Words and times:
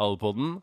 Hallepodden. 0.00 0.58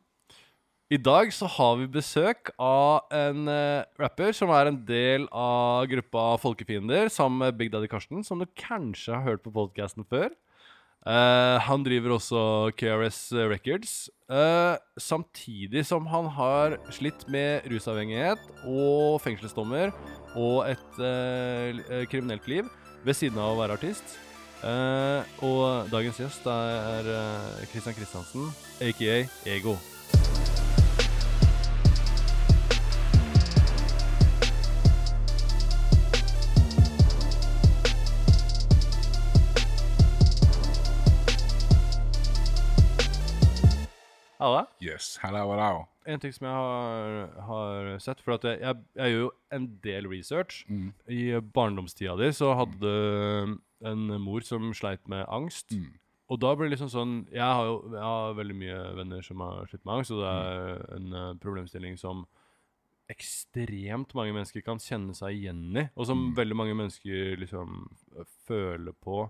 I 0.92 0.97
dag 0.99 1.29
så 1.31 1.48
har 1.48 1.78
vi 1.80 1.88
besøk 1.88 2.50
av 2.60 3.08
en 3.16 3.47
eh, 3.47 3.85
rapper 4.01 4.35
som 4.35 4.51
er 4.51 4.67
en 4.67 4.79
del 4.83 5.23
av 5.31 5.85
gruppa 5.88 6.33
Folkefiender, 6.42 7.07
sammen 7.07 7.46
med 7.46 7.55
Big 7.55 7.71
Daddy 7.71 7.88
Karsten, 7.88 8.25
som 8.28 8.41
du 8.41 8.47
kanskje 8.59 9.15
har 9.15 9.23
hørt 9.23 9.46
på 9.46 9.54
podkasten 9.55 10.04
før. 10.04 10.33
Eh, 11.07 11.57
han 11.63 11.86
driver 11.88 12.17
også 12.17 12.41
KRS 12.75 13.21
Records, 13.54 13.94
eh, 14.28 14.75
samtidig 14.99 15.86
som 15.88 16.11
han 16.11 16.27
har 16.36 16.75
slitt 16.91 17.23
med 17.32 17.71
rusavhengighet 17.71 18.43
og 18.68 19.21
fengselsdommer 19.23 19.95
og 20.36 20.68
et 20.70 21.00
eh, 21.00 21.79
eh, 21.88 22.04
kriminelt 22.11 22.52
liv 22.52 22.68
ved 23.07 23.18
siden 23.18 23.39
av 23.39 23.55
å 23.55 23.61
være 23.63 23.79
artist. 23.79 24.20
Eh, 24.61 25.23
og 25.41 25.89
dagens 25.89 26.19
gjest 26.21 26.45
er 26.45 27.07
Kristian 27.71 27.95
Christian 27.97 27.97
Kristiansen, 27.97 28.51
aka 28.81 29.23
Ego. 29.49 29.77
Halla. 44.41 44.66
Yes, 44.81 45.19
hello, 45.21 45.52
hello. 45.52 45.83
En 46.05 46.19
ting 46.19 46.33
som 46.33 46.47
jeg 46.47 46.53
har, 46.53 47.27
har 47.45 47.89
sett 48.02 48.23
For 48.25 48.38
jeg, 48.41 48.57
jeg, 48.61 48.77
jeg 48.97 49.13
gjør 49.13 49.19
jo 49.19 49.33
en 49.53 49.67
del 49.83 50.07
research. 50.09 50.63
Mm. 50.69 50.88
I 51.05 51.21
barndomstida 51.53 52.16
di 52.17 52.31
så 52.33 52.55
hadde 52.57 52.80
du 52.81 53.59
en 53.84 54.08
mor 54.21 54.41
som 54.41 54.73
sleit 54.73 55.08
med 55.08 55.26
angst. 55.30 55.71
Mm. 55.71 55.94
Og 56.31 56.39
da 56.39 56.53
blir 56.55 56.70
det 56.70 56.77
liksom 56.77 56.89
sånn 56.94 57.13
Jeg 57.31 57.41
har 57.44 57.66
jo 57.66 57.91
jeg 57.91 58.02
har 58.03 58.34
veldig 58.38 58.55
mye 58.55 58.95
venner 58.95 59.22
som 59.22 59.39
har 59.44 59.66
slitt 59.67 59.84
med 59.85 59.95
angst, 59.98 60.12
og 60.12 60.22
det 60.22 60.30
er 60.31 60.95
en 60.95 61.13
uh, 61.13 61.34
problemstilling 61.41 61.98
som 61.99 62.25
ekstremt 63.12 64.14
mange 64.16 64.31
mennesker 64.36 64.64
kan 64.64 64.80
kjenne 64.80 65.14
seg 65.17 65.36
igjen 65.36 65.75
i, 65.78 65.89
og 65.97 66.05
som 66.08 66.30
Mm. 66.31 66.36
veldig 66.38 66.55
mange 66.55 66.75
mennesker 66.75 67.36
liksom 67.38 67.89
eh, 68.17 68.23
føler 68.47 68.94
på 68.94 69.30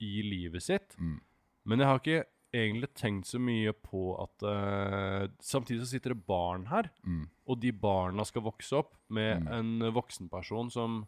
i 0.00 0.22
livet 0.22 0.62
sitt. 0.62 0.96
Mm. 0.98 1.20
Men 1.64 1.78
jeg 1.78 1.86
har 1.88 1.98
ikke 2.00 2.24
egentlig 2.52 2.94
tenkt 2.94 3.26
så 3.26 3.38
mye 3.40 3.72
på 3.72 4.14
at 4.22 4.42
uh, 4.44 5.28
Samtidig 5.40 5.80
så 5.82 5.86
sitter 5.94 6.12
det 6.14 6.26
barn 6.26 6.66
her, 6.66 6.90
Mm. 7.04 7.28
og 7.48 7.60
de 7.60 7.72
barna 7.72 8.24
skal 8.24 8.42
vokse 8.42 8.72
opp 8.76 8.94
med 9.08 9.40
Mm. 9.42 9.48
en 9.80 9.92
voksenperson 9.94 10.70
som 10.70 11.06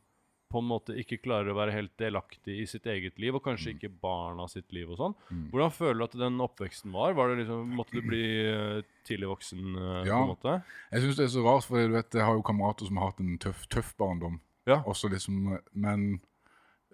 på 0.52 0.60
en 0.62 0.68
måte 0.68 0.94
ikke 0.94 1.18
klarer 1.24 1.50
å 1.50 1.56
være 1.58 1.74
helt 1.74 1.92
delaktig 1.98 2.60
i 2.62 2.66
sitt 2.70 2.86
eget 2.86 3.18
liv, 3.18 3.34
og 3.34 3.42
kanskje 3.44 3.72
ikke 3.74 3.90
barna 4.02 4.46
sitt 4.50 4.70
liv 4.74 4.92
og 4.94 5.00
sånn. 5.00 5.16
Mm. 5.30 5.42
Hvordan 5.50 5.74
føler 5.74 5.98
du 5.98 6.04
at 6.06 6.16
den 6.20 6.38
oppveksten 6.44 6.94
var? 6.94 7.16
Var 7.18 7.32
det 7.32 7.38
liksom, 7.42 7.74
Måtte 7.80 7.98
du 7.98 8.06
bli 8.06 8.22
eh, 8.46 8.80
tidlig 9.08 9.30
voksen? 9.32 9.74
Uh, 9.74 10.06
Ja. 10.06 10.20
på 10.20 10.22
en 10.22 10.32
måte? 10.34 10.54
Jeg 10.92 11.02
syns 11.02 11.18
det 11.18 11.26
er 11.26 11.34
så 11.34 11.44
rart, 11.46 11.66
for 11.66 11.82
du 11.82 11.96
vet, 11.98 12.14
jeg 12.14 12.28
har 12.28 12.38
jo 12.38 12.46
kamerater 12.46 12.86
som 12.86 13.02
har 13.02 13.10
hatt 13.10 13.22
en 13.24 13.38
tøff, 13.42 13.66
tøff 13.74 13.92
barndom. 13.98 14.40
Ja. 14.70 14.82
Også 14.86 15.10
liksom, 15.10 15.58
men 15.74 16.08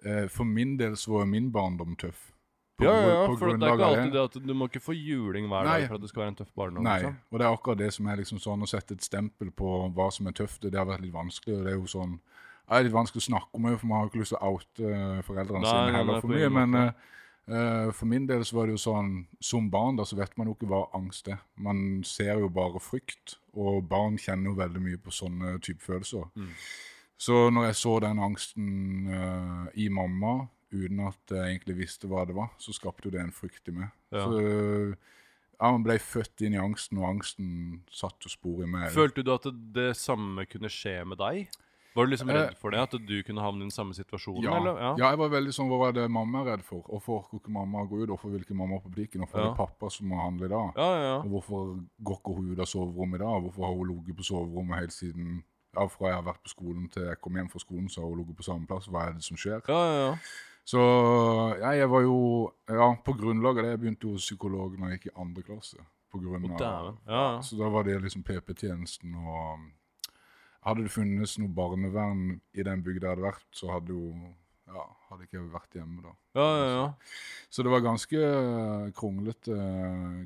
uh, 0.05 0.27
for 0.33 0.49
min 0.49 0.77
del 0.81 0.97
så 0.97 1.19
var 1.19 1.29
min 1.29 1.51
barndom 1.53 1.95
tøff. 1.95 2.31
På 2.73 2.87
Ja, 2.87 2.93
ja, 2.97 3.09
ja, 3.13 3.25
på 3.29 3.37
for 3.37 3.53
det 3.53 3.67
er 3.69 3.75
ikke 3.77 3.85
alltid 3.85 4.13
det 4.15 4.21
at 4.23 4.37
du 4.47 4.53
må 4.57 4.65
ikke 4.65 4.81
få 4.81 4.95
juling 4.97 5.45
hver 5.45 5.67
Nei. 5.67 5.81
dag 5.83 5.91
for 5.91 5.99
at 5.99 6.01
det 6.01 6.09
skal 6.09 6.23
være 6.23 6.31
en 6.33 6.37
tøff 6.41 6.53
barndom. 6.57 6.83
Nei, 6.87 6.95
liksom. 7.03 7.19
og 7.29 7.37
det 7.37 7.45
er 7.45 7.53
akkurat 7.53 7.77
det 7.83 7.89
som 7.93 8.07
er 8.09 8.17
liksom 8.17 8.39
sånn 8.41 8.65
å 8.65 8.69
sette 8.69 8.97
et 8.97 9.05
stempel 9.05 9.51
på 9.53 9.73
hva 9.93 10.07
som 10.11 10.25
er 10.25 10.33
tøft. 10.41 10.65
Det 10.65 10.73
har 10.73 10.89
vært 10.89 11.05
litt 11.05 11.13
vanskelig, 11.13 11.59
og 11.59 11.67
det 11.67 11.75
er 11.75 11.77
jo 11.77 11.91
sånn 11.93 12.17
det 12.69 12.79
er 12.79 12.87
litt 12.87 12.95
vanskelig 12.95 13.23
å 13.23 13.27
snakke 13.27 13.59
om 13.59 13.67
for 13.75 13.89
man 13.89 13.97
har 13.97 14.05
jo 14.05 14.11
ikke 14.11 14.21
lyst 14.21 14.33
til 14.33 14.39
å 14.39 14.53
oute 14.53 14.93
eh, 14.93 15.19
foreldrene 15.27 15.63
Nei, 15.65 15.73
sine 15.73 15.89
nei, 15.89 15.97
heller 15.99 16.23
for 16.23 16.31
mye. 16.31 16.49
Men 16.53 16.77
eh, 16.79 17.91
for 17.97 18.09
min 18.13 18.27
del 18.29 18.45
så 18.47 18.57
var 18.57 18.69
det 18.69 18.77
jo 18.77 18.83
sånn 18.85 19.11
Som 19.43 19.67
barn 19.73 19.99
da 19.99 20.05
så 20.07 20.17
vet 20.19 20.37
man 20.39 20.47
jo 20.47 20.55
ikke 20.55 20.69
hva 20.71 20.85
angst 20.95 21.27
er. 21.33 21.43
Man 21.59 22.01
ser 22.07 22.39
jo 22.39 22.49
bare 22.53 22.81
frykt, 22.83 23.37
og 23.53 23.83
barn 23.91 24.17
kjenner 24.21 24.51
jo 24.51 24.57
veldig 24.61 24.83
mye 24.87 25.01
på 25.03 25.13
sånne 25.13 25.57
type 25.65 25.83
følelser. 25.83 26.29
Mm. 26.39 26.53
Så 27.23 27.47
når 27.55 27.69
jeg 27.69 27.79
så 27.79 27.97
den 28.03 28.19
angsten 28.19 28.69
uh, 29.07 29.67
i 29.79 29.85
mamma, 29.93 30.47
uten 30.73 31.03
at 31.05 31.31
jeg 31.31 31.53
egentlig 31.53 31.77
visste 31.83 32.09
hva 32.11 32.23
det 32.27 32.35
var, 32.35 32.49
så 32.59 32.73
skapte 32.75 33.07
jo 33.07 33.13
det 33.13 33.21
en 33.21 33.35
frykt 33.35 33.69
i 33.69 33.75
meg. 33.75 33.91
Ja. 34.11 34.25
Så 34.25 34.41
ja, 35.63 35.69
man 35.69 35.85
ble 35.85 35.95
født 36.01 36.41
inn 36.43 36.57
i 36.57 36.59
angsten, 36.59 36.99
og 36.99 37.07
angsten 37.07 37.51
satte 37.93 38.31
spor 38.31 38.65
i 38.65 38.67
meg. 38.67 38.89
Følte 38.95 39.23
du 39.23 39.31
at 39.35 39.45
det, 39.47 39.53
det 39.77 39.91
samme 39.95 40.43
kunne 40.49 40.71
skje 40.73 40.97
med 41.07 41.21
deg? 41.21 41.53
Var 41.95 42.05
du 42.05 42.11
liksom 42.11 42.29
Eh, 42.29 42.35
redd 42.35 42.57
for 42.57 42.71
det? 42.71 42.79
At 42.79 42.91
du 43.07 43.23
kunne 43.23 43.41
havne 43.41 43.61
i 43.61 43.67
den 43.67 43.71
samme 43.71 43.93
situasjonen? 43.93 44.43
ja. 44.43 44.55
eller? 44.57 44.79
ja, 44.97 45.09
jeg 45.11 45.17
var 45.19 45.29
veldig 45.29 45.53
sånn, 45.53 45.69
hva 45.69 45.77
var 45.79 45.91
det 45.93 46.07
mamma 46.09 46.41
er 46.41 46.51
redd 46.57 46.63
for? 46.65 46.81
Hvorfor 46.89 47.21
for 47.29 47.39
ikke 47.39 47.51
mamma 47.53 47.85
går 47.85 48.03
ut? 48.03 48.09
Hvorfor 48.09 48.29
vil 48.33 48.41
ikke 48.41 48.55
mamma 48.57 48.79
på 48.81 48.89
butikken? 48.89 49.21
Hvorfor 49.21 49.37
er 49.39 49.43
Ja. 49.43 49.49
det 49.49 49.57
pappa 49.57 49.89
som 49.89 50.07
må 50.09 50.21
handle? 50.21 50.49
Ja, 50.49 50.71
ja, 50.75 51.01
ja. 51.03 51.15
Og 51.21 51.29
hvorfor 51.29 51.83
går 52.03 52.17
ikke 52.19 52.35
hun 52.35 52.51
ut 52.51 52.59
av 52.59 52.65
soverommet 52.65 53.21
i 53.21 53.23
dag? 53.23 53.41
Hvorfor 53.43 53.65
har 53.65 53.75
hun 53.75 53.87
ligget 53.93 54.17
på 54.17 54.23
soverommet 54.23 54.79
helt 54.79 54.93
siden 54.93 55.43
ja, 55.75 55.85
fra 55.87 56.07
jeg 56.07 56.15
har 56.15 56.23
vært 56.33 56.43
på 56.43 56.49
skolen 56.49 56.89
til 56.89 57.03
jeg 57.03 57.21
kom 57.21 57.33
hjem 57.35 57.49
fra 57.49 57.59
skolen, 57.59 57.89
så 57.89 58.01
har 58.01 58.09
hun 58.09 58.17
ligget 58.19 58.37
på 58.37 58.43
samme 58.43 58.67
plass. 58.67 58.85
Hva 58.87 59.07
er 59.07 59.13
det 59.13 59.23
som 59.23 59.37
skjer? 59.37 59.61
ja, 59.67 59.83
ja, 59.85 60.09
ja. 60.09 60.15
Så 60.65 60.79
ja, 61.59 61.71
jeg 61.75 61.89
var 61.91 62.01
jo 62.05 62.51
Ja, 62.69 62.95
på 63.03 63.13
grunnlag 63.19 63.57
av 63.57 63.63
det 63.65 63.71
jeg 63.73 63.79
begynte 63.81 64.07
hos 64.13 64.23
psykolog 64.23 64.77
når 64.79 64.89
jeg 64.93 64.99
gikk 64.99 65.07
i 65.11 65.19
andre 65.21 65.43
klasse. 65.43 65.77
På 66.13 66.19
grunn 66.21 66.45
av. 66.53 66.61
Ja, 66.61 66.93
ja. 67.09 67.41
Så 67.41 67.57
da 67.57 67.67
var 67.69 67.83
det 67.83 67.97
liksom 68.01 68.23
PP-tjenesten 68.23 69.15
og 69.17 69.59
Hadde 70.63 70.85
det 70.87 70.93
funnes 70.93 71.37
noe 71.41 71.51
barnevern 71.51 72.39
i 72.55 72.63
den 72.63 72.83
bygda 72.85 73.09
jeg 73.09 73.15
hadde 73.17 73.27
vært, 73.29 73.45
så 73.55 73.71
hadde 73.73 73.93
jo 73.95 74.13
Ja, 74.73 74.85
hadde 75.09 75.25
ikke 75.27 75.37
jeg 75.41 75.49
vært 75.51 75.75
hjemme 75.75 76.01
da. 76.05 76.13
ja, 76.39 76.45
ja, 76.57 76.67
ja. 76.71 76.85
Så 77.51 77.61
det 77.65 77.69
var 77.73 77.83
ganske 77.83 78.21
kronglete, 78.97 79.57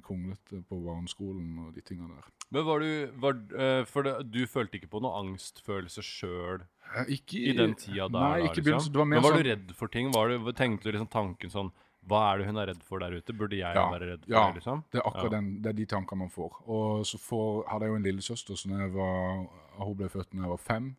kronglete 0.06 0.62
på 0.70 0.78
barneskolen 0.86 1.58
og 1.66 1.74
de 1.76 1.82
tingene 1.82 2.14
der. 2.16 2.30
Men 2.54 2.64
var 2.64 2.80
du 2.80 3.12
var, 3.20 3.34
eh, 3.60 3.82
For 3.90 4.04
det, 4.08 4.14
du 4.32 4.46
følte 4.48 4.78
ikke 4.80 4.92
på 4.94 5.02
noe 5.04 5.18
angstfølelse 5.24 6.04
sjøl 6.06 6.64
Eh, 6.96 7.10
i 7.36 7.52
den 7.52 7.74
tida 7.76 8.08
der? 8.08 8.16
Nei, 8.16 8.46
ikke 8.48 8.62
liksom? 8.64 8.94
Det 8.94 9.02
var 9.02 9.10
mer 9.10 9.18
Men 9.20 9.24
var 9.26 9.34
sånn 9.36 9.44
du 9.44 9.50
redd 9.50 9.74
for 9.76 9.88
ting? 9.92 10.12
Var 10.16 10.30
du, 10.32 10.52
tenkte 10.56 10.88
du 10.88 10.94
liksom 10.96 11.10
tanken 11.12 11.52
sånn 11.52 11.72
Hva 12.08 12.22
er 12.34 12.38
det 12.40 12.46
hun 12.48 12.58
er 12.62 12.70
redd 12.72 12.84
for 12.88 13.00
der 13.04 13.12
ute? 13.18 13.34
Burde 13.36 13.58
jeg 13.60 13.76
Ja, 13.76 13.90
være 13.92 14.12
redd 14.14 14.24
for 14.26 14.32
ja. 14.34 14.46
det? 14.48 14.56
liksom? 14.62 14.84
Det 14.92 15.00
er 15.02 15.08
akkurat 15.10 15.32
Ja. 15.32 15.36
den, 15.38 15.50
det 15.62 15.70
er 15.74 15.74
de 15.82 15.86
tankene 15.86 16.20
man 16.24 16.30
får. 16.32 16.62
Og 16.68 17.06
så 17.06 17.18
får, 17.20 17.66
hadde 17.68 17.86
jeg 17.86 17.92
jo 17.92 17.96
en 18.00 18.04
lillesøster 18.08 18.56
som 18.58 18.72
jeg 18.80 18.94
var, 18.94 19.46
hun 19.84 19.96
ble 20.00 20.10
født 20.10 20.32
da 20.32 20.42
jeg 20.46 20.50
var 20.56 20.58
fem. 20.64 20.96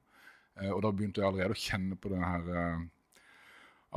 Eh, 0.60 0.70
og 0.70 0.82
da 0.82 0.90
begynte 0.92 1.20
jeg 1.22 1.28
allerede 1.30 1.56
å 1.56 1.64
kjenne 1.64 1.96
på 1.96 2.08
det 2.12 2.18
her 2.20 2.48
eh, 2.52 2.78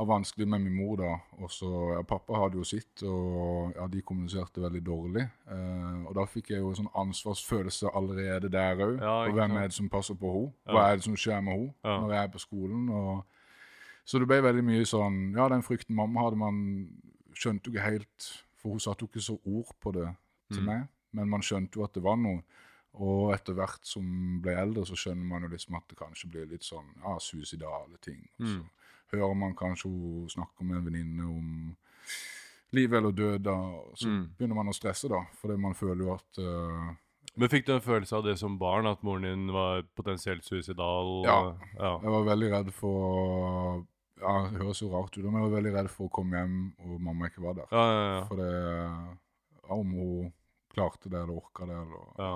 av 0.00 0.06
vanskelig 0.08 0.46
med 0.48 0.62
min 0.64 0.76
mor. 0.78 0.96
da. 0.96 1.18
Og 1.42 1.50
så, 1.52 1.68
ja, 1.92 2.02
Pappa 2.02 2.38
hadde 2.40 2.56
jo 2.56 2.64
sitt, 2.64 3.02
og 3.04 3.74
ja, 3.76 3.86
de 3.92 4.00
kommuniserte 4.00 4.62
veldig 4.64 4.80
dårlig. 4.86 5.26
Eh, 5.52 6.06
og 6.06 6.14
da 6.16 6.24
fikk 6.24 6.48
jeg 6.54 6.62
jo 6.62 6.70
en 6.72 6.78
sånn 6.80 6.92
ansvarsfølelse 7.02 7.90
allerede 7.92 8.48
der 8.48 8.80
òg. 8.80 9.02
Og 9.02 9.34
hvem 9.36 9.56
er 9.60 9.68
det 9.68 9.76
som 9.76 9.90
passer 9.92 10.14
på 10.16 10.32
henne? 10.32 10.52
Hva 10.64 10.86
er 10.92 10.96
det 10.96 11.04
som 11.04 11.16
skjer 11.16 11.42
med 11.44 11.52
henne 11.58 12.00
når 12.06 12.14
jeg 12.16 12.24
er 12.24 12.32
på 12.38 12.38
skolen? 12.46 12.88
og 12.88 13.26
så 14.04 14.18
det 14.18 14.26
ble 14.28 14.40
veldig 14.42 14.64
mye 14.64 14.84
sånn 14.88 15.34
Ja, 15.36 15.48
den 15.48 15.62
frykten 15.62 15.94
mamma 15.94 16.24
hadde, 16.24 16.36
man 16.36 16.88
skjønte 17.34 17.68
jo 17.70 17.72
ikke 17.76 17.84
helt 17.90 18.26
For 18.58 18.70
hun 18.70 18.80
satte 18.82 19.02
jo 19.04 19.08
ikke 19.10 19.22
så 19.22 19.38
ord 19.46 19.72
på 19.80 19.92
det 19.92 20.08
til 20.52 20.62
Mm. 20.62 20.66
meg, 20.66 20.88
men 21.12 21.28
man 21.28 21.40
skjønte 21.40 21.76
jo 21.76 21.84
at 21.84 21.92
det 21.94 22.02
var 22.02 22.16
noe. 22.16 22.42
Og 22.94 23.32
etter 23.34 23.54
hvert 23.54 23.80
som 23.88 24.40
ble 24.42 24.52
eldre, 24.52 24.84
så 24.86 24.94
skjønner 24.94 25.24
man 25.26 25.42
jo 25.42 25.48
liksom 25.48 25.74
at 25.76 25.88
det 25.88 25.96
kanskje 25.98 26.30
blir 26.30 26.46
litt 26.46 26.62
sånn 26.62 26.92
ja, 27.02 27.16
suicidale 27.18 27.96
ting. 28.00 28.28
Og 28.38 28.46
så 28.46 28.58
Mm. 28.58 28.68
hører 29.12 29.34
man 29.36 29.54
kanskje 29.54 29.88
hun 29.90 30.28
snakker 30.28 30.62
med 30.64 30.76
en 30.76 30.84
venninne 30.84 31.24
om 31.24 31.76
liv 32.72 32.92
eller 32.92 33.12
død, 33.12 33.42
da, 33.42 33.56
så 33.94 34.06
Mm. 34.08 34.28
begynner 34.38 34.54
man 34.54 34.68
å 34.68 34.74
stresse, 34.74 35.08
da. 35.08 35.24
Fordi 35.40 35.56
man 35.58 35.74
føler 35.74 36.04
jo 36.04 36.14
at 36.14 36.38
uh, 36.38 36.94
Men 37.36 37.48
fikk 37.48 37.64
du 37.66 37.72
en 37.72 37.80
følelse 37.80 38.12
av 38.16 38.24
det 38.24 38.38
som 38.38 38.58
barn, 38.58 38.86
at 38.86 39.02
moren 39.02 39.22
din 39.22 39.46
var 39.52 39.82
potensielt 39.96 40.44
suicidal? 40.44 41.22
Ja. 41.24 41.56
ja. 41.80 41.98
Jeg 41.98 42.10
var 42.10 42.24
veldig 42.24 42.50
redd 42.52 42.72
for 42.74 43.86
Ja, 44.22 44.34
det 44.48 44.60
høres 44.62 44.80
jo 44.82 44.90
rart 44.92 45.16
ut, 45.18 45.24
men 45.24 45.40
jeg 45.40 45.48
var 45.50 45.56
veldig 45.58 45.72
redd 45.74 45.90
for 45.90 46.06
å 46.08 46.12
komme 46.14 46.38
hjem 46.38 46.58
og 46.86 47.00
mamma 47.02 47.26
ikke 47.28 47.42
var 47.42 47.54
der. 47.58 47.72
Ja, 47.74 47.86
ja, 47.90 48.04
ja. 48.14 48.20
For 48.28 48.36
det 48.42 48.50
ja, 48.52 49.74
Om 49.76 49.90
hun 49.98 50.32
klarte 50.74 51.10
det 51.10 51.18
eller 51.20 51.36
orka 51.42 51.66
det. 51.66 51.74
Eller, 51.74 52.06
ja. 52.18 52.32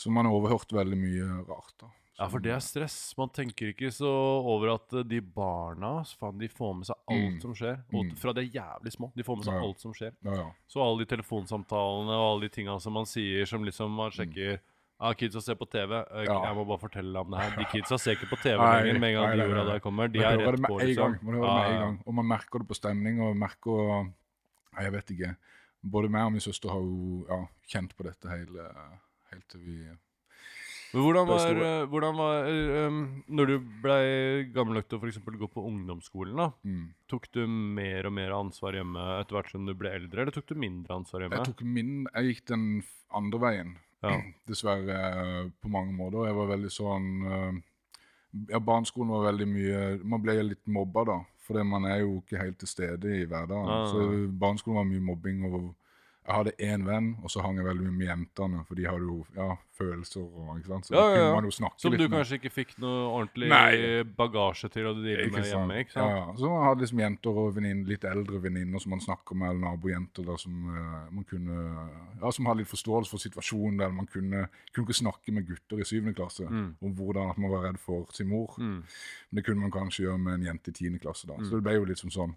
Så 0.00 0.10
man 0.12 0.26
har 0.28 0.34
overhørt 0.36 0.72
veldig 0.72 0.96
mye 0.98 1.30
rart. 1.48 1.74
da. 1.80 1.88
Ja, 2.20 2.26
for 2.28 2.38
det 2.44 2.50
er 2.52 2.60
stress. 2.60 3.14
Man 3.16 3.30
tenker 3.32 3.70
ikke 3.72 3.88
så 3.96 4.08
over 4.44 4.74
at 4.74 4.92
eh, 4.92 5.02
de 5.08 5.20
barna 5.24 6.02
faen, 6.20 6.36
de 6.38 6.48
får 6.52 6.74
med 6.76 6.86
seg 6.90 6.96
alt 7.08 7.32
Mm. 7.32 7.40
som 7.40 7.54
skjer. 7.56 7.78
Og 7.94 8.04
Mm. 8.04 8.16
fra 8.20 8.32
de 8.36 8.40
er 8.44 8.50
jævlig 8.60 8.92
små. 8.92 9.10
De 9.16 9.22
får 9.24 9.36
med 9.40 9.44
seg 9.46 9.54
Ja. 9.54 9.60
alt 9.64 9.80
som 9.80 9.92
skjer. 9.94 10.12
Ja, 10.22 10.34
ja. 10.34 10.50
Så 10.68 10.82
alle 10.84 11.04
de 11.04 11.16
telefonsamtalene 11.16 12.12
og 12.12 12.26
alle 12.36 12.48
de 12.48 12.48
tinga 12.50 12.78
som 12.80 12.92
man 12.92 13.06
sier, 13.06 13.46
som 13.46 13.64
liksom 13.64 13.90
man 13.90 14.10
sjekker 14.10 14.60
Ah, 15.00 15.14
kidsa 15.16 15.40
ser 15.40 15.56
på 15.56 15.64
TV. 15.70 15.94
Eh, 15.96 16.20
Mm. 16.20 16.26
Ja. 16.28 16.38
Jeg 16.44 16.56
må 16.58 16.64
bare 16.68 16.78
fortelle 16.82 17.16
om 17.20 17.30
det 17.32 17.40
her. 17.40 17.56
De 17.56 17.64
kidsa 17.72 17.96
ser 17.98 18.16
ikke 18.18 18.28
på 18.28 18.36
TV 18.42 18.58
lenger 18.60 18.98
med 19.00 19.14
en 19.14 19.16
gang 19.22 19.38
de 19.38 19.46
jorda 19.48 19.64
der 19.72 19.80
kommer. 19.80 20.08
De 20.12 20.18
er 20.20 20.36
rett 20.36 20.60
på, 20.60 20.76
liksom. 20.78 21.16
Man 21.24 21.34
hører 21.34 21.46
det 21.46 21.54
med 21.56 21.72
en 21.72 21.80
gang. 21.86 21.96
Og 22.06 22.14
man 22.14 22.26
merker 22.28 22.58
det 22.60 22.68
på 22.68 22.76
stemning, 22.76 23.20
og 23.24 23.36
merker 23.36 24.12
Nei, 24.70 24.84
jeg 24.84 24.92
vet 24.92 25.10
ikke. 25.16 25.36
Både 25.82 26.10
meg 26.12 26.26
og 26.28 26.32
min 26.36 26.40
søster 26.44 26.70
har 26.70 26.78
jo 26.84 27.24
ja, 27.28 27.40
kjent 27.72 27.96
på 27.96 28.04
dette 28.06 28.28
hele, 28.28 28.68
helt 29.32 29.48
til 29.48 29.60
vi 29.64 29.78
Men 30.92 31.02
hvordan 31.06 31.26
var, 31.26 31.50
eh, 31.56 31.86
hvordan 31.86 32.16
var 32.18 32.46
eh, 32.50 32.86
um, 32.86 33.22
Når 33.30 33.46
du 33.46 33.58
ble 33.82 33.96
gammel 34.52 34.74
nok 34.78 34.88
til 34.90 34.98
å 34.98 35.00
for 35.00 35.38
gå 35.40 35.48
på 35.48 35.64
ungdomsskolen, 35.66 36.36
da, 36.36 36.50
Mm. 36.64 36.92
tok 37.08 37.30
du 37.32 37.46
mer 37.48 38.06
og 38.06 38.12
mer 38.12 38.30
ansvar 38.36 38.74
hjemme 38.74 39.20
etter 39.20 39.32
hvert 39.38 39.50
som 39.50 39.64
du 39.66 39.72
ble 39.74 39.88
eldre, 39.90 40.20
eller 40.22 40.32
tok 40.32 40.46
du 40.46 40.54
mindre 40.54 40.94
ansvar 40.94 41.20
hjemme? 41.22 41.38
Jeg 41.40 41.46
tok 41.54 41.62
min 41.62 42.06
Jeg 42.14 42.24
gikk 42.34 42.44
den 42.46 42.84
andre 43.10 43.38
veien. 43.38 43.76
Ja. 44.02 44.14
Dessverre 44.48 45.00
eh, 45.08 45.50
på 45.60 45.68
mange 45.72 45.92
måter. 45.92 46.24
Jeg 46.28 46.36
var 46.38 46.54
veldig 46.54 46.70
sånn 46.72 47.10
eh, 47.26 47.58
Ja, 48.52 48.60
barneskolen 48.62 49.10
var 49.10 49.26
veldig 49.26 49.46
mye 49.50 49.80
Man 50.06 50.22
ble 50.22 50.38
litt 50.52 50.62
mobba, 50.70 51.04
da. 51.08 51.18
For 51.44 51.64
man 51.66 51.84
er 51.90 52.04
jo 52.04 52.20
ikke 52.20 52.38
helt 52.40 52.60
til 52.62 52.70
stede 52.70 53.12
i 53.18 53.26
hverdagen. 53.26 53.68
Ja, 53.68 53.80
ja. 53.82 53.90
Så 53.90 54.30
barneskolen 54.40 54.78
var 54.78 54.88
mye 54.88 55.02
mobbing. 55.04 55.44
og 55.50 55.72
jeg 56.26 56.36
hadde 56.36 56.52
én 56.62 56.84
venn, 56.86 57.06
og 57.24 57.30
så 57.32 57.40
hang 57.42 57.56
jeg 57.58 57.64
veldig 57.64 57.82
mye 57.88 57.96
med 57.96 58.06
jentene. 58.06 58.60
For 58.68 58.74
de 58.78 58.84
hadde 58.86 59.06
jo 59.08 59.24
ja, 59.34 59.56
følelser 59.80 60.20
og 60.20 60.58
ikke 60.60 60.68
sant? 60.68 60.86
Så 60.86 60.92
Ja, 60.94 61.00
da 61.00 61.14
kunne 61.14 61.24
ja. 61.24 61.34
man 61.34 61.44
jo 61.48 61.50
snakke 61.56 61.80
Som 61.80 61.92
litt 61.92 62.00
du 62.00 62.08
med. 62.08 62.12
kanskje 62.18 62.36
ikke 62.38 62.50
fikk 62.52 62.74
noe 62.78 62.98
ordentlig 63.16 63.48
Nei. 63.48 64.02
bagasje 64.20 64.68
til 64.70 64.86
å 64.86 64.92
drive 64.94 65.30
med 65.32 65.48
hjemme? 65.48 65.78
ikke 65.80 65.94
sant? 65.96 66.10
Ja, 66.12 66.18
ja. 66.20 66.34
Så 66.36 66.50
man 66.52 66.62
hadde 66.68 66.84
liksom 66.84 67.00
jenter 67.02 67.40
og 67.42 67.54
venninner, 67.56 67.88
litt 67.88 68.04
eldre 68.04 68.42
venninner 68.44 68.78
som 68.84 68.90
man 68.94 69.00
snakker 69.00 69.34
med, 69.40 69.48
eller 69.50 69.64
nabojenter 69.64 70.28
da, 70.28 70.36
som 70.38 70.60
uh, 70.68 71.08
man 71.10 71.24
kunne 71.24 71.56
Ja, 72.20 72.30
som 72.36 72.46
hadde 72.46 72.60
litt 72.62 72.68
forståelse 72.74 73.10
for 73.10 73.18
situasjonen 73.24 73.78
der 73.80 73.88
man 73.90 74.06
kunne, 74.06 74.44
kunne 74.74 74.86
ikke 74.86 75.00
snakke 75.00 75.32
med 75.32 75.48
gutter 75.48 75.80
i 75.80 75.88
syvende 75.88 76.14
klasse 76.14 76.46
Mm. 76.50 76.74
om 76.82 76.94
hvordan 76.94 77.30
at 77.30 77.38
man 77.38 77.50
var 77.50 77.64
redd 77.64 77.78
for 77.80 78.06
sin 78.12 78.28
mor. 78.28 78.54
Mm. 78.58 78.82
Men 78.84 79.36
det 79.40 79.44
kunne 79.46 79.60
man 79.60 79.70
kanskje 79.72 80.04
gjøre 80.04 80.18
med 80.18 80.34
en 80.34 80.42
jente 80.52 80.68
i 80.70 80.72
tiende 80.72 80.98
klasse 81.00 81.26
da. 81.26 81.34
Så 81.42 81.56
det 81.56 81.62
ble 81.64 81.74
jo 81.80 81.84
litt 81.88 81.98
som 81.98 82.10
sånn. 82.10 82.34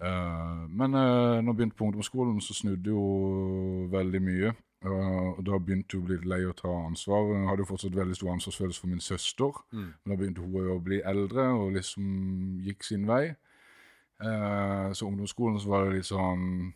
Eh, 0.00 0.66
men 0.68 0.94
uh, 0.94 1.40
når 1.40 1.50
jeg 1.52 1.56
begynte 1.56 1.76
på 1.76 1.84
ungdomsskolen, 1.84 2.40
så 2.40 2.54
snudde 2.54 2.90
jo 2.90 3.04
veldig 3.92 4.22
mye. 4.22 4.52
Eh, 4.80 5.28
og 5.36 5.42
da 5.44 5.58
begynte 5.60 5.98
hun 5.98 6.04
å 6.04 6.08
bli 6.08 6.16
litt 6.16 6.28
lei 6.30 6.40
å 6.48 6.56
ta 6.56 6.70
ansvar. 6.86 7.26
Hun 7.28 7.48
hadde 7.50 7.64
jo 7.64 7.68
fortsatt 7.68 7.96
veldig 7.96 8.16
stor 8.16 8.32
ansvarsfølelse 8.32 8.80
for 8.80 8.92
min 8.92 9.04
søster. 9.04 9.58
Mm. 9.76 9.88
Men 9.92 10.12
da 10.12 10.18
begynte 10.22 10.44
hun 10.44 10.70
å 10.72 10.78
bli 10.84 11.02
eldre 11.04 11.48
og 11.52 11.74
liksom 11.76 12.06
gikk 12.64 12.86
sin 12.88 13.04
vei. 13.10 13.26
Eh, 14.20 14.86
så 14.96 15.08
ungdomsskolen 15.08 15.60
så 15.60 15.72
var 15.72 15.86
det 15.86 15.94
litt 15.94 16.10
sånn 16.10 16.74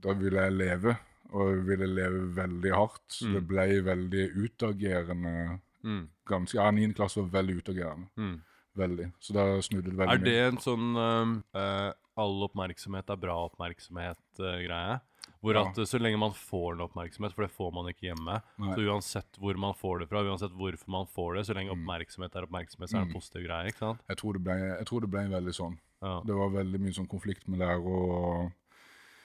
Da 0.00 0.14
ville 0.16 0.40
jeg 0.46 0.54
leve, 0.56 0.94
og 1.36 1.50
jeg 1.50 1.64
ville 1.68 1.88
leve 1.92 2.20
veldig 2.36 2.70
hardt. 2.72 3.08
Så 3.08 3.26
Mm. 3.26 3.34
det 3.34 3.42
ble 3.48 3.66
veldig 3.84 4.24
utagerende. 4.44 5.60
Mm. 5.84 6.08
Ganske, 6.26 6.56
ja, 6.56 6.70
9. 6.70 6.94
klasse 6.94 7.20
var 7.20 7.42
veldig 7.42 7.56
utagerende. 7.56 8.06
Mm. 8.16 8.40
Veldig. 8.76 9.12
Så 9.20 9.32
da 9.34 9.60
snudde 9.60 9.90
det 9.90 9.98
veldig 9.98 10.20
mye. 10.20 10.20
Er 10.20 10.24
det 10.24 10.52
en 10.52 10.56
sånn 10.56 10.96
uh, 10.96 11.42
eh, 11.54 11.92
all 12.20 12.42
oppmerksomhet 12.48 13.10
er 13.10 13.16
bra 13.20 13.36
oppmerksomhet-greie? 13.48 15.00
Hvor 15.42 15.54
Ja. 15.54 15.62
at 15.68 15.78
eh, 15.78 15.84
så 15.88 15.98
lenge 16.00 16.18
man 16.18 16.32
får 16.36 16.72
en 16.74 16.80
oppmerksomhet, 16.88 17.32
for 17.34 17.42
det 17.46 17.50
får 17.52 17.72
man 17.72 17.86
ikke 17.88 18.08
hjemme 18.12 18.42
Nei. 18.58 18.74
Så 18.74 18.84
uansett 18.88 19.38
hvor 19.40 19.56
man 19.56 19.72
får 19.74 20.00
det 20.00 20.08
fra, 20.08 20.22
uansett 20.24 20.52
hvorfor 20.52 20.88
man 20.88 21.06
får 21.06 21.36
det, 21.36 21.46
så 21.48 21.54
lenge 21.56 21.72
oppmerksomhet 21.72 22.36
er 22.36 22.46
oppmerksomhet, 22.46 22.90
så 22.90 22.96
er 22.96 23.00
det 23.00 23.08
en 23.08 23.12
Mm. 23.12 23.14
positiv 23.20 23.46
greie, 23.46 23.66
ikke 23.68 23.78
sant? 23.78 24.00
Jeg 24.08 24.16
tror, 24.18 24.32
det 24.34 24.42
ble, 24.44 24.56
jeg 24.78 24.86
tror 24.86 25.00
det 25.00 25.10
ble 25.10 25.28
veldig 25.28 25.54
sånn. 25.54 25.78
Ja. 26.02 26.20
Det 26.24 26.34
var 26.34 26.48
veldig 26.50 26.80
mye 26.80 26.92
sånn 26.96 27.08
konflikt 27.08 27.48
med 27.48 27.58
lærer 27.60 27.84
og 27.86 28.52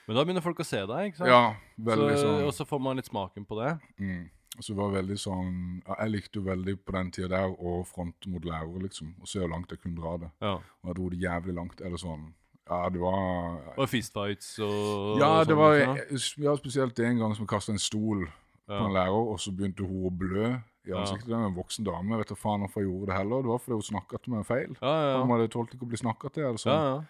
Men 0.08 0.16
da 0.16 0.24
begynner 0.24 0.42
folk 0.42 0.58
å 0.58 0.64
se 0.64 0.78
deg, 0.86 1.10
ikke 1.12 1.16
sant? 1.18 1.28
Ja, 1.28 1.56
veldig 1.80 2.16
så, 2.16 2.22
sånn. 2.22 2.46
Og 2.46 2.52
så 2.54 2.64
får 2.64 2.80
man 2.80 2.96
litt 2.96 3.06
smaken 3.10 3.44
på 3.44 3.56
det. 3.60 3.80
Mm. 3.98 4.30
Så 4.60 4.68
det 4.72 4.76
var 4.76 4.90
veldig 5.02 5.18
sånn 5.18 5.82
ja, 5.86 5.94
Jeg 6.06 6.10
likte 6.12 6.32
jo 6.38 6.42
veldig 6.42 6.78
på 6.84 6.92
den 6.92 7.10
tida 7.10 7.28
der 7.28 7.48
å 7.58 7.84
fronte 7.84 8.26
mot 8.28 8.42
lærere, 8.42 8.80
liksom. 8.80 9.14
Og 9.20 9.26
se 9.28 9.40
hvor 9.40 9.50
langt 9.50 9.68
jeg 9.68 9.80
kunne 9.82 9.96
dra 10.00 10.16
det. 10.16 10.30
Ja. 10.40 10.54
Og 10.54 10.84
jeg 10.86 10.94
dro 10.94 11.08
det 11.10 11.18
jævlig 11.20 11.54
langt. 11.54 11.80
Eller 11.80 11.96
sånn 11.98 12.32
Ja, 12.66 12.88
det 12.90 12.98
var 13.00 13.78
Og 13.78 13.88
fistfights 13.88 14.58
og 14.58 15.18
Ja, 15.20 15.28
og 15.40 15.46
det 15.46 15.56
var 15.56 15.74
ja, 15.78 16.54
spesielt 16.58 16.98
en 16.98 17.18
gang 17.20 17.34
som 17.36 17.44
jeg 17.44 17.48
kasta 17.52 17.72
en 17.72 17.78
stol 17.78 18.24
på 18.66 18.80
en 18.86 18.92
lærer, 18.96 19.14
og 19.14 19.38
så 19.40 19.52
begynte 19.54 19.86
hun 19.86 20.08
å 20.08 20.10
blø 20.10 20.48
i 20.86 20.90
Ja. 20.90 21.00
ansiktet. 21.00 21.26
Det 21.28 21.34
var 21.36 21.46
en 21.46 21.54
voksen 21.54 21.84
dame. 21.86 22.10
Jeg 22.14 22.18
vet 22.18 22.28
da 22.28 22.34
faen 22.34 22.60
hvorfor 22.62 22.80
jeg 22.82 22.90
gjorde 22.90 23.06
det 23.06 23.16
heller. 23.18 23.42
Det 23.42 23.50
var 23.50 23.58
fordi 23.58 23.74
hun 23.78 23.82
snakka 23.82 24.18
til 24.22 24.32
meg 24.34 24.46
feil. 24.46 24.76
Ja, 24.82 24.94
ja, 25.12 25.20
Hun 25.22 25.30
hadde 25.34 25.48
tålt 25.50 25.74
ikke 25.74 25.86
å 25.86 25.88
bli 25.90 25.96
snakka 25.98 26.32
til. 26.32 26.42
eller 26.42 26.58
ja, 26.58 26.64
sånn. 26.64 26.82
ja. 26.82 27.02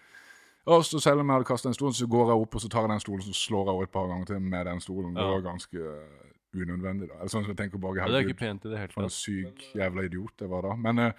Og 0.66 0.84
så 0.84 0.98
selv 1.00 1.20
om 1.20 1.28
jeg 1.28 1.36
hadde 1.36 1.46
kastet 1.46 1.68
en 1.70 1.74
stol, 1.74 1.92
så 1.94 2.06
går 2.10 2.26
jeg 2.32 2.40
opp 2.42 2.54
og 2.54 2.60
så 2.60 2.68
tar 2.68 2.80
jeg 2.82 2.90
den 2.90 3.00
stolen 3.04 3.22
så 3.22 3.34
slår 3.36 3.66
jeg 3.66 3.74
henne 3.76 3.82
et 3.86 3.92
par 3.92 4.06
ganger 4.10 4.26
til 4.26 4.40
med 4.40 4.66
den 4.66 4.80
stolen. 4.80 5.14
Det 5.14 5.22
var 5.30 5.40
ganske 5.44 5.78
uh, 5.78 6.26
unødvendig. 6.56 7.08
da. 7.08 7.14
Eller 7.20 7.32
sånn 7.32 7.44
som 7.44 7.52
jeg 7.52 7.60
tenker 7.60 7.78
bare 7.78 7.96
Ja, 8.00 8.06
Det 8.06 8.14
er 8.18 8.28
ikke 8.28 8.38
pent 8.40 8.64
i 8.64 8.68
det 8.72 8.78
hele 8.78 8.92
for 8.92 9.02
en 9.06 9.10
syk 9.14 9.62
jævla 9.76 10.04
idiot 10.08 10.40
jeg 10.40 10.50
var 10.50 10.62
da. 10.62 10.74
Men 10.74 10.98
eh, 10.98 11.12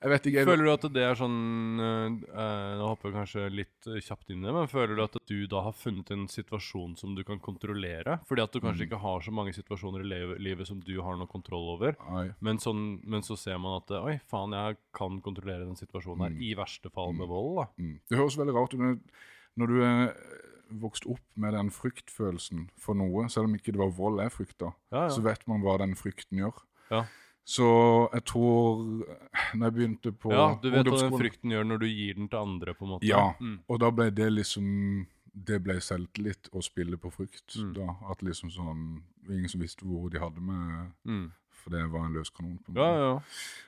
jeg 0.00 0.10
vet 0.14 0.26
ikke 0.30 0.44
Føler 0.48 0.64
du 0.64 0.70
at 0.72 0.84
det 0.94 1.02
er 1.04 1.16
sånn 1.18 1.80
eh, 1.84 2.14
eh, 2.32 2.70
Nå 2.80 2.86
hopper 2.88 3.10
jeg 3.10 3.16
kanskje 3.18 3.42
litt 3.52 3.88
eh, 3.90 3.98
kjapt 4.04 4.30
inn 4.32 4.40
i 4.42 4.46
det, 4.48 4.54
men 4.56 4.70
føler 4.70 4.96
du 4.96 5.02
at 5.04 5.18
du 5.28 5.36
da 5.52 5.60
har 5.66 5.74
funnet 5.76 6.10
en 6.14 6.26
situasjon 6.32 6.94
som 6.96 7.14
du 7.18 7.20
kan 7.28 7.40
kontrollere? 7.42 8.18
Fordi 8.28 8.44
at 8.44 8.52
du 8.56 8.60
kanskje 8.64 8.80
Mm. 8.80 8.88
ikke 8.88 9.00
har 9.02 9.20
så 9.26 9.32
mange 9.36 9.52
situasjoner 9.52 10.04
i 10.06 10.38
livet 10.40 10.66
som 10.66 10.80
du 10.80 10.94
har 11.04 11.16
noe 11.20 11.28
kontroll 11.28 11.68
over. 11.76 11.96
Men, 12.40 12.58
sånn, 12.62 13.00
men 13.04 13.20
så 13.26 13.36
ser 13.36 13.58
man 13.60 13.76
at 13.82 13.90
eh, 13.92 14.06
Oi, 14.08 14.16
faen, 14.30 14.52
jeg 14.56 14.78
kan 14.96 15.20
kontrollere 15.20 15.66
den 15.66 15.76
situasjonen 15.76 16.24
her. 16.24 16.36
Mm. 16.36 16.42
I 16.48 16.54
verste 16.56 16.90
fall 16.94 17.12
med 17.12 17.28
vold, 17.28 17.56
da. 17.60 17.66
Mm. 17.76 17.98
Det 18.08 18.18
høres 18.18 18.38
veldig 18.40 18.54
rart 18.56 18.74
ut. 18.74 18.80
men 18.80 19.00
Når 19.60 19.66
du 19.74 19.82
er 19.84 20.14
vokst 20.80 21.04
opp 21.10 21.24
med 21.36 21.52
den 21.52 21.68
fryktfølelsen 21.74 22.68
for 22.78 22.94
noe, 22.94 23.26
selv 23.28 23.48
om 23.50 23.54
ikke 23.58 23.72
det 23.74 23.80
var 23.82 23.90
vold 23.90 24.20
jeg 24.22 24.32
frykta, 24.32 24.72
Ja, 24.94 25.08
så 25.10 25.20
vet 25.26 25.42
man 25.50 25.60
hva 25.66 25.76
den 25.82 25.96
frykten 25.98 26.38
gjør. 26.38 26.60
Ja. 26.90 27.04
Så 27.44 28.10
jeg 28.12 28.24
tror 28.24 28.82
Når 29.54 29.64
jeg 29.64 29.74
begynte 29.74 30.12
på 30.12 30.30
ja, 30.30 30.58
du 30.62 30.70
vet 30.70 30.86
hva 30.86 30.98
den 31.00 31.18
frykten 31.18 31.50
gjør 31.50 31.64
når 31.66 31.78
du 31.80 31.86
gir 31.86 32.14
den 32.14 32.28
til 32.28 32.38
andre, 32.38 32.74
på 32.74 32.84
en 32.84 32.90
måte. 32.94 33.06
Ja, 33.08 33.32
Mm. 33.40 33.58
og 33.68 33.80
da 33.80 33.90
ble 33.90 34.10
det 34.10 34.32
liksom 34.32 35.06
Det 35.34 35.62
ble 35.62 35.74
selvtillit 35.80 36.50
å 36.52 36.60
spille 36.62 36.96
på 36.98 37.10
frykt. 37.12 37.56
Mm. 37.56 37.74
da, 37.74 37.96
At 38.10 38.20
liksom 38.22 38.50
sånn 38.50 39.02
Ingen 39.28 39.48
som 39.48 39.60
visste 39.60 39.84
hvor 39.86 40.10
de 40.10 40.18
hadde 40.18 40.40
meg, 40.40 40.92
Mm. 41.06 41.30
for 41.52 41.70
det 41.70 41.90
var 41.92 42.06
en 42.06 42.12
løs 42.14 42.30
kanon. 42.30 42.58
på 42.64 42.68
en 42.70 42.74
Ja, 42.74 42.82
måte. 42.82 42.98
ja. 42.98 43.12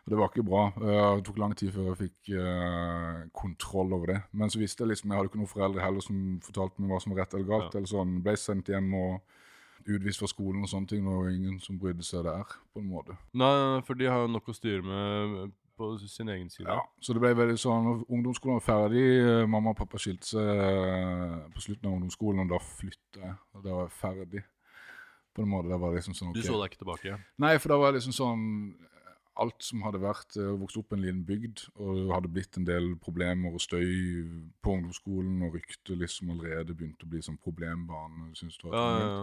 Og 0.04 0.08
det 0.10 0.18
var 0.18 0.28
ikke 0.28 0.44
bra. 0.48 0.66
Eh, 0.76 1.16
Det 1.16 1.24
tok 1.24 1.38
lang 1.38 1.54
tid 1.54 1.72
før 1.72 1.94
jeg 1.94 2.10
fikk 2.10 2.34
uh, 2.38 3.28
kontroll 3.34 3.92
over 3.92 4.06
det. 4.06 4.22
Men 4.32 4.48
så 4.48 4.58
visste 4.58 4.78
jeg 4.80 4.88
liksom, 4.88 5.10
jeg 5.10 5.16
hadde 5.18 5.28
ikke 5.30 5.38
noen 5.38 5.48
foreldre 5.54 5.80
heller 5.82 6.00
som 6.00 6.40
fortalte 6.40 6.80
meg 6.80 6.90
hva 6.90 7.00
som 7.02 7.12
var 7.14 7.20
rett 7.24 7.34
eller 7.34 7.44
galt. 7.46 7.74
Ja. 7.74 7.78
eller 7.78 7.86
sånn, 7.86 8.22
Ble 8.22 8.32
sendt 8.36 8.66
hjem 8.66 8.94
og 8.94 9.20
utvist 9.86 10.20
fra 10.22 10.28
skolen 10.30 10.62
og 10.62 10.70
sånne 10.70 10.88
ting. 10.92 11.02
Det 11.04 11.16
var 11.16 11.30
ingen 11.32 11.58
som 11.60 11.78
brydde 11.80 12.04
seg 12.06 12.24
der, 12.28 12.44
på 12.72 12.80
en 12.82 12.88
måte. 12.92 13.16
Nei, 13.34 13.80
for 13.86 13.94
de 13.98 14.06
har 14.10 14.22
jo 14.26 14.30
nok 14.34 14.48
å 14.52 14.54
styre 14.56 14.82
med 14.86 15.52
på 15.78 15.88
sin 16.04 16.28
egen 16.28 16.50
side. 16.52 16.68
Ja, 16.68 16.82
Så 17.00 17.14
det 17.16 17.22
ble 17.24 17.30
veldig 17.34 17.56
sånn, 17.58 18.04
Ungdomsskolen 18.12 18.58
var 18.60 18.66
ferdig. 18.66 19.04
eh, 19.24 19.46
Mamma 19.48 19.72
og 19.72 19.78
pappa 19.80 19.98
skilte 19.98 20.28
seg 20.28 20.44
eh, 20.46 21.38
på 21.54 21.62
slutten 21.64 21.88
av 21.88 21.94
ungdomsskolen, 21.96 22.44
og 22.44 22.50
da 22.52 22.58
flytta 22.62 23.22
jeg. 23.24 23.36
Og 23.56 23.64
da 23.64 23.76
var 23.78 23.88
jeg 23.88 23.96
ferdig. 23.98 24.42
På 25.32 25.42
en 25.42 25.48
måte, 25.48 25.70
da 25.72 25.78
var 25.80 25.90
det 25.94 26.02
liksom 26.02 26.14
sånn, 26.14 26.30
ok. 26.34 26.36
Du 26.36 26.42
så 26.44 26.58
deg 26.60 26.70
ikke 26.74 26.82
tilbake? 26.84 27.18
Nei, 27.40 27.54
for 27.58 27.72
da 27.72 27.78
var 27.80 27.92
det 27.92 28.02
liksom 28.02 28.16
sånn 28.20 28.48
Alt 29.40 29.64
som 29.64 29.80
hadde 29.80 29.96
vært 30.02 30.36
eh, 30.36 30.50
vokst 30.60 30.76
opp 30.76 30.90
i 30.92 30.96
en 30.98 31.00
liten 31.06 31.22
bygd, 31.24 31.62
og 31.80 31.94
det 31.96 32.10
hadde 32.12 32.28
blitt 32.28 32.58
en 32.60 32.66
del 32.68 32.90
problemer 33.00 33.54
og 33.56 33.62
støy 33.64 34.26
på 34.60 34.74
ungdomsskolen, 34.76 35.38
og 35.46 35.54
ryktet 35.56 35.96
liksom 36.02 36.34
allerede 36.34 36.76
begynte 36.76 37.06
å 37.06 37.12
bli 37.14 37.22
sånn 37.24 37.38
problembane. 37.40 38.28
Synes 38.36 38.58
det 38.60 38.68
var 38.68 38.76
Ja, 38.76 38.90
ja, 39.00 39.06
ja. 39.08 39.22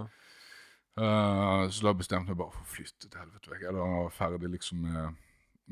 Eh, 1.00 1.70
så 1.70 1.86
da 1.86 1.96
bestemte 1.96 2.34
jeg 2.34 2.40
bare 2.40 2.54
for 2.54 2.66
å 2.66 2.74
flytte 2.74 3.08
til 3.08 3.22
helvete 3.22 3.54
vekk. 3.54 3.66
Jeg 3.68 3.76
var 3.78 4.10
ferdig 4.16 4.52
liksom 4.56 4.82
med, 4.84 5.20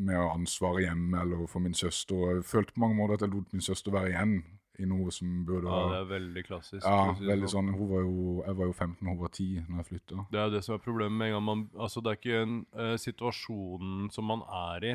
med 0.08 0.22
ansvaret 0.24 0.88
hjemme 0.88 1.24
eller 1.24 1.50
for 1.52 1.63
min 1.63 1.75
søster. 1.78 2.16
Og 2.16 2.38
jeg 2.38 2.48
følte 2.48 2.75
på 2.75 2.86
mange 2.86 3.00
måter 3.00 3.18
at 3.18 3.28
jeg 3.28 3.34
lot 3.34 3.52
min 3.56 3.66
søster 3.66 3.96
være 3.96 4.13
igjen 4.13 4.38
i 4.78 4.86
noe 4.86 5.10
som 5.13 5.42
burde 5.46 5.66
ja, 5.74 5.86
det 5.90 6.00
er 6.00 6.10
veldig 6.12 6.44
klassisk. 6.46 6.86
Ja, 6.86 7.13
veldig 7.18 7.50
sånn. 7.50 7.72
Hun 7.74 7.90
var 7.90 8.04
jo, 8.06 8.25
jeg 8.46 8.58
var 8.60 8.70
jo 8.70 8.75
15, 8.75 9.08
hun 9.10 9.20
var 9.24 9.32
10 9.34 9.63
når 9.66 9.80
jeg 9.82 9.90
flytta. 9.90 10.25
Det 10.32 10.40
er 10.40 10.50
jo 10.50 10.54
det 10.54 10.63
som 10.68 10.75
er 10.75 10.84
problemet 10.86 11.18
med 11.18 11.32
en 11.32 11.38
gang 11.38 11.46
man 11.48 11.63
Altså, 11.74 12.04
det 12.06 12.12
er 12.12 12.20
ikke 12.20 12.42
en 12.44 12.58
uh, 12.78 12.96
Situasjonen 13.02 14.12
som 14.13 14.30
man 14.30 14.44
er 14.46 14.86
i, 14.92 14.94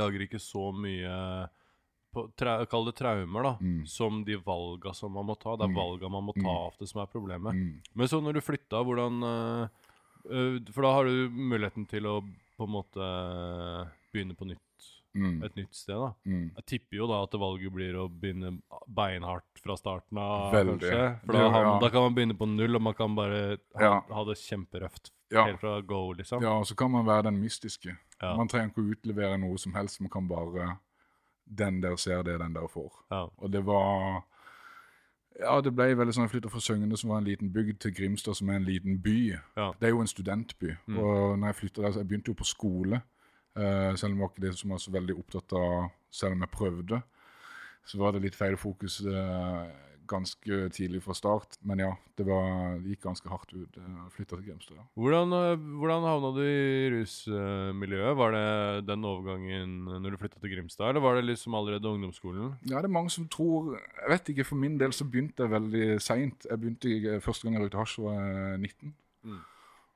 lager 0.00 0.24
ikke 0.24 0.40
så 0.40 0.70
mye 0.72 1.12
Kall 2.12 2.84
det 2.88 2.96
traumer, 2.98 3.42
da. 3.42 3.52
Mm. 3.60 3.86
Som 3.86 4.24
de 4.24 4.36
valga 4.36 4.92
som 4.94 5.12
man 5.12 5.26
må 5.26 5.36
ta. 5.38 5.56
Det 5.56 5.64
er 5.64 5.68
Mm. 5.68 5.76
valga 5.76 6.10
man 6.10 6.24
må 6.24 6.32
ta 6.34 6.48
av 6.48 6.72
ofte 6.72 6.86
som 6.88 7.02
er 7.02 7.06
problemet. 7.06 7.54
Mm. 7.54 7.80
Men 7.94 8.06
så 8.08 8.20
når 8.22 8.34
du 8.34 8.40
flytta, 8.40 8.82
hvordan 8.84 9.22
eh, 9.22 9.68
For 10.72 10.82
da 10.82 10.92
har 10.92 11.04
du 11.04 11.30
muligheten 11.30 11.86
til 11.88 12.02
å 12.04 12.20
på 12.58 12.64
en 12.66 12.74
måte 12.74 13.00
eh, 13.00 13.86
begynne 14.12 14.34
på 14.36 14.44
nytt. 14.46 14.60
Mm. 15.16 15.42
Et 15.42 15.54
nytt 15.56 15.74
sted, 15.74 15.96
da. 15.96 16.12
Mm. 16.26 16.50
Jeg 16.54 16.66
tipper 16.66 16.96
jo 17.00 17.06
da 17.10 17.22
at 17.24 17.32
valget 17.32 17.72
blir 17.72 17.94
å 17.98 18.04
begynne 18.08 18.60
beinhardt 18.86 19.58
fra 19.58 19.74
starten 19.76 20.18
av, 20.18 20.52
Veldig. 20.52 20.76
kanskje. 20.78 21.20
For 21.24 21.32
da, 21.32 21.40
ja. 21.50 21.78
da 21.80 21.88
kan 21.90 22.02
man 22.02 22.14
begynne 22.14 22.36
på 22.38 22.46
null, 22.46 22.76
og 22.76 22.82
man 22.82 22.94
kan 22.94 23.14
bare 23.16 23.58
ha, 23.74 23.80
Ja. 23.82 24.00
ha 24.14 24.24
det 24.24 24.36
kjemperøft 24.38 25.10
Ja. 25.32 25.46
helt 25.46 25.58
fra 25.60 25.80
go, 25.80 26.12
liksom. 26.12 26.42
Ja, 26.42 26.52
og 26.58 26.66
så 26.66 26.76
kan 26.76 26.90
man 26.92 27.06
være 27.06 27.24
den 27.24 27.40
mystiske. 27.42 27.96
Ja. 28.22 28.36
Man 28.36 28.46
trenger 28.46 28.70
ikke 28.70 28.82
å 28.84 28.94
utlevere 28.94 29.40
noe 29.40 29.58
som 29.58 29.72
helst, 29.72 30.00
man 30.00 30.10
kan 30.10 30.28
bare 30.28 30.78
Den 31.58 31.82
der 31.82 31.96
ser 31.96 32.22
det 32.22 32.38
den 32.40 32.54
der 32.54 32.66
får. 32.70 33.04
Ja. 33.10 33.26
Og 33.36 33.52
det 33.52 33.66
var 33.66 34.24
Ja, 35.40 35.60
det 35.60 35.72
ble 35.72 35.94
veldig 35.96 36.12
sånn 36.12 36.26
Jeg 36.26 36.30
flytta 36.34 36.50
fra 36.52 36.60
Søgne, 36.60 36.96
som 36.96 37.10
var 37.10 37.18
en 37.22 37.24
liten 37.24 37.52
bygd, 37.52 37.78
til 37.80 37.94
Grimstad, 37.94 38.34
som 38.36 38.48
er 38.50 38.58
en 38.60 38.64
liten 38.64 38.98
by. 39.02 39.30
Ja. 39.56 39.70
Det 39.80 39.88
er 39.88 39.94
jo 39.94 40.00
en 40.00 40.10
studentby. 40.10 40.74
Mm. 40.86 40.98
Og 40.98 41.38
når 41.38 41.46
jeg 41.46 41.56
flytta 41.56 41.82
der, 41.82 41.92
så 41.92 42.02
jeg 42.02 42.08
begynte 42.08 42.28
jo 42.28 42.34
på 42.34 42.44
skole. 42.44 43.00
Uh, 43.56 43.96
selv 43.96 44.12
om 44.12 44.18
jeg 44.18 44.20
var 44.20 44.28
ikke 44.34 44.46
det 44.46 44.58
som 44.58 44.70
var 44.70 44.78
så 44.78 44.92
veldig 44.94 45.16
opptatt 45.18 45.52
av, 45.52 45.88
selv 46.10 46.32
om 46.36 46.44
jeg 46.44 46.52
prøvde. 46.54 47.00
Så 47.86 47.98
var 47.98 48.12
det 48.12 48.22
litt 48.22 48.36
feil 48.36 48.56
fokus. 48.60 49.00
eh, 49.00 49.70
ganske 50.10 50.58
tidlig 50.74 51.02
fra 51.04 51.14
start. 51.16 51.56
Men 51.66 51.82
ja, 51.82 51.90
det, 52.18 52.26
var, 52.28 52.78
det 52.82 52.94
gikk 52.94 53.04
ganske 53.06 53.30
hardt 53.30 53.52
ut. 53.54 53.78
Jeg 53.78 54.12
flytta 54.14 54.36
til 54.36 54.46
Grimstad. 54.48 54.78
Ja. 54.78 54.86
Hvordan, 55.00 55.34
eh, 55.38 55.66
hvordan 55.80 56.06
havna 56.08 56.32
du 56.36 56.40
i 56.44 56.88
rusmiljøet? 56.94 58.16
Var 58.20 58.36
det 58.36 58.46
den 58.90 59.06
overgangen 59.10 59.76
når 59.90 60.14
du 60.16 60.20
flytta 60.20 60.42
til 60.42 60.54
Grimstad, 60.54 60.90
eller 60.90 61.04
var 61.04 61.18
det 61.18 61.28
liksom 61.28 61.56
allerede 61.58 61.94
ungdomsskolen? 61.94 62.56
Ja, 62.66 62.80
det 62.80 62.90
er 62.90 62.96
mange 62.98 63.14
som 63.14 63.28
tror 63.30 63.76
Jeg 63.78 64.10
vet 64.12 64.32
ikke, 64.34 64.48
for 64.48 64.60
min 64.60 64.78
del 64.80 64.92
så 64.96 65.06
begynte 65.06 65.46
jeg 65.46 65.54
veldig 65.54 65.86
seint. 66.02 66.48
Jeg 66.50 66.60
begynte 66.60 67.20
Første 67.24 67.46
gang 67.46 67.56
jeg 67.56 67.64
røykte 67.66 67.80
hasj, 67.80 67.96
var 68.04 68.20
jeg 68.20 68.60
19. 68.60 68.94
Mm. 69.24 69.40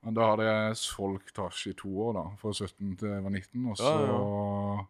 Men 0.04 0.16
da 0.16 0.26
hadde 0.28 0.48
jeg 0.48 0.80
solgt 0.82 1.38
hasj 1.40 1.70
i 1.70 1.76
to 1.78 1.90
år, 2.06 2.16
da. 2.18 2.24
Fra 2.40 2.52
17 2.52 2.96
til 3.00 3.08
jeg 3.08 3.24
var 3.24 3.32
19. 3.32 3.70
Og 3.70 3.78
så 3.80 3.92
Ja, 3.92 4.08
ja. 4.08 4.84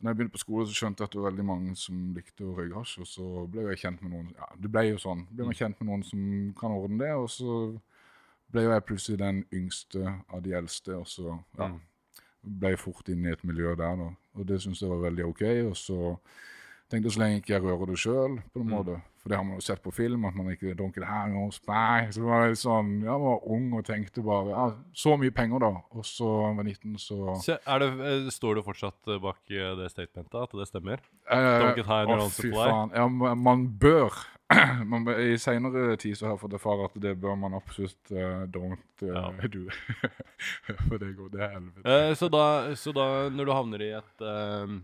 Når 0.00 0.10
jeg 0.10 0.16
begynte 0.16 0.32
på 0.36 0.38
skole, 0.44 0.66
så 0.68 0.74
skjønte 0.78 1.02
jeg 1.02 1.08
at 1.08 1.12
det 1.12 1.20
var 1.20 1.30
veldig 1.32 1.44
mange 1.48 1.72
som 1.76 2.02
likte 2.14 2.44
å 2.46 2.52
røyke 2.54 2.78
hasj. 2.78 3.00
Og 3.02 3.06
så 3.10 3.24
ble 3.50 3.64
jeg 3.72 3.80
kjent 3.82 4.02
med 4.04 4.12
noen 4.14 4.28
Ja, 4.36 4.46
det 4.62 4.70
ble 4.70 4.84
jo 4.92 4.98
sånn. 5.02 5.24
Ble 5.34 5.44
man 5.48 5.54
kjent 5.58 5.80
med 5.80 5.88
noen 5.90 6.04
som 6.06 6.20
kan 6.60 6.70
ordne 6.76 6.98
det, 7.02 7.12
og 7.18 7.26
så 7.34 7.56
ble 8.52 8.62
jo 8.62 8.70
jeg 8.76 8.84
plutselig 8.86 9.18
den 9.18 9.40
yngste 9.52 10.04
av 10.32 10.42
de 10.42 10.54
eldste, 10.56 10.94
og 10.96 11.06
så 11.10 11.26
ja, 11.58 11.66
Mm. 11.68 11.80
ble 12.60 12.70
jeg 12.70 12.78
fort 12.78 13.08
inn 13.08 13.26
i 13.26 13.32
et 13.32 13.42
miljø 13.44 13.74
der, 13.76 13.96
da. 13.96 14.08
Og 14.38 14.46
det 14.46 14.60
syntes 14.62 14.80
jeg 14.80 14.88
var 14.90 15.02
veldig 15.10 15.24
OK. 15.26 15.42
Og 15.68 15.76
så 15.76 15.98
tenkte 16.90 17.10
så 17.12 17.20
lenge 17.20 17.40
ikke 17.42 17.54
jeg 17.56 17.62
rører 17.62 17.86
det 17.92 17.98
sjøl, 18.00 18.38
på 18.54 18.60
en 18.62 18.66
Mm. 18.68 18.74
måte. 18.74 19.00
For 19.18 19.28
det 19.32 19.36
har 19.36 19.44
man 19.44 19.58
jo 19.58 19.60
sett 19.66 19.82
på 19.82 19.90
film, 19.92 20.24
at 20.24 20.34
man 20.34 20.46
ikke 20.54 20.76
dunker 20.78 21.00
det 21.02 21.08
her 21.08 21.32
og 21.36 21.52
Nei. 21.68 22.06
Så 22.14 22.22
var 22.22 22.46
litt 22.48 22.58
sånn 22.62 23.02
jeg 23.02 23.18
var 23.20 23.42
ung 23.50 23.72
og 23.74 23.84
tenkte 23.84 24.22
bare 24.24 24.48
ja, 24.54 24.66
Så 24.94 25.16
mye 25.18 25.30
penger, 25.34 25.58
da. 25.58 25.72
Og 25.92 26.04
så 26.06 26.24
var 26.54 26.64
jeg 26.64 26.78
19, 26.78 26.94
så 26.98 27.34
så 27.42 27.58
det, 27.80 27.88
eh, 28.00 28.30
står 28.30 28.54
du 28.54 28.62
fortsatt 28.62 29.08
eh, 29.08 29.18
bak 29.18 29.36
eh, 29.50 29.74
det 29.76 29.90
statementet, 29.90 30.34
at 30.42 30.50
det 30.56 30.68
stemmer? 30.70 30.98
Eh, 31.28 31.60
Don't 31.60 31.76
get 31.76 31.86
high 31.86 32.06
on 32.08 32.30
supply. 32.30 32.68
faen. 32.70 32.90
Ja, 32.94 33.08
man 33.34 33.66
bør. 33.78 34.14
man, 34.86 35.04
bør- 35.04 35.18
I 35.20 35.36
seinere 35.36 35.96
tid 35.98 36.14
så 36.16 36.24
har 36.26 36.36
jeg 36.38 36.40
fått 36.40 36.54
erfare 36.56 36.84
at 36.88 36.94
det 37.02 37.20
bør 37.20 37.36
man 37.36 37.52
absolutt 37.58 38.12
uh, 38.12 38.46
don't 38.46 38.78
uh, 39.02 39.08
Ja. 39.12 39.48
do. 39.52 39.66
For 40.88 40.96
det 40.96 41.16
går 41.18 41.28
det 41.34 41.40
er 41.42 41.50
helvete. 41.58 41.84
Eh, 41.84 42.14
så, 42.14 42.28
da, 42.32 42.74
så 42.74 42.94
da, 42.96 43.28
når 43.28 43.44
du 43.44 43.52
havner 43.52 43.82
i 43.84 43.90
et 43.98 44.24
eh, 44.24 44.78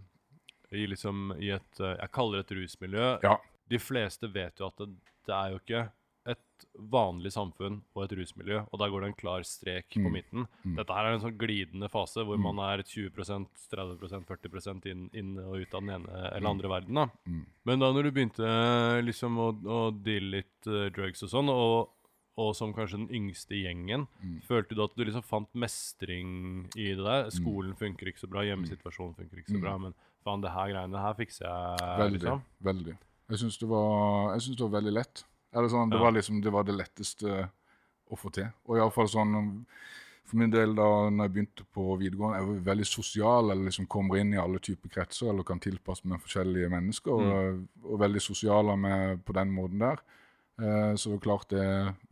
I 0.72 0.86
liksom 0.86 1.32
i 1.40 1.50
et 1.50 1.80
eh, 1.80 1.96
Jeg 2.00 2.10
kaller 2.12 2.42
det 2.42 2.50
et 2.50 2.56
rusmiljø. 2.62 3.10
Ja. 3.22 3.36
De 3.70 3.78
fleste 3.78 4.28
vet 4.32 4.58
jo 4.60 4.66
at 4.66 4.76
det, 4.78 4.88
det 5.26 5.34
er 5.34 5.50
jo 5.52 5.58
ikke 5.60 5.90
et 6.26 6.64
vanlig 6.78 7.30
samfunn 7.32 7.82
og 7.94 8.04
et 8.06 8.12
rusmiljø, 8.16 8.62
og 8.72 8.78
der 8.80 8.88
går 8.88 9.00
det 9.02 9.08
en 9.10 9.16
klar 9.20 9.42
strek 9.44 9.90
på 9.92 10.00
Mm. 10.08 10.12
midten. 10.12 10.46
Mm. 10.64 10.76
Dette 10.76 10.94
her 10.96 11.04
er 11.04 11.12
en 11.14 11.20
sånn 11.20 11.36
glidende 11.36 11.90
fase 11.92 12.24
hvor 12.24 12.38
Mm. 12.38 12.54
man 12.54 12.58
er 12.78 12.82
20% 12.82 13.46
30% 13.70 14.24
40 14.26 14.86
inn, 14.90 15.10
inn 15.12 15.38
og 15.38 15.60
ut 15.60 15.74
av 15.74 15.80
den 15.82 15.90
ene 15.90 16.30
eller 16.32 16.48
andre 16.48 16.68
verden. 16.68 16.94
da. 16.94 17.06
Mm. 17.28 17.44
Men 17.66 17.78
da 17.78 17.92
når 17.92 18.02
du 18.04 18.10
begynte 18.10 18.40
eh, 18.44 19.02
liksom 19.02 19.36
å, 19.36 19.48
å 19.64 20.02
deale 20.02 20.30
litt 20.40 20.66
eh, 20.66 20.88
drugs 20.90 21.22
og 21.22 21.28
sånn, 21.28 21.48
og, 21.52 21.90
og 22.38 22.54
som 22.56 22.72
kanskje 22.72 23.06
den 23.06 23.10
yngste 23.14 23.52
i 23.54 23.64
gjengen, 23.64 24.08
Mm. 24.24 24.40
følte 24.48 24.74
du 24.74 24.82
at 24.82 24.96
du 24.96 25.04
liksom 25.04 25.22
fant 25.24 25.52
mestring 25.54 26.66
i 26.74 26.94
det 26.94 27.04
der? 27.04 27.28
Skolen 27.30 27.76
funker 27.76 28.06
ikke 28.08 28.24
så 28.24 28.30
bra, 28.30 28.40
hjemmesituasjonen 28.42 29.14
funker 29.14 29.38
ikke 29.38 29.52
så 29.52 29.60
Mm. 29.60 29.60
bra, 29.60 29.78
men 29.78 29.94
faen, 30.24 30.40
det 30.44 30.50
her 30.54 30.70
greiene 30.72 31.00
her 31.04 31.14
fikser 31.18 31.44
jeg, 31.46 31.98
Veldig. 32.00 32.20
liksom. 32.20 32.42
veldig. 32.70 32.96
Jeg 33.30 33.38
syns 33.40 33.58
det, 33.60 33.68
det 33.68 34.64
var 34.64 34.74
veldig 34.80 34.92
lett. 34.92 35.24
Eller 35.54 35.68
sånn, 35.70 35.90
det, 35.90 35.96
Ja. 35.98 36.02
var 36.04 36.12
liksom, 36.16 36.40
det 36.42 36.52
var 36.52 36.64
det 36.64 36.74
letteste 36.74 37.50
å 38.10 38.16
få 38.18 38.32
til. 38.32 38.48
Og 38.68 38.76
iallfall 38.80 39.08
sånn 39.08 39.66
For 40.24 40.38
min 40.40 40.48
del, 40.50 40.74
da 40.74 41.10
når 41.12 41.26
jeg 41.26 41.32
begynte 41.34 41.64
på 41.70 41.98
videregående, 42.00 42.38
jeg 42.40 42.46
var 42.48 42.60
veldig 42.74 42.86
sosial, 42.88 43.50
eller 43.52 43.66
liksom 43.68 43.86
kommer 43.86 44.16
inn 44.16 44.32
i 44.32 44.38
alle 44.40 44.58
typer 44.58 44.88
kretser, 44.88 45.28
eller 45.28 45.44
kan 45.44 45.60
tilpasse 45.60 46.06
meg 46.08 46.22
forskjellige 46.24 46.70
mennesker, 46.72 47.12
og, 47.12 47.58
og 47.84 47.98
veldig 48.00 48.22
sosial 48.24 48.70
av 48.72 48.78
meg 48.80 49.20
på 49.22 49.34
den 49.36 49.52
måten 49.52 49.78
der. 49.84 50.00
Eh, 50.58 50.94
så 50.96 51.18
klart 51.20 51.50
det 51.52 51.66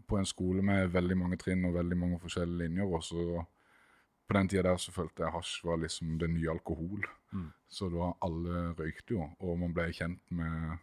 på 0.06 0.18
en 0.18 0.28
skole 0.28 0.60
med 0.62 0.92
veldig 0.92 1.16
mange 1.16 1.38
trinn 1.40 1.64
og 1.64 1.72
veldig 1.78 1.96
mange 1.96 2.18
forskjellige 2.20 2.58
linjer, 2.68 2.84
og 2.84 3.02
så 3.02 3.46
på 4.28 4.36
den 4.36 4.48
tida 4.52 4.62
der 4.68 4.76
så 4.76 4.92
følte 4.92 5.24
jeg 5.24 5.32
hasj 5.32 5.64
var 5.64 5.80
liksom 5.80 6.18
det 6.20 6.28
nye 6.36 6.50
alkohol. 6.52 7.08
Mm. 7.32 7.50
Så 7.72 7.88
da 7.92 8.12
alle 8.24 8.62
røykte 8.78 9.16
jo, 9.16 9.26
og 9.40 9.58
man 9.60 9.74
ble 9.74 9.88
kjent 9.96 10.22
med 10.30 10.78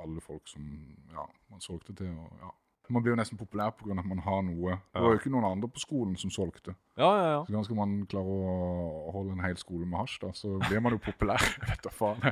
alle 0.00 0.22
folk 0.24 0.48
som 0.48 0.64
ja, 1.12 1.26
man 1.50 1.62
solgte 1.62 1.94
til. 1.96 2.12
Og, 2.14 2.32
ja. 2.40 2.50
Man 2.90 3.04
blir 3.04 3.14
jo 3.14 3.20
nesten 3.20 3.38
populær 3.38 3.70
pga. 3.78 3.94
at 3.98 4.06
man 4.06 4.22
har 4.24 4.40
noe. 4.42 4.78
Det 4.90 5.02
var 5.02 5.12
jo 5.14 5.20
ikke 5.20 5.30
noen 5.30 5.46
andre 5.46 5.68
på 5.70 5.82
skolen 5.82 6.16
som 6.18 6.32
solgte. 6.34 6.74
Ja, 6.98 7.10
ja, 7.10 7.26
ja. 7.36 7.40
Så 7.46 7.54
ganske 7.54 7.76
man 7.78 8.00
klarer 8.10 8.40
å 8.50 9.12
holde 9.14 9.36
en 9.36 9.44
hel 9.44 9.58
skole 9.60 9.86
med 9.86 10.00
hasj, 10.00 10.18
da, 10.24 10.32
så 10.34 10.56
blir 10.66 10.82
man 10.82 10.96
jo 10.96 11.02
populær. 11.04 11.44
Vet 11.68 11.84
da 11.86 11.92
faen. 11.94 12.24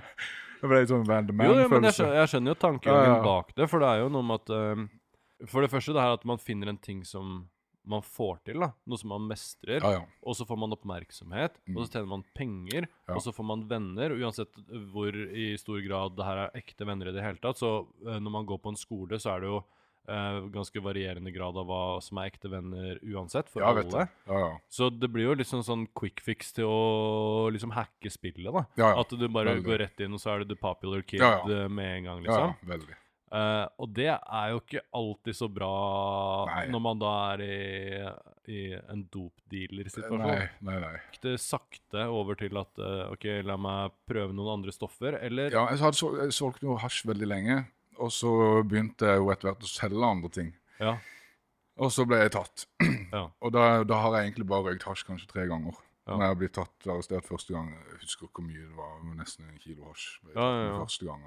Det 0.59 0.67
ble 0.67 0.81
litt 0.83 0.91
sånn 0.91 1.07
ja, 1.07 1.21
men 1.71 1.87
jeg 1.87 2.09
jeg 2.19 2.31
skjønner 2.33 2.51
jo 2.51 2.59
tankegangen 2.59 3.21
bak 3.23 3.53
det, 3.55 3.69
for 3.71 3.79
det 3.83 3.93
er 3.93 4.01
jo 4.03 4.09
noe 4.11 4.27
med 4.27 4.41
at 4.43 4.51
eh, 4.57 4.81
For 5.47 5.63
det 5.63 5.71
første 5.71 5.95
det 5.95 6.03
her 6.03 6.17
at 6.17 6.25
man 6.27 6.41
finner 6.43 6.73
en 6.73 6.81
ting 6.83 7.05
som 7.07 7.45
man 7.89 8.03
får 8.03 8.39
til, 8.45 8.61
da. 8.61 8.71
Noe 8.87 8.99
som 9.01 9.09
man 9.15 9.27
mestrer. 9.29 9.81
Ja, 9.83 9.91
ja. 9.99 10.05
Og 10.23 10.37
så 10.37 10.47
får 10.49 10.59
man 10.59 10.73
oppmerksomhet, 10.77 11.57
og 11.69 11.75
Mm. 11.75 11.83
så 11.87 11.91
tjener 11.93 12.09
man 12.09 12.25
penger, 12.35 12.89
Ja. 13.09 13.15
og 13.15 13.23
så 13.23 13.33
får 13.33 13.45
man 13.45 13.67
venner. 13.69 14.13
og 14.13 14.19
Uansett 14.21 14.55
hvor 14.93 15.13
i 15.15 15.57
stor 15.57 15.81
grad 15.87 16.17
det 16.17 16.25
her 16.25 16.37
er 16.47 16.51
ekte 16.61 16.87
venner 16.87 17.09
i 17.09 17.13
det 17.13 17.23
hele 17.23 17.39
tatt, 17.41 17.57
så 17.59 17.87
uh, 18.07 18.19
når 18.19 18.31
man 18.31 18.47
går 18.47 18.59
på 18.63 18.69
en 18.71 18.77
skole, 18.77 19.19
så 19.19 19.37
er 19.37 19.41
det 19.41 19.49
jo 19.53 19.65
uh, 20.09 20.49
ganske 20.49 20.81
varierende 20.81 21.31
grad 21.35 21.55
av 21.61 21.67
hva 21.69 22.01
som 22.01 22.17
er 22.17 22.31
ekte 22.31 22.49
venner 22.49 22.97
uansett, 23.05 23.49
for 23.53 23.61
alle. 23.61 24.09
Ja, 24.27 24.39
ja. 24.39 24.59
Så 24.71 24.89
det 24.89 25.11
blir 25.13 25.25
jo 25.29 25.35
liksom 25.37 25.61
sånn 25.63 25.87
quick 25.95 26.21
fix 26.25 26.53
til 26.57 26.65
å 26.65 27.51
liksom 27.53 27.73
hacke 27.77 28.09
spillet, 28.11 28.49
da. 28.53 28.65
At 29.01 29.11
du 29.11 29.29
bare 29.29 29.57
Veldig. 29.57 29.65
går 29.67 29.79
rett 29.85 30.01
inn, 30.01 30.15
og 30.15 30.19
så 30.21 30.31
er 30.35 30.39
du 30.45 30.55
the 30.55 30.57
popular 30.57 31.03
kid 31.03 31.21
eh, 31.21 31.69
med 31.69 31.99
en 31.99 32.05
gang, 32.05 32.25
ja, 32.25 32.31
liksom. 32.31 32.57
ja 32.57 32.73
veldig. 32.77 32.97
Eh, 33.29 33.67
og 33.77 33.91
det 33.93 34.09
er 34.09 34.51
jo 34.55 34.61
ikke 34.63 34.81
alltid 34.97 35.37
så 35.37 35.49
bra 35.53 35.69
Nei. 36.49 36.63
når 36.73 36.81
man 36.85 37.01
da 37.03 37.11
er 37.35 37.43
i, 37.45 37.57
i 38.49 38.61
en 38.79 39.03
dopdealer-situasjon. 39.13 40.23
Nei, 40.65 40.77
nei. 40.85 40.93
Gikk 41.13 41.21
det 41.27 41.35
sakte 41.43 42.07
over 42.09 42.39
til 42.41 42.57
at 42.61 42.81
uh, 42.81 43.11
OK, 43.13 43.27
la 43.45 43.59
meg 43.61 43.93
prøve 44.09 44.33
noen 44.37 44.55
andre 44.59 44.73
stoffer, 44.75 45.19
eller 45.21 45.53
Ja, 45.53 45.67
jeg, 45.73 45.83
hadde, 45.85 46.33
sol- 46.33 46.57
noe 46.65 46.79
hasj 46.81 47.05
veldig 47.11 47.29
lenge, 47.29 47.59
og 47.99 48.13
så 48.15 48.33
begynte 48.65 49.11
jeg 49.13 49.21
jo 49.21 49.29
etter 49.35 49.51
hvert 49.51 49.67
å 49.69 49.73
selge 49.73 50.09
andre 50.09 50.33
ting. 50.33 50.55
Ja. 50.81 50.97
Og 51.79 51.93
så 51.95 52.07
ble 52.09 52.23
jeg 52.25 52.35
tatt. 52.39 52.67
Ja. 53.09 53.23
Og 53.41 53.55
da, 53.55 53.63
da 53.89 54.03
har 54.05 54.19
jeg 54.19 54.27
egentlig 54.27 54.45
bare 54.51 54.67
røykt 54.67 54.83
hasj 54.85 55.07
kanskje 55.09 55.31
tre 55.31 55.47
ganger. 55.49 55.73
Ja. 56.05 56.13
Når 56.13 56.23
jeg 56.27 56.29
har 56.35 56.37
blitt 56.43 56.53
tatt 56.59 56.89
arrestert 56.93 57.25
første 57.25 57.55
gang, 57.55 57.71
jeg 57.73 58.01
husker 58.03 58.27
ikke 58.27 58.43
hvor 58.43 58.45
mye 58.51 58.65
det 58.67 58.77
var, 58.77 58.99
men 59.01 59.17
nesten 59.23 59.47
en 59.49 59.57
kilo 59.63 59.87
hasj. 59.89 60.19
ble 60.25 60.35
jeg 60.35 60.37
Ja, 60.37 60.45
tatt 60.45 60.59
ja, 60.59 60.67
ja. 60.67 60.75
Første 60.83 61.09
gang. 61.09 61.23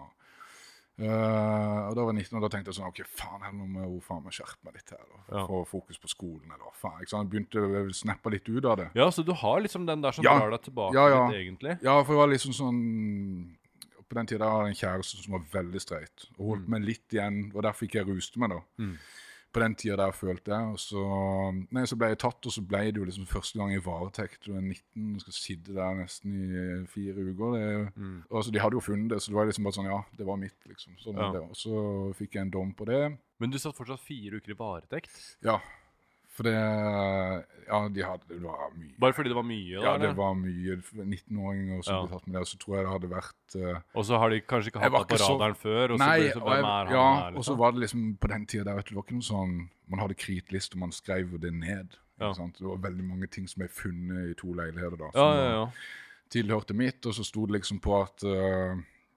Eh, 1.01 1.87
og 1.89 1.95
da 1.97 2.03
var 2.05 2.13
jeg 2.13 2.27
19, 2.27 2.37
og 2.37 2.43
da 2.45 2.49
tenkte 2.53 2.69
jeg 2.71 2.77
sånn 2.77 2.89
OK, 2.91 2.99
faen, 3.17 3.41
her 3.41 3.53
må 3.57 3.81
jeg 3.81 4.01
faen 4.05 4.23
meg 4.25 4.35
skjerpe 4.37 4.59
meg 4.67 4.75
litt 4.77 4.91
her. 4.93 5.01
da. 5.09 5.21
Ja. 5.39 5.45
Få 5.49 5.61
fokus 5.69 5.97
på 6.03 6.11
skolen, 6.11 6.51
eller 6.53 6.75
faen. 6.77 6.99
Ikke 7.01 7.15
sant? 7.15 7.31
Begynte 7.31 7.63
å 7.63 7.81
snappe 7.95 8.29
litt 8.35 8.47
ut 8.51 8.65
av 8.65 8.77
det. 8.77 8.89
ja, 8.95 9.07
så 9.09 9.25
du 9.25 9.33
har 9.33 9.61
liksom 9.65 9.87
den 9.87 10.01
der 10.01 10.11
som 10.11 10.23
Ja. 10.23 10.37
drar 10.39 10.51
deg 10.51 10.61
tilbake 10.67 10.93
Ja, 10.93 11.07
ja. 11.09 11.27
litt, 11.27 11.39
egentlig? 11.41 11.77
Ja, 11.81 12.03
for 12.03 12.13
jeg 12.13 12.21
var 12.21 12.27
liksom 12.35 12.53
sånn 12.53 13.55
På 14.11 14.15
den 14.19 14.27
tida 14.27 14.43
hadde 14.43 14.67
jeg 14.67 14.75
en 14.75 14.81
kjæreste 15.01 15.23
som 15.23 15.31
var 15.37 15.43
veldig 15.53 15.79
streit, 15.79 16.25
og 16.37 16.47
holdt 16.49 16.67
meg 16.67 16.81
litt 16.83 17.07
igjen. 17.15 17.51
Og 17.55 17.63
derfor 17.63 17.85
ikke 17.87 18.01
jeg 18.03 18.07
ruste 18.09 18.37
meg, 18.43 18.49
da. 18.49 18.59
Mm. 18.77 18.97
På 19.51 19.59
den 19.59 19.73
tida 19.75 19.97
der 19.99 20.11
følte 20.15 20.51
jeg. 20.53 20.67
Og 20.71 20.79
så, 20.79 21.01
nei, 21.75 21.83
så 21.85 21.97
ble 21.99 22.07
jeg 22.13 22.19
tatt, 22.23 22.45
og 22.47 22.53
så 22.55 22.61
ble 22.63 22.85
det 22.87 23.01
jo 23.01 23.03
liksom 23.09 23.25
første 23.27 23.59
gang 23.59 23.73
i 23.75 23.81
varetekt. 23.83 24.45
Du 24.45 24.53
er 24.55 24.61
19 24.61 25.15
og 25.17 25.21
skal 25.25 25.33
sitte 25.35 25.73
der 25.75 25.97
nesten 25.99 26.37
i 26.39 26.85
fire 26.87 27.25
uker. 27.33 27.57
Det, 27.57 27.93
Mm. 27.97 28.23
og 28.29 28.43
så 28.45 28.51
De 28.51 28.59
hadde 28.63 28.73
jo 28.79 28.79
funnet 28.85 29.09
det, 29.09 29.19
så 29.21 29.27
det 29.31 29.35
var 29.35 29.45
liksom 29.45 29.63
bare 29.67 29.73
sånn 29.75 29.91
Ja, 29.91 30.01
det 30.17 30.25
var 30.25 30.37
mitt, 30.37 30.55
liksom. 30.67 30.95
Sånn 31.03 31.15
Ja. 31.19 31.41
Og 31.41 31.55
så 31.55 32.13
fikk 32.15 32.31
jeg 32.35 32.41
en 32.41 32.49
dom 32.49 32.73
på 32.73 32.85
det. 32.85 33.17
Men 33.39 33.49
du 33.49 33.57
satt 33.59 33.75
fortsatt 33.75 33.99
fire 33.99 34.37
uker 34.39 34.51
i 34.51 34.55
varetekt? 34.55 35.35
Ja. 35.43 35.59
For 36.41 36.49
det 36.49 37.45
Ja, 37.71 37.77
de 37.87 38.03
hadde 38.03 38.25
Det 38.27 38.41
var 38.43 38.71
mye. 38.75 38.95
Bare 38.99 39.13
fordi 39.15 39.29
det 39.31 39.35
var 39.37 39.45
mye? 39.47 39.75
da, 39.77 39.83
Ja, 39.85 39.91
det 39.97 40.07
eller? 40.09 40.15
var 40.17 40.33
mye 40.35 40.75
19-åringer 41.05 41.83
som 41.85 41.93
Ja. 41.95 42.01
ble 42.05 42.11
tatt 42.17 42.27
med 42.27 42.33
det. 42.35 42.41
Og 42.41 42.47
så 42.49 42.57
tror 42.59 42.75
jeg 42.75 42.83
det 42.85 42.91
hadde 42.91 43.09
vært 43.11 43.55
uh, 43.75 43.81
Og 43.95 44.03
så 44.05 44.17
har 44.19 44.29
de 44.29 44.41
kanskje 44.41 44.67
ikke 44.73 44.81
hatt 44.81 44.91
det 45.07 45.07
på 45.07 45.17
så- 45.21 45.29
radaren 45.37 45.55
før? 45.55 45.91
Og 45.93 45.99
så 45.99 46.07
ble 46.09 46.23
det 46.23 46.33
så, 46.33 46.41
og 46.41 46.51
jeg, 46.51 46.63
er 46.65 46.91
ja, 46.91 47.05
her, 47.21 47.31
og 47.37 47.43
så 47.45 47.51
liksom? 47.53 47.57
var 47.57 47.71
det 47.71 47.79
liksom 47.79 48.17
på 48.19 48.27
den 48.27 48.45
tida 48.45 48.63
der, 48.65 48.75
vet 48.75 48.85
du, 48.85 48.89
det 48.89 48.95
var 48.95 49.03
ikke 49.03 49.19
noe 49.21 49.29
sånn 49.31 49.69
Man 49.91 49.99
hadde 49.99 50.15
kritliste, 50.15 50.73
og 50.75 50.79
man 50.79 50.91
skrev 50.91 51.39
det 51.39 51.53
ned. 51.53 51.95
Ja. 52.19 52.31
Det 52.31 52.61
var 52.61 52.77
veldig 52.77 53.03
mange 53.03 53.27
ting 53.27 53.47
som 53.47 53.59
ble 53.59 53.67
funnet 53.67 54.31
i 54.31 54.33
to 54.39 54.53
leiligheter 54.53 54.97
da, 54.97 55.11
som 55.11 55.19
ja, 55.19 55.31
var- 55.31 55.51
ja. 55.51 55.71
tilhørte 56.29 56.73
mitt, 56.73 57.05
og 57.05 57.13
så 57.13 57.23
sto 57.25 57.45
det 57.45 57.59
liksom 57.61 57.79
på 57.81 58.01
at 58.01 58.23
uh, 58.23 58.75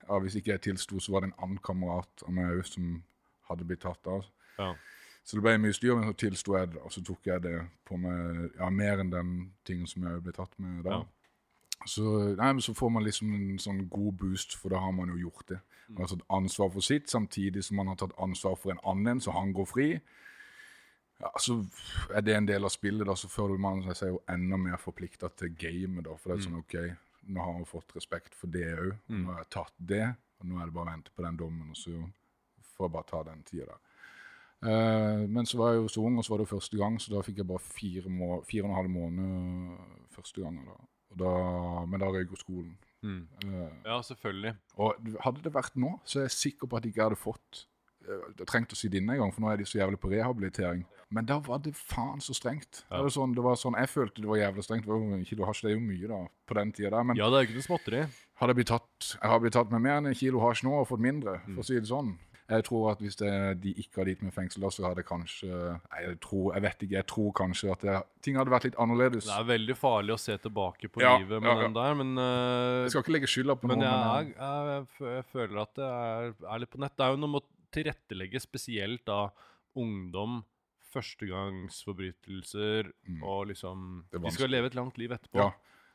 ja, 0.08 0.18
hvis 0.18 0.34
ikke 0.36 0.50
jeg 0.54 0.60
tilsto, 0.62 0.98
så 1.00 1.12
var 1.12 1.20
det 1.20 1.30
en 1.32 1.38
annen 1.42 1.58
kamerat 1.58 2.22
av 2.26 2.30
meg 2.32 2.44
òg 2.58 2.66
som 2.66 3.02
hadde 3.48 3.64
blitt 3.64 3.80
tatt 3.80 4.06
av. 4.06 4.24
ja. 4.58 4.74
Så 5.24 5.38
det 5.38 5.44
ble 5.46 5.56
mye 5.56 5.72
styr, 5.72 5.94
men 5.96 6.10
så 6.10 6.16
tilsto 6.20 6.56
jeg 6.58 6.74
det, 6.74 6.80
og 6.84 6.92
så 6.92 7.00
tok 7.04 7.28
jeg 7.30 7.42
det 7.46 7.58
på 7.88 7.96
meg 7.96 8.58
ja, 8.58 8.68
mer 8.68 9.00
enn 9.00 9.12
den 9.12 9.36
tingen 9.64 9.88
som 9.88 10.04
jeg 10.04 10.20
ble 10.24 10.34
tatt 10.36 10.52
med 10.60 10.82
da. 10.84 10.98
Ja. 11.00 11.04
Så, 11.88 12.04
nei, 12.36 12.50
men 12.56 12.62
så 12.64 12.72
får 12.76 12.90
man 12.92 13.04
liksom 13.04 13.32
en 13.36 13.60
sånn 13.60 13.82
god 13.92 14.18
boost, 14.20 14.54
for 14.56 14.72
da 14.72 14.80
har 14.80 14.92
man 14.96 15.10
jo 15.12 15.26
gjort 15.26 15.48
det. 15.50 15.58
Man 15.88 16.04
har 16.04 16.12
tatt 16.14 16.26
ansvar 16.32 16.70
for 16.72 16.84
sitt, 16.84 17.10
samtidig 17.12 17.64
som 17.64 17.76
man 17.80 17.90
har 17.92 17.98
tatt 18.00 18.14
ansvar 18.24 18.56
for 18.60 18.72
en 18.72 18.80
annen, 18.88 19.20
så 19.20 19.34
han 19.36 19.52
går 19.56 19.68
fri. 19.68 19.88
Ja, 21.20 21.30
så 21.40 21.58
er 22.12 22.24
det 22.24 22.36
en 22.36 22.48
del 22.48 22.64
av 22.64 22.72
spillet, 22.72 23.04
da, 23.08 23.16
så 23.16 23.28
føler 23.32 23.60
man 23.60 23.82
seg 23.94 24.14
jo 24.14 24.20
enda 24.32 24.58
mer 24.60 24.80
forplikta 24.80 25.30
til 25.36 25.52
gamet. 25.60 26.04
da, 26.08 26.16
For 26.20 26.32
det 26.32 26.38
er 26.38 26.46
sånn, 26.48 26.60
OK, 26.62 26.76
nå 27.32 27.44
har 27.44 27.56
man 27.58 27.68
fått 27.68 27.96
respekt 27.96 28.36
for 28.36 28.52
det 28.52 28.66
òg. 28.76 28.92
Nå 29.24 29.32
har 29.32 29.44
jeg 29.44 29.52
tatt 29.56 29.76
det, 29.92 30.04
og 30.40 30.48
nå 30.50 30.60
er 30.60 30.68
det 30.68 30.76
bare 30.76 30.88
å 30.88 30.92
vente 30.94 31.14
på 31.14 31.26
den 31.26 31.40
dommen, 31.40 31.70
og 31.72 31.80
så 31.80 31.96
får 32.74 32.88
jeg 32.88 32.96
bare 32.96 33.10
ta 33.12 33.22
den 33.28 33.44
tida 33.48 33.68
der. 33.72 33.83
Eh, 34.64 35.26
men 35.28 35.44
så 35.46 35.58
var 35.60 35.72
jeg 35.74 35.82
jo 35.82 35.88
så 35.92 36.04
ung, 36.06 36.16
og 36.18 36.24
så 36.24 36.30
var 36.34 36.38
det 36.40 36.46
jo 36.48 36.56
første 36.56 36.78
gang, 36.80 36.96
så 37.02 37.12
da 37.12 37.20
fikk 37.26 37.36
jeg 37.42 37.46
bare 37.50 37.60
fire, 37.60 38.08
må 38.08 38.38
fire 38.48 38.64
og 38.64 38.70
en 38.70 38.76
halv 38.78 38.90
måned 38.94 39.76
første 40.14 40.40
gangen. 40.40 40.64
da. 40.64 40.78
Og 41.12 41.18
da 41.20 41.84
men 41.86 42.00
da 42.00 42.06
røyk 42.14 42.30
jo 42.32 42.40
skolen. 42.40 42.72
Mm. 43.04 43.28
Eh, 43.44 43.70
Ja, 43.84 44.00
selvfølgelig. 44.00 44.54
og 44.78 44.94
hadde 45.20 45.42
det 45.44 45.52
vært 45.52 45.76
nå, 45.76 46.00
så 46.04 46.20
er 46.20 46.28
jeg 46.28 46.30
sikker 46.38 46.66
på 46.66 46.76
at 46.78 46.84
jeg 46.84 46.94
ikke 46.94 47.02
hadde 47.10 47.20
fått 47.20 47.66
eh, 48.08 48.24
jeg 48.38 48.46
trengte 48.48 48.72
å 48.72 48.76
sitte 48.80 48.96
inne 48.96 49.12
engang, 49.18 49.32
for 49.34 49.40
nå 49.44 49.52
er 49.52 49.56
de 49.60 49.64
så 49.68 49.78
jævlig 49.78 50.00
på 50.00 50.08
rehabilitering. 50.10 50.84
Men 51.10 51.24
da 51.28 51.38
var 51.38 51.58
det 51.62 51.74
faen 51.76 52.20
så 52.24 52.32
strengt. 52.34 52.82
Ja. 52.90 52.96
Det, 52.96 53.02
var 53.04 53.12
sånn, 53.12 53.34
det 53.36 53.42
var 53.44 53.54
sånn, 53.60 53.76
Jeg 53.78 53.88
følte 53.92 54.20
det 54.24 54.26
var 54.28 54.36
jævlig 54.40 54.64
strengt. 54.64 54.84
Det 54.86 54.90
var 54.90 55.14
en 55.14 55.24
kilo 55.28 55.44
hasj, 55.46 55.60
det 55.62 55.70
er 55.70 55.76
jo 55.76 55.84
mye 55.84 56.08
da, 56.08 56.18
på 56.48 56.54
den 56.58 56.72
tida 56.72 56.90
der. 56.90 57.04
Men 57.04 57.16
Ja, 57.20 57.28
det 57.30 57.36
er 57.38 57.46
ikke 57.46 57.58
noe 57.60 57.68
småtteri. 57.68 58.00
hadde 58.40 58.50
jeg 58.50 58.56
blitt 58.56 58.72
tatt, 58.72 59.10
jeg 59.20 59.30
har 59.30 59.40
blitt 59.40 59.52
tatt 59.52 59.70
med 59.70 59.82
mer 59.84 59.96
enn 60.00 60.06
en 60.10 60.14
kilo 60.14 60.40
hasj 60.40 60.64
nå 60.64 60.72
og 60.80 60.88
fått 60.88 61.00
mindre, 61.04 61.40
Mm. 61.46 61.54
for 61.54 61.62
å 61.62 61.64
si 61.66 61.74
det 61.78 61.86
sånn. 61.88 62.16
Jeg 62.44 62.64
tror 62.66 62.90
at 62.90 63.00
hvis 63.00 63.16
det, 63.16 63.30
de 63.62 63.70
ikke 63.80 64.02
hadde 64.02 64.12
gitt 64.12 64.22
meg 64.26 64.34
fengsel 64.36 64.66
så 64.68 64.84
hadde 64.84 65.00
kanskje 65.08 65.48
Nei, 65.48 66.00
jeg 66.04 66.18
tror, 66.20 66.50
jeg 66.52 66.64
vet 66.66 66.82
ikke. 66.84 66.96
Jeg 66.98 67.06
tror 67.08 67.30
kanskje 67.38 67.70
at 67.72 67.84
det, 67.86 67.94
ting 68.26 68.36
hadde 68.36 68.52
vært 68.52 68.66
litt 68.68 68.76
annerledes. 68.84 69.24
Det 69.30 69.36
er 69.38 69.46
veldig 69.48 69.76
farlig 69.80 70.12
å 70.12 70.18
se 70.20 70.36
tilbake 70.44 70.90
på 70.92 71.00
Ja, 71.00 71.14
livet 71.22 71.40
med 71.40 71.48
ja, 71.48 71.54
ja. 71.56 71.62
den 71.64 71.76
der, 71.78 71.96
men 72.02 72.12
uh, 72.20 72.82
Jeg 72.84 72.92
skal 72.92 73.04
ikke 73.06 73.14
legge 73.16 73.30
skylda 73.32 73.56
på 73.56 73.70
Men 73.72 73.80
noen. 73.80 73.88
jeg, 73.88 74.34
men, 74.36 74.88
jeg, 75.00 75.14
jeg 75.16 75.26
føler 75.32 75.62
at 75.64 75.72
det 75.80 75.88
er, 75.88 76.34
er 76.52 76.60
litt 76.64 76.72
på 76.74 76.82
nett. 76.84 76.96
Det 76.98 77.06
er 77.06 77.14
jo 77.16 77.22
noe 77.24 77.32
med 77.32 77.40
å 77.40 77.48
tilrettelegge 77.78 78.44
spesielt 78.44 79.06
da 79.08 79.20
ungdom, 79.80 80.42
førstegangsforbrytelser 80.94 82.90
og 83.24 83.48
liksom 83.50 84.04
De 84.12 84.30
skal 84.34 84.52
leve 84.52 84.68
et 84.70 84.76
langt 84.78 84.98
liv 85.00 85.10
etterpå. 85.16 85.40
Ja, 85.40 85.48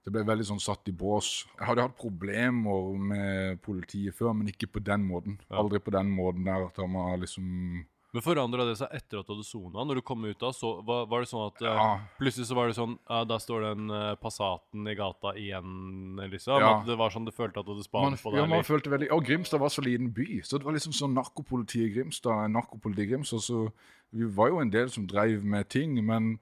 det 0.06 0.14
ble 0.16 0.24
veldig 0.26 0.48
sånn 0.48 0.62
satt 0.64 0.90
i 0.90 0.96
bås. 0.96 1.44
Jeg 1.58 1.68
hadde 1.68 1.86
hatt 1.86 2.00
problemer 2.00 2.98
med 3.12 3.60
politiet 3.66 4.16
før, 4.16 4.34
men 4.38 4.50
ikke 4.52 4.72
på 4.72 4.82
den 4.84 5.04
måten. 5.06 5.40
Aldri 5.52 5.82
på 5.84 5.94
den 5.94 6.12
måten 6.16 6.48
der 6.48 6.70
at 6.70 6.78
man 6.86 7.12
har 7.12 7.20
liksom 7.26 7.86
Men 8.10 8.24
forandra 8.26 8.64
det 8.66 8.78
seg 8.80 8.90
etter 8.96 9.20
at 9.20 9.28
du 9.28 9.36
hadde 9.36 9.46
sona? 9.46 9.84
Når 9.86 10.00
du 10.00 10.02
kom 10.08 10.24
ut 10.26 10.40
da, 10.42 10.50
så 10.56 10.72
var, 10.82 11.04
var 11.12 11.22
det 11.22 11.30
sånn 11.30 11.44
at 11.52 11.62
eh, 11.62 11.76
Ja. 11.78 11.90
Plutselig 12.18 12.48
så 12.50 12.56
var 12.58 12.72
det 12.72 12.78
sånn 12.80 12.96
ja, 12.98 13.20
Der 13.30 13.44
står 13.44 13.66
den 13.68 13.92
uh, 13.94 14.16
Passaten 14.18 14.88
i 14.90 14.96
gata 14.98 15.36
igjen, 15.38 16.18
liksom. 16.32 16.58
Ja. 16.64 16.72
At 16.80 16.90
det 16.90 16.98
var 16.98 17.14
sånn 17.14 17.28
du 17.28 17.34
følte 17.36 17.62
at 17.62 17.68
du 17.68 17.76
hadde 17.76 17.86
Man, 17.94 18.18
på 18.18 18.32
på 18.32 18.40
ja, 18.40 18.48
man 18.50 18.66
følte 18.66 18.96
veldig, 18.96 19.12
og 19.14 19.28
Grimstad 19.28 19.62
var 19.62 19.70
så 19.76 19.86
liten 19.86 20.10
by, 20.16 20.40
så 20.42 20.58
det 20.58 20.66
var 20.66 20.74
liksom 20.80 20.96
sånn 20.96 21.14
narkopoliti 21.20 21.84
i 21.86 21.92
Grimstad. 21.94 22.50
narkopoliti 22.56 23.06
i 23.06 23.12
Grimstad, 23.12 23.46
så 23.46 23.68
Vi 24.10 24.26
var 24.26 24.50
jo 24.50 24.64
en 24.64 24.74
del 24.74 24.90
som 24.90 25.06
drev 25.06 25.44
med 25.46 25.70
ting, 25.70 25.94
men 26.02 26.40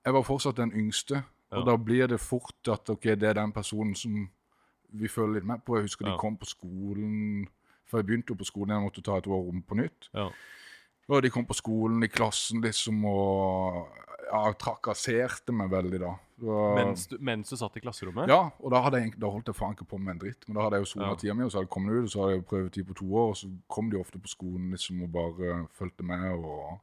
jeg 0.00 0.14
var 0.16 0.24
fortsatt 0.24 0.56
den 0.56 0.72
yngste. 0.72 1.26
Og 1.58 1.66
da 1.66 1.76
blir 1.76 2.08
det 2.08 2.20
fort 2.20 2.68
at 2.72 2.88
ok, 2.90 3.02
det 3.20 3.22
er 3.28 3.34
den 3.34 3.52
personen 3.52 3.94
som 3.94 4.28
vi 4.92 5.08
føler 5.08 5.34
litt 5.40 5.44
med 5.48 5.64
på. 5.64 5.76
Jeg 5.76 5.84
husker 5.88 6.06
Ja. 6.06 6.12
de 6.12 6.18
kom 6.18 6.36
på 6.36 6.46
skolen 6.46 7.48
For 7.86 7.98
jeg 8.00 8.06
begynte 8.06 8.30
jo 8.32 8.34
på 8.40 8.46
skolen, 8.48 8.70
jeg 8.72 8.82
måtte 8.86 9.02
ta 9.04 9.16
et 9.18 9.26
år 9.26 9.48
om 9.50 9.62
på 9.62 9.74
nytt. 9.76 10.08
Ja. 10.14 10.30
Og 11.10 11.22
de 11.22 11.28
kom 11.30 11.44
på 11.44 11.52
skolen 11.54 12.02
i 12.02 12.08
klassen 12.08 12.62
liksom 12.62 13.04
og 13.04 13.88
ja, 14.32 14.52
trakasserte 14.56 15.52
meg 15.52 15.68
veldig 15.70 15.98
da. 16.00 16.12
Det 16.40 16.46
Mens, 16.74 17.06
du, 17.06 17.18
mens 17.20 17.50
du 17.50 17.56
satt 17.56 17.76
i 17.76 17.80
klasserommet? 17.80 18.28
ja, 18.28 18.50
og 18.60 18.70
da, 18.72 18.80
jeg, 18.98 19.12
da 19.20 19.26
holdt 19.28 19.46
jeg 19.46 19.54
faen 19.58 19.74
ikke 19.76 19.84
på 19.90 19.98
med 20.00 20.14
en 20.14 20.18
dritt. 20.24 20.48
Men 20.48 20.56
da 20.56 20.62
hadde 20.62 20.78
jeg 20.80 20.86
jo 20.86 20.90
sona 20.94 21.10
Ja. 21.10 21.14
tida 21.20 21.34
mi, 21.34 21.44
og 21.44 21.50
så 21.52 21.58
hadde 21.58 21.66
jeg 21.68 21.74
kommet 21.74 21.92
ut, 21.98 22.04
og 22.04 22.10
så 22.10 22.20
hadde 22.22 22.32
jeg 22.32 22.40
jo 22.40 22.48
prøvetid 22.48 22.86
på 22.88 22.94
to 22.94 23.06
år, 23.14 23.28
og 23.28 23.36
så 23.36 23.50
kom 23.68 23.90
de 23.90 23.96
ofte 24.00 24.18
på 24.18 24.28
skolen 24.32 24.70
liksom 24.70 25.02
og 25.02 25.12
bare 25.12 25.66
fulgte 25.72 26.02
med 26.02 26.32
og 26.32 26.80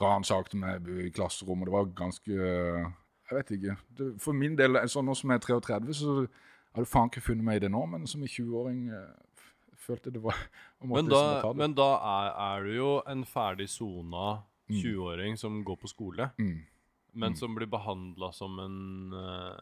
ransakte 0.00 0.56
meg 0.60 0.86
i 1.06 1.10
klasserommet. 1.10 1.66
Det 1.66 1.72
var 1.72 1.84
ganske 1.96 2.92
Jeg 3.30 3.36
vet 3.38 3.50
ikke. 3.58 3.76
Det, 3.98 4.20
for 4.20 4.32
min 4.32 4.56
del, 4.56 4.78
sånn 4.88 5.04
nå 5.08 5.14
som 5.16 5.30
jeg 5.30 5.40
er 5.42 5.46
33, 5.60 5.94
så 5.94 6.14
hadde 6.74 6.84
du 6.86 6.88
faen 6.88 7.10
ikke 7.10 7.20
funnet 7.26 7.44
meg 7.44 7.56
i 7.56 7.64
det 7.66 7.70
nå, 7.74 7.82
men 7.88 8.06
som 8.06 8.22
i 8.24 8.26
20-åring 8.30 8.88
eh, 8.88 9.42
følte 9.84 10.10
det 10.12 10.22
var 10.22 10.36
Men 10.80 11.06
liksom 11.06 11.12
da, 11.12 11.40
ta 11.42 11.52
det. 11.52 11.58
men 11.60 11.74
da 11.74 11.90
er, 12.14 12.32
er 12.48 12.64
du 12.68 12.72
jo 12.76 12.92
en 13.06 13.24
ferdig 13.28 13.68
sona 13.72 14.42
Mm. 14.68 14.82
20-åring 14.84 15.36
som 15.40 15.62
går 15.64 15.76
på 15.80 15.88
skole, 15.88 16.26
Mm. 16.36 16.58
men 17.14 17.34
som 17.40 17.54
blir 17.56 17.64
behandla 17.72 18.28
som 18.36 18.58
en 18.60 19.14
uh, 19.16 19.56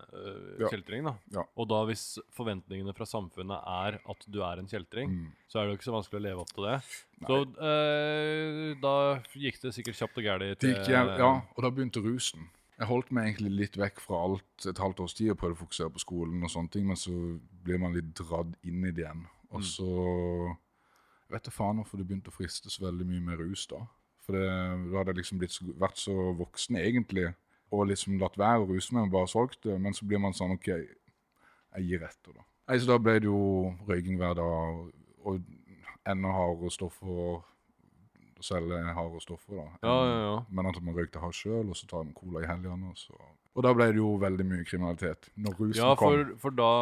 Ja. 0.58 0.66
kjeltring. 0.66 1.04
da. 1.06 1.12
Ja. 1.30 1.44
Og 1.56 1.68
da 1.70 1.85
hvis 1.87 2.18
forventningene 2.35 2.90
fra 2.92 3.06
samfunnet 3.06 3.62
er 3.70 4.00
at 4.02 4.26
du 4.26 4.40
er 4.42 4.58
en 4.58 4.66
kjeltring, 4.66 5.08
Mm. 5.14 5.28
så 5.46 5.61
er 5.61 5.66
det 5.68 5.70
jo 5.70 5.76
ikke 5.78 5.87
så 5.92 5.94
vanskelig 5.94 6.18
å 6.18 6.25
leve 6.26 6.40
opp 6.42 6.50
til 6.56 6.64
det. 6.66 6.82
Så 7.23 7.38
uh, 7.46 8.75
da 8.82 8.94
gikk 9.38 9.61
det 9.62 9.75
sikkert 9.78 9.94
kjapt 9.94 10.18
og 10.18 10.25
gærent. 10.26 10.66
Ja, 10.90 11.40
og 11.56 11.62
da 11.62 11.70
begynte 11.70 12.02
rusen. 12.02 12.49
Jeg 12.76 12.88
holdt 12.90 13.11
meg 13.16 13.30
egentlig 13.30 13.52
litt 13.56 13.76
vekk 13.80 14.00
fra 14.04 14.18
alt 14.26 14.66
et 14.68 14.78
halvt 14.83 15.00
års 15.00 15.14
tid 15.16 15.30
og 15.33 15.38
prøvde 15.40 15.56
å 15.56 15.62
fokusere 15.64 15.92
på 15.95 16.02
skolen, 16.02 16.42
og 16.45 16.50
sånne 16.52 16.73
ting, 16.75 16.84
men 16.91 16.99
så 17.00 17.12
blir 17.65 17.78
man 17.80 17.95
litt 17.97 18.10
dratt 18.19 18.52
inn 18.69 18.84
i 18.84 18.91
det 18.93 19.06
igjen. 19.06 19.23
Og 19.56 19.62
så 19.65 19.86
jeg 21.26 21.32
vet 21.34 21.47
da 21.49 21.54
faen 21.54 21.80
hvorfor 21.80 21.99
det 21.99 22.06
begynte 22.06 22.30
å 22.30 22.36
friste 22.36 22.71
så 22.71 22.84
veldig 22.84 23.06
mye 23.08 23.25
med 23.30 23.41
rus 23.41 23.65
da. 23.71 23.80
For 24.26 24.36
det, 24.36 24.45
da 24.45 24.99
hadde 25.00 25.15
jeg 25.15 25.21
liksom 25.23 25.41
blitt, 25.41 25.54
så- 25.56 25.73
vært 25.78 25.97
så 26.02 26.15
voksen 26.36 26.76
egentlig, 26.76 27.34
og 27.73 27.86
liksom 27.89 28.19
latt 28.21 28.36
være 28.36 28.60
å 28.62 28.69
ruse 28.69 28.93
meg 28.95 29.04
og 29.04 29.10
bare 29.10 29.26
solgt 29.32 29.62
det, 29.62 29.80
men 29.80 29.93
så 29.95 30.06
blir 30.06 30.19
man 30.21 30.32
sånn, 30.32 30.52
ok, 30.52 30.67
jeg 30.69 31.82
gir 31.89 32.04
etter 32.04 32.32
da. 32.34 32.45
Nei, 32.69 32.78
så 32.78 32.86
da 32.86 32.99
ble 32.99 33.15
det 33.21 33.25
jo 33.30 33.76
røyking 33.86 34.19
hver 34.19 34.34
dag, 34.34 34.93
og 35.25 35.43
enda 36.06 36.28
hardere 36.28 36.71
stoffer, 36.71 37.43
å 38.36 38.44
selge 38.44 38.78
harde 38.99 39.22
stoffer 39.25 39.58
da. 39.58 39.66
Ja, 39.86 39.96
ja, 40.08 40.16
ja. 40.26 40.36
Men 40.50 40.70
at 40.70 40.78
man 40.84 40.96
røykte 40.96 41.22
hasj 41.22 41.46
sjøl, 41.46 41.66
og 41.72 41.78
så 41.78 41.88
tar 41.90 42.06
man 42.06 42.14
cola 42.16 42.44
i 42.44 42.49
helgene. 42.50 42.92
Og, 42.92 42.99
så. 43.00 43.16
og 43.56 43.66
da 43.66 43.72
ble 43.76 43.88
det 43.92 44.00
jo 44.00 44.10
veldig 44.22 44.49
mye 44.50 44.66
kriminalitet. 44.68 45.30
Når 45.46 45.60
rusen 45.60 45.80
Ja, 45.80 45.92
for, 45.99 46.25
kom. 46.25 46.34
for 46.42 46.56
da 46.56 46.72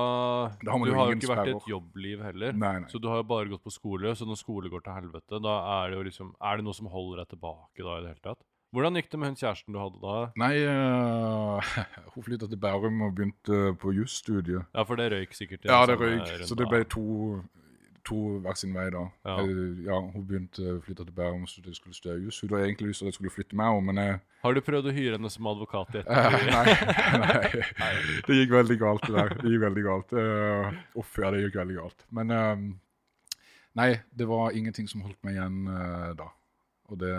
Da 0.63 0.73
har 0.73 0.83
man 0.83 0.91
Du 0.91 0.99
har 0.99 1.13
jo 1.13 1.19
ikke 1.19 1.33
vært 1.35 1.53
i 1.53 1.55
et 1.59 1.71
jobbliv 1.75 2.25
heller. 2.27 2.57
Nei, 2.65 2.75
nei. 2.85 2.91
Så 2.93 3.03
du 3.03 3.11
har 3.13 3.23
jo 3.23 3.29
bare 3.35 3.53
gått 3.53 3.65
på 3.67 3.75
skole, 3.75 4.17
så 4.19 4.27
når 4.29 4.41
skole 4.43 4.73
går 4.73 4.87
til 4.87 4.99
helvete, 4.99 5.43
da 5.45 5.61
er 5.79 5.93
det 5.93 6.01
jo 6.01 6.09
liksom 6.11 6.35
Er 6.41 6.59
det 6.59 6.67
noe 6.67 6.77
som 6.77 6.91
holder 6.91 7.23
deg 7.23 7.37
tilbake 7.37 7.87
da 7.87 8.01
i 8.01 8.05
det 8.05 8.13
hele 8.15 8.27
tatt? 8.33 8.43
Hvordan 8.75 8.99
gikk 8.99 9.11
det 9.13 9.19
med 9.23 9.31
hun 9.31 9.37
kjæresten 9.39 9.75
du 9.75 9.79
hadde 9.79 10.01
da? 10.03 10.15
Nei, 10.43 10.55
uh, 10.67 11.75
hun 12.17 12.25
flytta 12.27 12.49
til 12.51 12.59
Bærum 12.59 13.05
og 13.07 13.13
begynte 13.15 13.61
på 13.79 13.93
jusstudiet. 13.95 14.67
Ja, 14.75 14.83
for 14.83 14.99
det 14.99 15.13
røyk 15.13 15.37
sikkert. 15.39 15.69
Ja, 15.69 15.85
det 15.87 15.95
røyk. 16.01 16.43
Så 16.43 16.59
det 16.59 16.67
ble 16.67 16.81
to, 16.91 17.05
to 18.05 18.19
hver 18.45 18.57
sin 18.59 18.75
vei, 18.77 18.87
da. 18.93 19.05
Ja. 19.27 19.35
Jeg, 19.41 19.65
ja 19.87 19.99
hun 20.03 20.27
begynte 20.29 20.75
å 20.75 20.81
flytte 20.85 21.07
til 21.07 21.17
Bærum 21.17 21.47
så 21.51 21.63
det 21.65 21.75
skulle 21.79 21.97
studere 21.97 22.23
juss. 22.25 22.41
Hun 22.43 22.53
hadde 22.53 22.69
egentlig 22.69 22.91
lyst 22.91 23.03
til 23.03 23.09
at 23.09 23.13
jeg 23.13 23.19
skulle 23.19 23.35
flytte 23.35 23.59
med 23.59 23.71
henne, 23.71 23.87
men 23.89 24.01
jeg 24.03 24.21
Har 24.45 24.57
du 24.57 24.61
prøvd 24.67 24.91
å 24.91 24.95
hyre 24.95 25.19
henne 25.19 25.33
som 25.33 25.51
advokat 25.51 25.97
i 25.97 26.03
etter 26.03 26.39
ettertid? 26.39 26.53
nei, 27.25 27.67
nei, 27.81 27.93
det 28.29 28.39
gikk 28.41 28.55
veldig 28.55 28.79
galt 28.83 29.07
det 29.09 29.17
der. 29.17 29.37
Det 29.41 29.53
gikk 29.55 29.67
veldig 29.67 29.85
galt. 29.89 30.17
Uh, 30.17 30.81
uff, 31.01 31.19
ja, 31.23 31.33
det 31.35 31.45
gikk 31.47 31.61
veldig 31.63 31.79
galt. 31.81 32.07
Men 32.21 32.35
uh, 32.35 32.65
nei, 33.81 33.91
det 34.13 34.29
var 34.31 34.57
ingenting 34.57 34.91
som 34.91 35.05
holdt 35.07 35.21
meg 35.27 35.39
igjen 35.39 35.61
uh, 35.71 36.11
da. 36.19 36.31
Og 36.93 37.01
det 37.01 37.15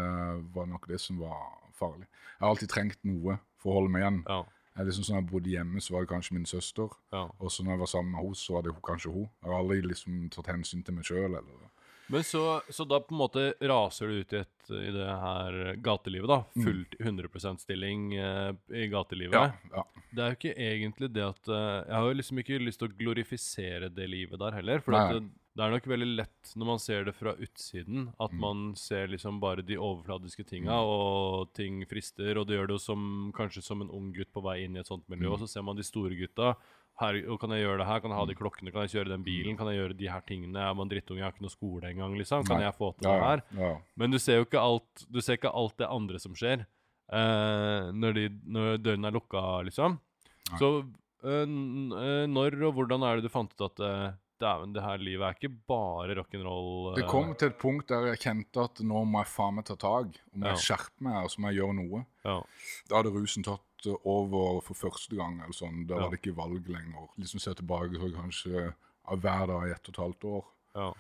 var 0.53 0.69
nok 0.69 0.85
det 0.91 1.01
som 1.01 1.17
var 1.23 1.47
farlig. 1.75 2.05
Jeg 2.35 2.43
har 2.43 2.51
alltid 2.53 2.71
trengt 2.71 3.01
noe 3.07 3.39
for 3.61 3.73
å 3.73 3.79
holde 3.79 3.95
meg 3.95 4.05
igjen. 4.05 4.21
Ja. 4.29 4.43
Jeg 4.75 4.89
liksom 4.89 5.05
sånn, 5.07 5.21
jeg 5.21 5.29
bodde 5.29 5.53
hjemme, 5.53 5.81
så 5.83 5.95
var 5.95 6.03
det 6.03 6.11
kanskje 6.11 6.35
min 6.35 6.49
søster. 6.49 6.91
ja. 7.15 7.29
Og 7.39 7.51
så 7.51 7.63
når 7.63 7.75
jeg 7.75 7.83
var 7.85 7.91
sammen 7.93 8.11
med 8.11 8.21
henne, 8.23 8.39
så 8.41 8.57
var 8.57 8.65
det 8.65 8.75
kanskje 8.83 9.13
hun. 9.13 9.29
Jeg 9.39 9.51
har 9.51 9.61
aldri 9.61 9.79
liksom 9.85 10.25
tatt 10.35 10.51
hensyn 10.51 10.83
til 10.83 10.97
meg 10.97 11.07
sjøl. 11.07 11.37
Men 12.07 12.23
så, 12.23 12.61
så 12.69 12.85
da 12.85 12.99
på 13.01 13.15
en 13.15 13.21
måte 13.23 13.45
raser 13.65 14.11
du 14.11 14.19
ut 14.19 14.33
i, 14.35 14.41
et, 14.43 14.67
i 14.77 14.91
det 14.93 15.13
her 15.21 15.55
gatelivet, 15.81 16.29
da. 16.29 16.41
Mm. 16.53 16.65
Fullt 16.67 16.97
100 16.99 17.31
%-stilling 17.31 18.03
eh, 18.19 18.51
i 18.77 18.85
gatelivet. 18.91 19.39
Ja, 19.39 19.71
ja. 19.71 20.03
Det 20.11 20.21
er 20.21 20.33
jo 20.33 20.39
ikke 20.39 20.53
egentlig 20.67 21.09
det 21.15 21.23
at 21.25 21.49
eh, 21.49 21.79
Jeg 21.79 21.95
har 21.95 22.11
jo 22.11 22.19
liksom 22.19 22.43
ikke 22.43 22.61
lyst 22.61 22.83
til 22.83 22.91
å 22.91 22.97
glorifisere 22.99 23.89
det 23.95 24.09
livet 24.11 24.43
der 24.43 24.59
heller. 24.59 24.85
For 24.85 24.99
at 24.99 25.17
det, 25.55 25.63
er 25.63 25.71
nok 25.71 25.85
veldig 25.87 26.07
lett 26.17 26.53
når 26.59 26.67
man 26.67 26.79
ser 26.83 27.05
det 27.07 27.13
fra 27.15 27.31
utsiden, 27.39 28.09
at 28.19 28.31
Mm. 28.31 28.39
man 28.43 28.63
ser 28.75 29.07
liksom 29.07 29.39
bare 29.39 29.63
de 29.63 29.77
overfladiske 29.79 30.45
tinga, 30.49 30.75
og 30.83 31.53
ting 31.53 31.85
frister. 31.87 32.37
Og 32.37 32.47
det 32.47 32.57
gjør 32.57 32.67
det 32.67 32.75
jo 32.75 32.83
som, 32.83 33.31
kanskje 33.35 33.63
som 33.63 33.81
en 33.81 33.89
ung 33.89 34.11
gutt 34.13 34.31
på 34.33 34.43
vei 34.43 34.63
inn 34.65 34.75
i 34.75 34.79
et 34.79 34.87
sånt 34.87 35.07
miljø, 35.07 35.27
Mm. 35.29 35.33
og 35.33 35.39
så 35.39 35.47
ser 35.47 35.63
man 35.63 35.75
de 35.77 35.83
store 35.83 36.15
gutta. 36.19 36.55
Her, 36.99 37.11
kan 37.37 37.49
jeg 37.51 37.63
gjøre 37.65 37.77
det 37.79 37.87
her? 37.87 37.99
Kan 37.99 38.11
jeg 38.11 38.19
ha 38.19 38.25
de 38.25 38.35
klokkene? 38.35 38.71
Kan 38.71 38.87
jeg 38.87 38.91
kjøre 38.95 39.09
den 39.15 39.23
bilen? 39.23 39.57
Kan 39.57 39.67
jeg 39.67 39.79
gjøre 39.81 39.97
de 39.97 40.07
her 40.07 40.21
tingene? 40.21 40.55
Er 40.55 40.73
man 40.73 40.87
drittunge, 40.87 41.17
jeg 41.19 41.25
har 41.27 41.33
ikke 41.33 41.41
noe 41.43 41.51
skole 41.51 41.83
engang, 41.91 42.15
liksom. 42.17 42.45
Kan 42.47 42.57
Nei. 42.59 42.63
jeg 42.69 42.75
få 42.77 42.93
til 42.97 43.09
ja, 43.09 43.15
det 43.15 43.23
her? 43.25 43.43
ja, 43.59 43.69
ja. 43.73 43.81
Men 43.97 44.11
du 44.11 44.17
ser 44.19 44.37
jo 44.39 44.45
ikke 44.45 44.61
alt, 44.63 45.05
du 45.11 45.19
ser 45.21 45.33
ikke 45.35 45.51
alt 45.53 45.75
det 45.77 45.87
andre 45.91 46.19
som 46.19 46.33
skjer 46.33 46.65
eh, 47.11 47.91
når, 47.91 48.13
de, 48.15 48.29
når 48.47 48.77
dørene 48.81 49.07
er 49.07 49.15
lukka, 49.15 49.43
liksom. 49.67 49.99
Nei. 50.51 50.57
Så 50.59 50.69
eh, 51.25 51.45
når 52.31 52.57
og 52.69 52.75
hvordan 52.79 53.03
er 53.03 53.19
det 53.19 53.27
du 53.27 53.29
fant 53.33 53.51
ut 53.55 53.65
at 53.67 53.79
eh, 53.83 54.11
dæven, 54.39 54.73
det 54.75 54.83
her 54.83 54.97
livet 54.97 55.25
er 55.27 55.35
ikke 55.37 55.51
bare 55.67 56.15
rock'n'roll? 56.19 56.95
Det 56.95 57.07
kom 57.07 57.33
til 57.35 57.47
et 57.51 57.57
punkt 57.61 57.87
der 57.89 58.07
jeg 58.11 58.19
kjente 58.19 58.63
at 58.63 58.81
nå 58.83 59.03
må 59.07 59.21
jeg 59.23 59.31
faen 59.31 59.55
meg 59.55 59.65
ta 59.65 59.75
tak. 59.75 60.07
Og 60.33 60.39
må 60.39 60.45
Ja. 60.47 60.53
jeg 60.55 60.63
skjerpe 60.65 60.99
meg, 61.01 61.23
og 61.23 61.29
så 61.31 61.39
må 61.41 61.51
jeg 61.51 61.61
gjøre 61.61 61.75
noe. 61.79 62.05
ja. 62.25 62.41
Da 62.89 62.95
hadde 63.01 63.13
rusen 63.15 63.43
tatt 63.43 63.61
eh, 63.85 63.95
over 64.05 64.61
for 64.61 64.73
første 64.73 65.15
gang. 65.15 65.39
eller 65.41 65.53
sånn. 65.53 65.85
Da 65.87 65.95
Ja. 65.95 66.01
var 66.01 66.09
det 66.11 66.21
ikke 66.21 66.35
valg 66.35 66.67
lenger. 66.67 67.07
Liksom 67.17 67.39
Se 67.39 67.53
tilbake 67.53 67.95
så 67.99 68.11
kanskje 68.13 68.73
av 69.07 69.19
hver 69.21 69.47
dag 69.47 69.67
i 69.67 69.71
ett 69.71 69.87
og 69.89 69.93
et 69.93 70.03
halvt 70.03 70.23
år. 70.25 70.45
ja. 70.75 70.93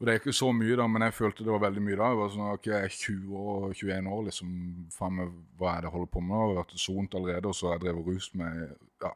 Og 0.00 0.06
Det 0.06 0.14
er 0.14 0.18
ikke 0.18 0.34
så 0.34 0.50
mye, 0.52 0.74
da, 0.76 0.86
men 0.88 1.02
jeg 1.02 1.12
følte 1.14 1.44
det 1.44 1.52
var 1.52 1.60
veldig 1.70 1.82
mye 1.82 1.96
da. 1.96 2.08
Jeg 2.10 2.16
var 2.18 2.28
sånn, 2.30 2.52
ok, 2.54 2.64
jeg 2.66 2.84
er 2.84 2.88
20 2.88 3.36
år, 3.38 3.72
21 3.72 4.06
år, 4.10 4.24
liksom. 4.24 4.86
Faen 4.90 5.12
meg, 5.14 5.28
hva 5.56 5.76
er 5.76 5.80
det 5.82 5.84
jeg 5.84 5.92
holder 5.92 6.10
på 6.10 6.20
med? 6.20 6.34
Jeg 6.34 6.56
har 6.56 6.64
vært 6.64 6.78
sont 6.78 7.14
allerede, 7.14 7.46
og 7.46 7.54
så 7.54 7.66
har 7.68 7.78
jeg 7.78 7.82
drevet 7.86 8.06
rus 8.06 8.34
med 8.34 8.76
Ja, 9.00 9.10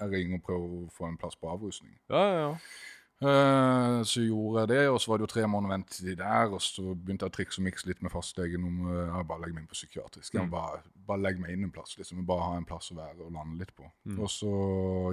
jeg 0.00 0.10
ringer 0.10 0.34
og 0.34 0.42
prøver 0.42 0.66
å 0.74 0.90
få 0.90 1.06
en 1.08 1.16
plass 1.16 1.36
på 1.36 1.46
avrusning. 1.52 1.94
ja, 2.10 2.16
ja, 2.16 2.48
ja. 2.50 2.56
Eh, 3.22 4.02
så 4.04 4.20
gjorde 4.24 4.64
jeg 4.64 4.68
det, 4.68 4.88
og 4.90 4.98
så 5.00 5.10
var 5.12 5.18
det 5.20 5.26
jo 5.28 5.32
tre 5.34 5.46
måneder 5.48 5.74
ventetid 5.76 6.18
der. 6.18 6.50
Og 6.52 6.60
så 6.60 6.82
begynte 6.94 7.24
jeg 7.24 7.32
å 7.32 7.36
trikse 7.36 7.60
og 7.60 7.66
mikse 7.68 7.86
litt 7.88 8.02
med 8.02 8.12
fastlegen 8.12 8.66
om 8.66 8.80
å 8.88 8.96
jeg 8.98 9.28
bare 9.30 9.40
legge 9.44 9.54
meg 9.54 9.62
inn 9.64 9.70
på 9.70 9.78
psykiatrisk. 9.78 10.34
Jeg 10.34 10.42
Mm. 10.44 10.50
bare, 10.50 10.82
bare 11.06 11.20
legge 11.22 11.40
meg 11.40 11.50
inn 11.52 11.64
en 11.64 11.70
plass, 11.70 11.96
liksom. 11.96 12.24
Bare 12.26 12.42
ha 12.50 12.56
en 12.56 12.64
plass 12.64 12.90
å 12.92 12.96
være 12.96 13.20
og 13.24 13.32
lande 13.32 13.58
litt 13.58 13.74
på. 13.76 13.84
Mm. 14.06 14.18
Og 14.20 14.28
så 14.28 14.52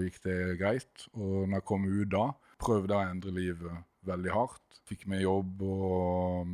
gikk 0.04 0.22
det 0.24 0.58
greit. 0.60 1.08
Og 1.14 1.48
når 1.48 1.56
jeg 1.62 1.66
kom 1.66 1.86
ut 1.86 2.10
da, 2.10 2.32
prøvde 2.60 2.90
jeg 2.90 3.08
å 3.08 3.12
endre 3.12 3.32
livet 3.32 3.84
veldig 4.06 4.32
hardt. 4.32 4.82
Fikk 4.90 5.08
meg 5.08 5.22
jobb 5.22 5.62
og 5.62 6.48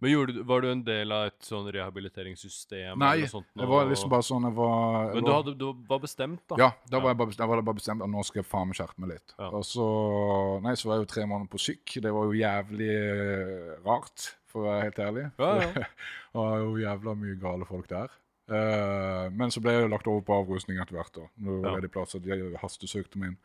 Men 0.00 0.10
gjorde, 0.12 0.32
du- 0.34 0.42
Var 0.48 0.60
du 0.60 0.68
en 0.70 0.82
del 0.84 1.12
av 1.12 1.26
et 1.26 1.40
sånn 1.44 1.66
rehabiliteringssystem? 1.72 2.98
Nei, 2.98 3.10
eller 3.12 3.20
noe 3.26 3.28
sånt, 3.34 3.46
det 3.56 3.68
var 3.68 3.86
liksom 3.90 4.10
bare 4.10 4.22
sånn 4.26 4.46
jeg 4.48 4.54
var 4.56 5.14
Men 5.14 5.24
du, 5.24 5.30
hadde, 5.32 5.54
du 5.58 5.66
var 5.88 5.98
bestemt, 6.00 6.40
da? 6.48 6.56
Ja, 6.58 6.70
da 6.88 6.96
Ja. 6.96 7.02
var, 7.02 7.10
jeg 7.10 7.18
bare, 7.18 7.36
da 7.36 7.46
var 7.46 7.56
det 7.56 7.64
bare 7.64 7.74
bestemt 7.80 8.02
at 8.02 8.08
nå 8.10 8.24
skal 8.24 8.42
jeg 8.42 8.46
faen 8.50 8.68
meg 8.68 8.76
skjerpe 8.76 8.98
meg 8.98 9.10
litt. 9.10 9.34
Ja. 9.38 9.48
Og 9.50 9.64
så 9.64 10.60
Nei, 10.62 10.72
så 10.74 10.88
var 10.88 10.96
jeg 10.98 11.06
jo 11.06 11.12
tre 11.14 11.26
måneder 11.26 11.50
på 11.50 11.58
syk. 11.60 12.00
Det 12.02 12.12
var 12.12 12.24
jo 12.24 12.32
jævlig 12.40 12.90
eh, 12.90 13.76
rart, 13.84 14.34
for 14.46 14.62
å 14.62 14.66
være 14.70 14.82
helt 14.88 14.98
ærlig. 14.98 15.26
Ja, 15.38 15.50
ja. 15.60 15.72
det 16.32 16.40
var 16.40 16.58
jo 16.58 16.76
jævla 16.80 17.14
mye 17.16 17.40
gale 17.40 17.64
folk 17.68 17.88
der. 17.88 18.08
Uh, 18.50 19.30
men 19.30 19.50
så 19.54 19.60
ble 19.62 19.70
jeg 19.76 19.90
lagt 19.92 20.08
over 20.10 20.22
på 20.26 20.34
avrusning 20.42 20.80
etter 20.82 20.96
hvert. 20.96 21.12
da. 21.14 21.28
Nå 21.38 21.60
det 21.60 21.62
var 21.62 21.70
Ja. 21.70 21.76
ledig 21.76 21.90
plass, 21.92 22.14
at 22.16 22.24
jeg 22.26 22.56
hastesøkte 22.58 23.16
meg 23.16 23.28
inn. 23.30 23.38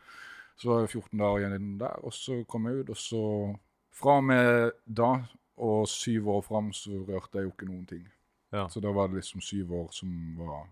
Så 0.58 0.70
var 0.72 0.80
jeg 0.82 0.90
14 0.96 1.20
dager 1.20 1.46
igjen 1.46 1.78
der, 1.78 2.00
og 2.04 2.12
så 2.16 2.40
kom 2.48 2.66
jeg 2.66 2.80
ut. 2.80 2.90
Og 2.90 2.96
så 2.98 3.60
fra 3.94 4.18
og 4.18 4.24
med 4.24 4.72
da 4.88 5.28
og 5.58 5.88
syv 5.88 6.30
år 6.36 6.44
fram 6.46 6.74
så 6.76 6.92
rørte 7.08 7.40
jeg 7.40 7.48
jo 7.48 7.54
ikke 7.54 7.70
noen 7.70 7.86
ting. 7.90 8.04
Ja. 8.54 8.68
Så 8.72 8.82
da 8.84 8.92
var 8.96 9.10
det 9.10 9.22
liksom 9.22 9.42
syv 9.44 9.72
år 9.76 9.88
som 9.96 10.12
var 10.40 10.68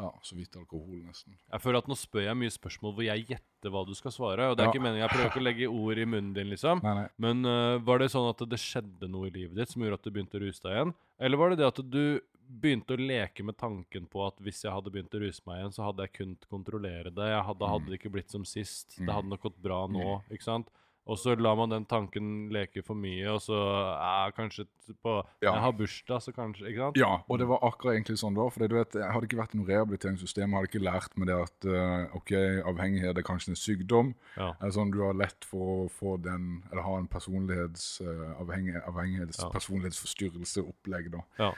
ja, 0.00 0.08
så 0.24 0.34
vidt 0.34 0.56
alkohol, 0.56 1.02
nesten. 1.04 1.34
Jeg 1.52 1.60
føler 1.62 1.82
at 1.82 1.88
nå 1.90 1.96
spør 1.98 2.24
jeg 2.24 2.38
mye 2.40 2.52
spørsmål 2.54 2.94
hvor 2.96 3.04
jeg 3.06 3.26
gjetter 3.28 3.72
hva 3.74 3.82
du 3.86 3.92
skal 3.94 4.14
svare. 4.14 4.48
Og 4.50 4.56
det 4.56 4.64
er 4.64 4.70
Ja. 4.70 4.72
ikke 4.72 4.82
meningen, 4.82 5.02
Jeg 5.04 5.12
prøver 5.12 5.30
ikke 5.30 5.42
å 5.42 5.48
legge 5.48 5.68
ord 5.68 5.98
i 5.98 6.06
munnen 6.08 6.32
din, 6.34 6.48
liksom. 6.50 6.80
Nei, 6.82 6.94
nei. 7.02 7.08
Men 7.18 7.44
uh, 7.44 7.78
var 7.78 7.98
det 8.00 8.10
sånn 8.10 8.28
at 8.30 8.40
det 8.48 8.58
skjedde 8.58 9.10
noe 9.10 9.28
i 9.28 9.34
livet 9.34 9.54
ditt 9.54 9.68
som 9.74 9.82
gjorde 9.82 10.00
at 10.00 10.02
du 10.06 10.10
begynte 10.10 10.38
å 10.40 10.42
ruse 10.42 10.62
deg 10.64 10.72
igjen? 10.72 10.94
Eller 11.20 11.36
var 11.38 11.50
det 11.50 11.58
det 11.60 11.68
at 11.68 11.82
du 11.90 12.20
begynte 12.52 12.96
å 12.96 13.00
leke 13.00 13.44
med 13.44 13.56
tanken 13.56 14.06
på 14.10 14.26
at 14.26 14.40
hvis 14.42 14.64
jeg 14.64 14.72
hadde 14.72 14.90
begynt 14.92 15.14
å 15.14 15.20
ruse 15.22 15.40
meg 15.46 15.60
igjen, 15.60 15.72
så 15.76 15.84
hadde 15.86 16.04
jeg 16.06 16.12
kunnet 16.18 16.48
kontrollere 16.50 17.12
det. 17.14 17.28
Jeg 17.32 17.44
hadde, 17.46 17.68
hadde 17.68 17.92
det 17.92 18.00
ikke 18.00 18.12
blitt 18.16 18.32
som 18.32 18.44
sist. 18.48 18.96
Det 18.98 19.12
hadde 19.12 19.28
nok 19.30 19.44
gått 19.46 19.60
bra 19.62 19.86
nå, 19.88 20.22
ikke 20.32 20.48
sant? 20.48 20.72
Og 21.10 21.18
så 21.18 21.34
lar 21.34 21.56
man 21.58 21.68
den 21.72 21.84
tanken 21.90 22.48
leke 22.54 22.82
for 22.86 22.94
mye, 22.94 23.26
og 23.34 23.40
så 23.42 23.56
er 23.98 24.30
kanskje 24.36 24.68
på 25.02 25.14
Ja. 25.42 25.52
Jeg 25.54 25.60
har 25.64 25.72
bursdag, 25.72 26.20
så 26.22 26.32
kanskje 26.32 26.68
Ikke 26.68 26.78
sant? 26.78 26.96
Ja, 26.96 27.16
og 27.28 27.38
det 27.38 27.48
var 27.48 27.58
akkurat 27.66 27.96
egentlig 27.96 28.18
sånn 28.20 28.34
da. 28.38 28.48
For 28.48 28.66
du 28.68 28.76
vet, 28.76 28.92
jeg 28.94 29.10
hadde 29.10 29.26
ikke 29.26 29.40
vært 29.40 29.54
i 29.54 29.58
noe 29.58 29.66
rehabiliteringssystem. 29.66 30.46
Jeg 30.50 30.54
hadde 30.54 30.70
ikke 30.70 30.84
lært 30.86 31.16
meg 31.18 31.26
det 31.26 31.38
at 31.42 31.66
eh, 31.66 32.14
ok, 32.14 32.32
avhengighet 32.70 33.18
er 33.18 33.26
kanskje 33.26 33.50
en 33.50 33.58
sykdom. 33.58 34.14
Ja. 34.36 34.52
Eller 34.60 34.70
sånn, 34.78 34.92
Du 34.92 35.00
har 35.02 35.14
lett 35.14 35.44
for 35.44 35.86
å 35.86 35.90
få 35.90 36.16
den, 36.22 36.62
eller 36.70 36.82
ha 36.82 36.96
en 36.98 37.08
personlighets, 37.08 38.00
uh, 38.00 38.38
avhengig, 38.40 38.76
avhengighets, 38.86 39.42
Ja. 39.42 39.50
personlighetsforstyrrelse-opplegg. 39.50 41.10
da. 41.10 41.22
Ja. 41.38 41.52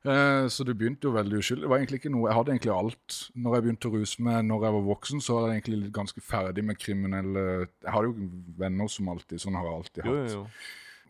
Eh, 0.00 0.46
så 0.48 0.64
det 0.64 0.78
begynte 0.80 1.08
jo 1.08 1.12
veldig 1.12 1.40
uskyldig. 1.42 1.64
Det 1.66 1.70
var 1.70 1.80
egentlig 1.82 2.00
ikke 2.00 2.12
noe, 2.14 2.28
Jeg 2.30 2.36
hadde 2.38 2.52
egentlig 2.54 2.72
alt. 2.72 3.16
Når 3.34 3.54
jeg 3.54 3.64
begynte 3.66 3.88
å 3.88 3.94
ruse 3.94 4.22
meg 4.24 4.44
når 4.48 4.64
jeg 4.64 4.76
var 4.76 4.86
voksen, 4.86 5.20
så 5.20 5.34
var 5.36 5.48
jeg 5.48 5.60
egentlig 5.60 5.92
ganske 5.92 6.22
ferdig 6.24 6.64
med 6.64 6.78
kriminelle 6.80 7.42
Jeg 7.66 7.92
hadde 7.92 8.08
jo 8.08 8.30
venner 8.58 8.88
som 8.88 9.10
alltid. 9.12 9.42
Sånn 9.42 9.58
har 9.58 9.68
jeg 9.68 9.80
alltid 9.80 10.04
hatt. 10.04 10.32
jo, 10.32 10.38
jo. 10.38 10.46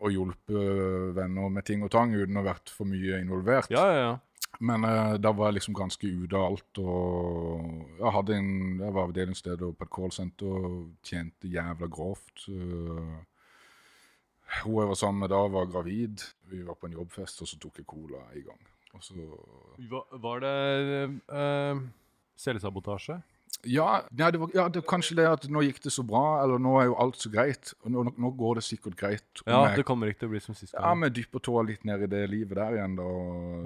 Og 0.01 0.11
hjulpet 0.15 1.15
venner 1.15 1.49
med 1.53 1.63
ting 1.63 1.83
og 1.85 1.91
tang 1.93 2.11
uten 2.15 2.35
å 2.35 2.41
ha 2.41 2.53
vært 2.55 2.71
for 2.73 2.89
mye 2.89 3.21
involvert. 3.21 3.69
Ja, 3.71 3.85
ja, 3.85 3.97
ja. 4.01 4.13
Men 4.59 4.83
eh, 4.83 5.13
da 5.21 5.31
var 5.31 5.49
jeg 5.49 5.61
liksom 5.61 5.77
ganske 5.77 6.07
ute 6.07 6.37
av 6.37 6.51
alt. 6.51 6.81
og 6.83 7.99
Jeg, 7.99 8.11
hadde 8.17 8.37
en, 8.37 8.51
jeg 8.81 8.95
var 8.97 9.07
avdelingsleder 9.07 9.71
på 9.77 9.87
et 9.87 9.93
callsenter 9.95 10.67
og 10.67 11.07
tjente 11.07 11.47
jævla 11.47 11.87
grovt. 11.87 12.47
Uh, 12.49 13.21
hun 14.61 14.81
jeg 14.81 14.91
var 14.91 14.99
sammen 14.99 15.23
med 15.23 15.31
da, 15.31 15.45
var 15.47 15.71
gravid. 15.71 16.25
Vi 16.51 16.65
var 16.67 16.75
på 16.75 16.89
en 16.89 16.99
jobbfest, 16.99 17.41
og 17.41 17.47
så 17.47 17.61
tok 17.61 17.79
jeg 17.79 17.87
cola 17.87 18.25
i 18.35 18.43
gang. 18.43 18.70
Og 18.93 19.03
så 19.03 19.13
Hva, 19.89 20.01
var 20.23 20.41
det 20.43 21.21
øh, 21.31 21.81
selvsabotasje? 22.37 23.21
Ja, 23.67 24.01
ja, 24.17 24.31
det 24.33 24.39
var, 24.41 24.49
ja, 24.55 24.63
det 24.73 24.81
kanskje 24.89 25.15
det 25.19 25.25
at 25.29 25.43
nå 25.51 25.61
gikk 25.61 25.81
det 25.83 25.91
så 25.93 26.01
bra, 26.07 26.41
eller 26.41 26.57
nå 26.61 26.71
er 26.81 26.87
jo 26.89 26.95
alt 27.03 27.19
så 27.21 27.29
greit. 27.29 27.73
og 27.83 27.91
Nå, 27.93 28.03
nå 28.17 28.31
går 28.39 28.57
det 28.57 28.63
sikkert 28.65 28.95
greit. 28.97 29.43
Ja, 29.45 29.67
jeg- 29.67 29.77
det 29.81 29.85
kommer 29.85 30.07
ikke 30.09 30.23
til 30.23 30.29
å 30.29 30.31
bli 30.31 30.39
som 30.41 30.55
sist 30.55 30.73
ja, 30.73 30.93
vi 30.93 30.99
men 30.99 31.13
dypper 31.13 31.39
tåa 31.39 31.63
litt 31.67 31.83
ned 31.85 32.01
i 32.01 32.07
det 32.07 32.29
livet 32.29 32.55
der 32.57 32.77
igjen, 32.79 32.95
da. 32.97 33.09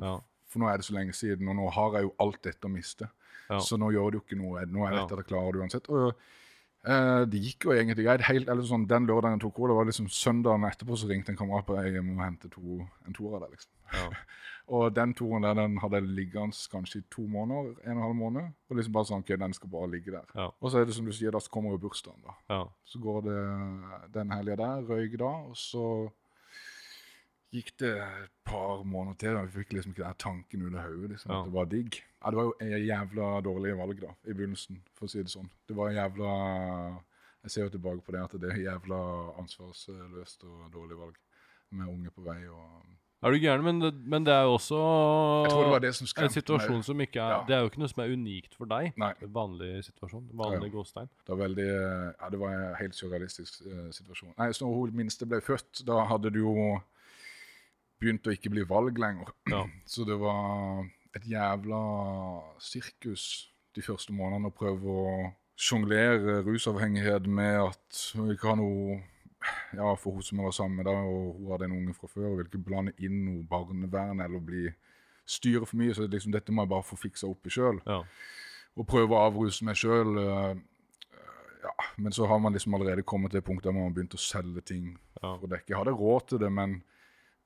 Ja. 0.06 0.16
For 0.50 0.60
nå 0.60 0.68
er 0.72 0.78
det 0.78 0.86
så 0.86 0.94
lenge 0.96 1.14
siden, 1.16 1.48
og 1.48 1.56
nå 1.56 1.70
har 1.72 1.94
jeg 1.94 2.04
jo 2.10 2.14
alt 2.20 2.42
dette 2.44 2.68
å 2.68 2.72
miste. 2.72 3.10
Ja. 3.50 3.60
Så 3.60 3.78
nå 3.78 3.92
gjør 3.94 4.12
det 4.12 4.20
jo 4.20 4.26
ikke 4.26 4.42
noe. 4.42 4.66
Nå 4.66 4.84
er 4.86 4.92
jeg 4.92 5.00
vet 5.02 5.12
at 5.12 5.18
jeg 5.24 5.28
klarer 5.32 5.52
det 5.54 5.62
uansett. 5.62 5.90
Og 5.90 6.14
eh, 6.86 7.26
det 7.26 7.42
gikk 7.44 7.66
jo 7.66 7.72
egentlig 7.72 8.06
greit. 8.06 8.22
Helt, 8.22 8.50
eller 8.50 8.64
sånn, 8.64 8.88
Den 8.88 9.06
lørdagen 9.08 9.40
jeg 9.40 9.46
tok 9.46 9.56
cola, 9.56 9.74
var 9.74 9.86
liksom 9.86 10.10
søndagen 10.10 10.66
etterpå 10.68 10.98
så 10.98 11.08
ringte 11.08 11.30
en 11.32 11.38
kamerat 11.38 11.66
på 11.66 11.76
jeg 11.82 12.04
må 12.04 12.20
hente 12.24 12.50
to, 12.50 12.82
en 13.06 13.14
toer 13.14 13.40
der, 13.40 13.50
liksom. 13.50 13.72
Ja. 13.94 14.10
Og 14.68 14.96
den 14.96 15.14
toeren 15.14 15.44
der 15.46 15.54
den 15.54 15.78
hadde 15.78 16.00
liggende 16.02 16.58
kanskje 16.72 17.00
i 17.04 17.06
to 17.14 17.22
måneder, 17.30 17.76
en 17.84 17.92
og 17.92 17.98
en 17.98 18.02
halv 18.02 18.16
måned. 18.18 18.48
Og 18.70 18.76
liksom 18.80 18.94
bare 18.94 19.06
sånn, 19.06 19.22
ok, 19.22 19.36
den 19.38 19.54
skal 19.54 19.70
bare 19.70 19.92
ligge 19.92 20.12
der. 20.16 20.26
Ja. 20.36 20.48
Og 20.60 20.72
så 20.72 20.80
er 20.82 20.86
det 20.90 20.96
som 20.98 21.06
du 21.06 21.12
sier, 21.14 21.32
da 21.32 21.40
så 21.40 21.52
kommer 21.54 21.76
jo 21.76 21.78
bursdagen, 21.84 22.22
da. 22.26 22.34
Ja. 22.50 22.64
Så 22.86 23.00
går 23.04 23.22
det 23.28 23.38
den 24.16 24.32
helga 24.34 24.56
der, 24.64 24.82
røyk 24.90 25.18
da, 25.22 25.30
og 25.52 25.58
så 25.58 25.86
gikk 27.56 27.70
det 27.80 27.94
et 28.02 28.32
par 28.44 28.82
måneder 28.84 29.16
til, 29.22 29.38
og 29.38 29.46
vi 29.48 29.62
fikk 29.62 29.74
liksom 29.78 29.94
ikke 29.94 30.04
den 30.10 30.18
tanken 30.20 30.66
ut 30.66 30.74
av 30.76 30.90
hodet, 30.90 31.10
liksom, 31.14 31.32
Ja. 31.32 31.40
at 31.40 31.46
det 31.46 31.54
var 31.54 31.66
digg. 31.72 32.02
Ja, 32.22 32.30
det 32.32 32.36
var 32.36 32.44
jo 32.50 32.56
en 32.60 32.86
jævla 32.88 33.42
dårlig 33.46 33.78
valg 33.78 34.02
da, 34.02 34.12
i 34.26 34.34
begynnelsen, 34.34 34.82
for 34.94 35.06
å 35.06 35.10
si 35.10 35.22
det 35.22 35.32
sånn. 35.32 35.50
Det 35.68 35.76
var 35.78 35.94
jævla, 35.94 36.34
jeg 37.46 37.52
ser 37.52 37.64
jo 37.70 37.70
tilbake 37.78 38.02
på 38.04 38.12
det, 38.12 38.24
at 38.26 38.36
det 38.42 38.52
er 38.52 38.66
jævla 38.66 39.00
ansvarsløst 39.40 40.44
og 40.44 40.72
dårlig 40.74 40.98
valg, 40.98 41.16
med 41.72 41.88
unge 41.88 42.10
på 42.12 42.22
vei, 42.26 42.42
og 42.48 42.82
Er 43.26 43.34
du 43.34 43.40
gæren? 43.42 43.64
Men, 43.66 43.80
det- 43.82 43.94
men 44.06 44.24
det 44.26 44.34
er 44.36 44.44
jo 44.46 44.54
også 44.60 44.78
det 45.50 45.70
var 45.72 45.80
det 45.82 45.96
som 45.98 46.06
en 46.24 46.30
situasjon 46.30 46.76
meg. 46.78 46.84
som 46.86 47.00
ikke 47.02 47.20
er 47.24 47.32
Ja. 47.34 47.40
Det 47.48 47.56
er 47.56 47.60
jo 47.64 47.70
ikke 47.72 47.80
noe 47.82 47.90
som 47.90 48.04
er 48.04 48.12
unikt 48.14 48.54
for 48.56 48.66
deg. 48.70 48.94
Nei. 49.02 49.14
Vanlig 49.22 49.84
situasjon. 49.88 50.28
Vanlig 50.34 50.72
gåstein. 50.72 51.10
Det 51.26 51.34
var 51.34 51.48
veldig, 51.48 51.66
ja, 52.22 52.30
det 52.30 52.40
var 52.40 52.54
en 52.54 52.76
helt 52.76 52.94
surrealistisk 52.96 53.62
uh, 53.66 53.90
situasjon. 53.92 54.34
Nei, 54.38 54.52
så 54.54 54.66
når 54.68 54.76
hun 54.76 54.96
minste 54.96 55.26
ble 55.26 55.42
født, 55.42 55.82
da 55.88 56.04
hadde 56.06 56.30
det 56.32 56.40
jo 56.44 56.80
begynt 58.00 58.28
å 58.28 58.34
ikke 58.36 58.52
bli 58.54 58.64
valg 58.70 58.98
lenger. 59.02 59.34
Ja. 59.50 59.64
Så 59.86 60.06
det 60.06 60.20
var 60.20 60.86
et 61.16 61.24
jævla 61.26 61.82
sirkus 62.60 63.48
de 63.76 63.82
første 63.82 64.14
månedene 64.14 64.52
å 64.52 64.56
prøve 64.56 64.86
å 64.86 65.34
sjonglere 65.58 66.42
rusavhengighet 66.46 67.26
med 67.28 67.62
at 67.72 68.00
hun 68.16 68.32
ikke 68.34 68.50
har 68.52 68.58
noe 68.60 69.02
Ja, 69.76 69.96
for 69.96 70.12
hun 70.18 70.22
som 70.24 70.38
jeg 70.40 70.46
var 70.46 70.52
sammen 70.56 70.76
med 70.78 70.86
da, 70.86 70.92
og 70.92 71.36
hun 71.40 71.52
hadde 71.52 71.66
en 71.70 71.78
unge 71.78 71.94
fra 71.98 72.08
før, 72.08 72.30
og 72.32 72.38
vil 72.38 72.46
ikke 72.50 72.64
blande 72.66 72.94
inn 73.00 73.18
noe 73.26 73.44
barnevern 73.50 74.22
eller 74.26 74.40
bli 74.40 74.68
styre 75.26 75.66
for 75.66 75.78
mye. 75.82 75.94
Så 75.98 76.08
liksom, 76.08 76.32
dette 76.36 76.52
må 76.54 76.64
jeg 76.64 76.70
bare 76.76 76.84
få 76.86 76.96
fiksa 77.02 77.28
opp 77.30 77.46
i 77.48 77.50
sjøl 77.50 77.82
Ja. 77.86 78.04
og 78.78 78.88
prøve 78.88 79.16
å 79.16 79.26
avruse 79.28 79.64
meg 79.66 79.76
sjøl. 79.76 80.16
ja, 81.64 81.72
men 81.98 82.12
så 82.12 82.26
har 82.30 82.40
man 82.40 82.54
liksom 82.54 82.74
allerede 82.78 83.02
kommet 83.04 83.32
til 83.32 83.40
det 83.42 83.46
punktet 83.48 83.64
der 83.72 83.74
man 83.74 83.88
har 83.90 83.96
begynt 83.96 84.14
å 84.14 84.22
selge 84.22 84.62
ting 84.66 84.98
Ja. 85.22 85.36
for 85.38 85.48
å 85.48 85.50
dekke. 85.50 85.70
Jeg 85.70 85.78
hadde 85.78 85.96
råd 85.98 86.28
til 86.28 86.38
det, 86.40 86.52
men 86.52 86.84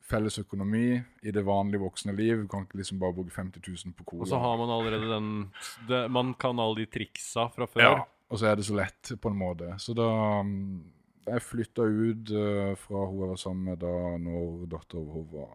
felles 0.10 0.40
økonomi 0.42 0.98
i 1.24 1.32
det 1.32 1.44
vanlige 1.46 1.80
voksne 1.84 2.16
liv 2.18 2.48
kan 2.50 2.66
ikke 2.66 2.80
liksom 2.82 3.00
bare 3.00 3.14
bruke 3.14 3.32
50 3.32 3.62
000 3.86 3.94
på 3.94 4.04
cola. 4.06 4.22
Og 4.22 4.28
så 4.28 4.40
har 4.42 4.58
man 4.58 4.70
allerede 4.70 5.08
den 5.08 5.52
det, 5.88 6.10
Man 6.12 6.34
kan 6.34 6.60
alle 6.60 6.76
de 6.82 6.86
triksa 6.88 7.48
fra 7.54 7.66
før. 7.68 7.82
ja, 7.82 8.04
og 8.30 8.40
så 8.40 8.48
er 8.52 8.56
det 8.56 8.66
så 8.66 8.76
lett, 8.76 9.12
på 9.22 9.30
en 9.30 9.38
måte. 9.38 9.70
Så 9.80 9.94
da 9.96 10.42
mm, 10.44 10.84
Jeg 11.30 11.46
flytta 11.46 11.86
ut 11.86 12.32
uh, 12.36 12.72
fra 12.80 13.04
hun 13.06 13.22
jeg 13.24 13.34
var 13.34 13.42
sammen 13.42 13.70
med 13.72 13.84
da 13.84 13.94
når 14.22 14.66
dattera 14.72 15.04
vår 15.06 15.28
var 15.34 15.54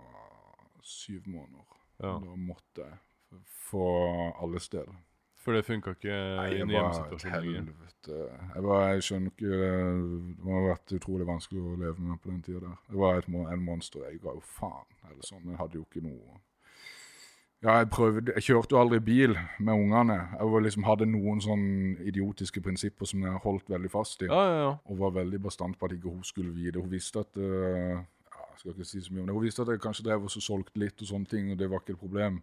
syv 0.84 1.26
måneder. 1.26 1.80
Ja. 2.02 2.14
Da 2.22 2.36
måtte 2.36 2.86
jeg 2.86 3.42
få 3.70 3.88
alle 4.42 4.60
steder. 4.60 4.94
For 5.44 5.52
det 5.52 5.66
funka 5.66 5.92
ikke 5.92 6.14
Nei, 6.38 6.46
i 6.48 6.54
det 6.54 6.62
en 6.64 6.70
var 6.72 6.86
et 6.86 6.96
hjemmesituasjon. 6.96 7.34
helvete. 7.34 8.18
Jeg, 8.54 8.62
var, 8.64 8.86
jeg 8.94 9.04
skjønner 9.04 9.32
ikke 9.34 9.58
Det 9.58 10.44
må 10.46 10.54
ha 10.56 10.62
vært 10.70 10.94
utrolig 10.96 11.26
vanskelig 11.28 11.60
å 11.60 11.74
leve 11.82 12.06
med 12.06 12.20
på 12.22 12.30
den 12.30 12.40
tida 12.46 12.62
der. 12.64 12.78
Det 12.88 13.00
var 13.02 13.20
et, 13.20 13.28
en 13.28 13.64
monster. 13.66 14.06
Jeg 14.08 14.22
ga 14.24 14.32
jo 14.38 14.44
faen. 14.54 14.88
eller 15.10 15.28
sånn. 15.28 15.44
Jeg 15.50 15.60
hadde 15.60 15.80
jo 15.80 15.84
ikke 15.84 16.04
noe 16.06 16.40
Ja, 17.64 17.78
jeg 17.80 17.88
prøvde 17.88 18.32
Jeg 18.36 18.44
kjørte 18.44 18.76
jo 18.76 18.80
aldri 18.80 18.98
bil 19.00 19.36
med 19.58 19.72
ungene. 19.74 20.18
Jeg 20.36 20.50
var 20.52 20.64
liksom 20.64 20.84
hadde 20.84 21.06
noen 21.08 21.40
sånn 21.40 21.68
idiotiske 22.04 22.60
prinsipper 22.64 23.08
som 23.08 23.24
jeg 23.24 23.40
holdt 23.44 23.70
veldig 23.72 23.90
fast 23.92 24.22
i. 24.22 24.28
Ja, 24.28 24.42
ja. 24.52 24.72
Og 24.84 25.00
var 25.00 25.14
veldig 25.16 25.40
bastant 25.46 25.78
på 25.78 25.88
at 25.88 25.96
ikke 25.96 26.12
hun 26.12 26.26
skulle 26.26 26.52
vite. 26.52 26.82
Hun 26.82 26.92
visste 26.92 27.24
at 27.24 27.40
uh, 27.40 28.02
Jeg 28.34 28.60
skal 28.60 28.74
ikke 28.74 28.88
si 28.90 29.00
så 29.00 29.14
mye 29.14 29.24
om 29.24 29.30
det. 29.30 29.38
Hun 29.38 29.46
visste 29.46 29.64
at 29.64 29.72
jeg 29.72 29.82
kanskje 29.82 30.04
drev 30.06 30.28
og 30.28 30.36
solgte 30.36 30.80
litt 30.80 31.00
og 31.00 31.10
sånne 31.10 31.30
ting, 31.30 31.50
og 31.52 31.58
det 31.58 31.70
var 31.70 31.80
ikke 31.80 31.96
et 31.96 32.04
problem. 32.04 32.42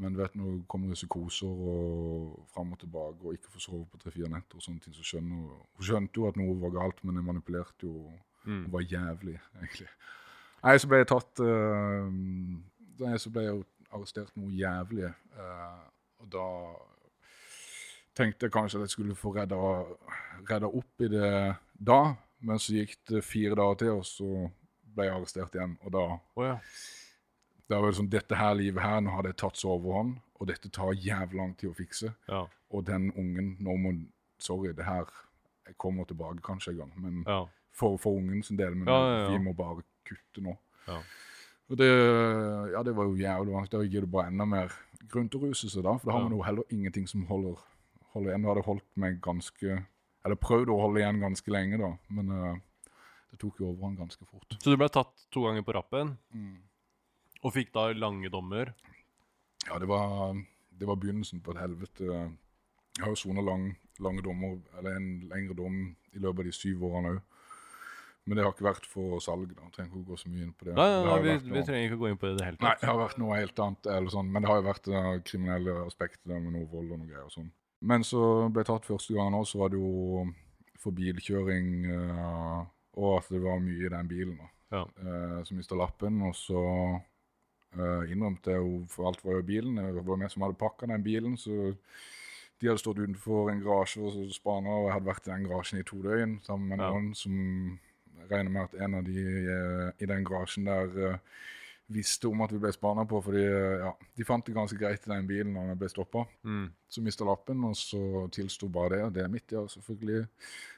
Men 0.00 0.16
vet, 0.16 0.36
når 0.36 0.52
det 0.52 0.68
kommer 0.70 0.96
psykoser 0.96 1.64
og 1.72 2.44
fram 2.54 2.72
og 2.72 2.78
tilbake, 2.80 3.24
og 3.24 3.34
ikke 3.36 3.52
får 3.52 3.64
sove 3.66 3.84
på 3.90 3.98
tre-fire 4.00 4.30
netter, 4.32 4.60
og 4.60 4.64
sånne 4.64 4.80
ting, 4.84 4.94
så 4.96 5.04
skjønner 5.04 5.40
hun 5.40 5.48
Hun 5.76 5.88
skjønte 5.88 6.20
jo 6.20 6.28
at 6.28 6.38
noe 6.40 6.56
var 6.60 6.76
galt, 6.78 7.02
men 7.04 7.18
jeg 7.18 7.26
manipulerte 7.26 7.88
jo 7.88 8.10
Mm. 8.44 8.62
Hun 8.64 8.72
var 8.72 8.80
jævlig, 8.80 9.38
egentlig. 9.60 9.88
Nei, 10.64 10.78
så 10.78 10.88
ble 10.88 11.00
jeg 11.00 11.08
tatt 11.10 11.40
uh, 11.44 12.08
Nei, 13.00 13.18
så 13.20 13.32
ble 13.32 13.44
jeg 13.44 13.58
arrestert 13.90 14.36
noe 14.38 14.52
jævlig, 14.54 15.10
eh, 15.10 15.82
og 16.20 16.30
da 16.32 16.46
tenkte 18.16 18.46
jeg 18.46 18.54
kanskje 18.54 18.80
at 18.80 18.86
jeg 18.86 18.94
skulle 18.94 19.16
få 19.18 19.32
redda, 19.34 19.58
redda 20.48 20.68
opp 20.68 21.04
i 21.04 21.10
det 21.12 21.30
da, 21.78 22.00
Men 22.40 22.56
så 22.56 22.72
gikk 22.72 22.94
det 23.10 23.20
fire 23.20 23.56
dager 23.58 23.74
til, 23.82 23.98
og 24.00 24.06
så 24.08 24.46
ble 24.94 25.04
jeg 25.04 25.12
arrestert 25.12 25.56
igjen. 25.58 25.74
Og 25.84 25.92
da, 25.92 26.04
oh, 26.16 26.44
ja. 26.46 26.54
det 27.68 27.80
sånn 27.98 28.08
Dette 28.08 28.38
her 28.38 28.54
livet 28.56 28.80
her, 28.80 29.02
nå 29.04 29.12
har 29.12 29.26
det 29.26 29.34
tatt 29.42 29.60
seg 29.60 29.74
overhånd, 29.74 30.14
og 30.40 30.48
dette 30.48 30.70
tar 30.72 30.96
jævlig 30.96 31.36
lang 31.36 31.52
tid 31.60 31.68
å 31.68 31.76
fikse. 31.76 32.14
Ja. 32.32 32.46
Og 32.72 32.86
den 32.88 33.10
ungen 33.12 33.56
Nå 33.60 33.76
må 33.76 33.92
Sorry, 34.40 34.70
det 34.72 34.86
her 34.86 35.04
Jeg 35.66 35.76
kommer 35.76 36.06
tilbake 36.08 36.40
kanskje 36.40 36.72
en 36.72 36.78
gang, 36.78 36.92
men 36.96 37.24
Ja. 37.28 37.44
for, 37.76 37.98
for 37.98 38.16
ungen 38.16 38.42
sin 38.42 38.56
del. 38.56 38.74
Men 38.74 38.88
vi 39.32 39.38
må 39.38 39.52
bare 39.52 39.82
kutte 40.08 40.40
nå. 40.40 40.56
Ja. 40.88 40.96
Og 41.70 41.78
det, 41.78 41.86
ja, 42.74 42.80
det 42.82 42.94
var 42.96 43.06
jo 43.06 43.14
jævlig 43.20 43.52
vanskelig. 43.54 43.80
Da 43.86 43.92
gir 43.92 44.04
det 44.06 44.10
bare 44.10 44.30
enda 44.32 44.46
mer 44.48 44.72
grunn 45.10 45.28
til 45.30 45.38
å 45.40 45.50
ruse 45.50 45.68
seg, 45.70 45.84
da. 45.86 45.92
For 45.98 46.10
da 46.10 46.16
har 46.16 46.24
man 46.26 46.34
jo 46.34 46.42
heller 46.42 46.66
ingenting 46.74 47.06
som 47.10 47.22
holder, 47.28 47.60
holder 48.14 48.32
igjen. 48.32 48.42
Da 48.42 48.50
hadde 48.50 48.62
jeg 48.64 48.68
holdt 48.72 48.88
meg 49.04 49.20
ganske 49.22 49.76
Eller 50.26 50.36
prøvd 50.36 50.68
å 50.68 50.80
holde 50.82 51.00
igjen 51.00 51.22
ganske 51.22 51.52
lenge, 51.54 51.78
da. 51.80 51.92
Men 52.12 52.32
uh, 52.34 52.56
det 53.30 53.38
tok 53.40 53.62
jo 53.62 53.70
overhånd 53.70 53.96
ganske 54.02 54.26
fort. 54.28 54.56
Så 54.60 54.68
du 54.68 54.76
ble 54.76 54.88
tatt 54.92 55.14
to 55.32 55.46
ganger 55.46 55.64
på 55.64 55.72
rappen, 55.78 56.16
Mm. 56.34 56.58
og 57.42 57.54
fikk 57.54 57.70
da 57.72 57.86
lange 57.96 58.28
dommer. 58.28 58.74
Ja, 59.64 59.78
det 59.80 59.88
var, 59.88 60.34
det 60.76 60.88
var 60.90 60.98
begynnelsen 61.00 61.40
på 61.40 61.54
et 61.54 61.62
helvete. 61.62 62.04
Jeg 62.10 63.00
har 63.06 63.14
jo 63.14 63.16
sona 63.16 63.40
lang, 63.40 63.70
lange 63.98 64.20
dommer, 64.26 64.58
eller 64.76 64.98
en 64.98 65.08
lengre 65.30 65.56
dom 65.56 65.78
i 66.12 66.18
løpet 66.18 66.42
av 66.44 66.44
de 66.50 66.52
syv 66.52 66.84
årene 66.90 67.14
òg. 67.14 67.22
Men 68.28 68.36
det 68.36 68.44
har 68.44 68.52
ikke 68.52 68.66
vært 68.66 68.86
for 68.86 69.22
salg. 69.24 69.54
da. 69.56 69.68
Trenger 69.74 69.90
ikke 69.90 70.02
å 70.02 70.08
gå 70.12 70.18
så 70.20 70.28
mye 70.30 70.44
inn 70.44 70.52
på 70.52 70.68
det. 70.68 70.74
Nei, 70.76 70.88
nei, 70.92 70.98
nei 71.06 71.14
jo 71.16 71.22
vi, 71.24 71.54
vi 71.54 71.62
trenger 71.66 71.86
ikke 71.88 71.96
å 71.98 72.02
gå 72.02 72.10
inn 72.10 72.20
på 72.20 72.28
det 72.28 72.34
i 72.34 72.38
det 72.38 72.48
hele 72.50 72.60
Nei, 72.66 72.74
det 72.82 72.90
har 72.90 72.98
vært 73.00 73.18
noe 73.22 73.38
helt 73.40 73.62
annet, 73.64 73.88
eller 73.96 74.14
sånn. 74.14 74.28
men 74.30 74.44
det 74.44 74.50
har 74.50 74.60
jo 74.60 74.66
vært 74.68 74.90
det 74.90 75.02
kriminelle 75.30 75.76
aspektet 75.86 76.22
der 76.28 76.42
med 76.44 76.54
noe 76.54 76.68
vold 76.70 76.92
og 76.92 77.00
noe 77.00 77.08
greier. 77.08 77.26
og 77.26 77.34
sånn. 77.34 77.50
Men 77.80 78.04
så 78.04 78.22
ble 78.52 78.60
jeg 78.60 78.68
tatt 78.68 78.86
første 78.90 79.16
gangen 79.16 79.38
òg, 79.38 79.48
så 79.48 79.62
var 79.62 79.72
det 79.72 79.80
jo 79.80 80.26
for 80.80 80.96
bilkjøring 80.96 81.72
uh, 81.88 82.60
og 83.00 83.18
at 83.18 83.32
det 83.32 83.40
var 83.42 83.60
mye 83.64 83.86
i 83.88 83.92
den 83.92 84.08
bilen. 84.10 84.36
da. 84.36 84.50
Ja. 84.76 84.84
Uh, 85.00 85.40
så 85.48 85.56
mista 85.56 85.78
lappen, 85.80 86.20
og 86.28 86.36
så 86.36 86.62
uh, 87.80 88.02
innrømte 88.06 88.52
jeg 88.54 88.62
jo 88.62 88.84
for 88.92 89.10
alt 89.10 89.24
var 89.24 89.40
jo 89.40 89.46
bilen. 89.48 89.80
Det 89.80 90.04
var 90.06 90.22
vi 90.22 90.30
som 90.32 90.44
hadde 90.46 90.60
pakka 90.60 90.92
den 90.92 91.04
bilen, 91.04 91.36
så 91.40 91.72
de 92.60 92.68
hadde 92.68 92.80
stått 92.82 93.00
utenfor 93.00 93.48
en 93.50 93.62
garasje 93.64 94.04
og 94.04 94.32
spana, 94.36 94.76
og 94.76 94.88
jeg 94.88 94.96
hadde 94.98 95.08
vært 95.08 95.28
i 95.28 95.32
den 95.32 95.46
garasjen 95.48 95.80
i 95.80 95.86
to 95.88 96.02
døgn 96.04 96.40
sammen 96.44 96.68
med 96.68 96.82
Ja. 96.84 96.90
noen 96.92 97.14
som 97.16 97.78
regner 98.30 98.52
med 98.52 98.68
at 98.68 98.76
en 98.84 98.98
av 98.98 99.06
de 99.06 99.22
eh, 99.22 99.88
i 100.02 100.08
den 100.10 100.26
garasjen 100.26 100.68
der 100.68 101.00
eh, 101.06 101.18
visste 101.90 102.28
om 102.30 102.42
at 102.44 102.52
vi 102.54 102.60
ble 102.62 102.70
spana 102.74 103.04
på, 103.08 103.18
fordi 103.24 103.42
eh, 103.42 103.82
ja, 103.82 103.90
de 104.16 104.26
fant 104.26 104.46
det 104.46 104.54
ganske 104.54 104.78
greit 104.78 105.06
i 105.06 105.12
den 105.12 105.26
bilen 105.28 105.52
når 105.56 105.72
den 105.72 105.80
ble 105.80 105.90
stoppa. 105.90 106.24
Mm. 106.46 106.68
Så 106.90 107.02
mista 107.04 107.26
lappen, 107.26 107.64
og 107.66 107.74
så 107.78 108.26
tilsto 108.34 108.68
bare 108.72 108.96
det. 108.96 109.02
Og 109.06 109.16
det 109.16 109.24
er 109.24 109.32
mitt, 109.32 109.48
ja, 109.52 109.64
selvfølgelig. 109.72 110.22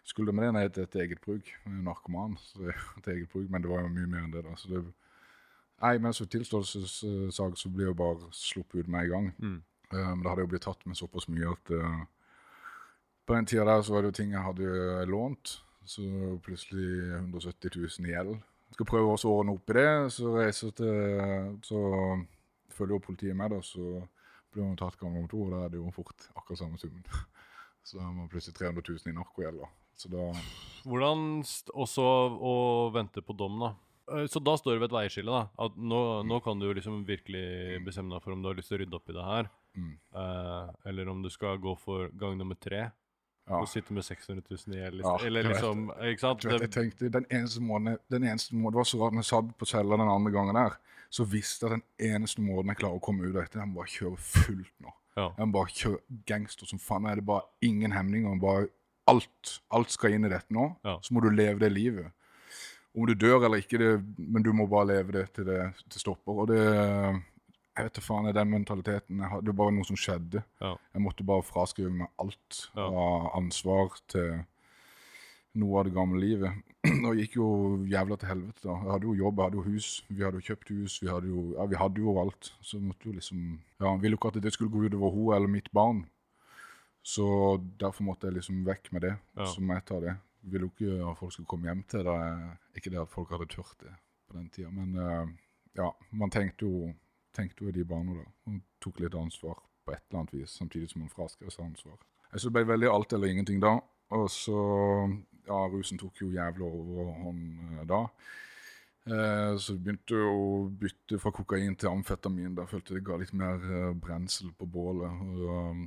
Skulle 0.08 0.32
med 0.32 0.48
det 0.48 0.54
ned 0.56 0.70
til 0.76 0.86
et 0.86 0.98
eget 1.04 1.20
bruk. 1.24 1.52
Narkoman, 1.66 2.38
så 2.40 2.64
det 2.64 2.72
er 3.04 3.18
eget 3.18 3.32
bruk, 3.32 3.50
men 3.50 3.64
det 3.64 3.72
var 3.72 3.84
jo 3.84 3.92
mye 3.92 4.08
mer 4.08 4.24
enn 4.24 4.32
det. 4.32 4.46
da. 4.46 4.56
Så 4.56 4.72
det, 4.72 4.84
nei, 5.82 5.96
men 5.98 6.16
så 6.16 6.28
tilståelsessak 6.30 7.60
så 7.60 7.74
blir 7.74 7.90
jo 7.90 7.98
bare 7.98 8.32
sluppet 8.36 8.80
ut 8.80 8.88
med 8.88 9.04
en 9.04 9.12
gang. 9.16 9.30
Mm. 9.38 9.60
Um, 9.92 10.22
da 10.24 10.30
hadde 10.30 10.40
jeg 10.40 10.46
jo 10.46 10.52
blitt 10.54 10.64
tatt 10.64 10.86
med 10.88 10.96
såpass 10.96 11.26
mye 11.28 11.50
at 11.52 11.70
uh, 11.76 12.04
på 13.28 13.36
den 13.36 13.46
tida 13.46 13.66
der 13.68 13.82
så 13.84 13.92
var 13.92 14.02
det 14.02 14.12
jo 14.12 14.16
ting 14.16 14.32
jeg 14.32 14.44
hadde 14.44 15.04
lånt. 15.10 15.58
Så 15.84 16.02
plutselig 16.44 16.88
170 17.18 17.70
000 17.76 18.08
i 18.08 18.14
gjeld. 18.14 18.36
Skal 18.72 18.88
prøve 18.88 19.12
også 19.12 19.28
å 19.28 19.38
ordne 19.40 19.54
opp 19.56 19.70
i 19.72 19.76
det. 19.76 19.88
Så 20.14 20.32
reiser 20.36 20.72
til 20.78 21.58
Så 21.66 21.80
følger 22.72 22.96
jo 22.96 23.04
politiet 23.04 23.36
med, 23.36 23.52
da. 23.52 23.60
Så 23.60 24.02
blir 24.52 24.64
man 24.64 24.76
tatt 24.80 24.98
gang 25.00 25.12
nummer 25.14 25.28
to, 25.32 25.44
og 25.46 25.52
da 25.54 25.64
er 25.66 25.72
det 25.72 25.80
jo 25.80 25.92
fort 25.94 26.28
akkurat 26.36 26.60
samme 26.62 26.80
summen. 26.80 27.04
Så 27.88 27.98
har 28.00 28.12
man 28.14 28.28
plutselig 28.30 28.56
300 28.60 28.84
000 28.88 29.10
i 29.10 29.16
narkogjeld. 29.16 29.62
da. 29.64 29.70
Så 29.98 30.08
da 30.12 30.28
Hvordan 30.88 31.42
også 31.74 32.04
å 32.38 32.54
vente 32.94 33.22
på 33.24 33.34
dom, 33.36 33.58
da? 33.60 33.72
Eh, 34.12 34.26
Så 34.30 34.40
da 34.42 34.54
står 34.56 34.76
du 34.76 34.82
ved 34.84 34.90
et 34.90 34.96
veiskille, 34.96 35.30
da. 35.30 35.48
At 35.66 35.76
nå, 35.76 36.22
nå 36.28 36.40
kan 36.44 36.58
du 36.62 36.68
liksom 36.72 37.02
virkelig 37.08 37.82
bestemme 37.84 38.14
deg 38.14 38.22
for 38.24 38.32
om 38.36 38.42
du 38.42 38.48
har 38.50 38.56
lyst 38.58 38.72
til 38.72 38.78
å 38.78 38.82
rydde 38.84 38.98
opp 38.98 39.10
i 39.12 39.16
det 39.18 39.26
her. 39.28 39.50
Mm. 39.72 39.92
eh, 40.20 40.72
eller 40.90 41.08
om 41.08 41.22
du 41.24 41.30
skal 41.32 41.56
gå 41.56 41.72
for 41.80 42.10
gang 42.20 42.34
nummer 42.36 42.58
tre 42.60 42.90
Ja. 43.48 43.58
og 43.58 43.66
sitte 43.68 43.92
med 43.92 44.04
600 44.06 44.42
000 44.50 44.76
i 44.76 44.78
gjeld. 44.78 45.00
Ja, 45.02 45.16
eller 45.26 45.42
liksom 45.50 45.88
Ikke 46.08 46.20
sant? 46.22 46.44
Vet, 46.46 46.60
jeg 46.62 46.70
tenkte, 46.70 47.08
den 47.10 47.26
eneste 47.28 47.60
måten, 47.60 47.96
den 48.10 48.24
eneste 48.24 48.54
måten, 48.54 48.72
Det 48.76 48.80
var 48.82 48.84
så 48.92 49.00
rart 49.00 49.16
når 49.16 49.24
jeg 49.24 49.30
satt 49.32 49.48
på 49.58 49.66
cella 49.66 49.98
den 49.98 50.08
andre 50.12 50.30
gangen 50.32 50.54
der, 50.54 50.76
så 51.10 51.26
visste 51.28 51.66
jeg 51.66 51.72
at 51.72 51.80
den 51.80 52.14
eneste 52.14 52.40
måten 52.40 52.70
jeg 52.70 52.78
klarer 52.84 53.00
å 53.00 53.02
komme 53.02 53.26
ut 53.26 53.34
av 53.34 53.42
dette, 53.42 53.58
er 53.58 53.74
bare 53.74 53.90
kjøre 53.90 54.16
fullt 54.16 54.72
nå. 54.80 54.94
ja. 55.18 55.26
Jeg 55.36 55.46
må 55.48 55.52
bare 55.58 55.74
kjøre 55.74 56.20
gangster 56.30 56.70
som 56.70 56.78
faen. 56.78 57.02
Nå 57.02 57.10
er 57.10 57.20
det 57.20 57.26
bare 57.26 57.42
ingen 57.66 57.92
hemninger. 57.92 58.38
Bare 58.40 58.70
alt. 59.10 59.58
Alt 59.74 59.90
skal 59.90 60.14
inn 60.14 60.24
i 60.24 60.30
dette 60.32 60.54
nå. 60.54 60.70
Ja. 60.86 60.98
Så 61.02 61.12
må 61.12 61.20
du 61.20 61.28
leve 61.34 61.58
det 61.58 61.72
livet. 61.74 62.12
Om 62.94 63.06
du 63.08 63.14
dør 63.16 63.44
eller 63.44 63.58
ikke, 63.58 63.78
det, 63.80 63.90
men 64.18 64.42
du 64.44 64.52
må 64.52 64.66
bare 64.70 64.86
leve 64.94 65.12
det 65.18 65.26
til 65.34 65.46
det 65.48 65.60
til 65.90 66.00
stopper. 66.00 66.32
Og 66.44 66.48
det 66.52 66.62
Jeg 67.76 67.86
vet 67.88 67.94
da 67.96 68.02
faen, 68.04 68.24
det 68.26 68.32
er 68.34 68.40
den 68.42 68.50
mentaliteten. 68.52 69.18
Jeg 69.22 69.30
hadde, 69.32 69.44
det 69.46 69.52
var 69.54 69.64
bare 69.64 69.74
noe 69.78 69.86
som 69.88 69.96
skjedde. 69.96 70.42
Ja. 70.60 70.74
Jeg 70.92 71.02
måtte 71.02 71.24
bare 71.24 71.44
fraskrive 71.46 71.90
meg 72.02 72.08
alt 72.20 72.58
Ja. 72.76 72.84
av 72.86 73.30
ansvar 73.38 73.94
til 74.12 74.42
noe 75.54 75.78
av 75.80 75.84
det 75.88 75.94
gamle 75.96 76.20
livet. 76.20 76.52
Og 77.08 77.16
gikk 77.16 77.36
jo 77.36 77.46
jævla 77.88 78.16
til 78.20 78.28
helvete. 78.28 78.60
da. 78.66 78.76
Jeg 78.76 78.92
hadde 78.92 79.08
jo 79.08 79.14
jobb, 79.22 79.38
jeg 79.40 79.44
hadde 79.48 79.56
jo 79.60 79.64
hus. 79.72 79.88
Vi 80.08 80.22
hadde 80.24 80.40
jo 80.40 80.46
kjøpt 80.50 80.72
hus. 80.74 80.98
Vi 81.02 81.08
hadde 81.08 81.28
jo, 81.32 81.44
ja, 81.56 81.66
vi 81.72 81.76
hadde 81.80 82.00
jo 82.04 82.14
alt. 82.20 82.52
Så 82.60 82.80
måtte 82.80 83.08
jo 83.08 83.12
liksom 83.16 83.38
Ja, 83.80 83.86
jeg 83.94 84.00
ville 84.02 84.16
jo 84.16 84.20
ikke 84.20 84.36
at 84.36 84.42
det 84.42 84.52
skulle 84.52 84.70
gå 84.72 84.84
utover 84.88 85.10
hun 85.16 85.34
eller 85.36 85.48
mitt 85.48 85.72
barn. 85.72 86.04
Så 87.02 87.24
derfor 87.80 88.04
måtte 88.06 88.28
jeg 88.28 88.36
liksom 88.36 88.60
vekk 88.66 88.92
med 88.92 89.02
det. 89.08 89.14
Ja. 89.36 89.46
Så 89.50 89.60
må 89.64 89.74
jeg 89.74 89.84
ta 89.88 90.00
det. 90.00 90.16
Jeg 90.44 90.52
ville 90.52 90.68
jo 90.68 90.72
ikke 90.76 91.10
at 91.10 91.18
folk 91.18 91.32
skulle 91.32 91.48
komme 91.50 91.66
hjem 91.70 91.82
til 91.90 92.04
det. 92.06 92.18
Ikke 92.78 92.90
det 92.92 93.00
at 93.02 93.10
folk 93.10 93.30
hadde 93.34 93.48
tørt 93.50 93.74
det 93.80 93.94
på 94.28 94.36
den 94.38 94.48
tida, 94.54 94.70
men 94.70 94.94
eh, 94.96 95.26
ja, 95.76 95.88
man 96.12 96.30
tenkte 96.30 96.64
jo, 96.66 96.92
tenkte 97.36 97.66
jo 97.66 97.74
de 97.74 97.84
barna 97.88 98.18
da. 98.20 98.26
Hun 98.46 98.62
tok 98.82 99.00
litt 99.02 99.16
ansvar 99.18 99.60
på 99.84 99.94
et 99.94 100.02
eller 100.08 100.22
annet 100.22 100.34
vis, 100.36 100.56
samtidig 100.58 100.90
som 100.90 101.02
hun 101.04 101.12
fraskrev 101.12 101.50
seg 101.50 101.66
ansvar. 101.66 101.98
Jeg 102.32 102.40
så 102.40 102.48
det 102.48 102.56
ble 102.56 102.68
veldig 102.70 102.90
alt 102.92 103.12
eller 103.12 103.32
ingenting 103.32 103.60
da. 103.62 103.76
Og 104.16 104.30
så 104.30 104.58
Ja, 105.42 105.56
rusen 105.66 105.98
tok 105.98 106.20
jo 106.20 106.28
jævlig 106.30 106.62
overhånd 106.62 107.78
eh, 107.80 107.86
da. 107.90 108.04
Eh, 109.10 109.56
så 109.58 109.74
begynte 109.74 110.20
å 110.22 110.68
bytte 110.78 111.18
fra 111.18 111.32
kokain 111.34 111.74
til 111.74 111.90
amfetamin. 111.90 112.54
Da 112.54 112.68
følte 112.70 112.94
jeg 112.94 113.00
det 113.00 113.08
ga 113.08 113.16
litt 113.18 113.32
mer 113.34 113.64
eh, 113.66 113.88
brensel 113.98 114.52
på 114.54 114.68
bålet. 114.70 115.24
Og, 115.26 115.40
um, 115.50 115.82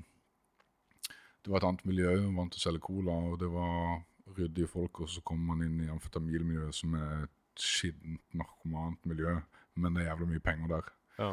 det 1.39 1.53
var 1.53 1.62
et 1.62 1.67
annet 1.69 1.86
miljø. 1.88 2.10
Jeg 2.12 2.34
vant 2.36 2.51
til 2.51 2.60
å 2.60 2.65
selge 2.65 2.84
cola, 2.84 3.15
og 3.29 3.39
det 3.39 3.47
var 3.53 4.03
ryddige 4.36 4.67
folk. 4.73 5.05
Og 5.05 5.13
så 5.13 5.23
kommer 5.23 5.53
man 5.53 5.63
inn 5.63 5.79
i 5.86 5.89
amfetaminmiljøet, 5.93 6.75
som 6.75 6.99
er 6.99 7.23
et 7.29 7.63
skittent, 7.63 8.19
narkomant 8.36 8.99
miljø. 9.08 9.38
Men 9.79 9.95
det 9.95 10.03
er 10.03 10.12
jævlig 10.12 10.34
mye 10.34 10.45
penger 10.49 10.75
der. 10.75 10.91
Ja. 11.17 11.32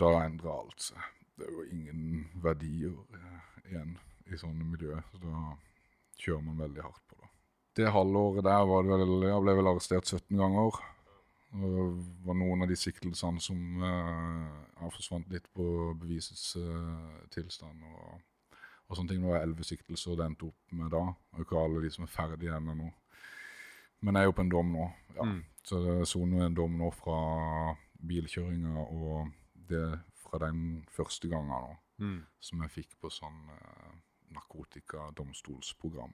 Da 0.00 0.10
endrer 0.24 0.54
alt 0.54 0.88
seg. 0.90 1.12
Det 1.38 1.46
er 1.46 1.54
jo 1.54 1.66
ingen 1.74 2.26
verdier 2.42 2.94
eh, 3.14 3.46
igjen 3.70 3.94
i 4.30 4.38
sånne 4.38 4.66
miljøer. 4.66 5.02
Så 5.10 5.20
da 5.22 5.54
kjører 6.20 6.44
man 6.46 6.60
veldig 6.62 6.82
hardt 6.84 7.02
på 7.10 7.18
det. 7.20 7.30
Det 7.74 7.94
halvåret 7.94 8.46
der 8.46 8.66
var 8.70 8.84
det 8.86 8.98
vel 9.02 9.24
Jeg 9.26 9.44
ble 9.44 9.54
vel 9.58 9.70
arrestert 9.72 10.10
17 10.10 10.38
ganger. 10.38 10.82
Det 11.54 11.72
var 12.26 12.38
noen 12.38 12.64
av 12.64 12.70
de 12.70 12.76
siktelsene 12.78 13.42
som 13.42 13.82
eh, 13.86 14.88
forsvant 14.94 15.30
litt 15.30 15.46
på 15.54 15.66
bevisets 16.00 16.54
eh, 16.58 17.18
tilstand. 17.34 17.82
Og, 17.86 18.58
og 18.88 18.98
sånne 18.98 19.12
ting. 19.12 19.22
Det 19.22 19.30
var 19.30 19.42
elleve 19.42 19.66
siktelser 19.66 20.18
det 20.18 20.28
endte 20.28 20.50
opp 20.50 20.76
med 20.78 20.90
da. 20.94 21.06
Og 21.34 21.42
ikke 21.46 21.58
alle 21.60 21.82
de 21.84 21.92
som 21.94 22.06
er 22.06 22.14
ferdige 22.14 22.54
ennå 22.56 22.78
nå. 22.78 22.90
Men 24.04 24.18
jeg 24.18 24.26
er 24.26 24.30
jo 24.30 24.36
på 24.36 24.44
en 24.44 24.54
dom 24.54 24.72
nå. 24.74 24.92
ja. 25.16 25.26
Mm. 25.26 25.42
Så 25.64 25.78
jeg 25.80 26.04
soner 26.10 26.42
en 26.44 26.56
dom 26.56 26.74
nå 26.76 26.90
fra 26.92 27.18
bilkjøringa 28.00 28.86
og 28.88 29.30
det 29.68 30.00
fra 30.24 30.38
den 30.48 30.84
første 30.90 31.28
gangen 31.28 31.48
nå, 31.54 31.76
Mm. 32.00 32.24
som 32.42 32.60
jeg 32.64 32.70
fikk 32.74 32.96
på 33.00 33.06
sånn 33.08 33.36
uh, 33.54 33.92
narkotikadomstolsprogram. 34.34 36.12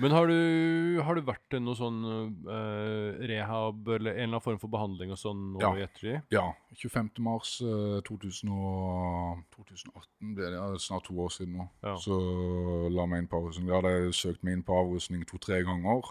Men 0.00 0.10
har 0.14 0.26
du, 0.30 1.00
har 1.04 1.14
du 1.14 1.20
vært 1.26 1.42
til 1.52 1.60
noe 1.62 1.76
sånn 1.76 1.98
uh, 2.46 3.18
rehab 3.28 3.88
eller 3.90 4.14
en 4.14 4.16
eller 4.16 4.28
annen 4.30 4.42
form 4.42 4.58
for 4.62 4.72
behandling 4.72 5.10
og 5.12 5.18
sånn 5.20 5.42
nå 5.54 5.60
Ja. 5.60 5.70
i 5.76 5.82
ettertid? 5.84 6.22
Ja. 6.32 6.44
25. 6.74 7.10
mars 7.20 7.60
uh, 7.60 8.00
2000 8.06 8.48
og, 8.54 9.42
2018 9.54 10.34
ble 10.34 10.46
det, 10.50 10.54
ja, 10.56 10.68
snart 10.78 11.04
to 11.04 11.14
år 11.20 11.28
siden 11.34 11.58
nå. 11.58 11.68
Ja. 11.84 11.96
Så 12.00 12.16
la 12.90 13.04
meg 13.06 13.22
inn 13.24 13.28
på 13.30 13.38
avrusning. 13.42 13.68
Da 13.68 13.80
hadde 13.80 13.92
jeg 13.98 14.14
søkt 14.14 14.42
meg 14.42 14.56
inn 14.58 14.64
på 14.66 14.78
avrusning 14.78 15.26
to-tre 15.28 15.60
ganger. 15.66 16.10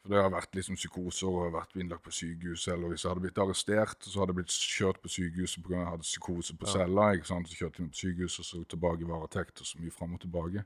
For 0.00 0.08
det 0.14 0.22
har 0.22 0.30
vært 0.32 0.54
liksom 0.56 0.76
psykoser 0.80 1.28
og 1.28 1.52
vært 1.52 1.74
innlagt 1.76 2.02
på 2.06 2.12
sykehus. 2.16 2.62
Eller 2.72 2.88
hvis 2.88 3.02
jeg 3.04 3.10
hadde 3.12 3.20
blitt 3.26 3.40
arrestert, 3.42 3.98
så 4.00 4.20
hadde 4.22 4.32
jeg 4.32 4.38
blitt 4.38 4.54
kjørt 4.56 5.00
på 5.02 5.10
sykehuset 5.12 5.62
pga. 5.66 5.76
jeg 5.76 5.90
hadde 5.92 6.06
psykose 6.08 6.56
på 6.56 6.66
Ja. 6.66 6.72
cella. 6.72 7.10
ikke 7.14 7.26
sant? 7.28 7.48
Så 7.48 7.58
kjørte 7.60 7.82
jeg 7.82 7.90
på 7.90 8.00
sykehus 8.00 8.38
og 8.40 8.44
så 8.48 8.64
tilbake 8.68 9.00
i 9.04 9.10
varetekt 9.10 9.60
og 9.60 9.66
så 9.66 9.78
mye 9.78 9.92
fram 9.92 10.14
og 10.14 10.20
tilbake. 10.20 10.64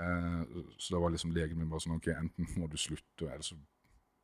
Eh, 0.00 0.44
så 0.78 0.94
da 0.94 1.00
var 1.00 1.10
liksom 1.10 1.34
legen 1.34 1.58
min 1.58 1.68
bare 1.68 1.80
sånn 1.84 1.96
OK, 1.96 2.08
enten 2.16 2.48
må 2.56 2.66
du 2.70 2.76
slutte, 2.80 3.28
eller 3.28 3.44
så 3.44 3.56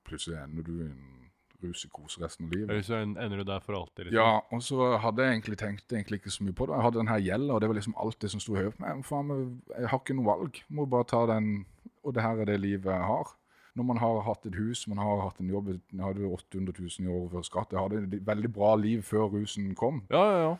plutselig 0.08 0.38
ender 0.42 0.62
du 0.64 0.72
i 0.80 0.86
en 0.88 1.30
rusekose 1.62 2.20
resten 2.22 2.46
av 2.46 2.52
livet. 2.54 2.70
Eller 2.70 2.82
så 2.86 2.94
ender 3.02 3.36
du 3.36 3.44
der 3.44 3.60
for 3.60 3.74
alltid? 3.74 4.06
Liksom. 4.06 4.14
Ja, 4.14 4.40
og 4.50 4.62
så 4.62 4.98
hadde 5.02 5.24
jeg 5.26 5.34
egentlig 5.42 5.58
tenkt 5.58 5.92
egentlig 5.92 6.20
ikke 6.22 6.30
så 6.32 6.44
mye 6.46 6.54
på 6.54 6.66
det. 6.70 6.76
Jeg 6.78 6.82
hadde 6.86 6.98
den 7.02 7.08
her 7.12 7.18
gjelda, 7.20 7.52
og 7.54 7.60
det 7.60 7.68
var 7.68 7.74
liksom 7.74 7.96
alt 7.98 8.18
det 8.20 8.30
som 8.30 8.40
sto 8.40 8.54
hodet 8.54 8.76
på 8.78 8.80
meg. 8.86 9.04
Faen, 9.04 9.62
jeg 9.76 9.88
har 9.92 9.98
ikke 9.98 10.16
noe 10.16 10.24
valg. 10.24 10.62
Må 10.70 10.86
bare 10.88 11.04
ta 11.04 11.26
den 11.26 11.66
Og 12.04 12.14
det 12.14 12.22
her 12.22 12.38
er 12.40 12.44
det 12.46 12.60
livet 12.62 12.84
jeg 12.94 13.04
har. 13.04 13.34
Når 13.78 13.86
man 13.86 14.00
har 14.02 14.22
hatt 14.26 14.46
et 14.48 14.56
hus, 14.58 14.86
man 14.90 15.00
har 15.02 15.20
hatt 15.22 15.38
en 15.42 15.50
jobb 15.52 15.70
Jeg 15.72 16.02
hadde 16.02 16.24
jo 16.24 16.32
800 16.34 16.74
000 16.78 17.06
i 17.06 17.12
året 17.12 17.34
før 17.36 17.44
skatt. 17.46 17.74
Jeg 17.74 17.82
hadde 17.84 18.00
et 18.04 18.26
veldig 18.26 18.50
bra 18.54 18.72
liv 18.78 19.04
før 19.06 19.30
rusen 19.36 19.70
kom. 19.78 20.02
Ja, 20.10 20.24
ja, 20.26 20.40
ja. 20.48 20.56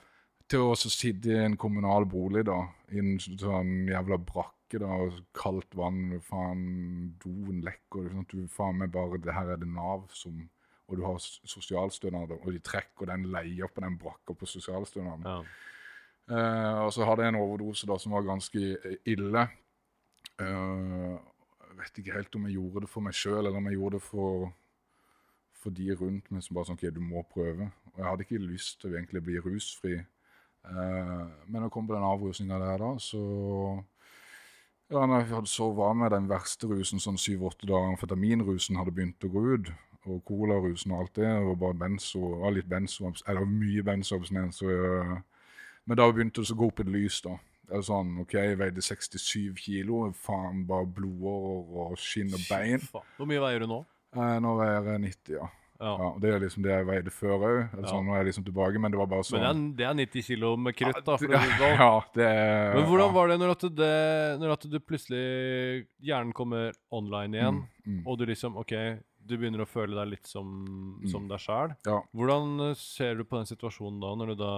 Til 0.48 0.70
å 0.70 0.76
sitte 0.78 1.35
i 1.35 1.40
en 1.42 1.59
kommunal 1.61 2.07
bolig, 2.09 2.46
da, 2.48 2.62
i 2.94 3.02
en 3.02 3.18
sånn 3.20 3.90
jævla 3.90 4.16
brakke, 4.31 4.81
da, 4.81 4.88
og 4.88 5.18
kaldt 5.37 5.76
vann, 5.76 6.18
faen, 6.24 6.62
doen 7.20 7.62
lekker 7.64 8.07
liksom, 8.07 8.26
Du 8.28 8.52
faen 8.52 8.76
meg 8.81 8.92
bare 8.92 9.20
Det 9.24 9.33
her 9.33 9.54
er 9.54 9.61
det 9.61 9.68
Nav 9.68 10.07
som 10.12 10.42
Og 10.88 10.96
du 10.96 11.04
har 11.04 11.16
sosialstønad, 11.20 12.33
og 12.38 12.52
de 12.52 12.61
trekker 12.64 13.11
den 13.11 13.26
leia 13.33 13.68
på 13.68 13.85
den 13.85 13.98
brakka 14.00 14.37
på 14.37 14.48
sosialstønaden. 14.48 15.26
ja. 15.26 15.40
Uh, 16.28 16.85
og 16.85 16.90
så 16.92 17.07
hadde 17.09 17.24
jeg 17.24 17.33
en 17.33 17.40
overdose 17.40 17.88
da 17.88 17.96
som 17.96 18.12
var 18.12 18.26
ganske 18.26 18.61
ille. 19.09 19.46
Eh, 20.38 21.14
jeg 21.78 21.84
vet 21.84 21.98
ikke 22.02 22.16
helt 22.16 22.34
om 22.34 22.46
jeg 22.48 22.56
gjorde 22.56 22.80
det 22.82 22.90
for 22.90 23.06
meg 23.06 23.14
sjøl, 23.14 23.44
eller 23.46 23.58
om 23.60 23.66
jeg 23.70 23.78
gjorde 23.78 23.98
det 23.98 24.02
for, 24.02 24.48
for 25.54 25.74
de 25.74 25.94
rundt 26.00 26.30
meg 26.34 26.42
som 26.42 26.56
bare 26.56 26.66
sånn 26.66 26.78
OK, 26.78 26.88
du 26.94 26.98
må 27.04 27.22
prøve. 27.30 27.68
Og 27.92 28.00
jeg 28.00 28.08
hadde 28.08 28.26
ikke 28.26 28.40
lyst 28.42 28.80
til 28.80 28.90
å 28.90 28.96
egentlig 28.98 29.22
bli 29.28 29.36
rusfri. 29.44 29.94
Eh, 30.66 31.28
men 31.46 31.62
jeg 31.62 31.72
kom 31.74 31.86
på 31.86 31.94
den 31.94 32.06
avrusninga 32.08 32.58
der, 32.64 32.82
da, 32.82 32.90
så 32.98 33.22
ja, 34.88 35.04
når 35.04 35.20
jeg 35.20 35.30
hadde 35.36 35.52
sovet 35.52 35.84
av 35.86 35.96
med 36.00 36.14
den 36.16 36.26
verste 36.30 36.70
rusen 36.70 37.02
sånn 37.02 37.20
syv-åtte 37.20 37.68
dager, 37.68 37.92
amfetaminrusen 37.92 38.80
hadde 38.80 38.94
begynt 38.96 39.28
å 39.28 39.30
gå 39.30 39.44
ut, 39.54 39.70
og 40.08 40.22
colarusen 40.26 40.94
og 40.94 41.04
alt 41.04 41.18
det, 41.20 41.30
og 41.44 41.58
bare 41.62 41.78
benzo, 41.78 42.24
og 42.40 42.56
litt 42.56 42.66
benzo, 42.70 43.12
eller 43.28 43.46
mye 43.46 43.84
benzoabstinens. 43.86 44.62
eh, 44.66 45.18
men 45.86 45.96
da 45.96 46.10
begynte 46.10 46.42
det 46.42 46.50
å 46.52 46.58
gå 46.58 46.72
opp 46.72 46.82
et 46.82 46.90
lys, 46.90 47.22
da. 47.22 47.38
Det 47.68 47.76
er 47.76 47.85
sånn, 47.85 48.14
ok, 48.22 48.33
Jeg 48.38 48.57
veide 48.62 48.81
67 48.85 49.52
kilo, 49.61 50.07
faen 50.16 50.64
bare 50.68 50.88
blodårer 50.88 51.92
og 51.92 51.98
skinn 52.00 52.33
og 52.33 52.40
bein. 52.48 52.81
Faen. 52.81 53.04
Hvor 53.18 53.28
mye 53.28 53.42
veier 53.44 53.64
du 53.64 53.68
nå? 53.68 53.83
Eh, 54.16 54.37
nå 54.40 54.54
veier 54.57 54.92
jeg 54.94 55.02
90, 55.04 55.35
ja. 55.37 55.48
Ja. 55.78 55.92
ja. 56.00 56.07
Det 56.18 56.31
er 56.35 56.40
liksom 56.42 56.64
det 56.64 56.72
jeg 56.72 56.87
veide 56.88 57.12
før 57.14 57.35
òg. 57.37 57.59
Ja. 57.76 57.83
Sånn, 57.87 58.07
nå 58.09 58.14
er 58.16 58.24
jeg 58.24 58.31
liksom 58.33 58.46
tilbake, 58.48 58.81
men 58.83 58.90
det 58.90 58.98
var 58.98 59.11
bare 59.12 59.26
sånn 59.28 59.38
Men 59.44 59.61
det 59.78 59.85
er, 59.87 59.98
det 60.00 60.09
er 60.09 60.09
90 60.09 60.26
kilo 60.26 60.54
med 60.59 60.74
krutt, 60.74 61.02
da. 61.07 61.18
Det 61.20 61.42
sånn. 61.61 61.74
ja, 61.85 61.90
det 62.16 62.26
er 62.26 62.72
Men 62.74 62.88
hvordan 62.88 63.12
var 63.14 63.31
det 63.31 63.37
når 63.38 63.52
at 63.54 63.66
det, 63.78 63.92
når 64.42 64.54
at 64.57 64.66
du 64.72 64.78
plutselig 64.83 65.22
Hjernen 66.02 66.35
kommer 66.35 66.72
online 66.90 67.38
igjen, 67.38 67.61
Mm, 67.88 68.00
mm. 68.00 68.00
og 68.11 68.18
du 68.20 68.26
liksom 68.28 68.59
OK, 68.61 68.72
du 69.28 69.34
begynner 69.36 69.62
å 69.62 69.68
føle 69.68 69.96
deg 69.98 70.10
litt 70.14 70.28
som, 70.30 70.48
som 71.10 71.28
deg 71.30 71.42
sjæl. 71.42 71.74
Ja. 71.86 71.98
Hvordan 72.16 72.64
eh, 72.68 72.74
ser 72.80 73.18
du 73.18 73.24
på 73.28 73.38
den 73.38 73.48
situasjonen 73.50 74.00
da, 74.02 74.12
når 74.18 74.32
du 74.32 74.40
da 74.40 74.52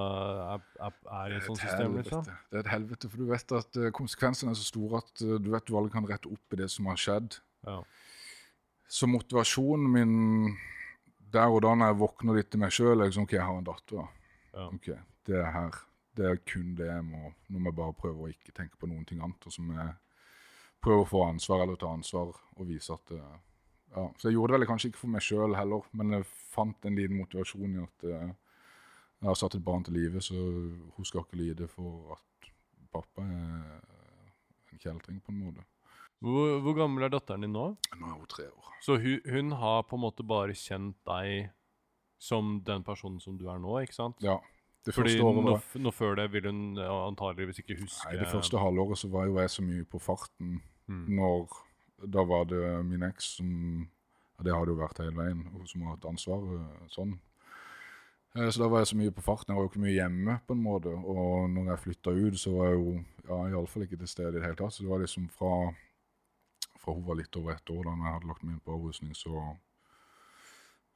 er, 0.54 0.64
er, 0.86 0.96
er 1.20 1.34
i 1.34 1.38
et 1.38 1.48
sånt 1.48 1.62
system, 1.62 1.98
liksom? 1.98 2.24
Det 2.24 2.58
er 2.58 2.64
et 2.64 2.72
helvete, 2.72 3.10
for 3.10 3.22
du 3.22 3.30
vet 3.30 3.56
at 3.58 3.80
eh, 3.80 3.92
konsekvensene 3.96 4.54
er 4.54 4.60
så 4.60 4.68
store 4.68 5.02
at 5.02 5.24
eh, 5.26 5.36
du 5.42 5.50
vet 5.54 5.68
du 5.68 5.76
aldri 5.78 5.94
kan 5.96 6.08
rette 6.08 6.30
opp 6.30 6.56
i 6.56 6.60
det 6.62 6.70
som 6.72 6.90
har 6.90 7.00
skjedd. 7.00 7.40
Ja. 7.66 7.80
Så 8.90 9.06
motivasjonen 9.10 9.90
min 9.94 10.16
der 11.30 11.52
og 11.52 11.62
da 11.62 11.76
når 11.76 11.92
jeg 11.92 12.00
våkner 12.00 12.38
litt 12.40 12.50
til 12.50 12.62
meg 12.62 12.74
sjøl, 12.74 12.96
er 12.96 13.06
liksom 13.06 13.28
OK, 13.28 13.36
jeg 13.36 13.46
har 13.46 13.58
en 13.60 13.68
datter. 13.68 14.08
Ja. 14.50 14.66
Ok, 14.66 14.88
det 15.28 15.38
er 15.38 15.52
her. 15.54 15.82
Det 16.18 16.26
er 16.26 16.40
kun 16.42 16.72
det 16.74 16.88
jeg 16.88 17.04
må 17.06 17.28
Nå 17.48 17.60
må 17.60 17.70
jeg 17.70 17.76
bare 17.78 17.94
prøve 17.96 18.24
å 18.24 18.30
ikke 18.32 18.52
tenke 18.56 18.74
på 18.80 18.88
noen 18.90 19.04
ting 19.06 19.20
annet. 19.22 19.46
Og 19.46 19.54
så 19.54 19.62
må 19.62 19.76
jeg 19.78 19.94
prøve 20.82 21.04
å 21.04 21.08
få 21.08 21.22
ansvar 21.28 21.64
eller 21.64 21.78
ta 21.78 21.92
ansvar 21.92 22.32
og 22.34 22.66
vise 22.66 22.94
at 22.96 23.14
eh, 23.14 23.38
Ja. 23.96 24.04
Så 24.18 24.28
jeg 24.28 24.36
gjorde 24.36 24.54
det 24.54 24.60
vel 24.60 24.68
kanskje 24.70 24.90
ikke 24.92 25.02
for 25.02 25.10
meg 25.14 25.24
sjøl 25.26 25.56
heller, 25.58 25.86
men 25.98 26.14
jeg 26.14 26.26
fant 26.52 26.86
en 26.86 26.96
liten 26.98 27.18
motivasjon 27.18 27.74
i 27.74 27.82
at 27.82 28.04
eh, 28.06 28.30
jeg 29.20 29.28
har 29.28 29.38
satt 29.38 29.56
et 29.58 29.64
barn 29.64 29.82
til 29.84 29.96
live, 29.98 30.22
så 30.24 30.34
hun 30.36 31.04
skal 31.08 31.24
ikke 31.24 31.40
lide 31.40 31.66
for 31.68 32.14
at 32.16 32.50
pappa 32.94 33.22
er 33.26 33.80
en 34.72 34.80
kjeltring, 34.80 35.18
på 35.22 35.34
en 35.34 35.42
måte. 35.42 35.66
Hvor, 36.20 36.58
hvor 36.64 36.76
gammel 36.76 37.04
er 37.06 37.12
datteren 37.12 37.44
din 37.44 37.52
nå? 37.56 37.66
Nå 37.96 38.06
er 38.06 38.14
hun 38.14 38.28
tre 38.30 38.46
år. 38.48 38.70
Så 38.84 38.96
hun, 39.00 39.20
hun 39.26 39.52
har 39.60 39.82
på 39.88 39.96
en 39.98 40.04
måte 40.04 40.24
bare 40.26 40.56
kjent 40.56 40.96
deg 41.08 41.50
som 42.20 42.58
den 42.66 42.82
personen 42.84 43.20
som 43.20 43.38
du 43.40 43.46
er 43.48 43.60
nå, 43.60 43.78
ikke 43.84 43.96
sant? 43.96 44.20
Ja. 44.24 44.38
Det 44.84 44.94
Fordi 44.96 45.18
nå, 45.20 45.58
nå 45.84 45.90
før 45.92 46.14
det 46.16 46.30
vil 46.32 46.46
hun 46.48 46.78
antageligvis 46.80 47.58
ikke 47.60 47.76
huske 47.82 48.06
nei, 48.08 48.16
det 48.22 48.30
første 48.32 48.56
halvåret 48.62 48.96
så 48.96 49.10
var 49.12 49.26
jo 49.28 49.36
jeg 49.36 49.50
så 49.52 49.64
mye 49.64 49.84
på 49.84 50.00
farten 50.00 50.60
Mm. 50.90 51.04
når 51.20 51.52
Da 52.06 52.24
var 52.24 52.44
det 52.48 52.84
min 52.86 53.02
eks 53.02 53.36
som 53.36 53.50
ja, 54.38 54.44
Det 54.44 54.54
hadde 54.54 54.72
jo 54.72 54.78
vært 54.80 54.98
hele 55.02 55.16
veien, 55.18 55.42
som 55.68 55.82
har 55.84 55.96
hatt 55.96 56.06
ansvar 56.08 56.46
eh, 56.56 56.86
sånn. 56.88 57.18
Eh, 58.36 58.48
Så 58.48 58.62
da 58.62 58.68
var 58.72 58.80
jeg 58.80 58.86
så 58.92 58.96
mye 58.96 59.12
på 59.12 59.22
farten. 59.26 59.52
Jeg 59.52 59.58
var 59.58 59.66
jo 59.66 59.70
ikke 59.72 59.84
mye 59.84 59.96
hjemme, 59.98 60.38
på 60.46 60.56
en 60.56 60.62
måte. 60.64 60.88
Og 60.94 61.50
når 61.52 61.72
jeg 61.74 61.82
flytta 61.84 62.10
ut, 62.16 62.38
så 62.40 62.52
var 62.56 62.70
jeg 62.70 62.78
jo 62.80 62.94
ja, 63.28 63.40
iallfall 63.52 63.84
ikke 63.84 63.98
til 64.00 64.08
stede 64.08 64.32
i 64.32 64.38
det 64.38 64.44
hele 64.46 64.56
tatt. 64.56 64.72
Så 64.72 64.82
det 64.86 64.90
var 64.90 65.02
liksom 65.04 65.28
fra, 65.34 65.52
fra 66.80 66.94
hun 66.96 67.04
var 67.06 67.20
litt 67.20 67.36
over 67.36 67.52
ett 67.56 67.70
år, 67.74 67.82
da 67.84 67.96
jeg 67.98 68.14
hadde 68.14 68.30
lagt 68.30 68.42
meg 68.46 68.54
inn 68.56 68.64
på 68.64 68.76
avrusning, 68.78 69.12
så 69.18 69.34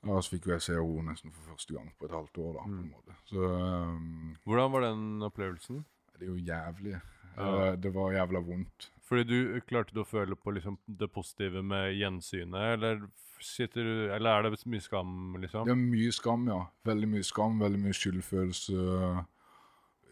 ja, 0.04 0.18
så 0.20 0.34
fikk 0.34 0.46
jo 0.48 0.52
jeg 0.52 0.60
se 0.66 0.74
henne 0.76 1.04
nesten 1.10 1.32
for 1.32 1.52
første 1.54 1.72
gang 1.76 1.86
på 1.98 2.04
et 2.08 2.12
halvt 2.12 2.38
år, 2.44 2.56
da, 2.58 2.64
på 2.64 2.80
en 2.80 2.90
måte. 2.92 3.14
Så 3.30 3.44
um, 3.44 4.34
Hvordan 4.44 4.72
var 4.74 4.84
den 4.88 5.04
opplevelsen? 5.28 5.84
det 6.18 6.28
er 6.28 6.30
jo 6.30 6.36
jævlig. 6.46 6.98
Ja. 7.36 7.46
Eh, 7.72 7.76
Det 7.82 7.90
var 7.94 8.12
jævla 8.12 8.40
vondt. 8.46 8.90
Fordi 9.14 9.24
du 9.30 9.60
klarte 9.68 9.94
du 9.94 10.00
å 10.02 10.06
føle 10.08 10.34
på 10.34 10.52
liksom 10.56 10.78
det 10.88 11.06
positive 11.14 11.62
med 11.62 11.94
gjensynet, 11.94 12.74
eller 12.74 13.04
sitter 13.44 13.84
du 13.84 14.12
Eller 14.14 14.30
er 14.40 14.42
det 14.50 14.64
mye 14.66 14.80
skam, 14.82 15.36
liksom? 15.38 15.64
Det 15.68 15.72
er 15.74 15.80
mye 15.80 16.12
skam, 16.16 16.46
ja. 16.48 16.66
Veldig 16.88 17.08
mye 17.12 17.22
skam, 17.26 17.58
veldig 17.60 17.78
mye 17.82 17.94
skyldfølelse. 17.94 19.26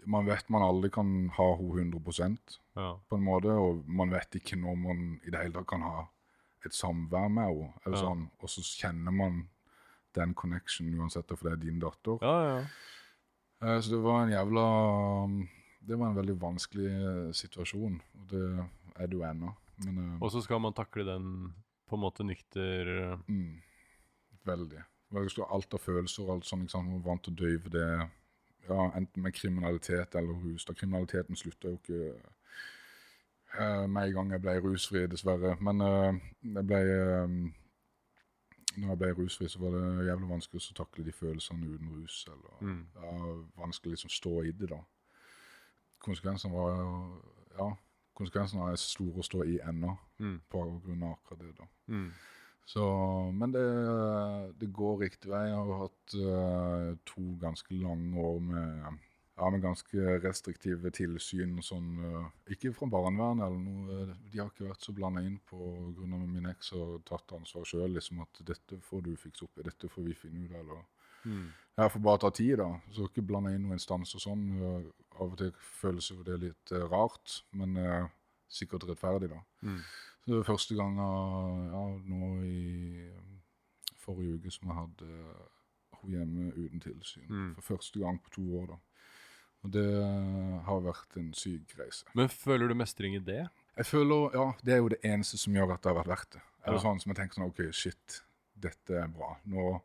Man 0.07 0.27
vet 0.27 0.49
man 0.51 0.63
aldri 0.67 0.91
kan 0.91 1.29
ha 1.37 1.49
henne 1.57 1.93
100 1.95 2.59
Ja. 2.77 2.97
på 3.09 3.17
en 3.17 3.25
måte, 3.25 3.51
og 3.55 3.85
man 3.89 4.11
vet 4.11 4.31
ikke 4.41 4.57
når 4.59 4.77
man 4.77 5.21
i 5.27 5.31
det 5.31 5.39
hele 5.41 5.53
tatt 5.53 5.67
kan 5.67 5.83
ha 5.83 6.09
et 6.65 6.73
samvær 6.73 7.29
med 7.31 7.45
henne. 7.49 7.73
eller 7.87 7.97
Ja. 7.97 8.03
sånn, 8.03 8.31
Og 8.43 8.49
så 8.49 8.61
kjenner 8.63 9.13
man 9.13 9.49
den 10.15 10.35
connection 10.35 10.93
uansett 10.99 11.27
for 11.39 11.49
det 11.49 11.53
er 11.53 11.65
din 11.71 11.81
datter. 11.81 12.19
ja, 12.21 12.59
ja. 12.59 12.65
Eh, 13.63 13.81
Så 13.81 13.91
det 13.91 14.03
var 14.03 14.25
en 14.25 14.31
jævla 14.31 15.49
Det 15.89 15.99
var 15.99 16.09
en 16.13 16.17
veldig 16.17 16.37
vanskelig 16.41 16.87
eh, 16.93 17.33
situasjon, 17.35 18.01
og 18.15 18.27
det 18.31 18.43
er 18.97 19.07
det 19.11 19.17
jo 19.19 19.25
ennå. 19.27 19.53
Eh, 19.87 20.17
Og 20.23 20.31
så 20.31 20.43
skal 20.45 20.61
man 20.63 20.73
takle 20.77 21.05
den 21.09 21.29
på 21.89 21.97
en 21.99 22.01
måte 22.05 22.25
nykter 22.25 23.19
Mm, 23.29 23.61
veldig. 24.47 24.83
Alt 25.13 25.75
av 25.75 25.81
følelser 25.81 26.23
og 26.25 26.35
alt 26.37 26.47
sånt. 26.47 26.63
ikke 26.65 26.73
sant? 26.73 26.89
Man 26.89 27.03
var 27.03 27.11
vant 27.11 27.25
til 27.25 27.33
å 27.35 27.41
døyve 27.43 27.69
det 27.75 28.09
ja, 28.69 28.85
enten 28.97 29.23
med 29.23 29.35
kriminalitet 29.35 30.15
eller 30.15 30.33
rus. 30.33 30.65
Da 30.65 30.73
kriminaliteten 30.73 31.37
slutta 31.37 31.69
jo 31.69 31.81
ikke 31.81 32.15
uh, 33.59 33.87
med 33.89 34.07
en 34.09 34.15
gang 34.15 34.31
jeg 34.33 34.41
ble 34.45 34.55
rusfri, 34.65 35.07
dessverre. 35.11 35.57
Men 35.61 35.83
uh, 35.83 36.15
jeg 36.43 36.65
ble 36.67 36.81
uh, 36.97 37.27
når 38.79 38.89
jeg 38.89 38.99
ble 39.03 39.11
rusfri, 39.19 39.49
så 39.53 39.61
var 39.61 39.75
det 39.77 40.07
jævlig 40.07 40.31
vanskelig 40.31 40.65
å 40.73 40.79
takle 40.79 41.05
de 41.05 41.13
følelsene 41.13 41.75
uten 41.75 41.93
rus. 41.99 42.23
eller 42.33 42.63
Mm. 42.63 42.87
ja, 42.95 43.13
Vanskelig 43.61 43.97
liksom 43.99 44.11
stå 44.11 44.43
i 44.43 44.53
det, 44.53 44.71
da. 44.71 44.81
Konsekvensene 46.03 46.53
var 46.55 46.79
Ja, 47.59 47.71
konsekvensene 48.17 48.71
er 48.73 48.77
store 48.81 49.21
å 49.21 49.27
stå 49.27 49.45
i 49.45 49.59
ennå, 49.61 49.97
Mm. 50.19 50.41
på 50.51 50.63
grunn 50.85 51.03
av 51.03 51.17
akkurat 51.19 51.39
det. 51.41 51.55
da. 51.59 51.67
Mm. 51.89 52.13
Så, 52.65 52.83
men 53.35 53.53
det, 53.53 53.63
det 54.61 54.69
går 54.73 55.01
riktig 55.03 55.29
vei. 55.33 55.47
Jeg 55.49 55.57
har 55.59 55.81
hatt 55.83 56.15
uh, 56.15 56.97
to 57.05 57.25
ganske 57.43 57.75
lange 57.75 58.15
år 58.23 58.39
med, 58.41 58.99
ja, 59.37 59.51
med 59.51 59.63
ganske 59.65 60.19
restriktive 60.23 60.91
tilsyn. 60.95 61.57
Sånn, 61.65 61.89
uh, 61.99 62.29
ikke 62.55 62.73
fra 62.77 62.87
barnevernet 62.87 63.45
eller 63.49 63.59
noe. 63.59 63.99
eh, 64.03 64.15
De 64.31 64.39
har 64.39 64.49
ikke 64.53 64.69
vært 64.71 64.87
så 64.87 64.95
blanda 64.95 65.21
inn 65.27 65.41
på 65.51 65.59
grunn 65.97 66.15
av 66.15 66.23
at 66.23 66.29
min 66.37 66.47
eks 66.53 66.71
har 66.71 66.99
tatt 67.09 67.33
ansvar 67.37 67.65
sjøl. 67.67 67.93
Liksom 67.99 68.23
at 68.23 68.41
'dette 68.45 68.81
får 68.81 69.03
du 69.03 69.17
fikse 69.17 69.43
opp 69.45 69.59
i, 69.59 69.63
dette 69.63 69.89
får 69.91 70.05
vi 70.07 70.15
finne 70.15 70.45
ut 70.47 70.53
av'. 70.53 70.85
Mm. 71.27 71.49
Jeg 71.79 71.91
får 71.95 72.03
bare 72.05 72.19
ta 72.21 72.31
tid, 72.31 72.57
da. 72.61 72.69
Så 72.93 73.07
ikke 73.09 73.25
blande 73.27 73.53
inn 73.55 73.63
noen 73.65 73.79
instanser 73.79 74.21
sånn. 74.23 74.43
Av 75.17 75.29
og 75.31 75.37
til 75.41 75.53
føles 75.81 76.11
jo 76.11 76.23
det 76.27 76.39
litt 76.43 76.73
eh, 76.73 76.85
rart, 76.93 77.39
men 77.57 77.77
eh, 77.81 78.07
sikkert 78.53 78.85
rettferdig, 78.89 79.31
da. 79.33 79.41
Mm. 79.63 79.79
Så 80.23 80.31
det 80.31 80.37
var 80.39 80.49
første 80.53 80.77
gang 80.79 80.99
eh, 81.01 81.65
ja, 81.73 81.83
nå 82.13 82.31
i 82.47 83.09
eh, 83.09 83.97
forrige 84.03 84.39
uke 84.41 84.53
som 84.55 84.69
jeg 84.71 84.79
hadde 84.83 85.11
hun 86.03 86.17
hjemme 86.17 86.49
uten 86.59 86.81
tilsyn. 86.83 87.27
Mm. 87.31 87.51
For 87.59 87.75
første 87.77 88.01
gang 88.03 88.19
på 88.25 88.35
to 88.37 88.47
år, 88.63 88.73
da. 88.75 88.81
Og 89.63 89.71
det 89.77 89.87
har 90.67 90.81
vært 90.83 91.17
en 91.21 91.29
syk 91.39 91.77
reise. 91.79 92.03
Men 92.19 92.27
føler 92.33 92.67
du 92.73 92.75
mestring 92.75 93.15
i 93.15 93.21
det? 93.23 93.45
Jeg 93.79 93.87
føler, 93.87 94.33
ja, 94.35 94.49
Det 94.65 94.73
er 94.75 94.81
jo 94.83 94.89
det 94.91 94.99
eneste 95.07 95.39
som 95.39 95.55
gjør 95.55 95.77
at 95.77 95.85
det 95.85 95.93
har 95.93 96.01
vært 96.01 96.11
verdt 96.11 96.33
det. 96.35 96.43
Eller 96.67 96.79
Ja. 96.79 96.83
sånn 96.83 96.99
som 97.01 97.11
jeg 97.13 97.17
tenker 97.21 97.35
sånn, 97.39 97.47
ok, 97.53 97.63
shit, 97.73 98.23
dette 98.59 98.91
er 98.99 99.07
bra. 99.09 99.37
Nå, 99.47 99.81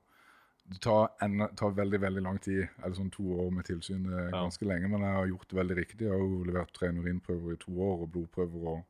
Det 0.69 0.81
tar, 0.83 1.09
en, 1.23 1.47
tar 1.55 1.69
veldig 1.71 1.99
veldig 2.01 2.21
lang 2.25 2.39
tid, 2.43 2.65
eller 2.83 2.95
sånn 2.97 3.11
to 3.13 3.23
år 3.39 3.51
med 3.55 3.65
tilsyn, 3.69 4.03
det 4.03 4.17
er 4.19 4.25
Ja. 4.33 4.41
ganske 4.43 4.65
lenge, 4.67 4.89
men 4.91 5.01
jeg 5.05 5.13
har 5.15 5.27
gjort 5.27 5.47
det 5.47 5.57
veldig 5.61 5.77
riktig. 5.77 6.01
Jeg 6.01 6.11
har 6.11 6.19
jo 6.19 6.43
levert 6.43 6.73
tre 6.73 6.89
urinprøver 6.91 7.53
i 7.53 7.61
to 7.61 7.71
år, 7.71 8.01
og 8.01 8.11
blodprøver 8.11 8.67
og, 8.73 8.83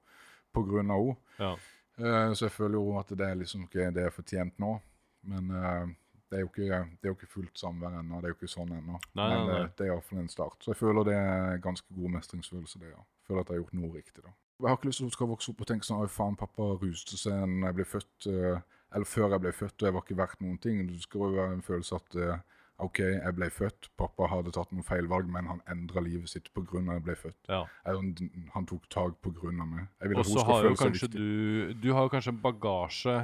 på 0.54 0.64
grunn 0.66 0.90
av 0.92 1.04
henne. 1.04 1.18
Ja. 1.40 1.52
Uh, 2.00 2.34
Så 2.34 2.46
jeg 2.46 2.52
føler 2.52 2.78
jo 2.80 2.98
at 3.00 3.10
det 3.10 3.22
er 3.28 3.36
liksom 3.36 3.64
ikke 3.68 3.92
det 3.94 4.04
er 4.06 4.10
fortjent 4.14 4.58
nå. 4.60 4.80
Men 5.24 5.52
uh, 5.52 5.88
det 6.30 6.40
er 6.40 6.44
ikke, 6.46 6.68
det 6.68 7.06
er 7.06 7.12
jo 7.12 7.16
ikke 7.16 7.28
fullt 7.32 7.58
samvær 7.58 8.00
ennå. 8.00 8.22
Det 8.22 8.26
er 8.26 8.34
jo 8.34 8.40
ikke 8.42 8.52
sånn 8.52 8.72
ennå. 8.76 8.98
Men 9.16 9.50
eh, 9.50 9.70
det 9.78 9.86
er 9.86 9.94
iallfall 9.94 10.20
en 10.20 10.28
start. 10.30 10.58
Så 10.60 10.74
jeg 10.74 10.78
føler 10.82 11.06
det 11.08 11.14
er 11.16 11.58
ganske 11.64 11.88
god 11.96 12.10
mestringsfølelse, 12.18 12.80
det, 12.82 12.90
ja. 12.92 13.00
føler 13.28 13.40
at 13.42 13.48
jeg 13.48 13.56
har 13.56 13.62
gjort 13.64 13.78
noe 13.80 13.94
riktig. 13.96 14.24
da. 14.26 14.34
Jeg 14.60 14.68
har 14.68 14.76
ikke 14.76 14.90
lyst 14.90 14.98
til 14.98 15.06
at 15.06 15.08
hun 15.08 15.16
skal 15.16 15.28
vokse 15.32 15.50
opp 15.54 15.62
og 15.62 15.68
tenke 15.68 15.86
sånn 15.88 16.02
Oi, 16.04 16.08
faen, 16.12 16.36
pappa 16.36 16.68
ruste 16.82 17.16
seg 17.22 17.46
når 17.48 17.68
jeg 17.70 17.76
ble 17.80 17.86
født. 17.86 18.28
eh, 18.28 18.60
eller 18.96 19.06
før 19.06 19.34
jeg 19.36 19.42
ble 19.44 19.52
født, 19.52 19.76
og 19.82 19.88
jeg 19.90 19.94
var 19.98 20.06
ikke 20.06 20.18
verdt 20.22 20.42
noen 20.42 20.58
ting. 20.64 20.86
Det 20.88 21.02
skal 21.04 21.20
jo 21.26 21.34
være 21.38 21.54
en 21.58 21.66
følelse 21.66 21.96
at 22.00 22.16
eh, 22.24 22.38
OK, 22.86 23.00
jeg 23.02 23.34
ble 23.36 23.50
født, 23.50 23.90
pappa 23.98 24.28
hadde 24.30 24.52
tatt 24.54 24.72
noen 24.72 24.86
feilvalg, 24.86 25.26
men 25.34 25.48
han 25.50 25.62
endra 25.74 26.02
livet 26.06 26.30
sitt 26.30 26.52
pga. 26.54 26.78
at 26.78 26.94
jeg 27.00 27.04
ble 27.08 27.16
født. 27.18 27.40
Ja. 27.50 27.64
Jeg, 27.88 28.30
han- 28.54 28.68
tok 28.70 28.86
tak 28.94 29.16
pga. 29.22 29.52
meg. 29.66 29.88
Og 30.16 30.26
så 30.30 30.46
har 30.46 30.64
jo 30.70 30.76
kanskje 30.78 31.10
du 31.10 31.74
Du 31.74 31.94
har 31.94 32.04
jo 32.06 32.10
kanskje 32.14 32.36
en 32.36 32.42
bagasje 32.44 33.18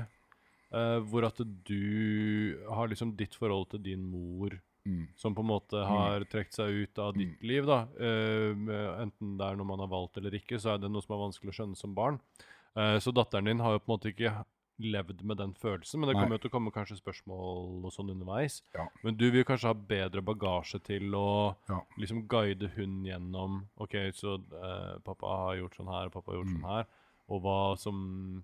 uh, 0.74 1.00
hvor 1.06 1.26
at 1.30 1.38
du 1.38 2.58
har 2.68 2.88
liksom 2.90 3.16
ditt 3.16 3.36
forhold 3.36 3.70
til 3.70 3.84
din 3.84 4.04
mor 4.10 4.60
Mm. 4.86 5.08
som 5.16 5.32
på 5.34 5.40
en 5.40 5.48
måte 5.48 5.80
har 5.80 6.26
trukket 6.28 6.52
seg 6.58 6.68
ut 6.84 7.00
av 7.00 7.14
ditt 7.16 7.40
liv, 7.42 7.64
da. 7.64 7.86
Uh, 7.96 8.52
enten 9.00 9.38
det 9.40 9.46
er 9.48 9.56
noe 9.56 9.64
man 9.70 9.80
har 9.80 9.88
valgt 9.88 10.18
eller 10.20 10.36
ikke, 10.36 10.60
så 10.60 10.74
er 10.74 10.78
det 10.84 10.90
noe 10.92 11.00
som 11.02 11.14
er 11.16 11.22
vanskelig 11.22 11.54
å 11.54 11.56
skjønne 11.56 11.78
som 11.80 11.94
barn. 11.96 12.18
Uh, 12.76 13.00
så 13.00 13.14
datteren 13.16 13.46
din 13.48 13.62
har 13.64 13.78
jo 13.78 13.80
på 13.80 13.88
en 13.88 13.94
måte 13.96 14.12
ikke 14.12 14.34
levd 14.80 15.22
med 15.24 15.38
den 15.38 15.54
følelsen, 15.54 16.00
men 16.00 16.10
det 16.10 16.16
kommer 16.16 16.36
jo 16.38 16.42
til 16.44 16.50
å 16.50 16.54
komme 16.56 16.72
kanskje 16.74 16.98
spørsmål 16.98 17.86
og 17.86 17.92
sånn 17.94 18.10
underveis. 18.10 18.62
Ja. 18.74 18.88
Men 19.04 19.16
du 19.16 19.30
vil 19.32 19.44
kanskje 19.46 19.68
ha 19.70 19.74
bedre 19.74 20.22
bagasje 20.26 20.80
til 20.84 21.14
å 21.16 21.56
Ja. 21.70 21.80
liksom 21.98 22.28
guide 22.28 22.72
hun 22.76 23.04
gjennom 23.06 23.68
OK, 23.78 23.94
så 24.14 24.40
uh, 24.40 24.98
pappa 25.06 25.28
har 25.28 25.56
gjort 25.62 25.76
sånn 25.78 25.88
her, 25.94 26.06
og 26.08 26.12
pappa 26.14 26.32
har 26.32 26.40
gjort 26.42 26.48
Mm. 26.54 26.62
sånn 26.62 26.70
her, 26.76 26.86
og 27.30 27.42
hva 27.44 27.78
som 27.78 28.44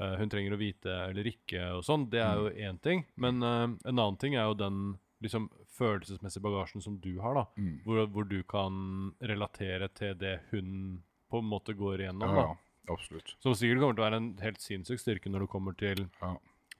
uh, 0.00 0.16
hun 0.16 0.28
trenger 0.28 0.52
å 0.54 0.58
vite 0.58 0.86
eller 1.10 1.24
ikke, 1.26 1.62
og 1.78 1.82
sånn, 1.84 2.08
det 2.10 2.20
er 2.20 2.36
Mm. 2.36 2.42
jo 2.44 2.50
én 2.70 2.80
ting. 2.82 3.04
Men 3.16 3.42
uh, 3.42 3.64
en 3.84 3.98
annen 3.98 4.18
ting 4.18 4.34
er 4.34 4.44
jo 4.46 4.54
den 4.54 4.98
liksom 5.22 5.48
følelsesmessige 5.78 6.42
bagasjen 6.42 6.82
som 6.82 6.98
du 6.98 7.18
har, 7.20 7.34
da. 7.34 7.44
Mm. 7.56 7.80
Hvor, 7.84 8.06
hvor 8.06 8.24
du 8.28 8.42
kan 8.42 9.14
relatere 9.20 9.88
til 9.94 10.14
det 10.14 10.40
hun 10.50 11.02
på 11.30 11.38
en 11.38 11.44
måte 11.50 11.74
går 11.74 11.98
igjennom. 12.00 12.34
Ja, 12.34 12.42
da. 12.42 12.54
Ja, 12.88 12.94
absolutt. 12.94 13.34
Som 13.44 13.52
sikkert 13.54 13.80
kommer 13.80 13.94
til 13.94 14.02
å 14.04 14.08
være 14.10 14.16
en 14.22 14.30
helt 14.42 14.60
sinnssyk 14.64 14.98
styrke 15.02 15.30
når 15.30 15.40
du 15.40 15.46
kommer 15.46 15.76
til 15.76 16.08
Ja. 16.22 16.36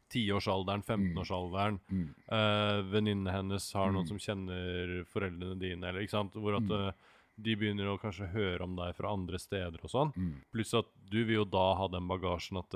10-årsalderen, 0.09 0.83
15-årsalderen. 0.89 1.79
Mm. 1.93 2.09
Uh, 2.33 2.81
Venninnene 2.93 3.31
hennes 3.35 3.73
har 3.77 3.91
noen 3.93 4.07
Mm. 4.07 4.09
som 4.09 4.19
kjenner 4.19 5.05
foreldrene 5.13 5.59
dine, 5.61 5.85
eller 5.85 6.01
ikke 6.01 6.17
sant? 6.17 6.33
Hvor 6.33 6.57
at 6.57 6.63
Mm. 6.65 6.89
eh, 6.89 6.93
de 7.41 7.55
begynner 7.55 7.87
å 7.87 8.01
kanskje 8.01 8.33
høre 8.33 8.63
om 8.63 8.75
deg 8.75 8.97
fra 8.97 9.13
andre 9.13 9.39
steder 9.39 9.79
og 9.85 9.91
sånn. 9.91 10.13
Mm. 10.17 10.35
Pluss 10.53 10.73
at 10.75 10.87
du 11.09 11.25
vil 11.25 11.37
jo 11.37 11.45
da 11.45 11.75
ha 11.75 11.87
den 11.89 12.09
bagasjen 12.09 12.59
at 12.59 12.71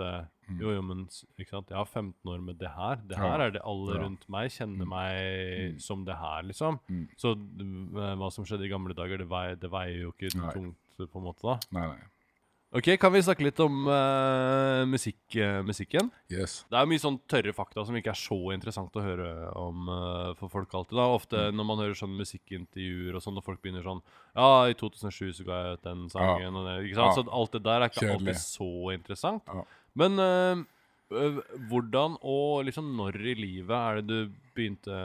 Mm. 0.49 0.61
jo, 0.61 0.70
jo, 0.74 0.83
men 0.83 1.07
ikke 1.41 1.49
sant? 1.49 1.68
jeg 1.68 1.76
har 1.76 1.87
15 1.87 2.14
år 2.30 2.41
med 2.45 2.59
det 2.59 2.68
her. 2.68 2.97
Det 2.97 3.16
Ja. 3.16 3.22
her 3.30 3.41
er 3.47 3.51
det 3.51 3.62
alle 3.64 3.95
Ja. 3.97 4.03
rundt 4.03 4.28
meg 4.28 4.51
kjenner 4.51 4.87
meg 4.87 5.80
som 5.80 6.05
det 6.05 6.14
her, 6.14 6.43
liksom. 6.43 6.78
Så 7.16 7.35
hva 7.35 8.30
som 8.30 8.45
skjedde 8.45 8.66
i 8.66 8.68
gamle 8.68 8.95
dager, 8.95 9.16
det, 9.18 9.28
veier, 9.28 9.57
det 9.59 9.70
veier 9.70 10.01
jo 10.03 10.12
ikke 10.12 10.35
Nei. 10.37 10.53
tungt 10.53 10.76
på 10.99 11.16
en 11.16 11.24
måte 11.24 11.43
da. 11.43 11.59
Nei, 11.72 11.87
nei. 11.89 11.99
Ok, 12.72 12.86
Kan 12.98 13.12
vi 13.12 13.20
snakke 13.20 13.44
litt 13.44 13.58
om 13.60 13.82
uh, 13.84 14.82
musikk, 14.88 15.18
uh, 15.36 15.58
musikken? 15.66 16.06
Yes. 16.32 16.62
Det 16.72 16.78
er 16.80 16.86
mye 16.88 17.02
sånn 17.02 17.18
tørre 17.28 17.52
fakta 17.52 17.84
som 17.84 17.98
ikke 17.98 18.14
er 18.14 18.16
så 18.16 18.38
interessant 18.54 18.96
å 18.96 19.02
høre 19.04 19.26
om 19.60 19.90
uh, 19.92 20.30
for 20.38 20.48
folk 20.48 20.72
alltid. 20.78 20.96
da. 20.96 21.04
Ofte 21.12 21.42
Mm. 21.52 21.58
når 21.60 21.68
man 21.68 21.82
hører 21.82 21.98
sånn 22.00 22.16
musikkintervjuer 22.16 23.18
og 23.18 23.22
sånn, 23.26 23.36
og 23.36 23.44
folk 23.44 23.60
begynner 23.60 23.84
sånn 23.84 24.00
Ja, 24.34 24.48
i 24.72 24.74
2007 24.80 25.34
så 25.36 25.44
ga 25.44 25.58
jeg 25.66 25.78
ut 25.80 25.82
den 25.90 26.08
sangen, 26.08 26.56
og 26.56 26.64
det, 26.64 26.78
ikke 26.88 26.96
sant? 27.02 27.12
Ja. 27.12 27.22
Så 27.22 27.28
alt 27.42 27.52
det 27.58 27.62
der 27.68 27.80
er 27.84 27.88
ikke 27.92 28.06
Kjedelig. 28.06 28.16
alltid 28.16 28.40
så 28.40 28.70
interessant. 28.96 29.52
Ja. 29.52 29.64
Men 29.94 30.66
hvordan 31.68 32.14
og 32.24 32.64
liksom 32.64 32.94
når 32.96 33.20
i 33.20 33.34
livet 33.36 33.76
er 33.76 34.00
det 34.00 34.06
du 34.08 34.32
begynte, 34.56 34.96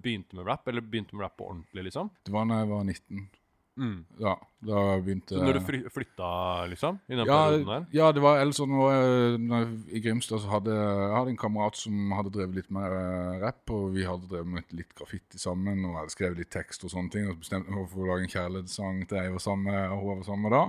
begynte 0.00 0.38
med 0.38 0.46
rap? 0.48 0.66
Eller 0.72 0.80
begynte 0.80 1.12
med 1.12 1.26
rap 1.26 1.36
på 1.36 1.50
ordentlig, 1.50 1.84
liksom? 1.90 2.08
Det 2.24 2.32
var 2.32 2.46
da 2.48 2.62
jeg 2.62 2.70
var 2.72 2.84
19. 2.88 3.26
Mm. 3.74 4.04
Ja, 4.22 4.36
da 4.62 4.82
begynte 5.02 5.34
Så 5.34 5.42
når 5.42 5.56
du 5.58 5.60
fly, 5.66 5.78
flytta, 5.90 6.28
liksom? 6.70 7.00
I 7.10 7.16
den 7.18 7.26
ja, 7.26 7.38
perioden 7.48 7.70
der? 7.72 7.86
ja, 7.96 8.10
det 8.14 8.22
var 8.22 8.38
ellers 8.38 8.60
sånn 8.60 8.74
jeg, 8.78 9.64
I 9.98 10.02
Grimstad 10.04 10.44
så 10.44 10.52
hadde 10.52 10.76
jeg 10.76 11.10
hadde 11.16 11.32
en 11.32 11.40
kamerat 11.40 11.80
som 11.80 12.14
hadde 12.14 12.32
drevet 12.36 12.60
litt 12.60 12.70
mer 12.74 12.94
eh, 12.94 13.40
rapp, 13.42 13.64
og 13.74 13.90
vi 13.96 14.06
hadde 14.06 14.30
drevet 14.30 14.52
med 14.52 14.76
litt 14.78 14.94
graffiti 14.94 15.42
sammen, 15.42 15.82
og 15.88 15.98
hadde 15.98 16.14
skrevet 16.14 16.38
litt 16.38 16.52
tekst 16.54 16.86
og 16.86 16.94
sånne 16.94 17.10
ting, 17.16 17.26
og 17.32 17.42
bestemte 17.42 17.74
meg 17.74 17.90
for 17.90 18.04
å 18.04 18.12
lage 18.12 18.28
en 18.28 18.34
kjærlighetssang 18.36 19.02
til 19.10 19.22
jeg 19.24 19.34
var 19.34 19.46
sammen 19.48 19.72
med, 19.72 19.82
og 19.90 20.04
hun 20.04 20.22
var 20.22 20.28
sammen 20.30 20.46
med 20.46 20.54
da. 20.54 20.64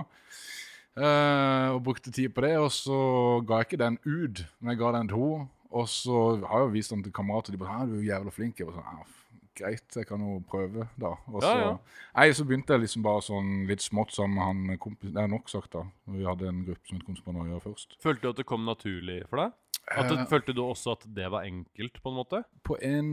Eh, 0.96 1.68
og 1.76 1.82
brukte 1.84 2.10
tid 2.10 2.32
på 2.34 2.42
det, 2.42 2.56
og 2.58 2.72
så 2.72 2.98
ga 3.46 3.60
jeg 3.60 3.70
ikke 3.70 3.84
den 3.84 4.00
ut, 4.02 4.42
men 4.58 4.72
jeg 4.72 4.80
ga 4.82 4.96
den 4.96 5.12
til 5.12 5.22
henne. 5.22 5.52
Og 5.76 5.88
så 5.90 6.18
har 6.46 6.62
jeg 6.62 6.68
jo 6.68 6.74
vist 6.76 6.92
den 6.94 7.02
til 7.04 7.12
kamerater, 7.12 7.52
og 7.52 7.58
de 7.58 7.60
bare 7.60 7.86
du 7.90 7.96
er 7.98 8.06
jævla 8.06 8.30
flink'. 8.32 8.58
Jeg 8.58 8.68
var 8.68 8.78
sånn, 8.78 8.86
ja, 8.86 9.25
Greit, 9.56 9.86
jeg 9.96 10.06
kan 10.06 10.20
jo 10.20 10.38
prøve, 10.50 10.88
da. 11.00 11.14
Og 11.32 11.40
så, 11.42 11.50
Ja, 11.52 11.58
ja. 11.64 11.76
Nei, 12.16 12.26
så 12.36 12.44
begynte 12.44 12.74
jeg 12.76 12.82
liksom 12.86 13.02
bare 13.06 13.22
sånn 13.24 13.66
litt 13.68 13.80
smått 13.84 14.12
sammen 14.12 14.34
med 14.36 14.44
han 14.70 14.78
kompisen 14.78 15.14
Det 15.14 15.22
er 15.22 15.28
nok 15.32 15.48
sagt, 15.48 15.72
da. 15.72 15.84
Vi 16.12 16.24
hadde 16.24 16.48
en 16.48 16.64
gruppe 16.66 16.86
som 16.90 16.98
het 16.98 17.06
Konspiranoia 17.06 17.60
først. 17.64 17.96
Følte 18.02 18.22
du 18.22 18.28
at 18.34 18.36
det 18.42 18.46
kom 18.46 18.64
naturlig 18.68 19.22
for 19.30 19.36
deg? 19.44 19.52
At 19.86 20.08
det, 20.10 20.18
Eh, 20.18 20.26
følte 20.26 20.52
du 20.52 20.62
også 20.64 20.92
at 20.96 21.04
det 21.14 21.28
var 21.30 21.44
enkelt, 21.46 22.00
på 22.02 22.10
en 22.10 22.16
måte? 22.16 22.44
på 22.64 22.76
en 22.82 23.06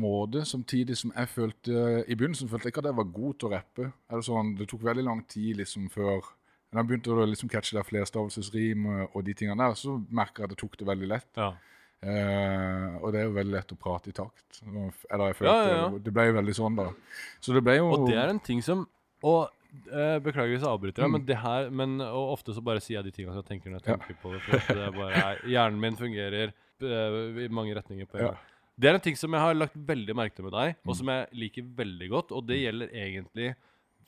måte, 0.00 0.44
samtidig 0.46 0.96
som 0.96 1.10
jeg 1.16 1.26
følte 1.28 2.04
I 2.08 2.14
begynnelsen 2.14 2.48
følte 2.48 2.68
jeg 2.68 2.72
ikke 2.72 2.84
at 2.84 2.90
jeg 2.92 2.96
var 3.00 3.08
god 3.12 3.34
til 3.38 3.48
å 3.48 3.52
rappe. 3.56 3.92
Eller 4.10 4.22
sånn, 4.22 4.56
Det 4.56 4.68
tok 4.68 4.80
veldig 4.82 5.04
lang 5.04 5.24
tid 5.26 5.56
liksom 5.56 5.88
før 5.90 6.20
Da 6.72 6.78
jeg 6.78 6.86
begynte 6.86 7.10
å 7.10 7.26
liksom 7.26 7.50
catche 7.50 7.74
det 7.76 7.84
flerstavelsesrim 7.86 8.86
og 9.12 9.24
de 9.24 9.34
tingene 9.34 9.58
der, 9.58 9.74
så 9.74 9.98
merka 10.08 10.42
jeg 10.42 10.44
at 10.44 10.50
jeg 10.54 10.58
tok 10.62 10.76
det 10.78 10.86
veldig 10.86 11.08
lett. 11.08 11.26
Ja. 11.36 11.52
Eh, 12.00 12.96
og 13.04 13.12
det 13.12 13.20
er 13.20 13.26
jo 13.28 13.32
veldig 13.36 13.52
lett 13.52 13.72
å 13.74 13.76
prate 13.80 14.08
i 14.08 14.14
takt. 14.16 14.60
Eller 14.64 15.26
jeg 15.30 15.36
følte 15.36 15.52
ja, 15.52 15.72
ja. 15.76 15.88
Det, 15.92 16.02
det 16.06 16.12
ble 16.16 16.24
jo 16.30 16.36
veldig 16.38 16.54
sånn, 16.56 16.76
da. 16.78 16.86
Så 17.44 17.52
det 17.56 17.62
ble 17.66 17.74
jo 17.76 17.90
Og 17.92 18.06
det 18.08 18.16
er 18.16 18.32
en 18.32 18.40
ting 18.40 18.62
som 18.64 18.86
Og 19.22 19.50
eh, 19.92 20.16
Beklager 20.24 20.54
hvis 20.54 20.64
jeg 20.64 20.70
avbryter 20.70 21.02
deg, 21.04 21.10
Mm. 21.10 21.12
men 21.18 21.26
det 21.28 21.36
her 21.42 21.68
Men 21.70 22.00
og 22.00 22.32
ofte 22.38 22.54
så 22.56 22.62
bare 22.64 22.80
sier 22.80 22.98
jeg 23.02 23.10
de 23.10 23.12
tingene 23.18 23.34
som 23.36 23.42
jeg 23.44 23.50
tenker 23.52 23.70
når 23.74 23.82
jeg 23.84 23.92
Ja. 23.92 23.96
tenker 23.98 24.16
på 24.22 24.32
det. 24.32 24.40
For 24.46 24.74
det 24.80 24.86
er 24.86 24.96
bare 24.96 25.24
er, 25.28 25.42
Hjernen 25.52 25.80
min 25.80 25.96
fungerer 26.00 26.54
eh, 26.80 27.44
i 27.44 27.48
mange 27.52 27.76
retninger 27.76 28.08
på 28.08 28.16
en 28.16 28.24
Ja. 28.24 28.30
gang. 28.32 28.46
Det 28.80 28.88
er 28.88 28.94
en 28.96 29.00
ting 29.04 29.16
som 29.20 29.32
jeg 29.36 29.40
har 29.44 29.54
lagt 29.54 29.74
veldig 29.76 30.14
merke 30.16 30.34
til 30.34 30.44
med 30.48 30.52
deg, 30.56 30.76
og 30.86 30.94
Mm. 30.94 30.96
som 30.96 31.06
jeg 31.12 31.28
liker 31.36 31.62
veldig 31.76 32.08
godt. 32.08 32.32
Og 32.32 32.46
det 32.46 32.56
gjelder 32.62 32.88
egentlig 32.96 33.54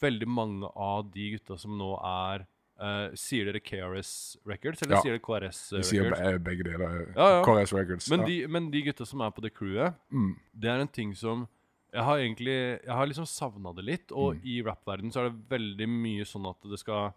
veldig 0.01 0.26
mange 0.28 0.64
av 0.74 1.12
de 1.12 1.30
gutta 1.36 1.59
som 1.61 1.76
nå 1.76 1.93
er 2.03 2.47
eh, 2.83 3.14
Sier 3.14 3.47
dere 3.49 3.61
KRS 3.62 4.12
Records, 4.45 4.83
eller 4.83 4.97
Ja. 4.97 5.01
sier 5.05 5.14
dere 5.16 5.22
KRS 5.22 5.61
Vi 5.78 5.83
sier 5.87 6.05
Records? 6.11 6.20
be- 6.20 6.45
begge 6.51 6.64
deler. 6.66 7.12
Ja, 7.16 7.28
ja. 7.39 7.43
KRS 7.47 7.72
Records. 7.72 8.11
Men 8.11 8.24
de, 8.26 8.47
men 8.49 8.70
de 8.70 8.83
gutta 8.83 9.07
som 9.07 9.20
er 9.22 9.30
på 9.30 9.41
det 9.45 9.55
crewet, 9.55 9.95
mm, 10.12 10.33
det 10.59 10.70
er 10.70 10.80
en 10.80 10.89
ting 10.89 11.14
som 11.14 11.47
jeg 11.93 12.03
har 12.05 12.16
egentlig 12.18 12.80
Jeg 12.83 12.95
har 12.97 13.07
liksom 13.07 13.26
savna 13.28 13.72
det 13.76 13.85
litt. 13.85 14.12
Og 14.12 14.37
Mm. 14.37 14.41
i 14.45 14.62
rappverdenen 14.62 15.12
så 15.12 15.20
er 15.26 15.30
det 15.30 15.49
veldig 15.49 15.89
mye 15.89 16.24
sånn 16.24 16.49
at 16.51 16.57
det 16.68 16.78
skal 16.80 17.12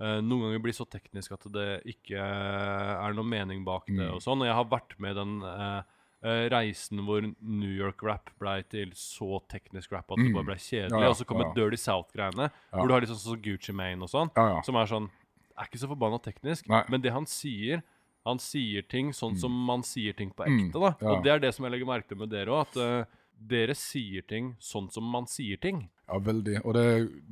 uh, 0.00 0.20
noen 0.20 0.42
ganger 0.46 0.62
bli 0.62 0.70
så 0.72 0.84
teknisk 0.86 1.32
at 1.32 1.50
det 1.50 1.82
ikke 1.84 2.14
er 2.22 3.12
noe 3.14 3.24
mening 3.24 3.64
bak 3.64 3.86
det. 3.86 3.96
Mm. 3.98 4.14
Og 4.14 4.20
sånn 4.22 4.38
Og 4.42 4.46
jeg 4.46 4.54
har 4.54 4.64
vært 4.70 4.94
med 5.00 5.16
den 5.16 5.42
eh, 5.42 5.82
eh, 6.22 6.48
reisen 6.50 6.98
hvor 7.06 7.22
New 7.40 7.70
York-rap 7.70 8.30
blei 8.40 8.62
til 8.68 8.90
så 8.98 9.40
teknisk 9.48 9.92
rap 9.92 10.10
at 10.10 10.18
det 10.18 10.26
Mm. 10.28 10.34
bare 10.34 10.44
ble 10.50 10.54
kjedelig. 10.56 10.90
Ja, 10.90 11.00
ja, 11.00 11.08
og 11.08 11.16
så 11.16 11.24
kommer 11.24 11.46
ja. 11.46 11.52
Dirty 11.54 11.76
South-greiene, 11.76 12.50
hvor 12.72 12.86
du 12.88 12.92
har 12.94 13.00
litt 13.00 13.10
sånn 13.10 13.42
Gucci 13.42 13.72
Mane 13.72 14.02
og 14.02 14.08
sånn, 14.10 14.30
som 14.64 14.74
er 14.76 14.86
sånn 14.86 15.10
Er 15.58 15.64
ikke 15.66 15.78
så 15.80 15.88
forbanna 15.90 16.18
teknisk, 16.22 16.68
Nei. 16.68 16.84
men 16.88 17.00
det 17.00 17.10
han 17.12 17.24
sier 17.26 17.82
Han 18.26 18.38
sier 18.38 18.82
ting 18.86 19.10
sånn 19.12 19.36
som 19.38 19.50
man 19.50 19.82
sier 19.82 20.12
ting 20.14 20.30
på 20.30 20.44
Mm, 20.46 20.68
ekte. 20.70 20.80
da. 20.80 21.06
Og 21.08 21.22
det 21.24 21.30
er 21.32 21.38
det 21.38 21.54
som 21.54 21.64
jeg 21.64 21.72
legger 21.72 21.86
merke 21.86 22.08
til 22.08 22.16
med 22.18 22.28
dere 22.30 22.46
òg, 22.50 22.60
at 22.68 22.76
uh, 22.76 23.04
dere 23.40 23.74
sier 23.74 24.22
ting 24.26 24.54
sånn 24.60 24.90
som 24.92 25.02
man 25.04 25.24
sier 25.26 25.56
ting. 25.56 25.88
Ja, 26.08 26.18
veldig. 26.24 26.60
Og 26.64 26.72
det, 26.72 26.84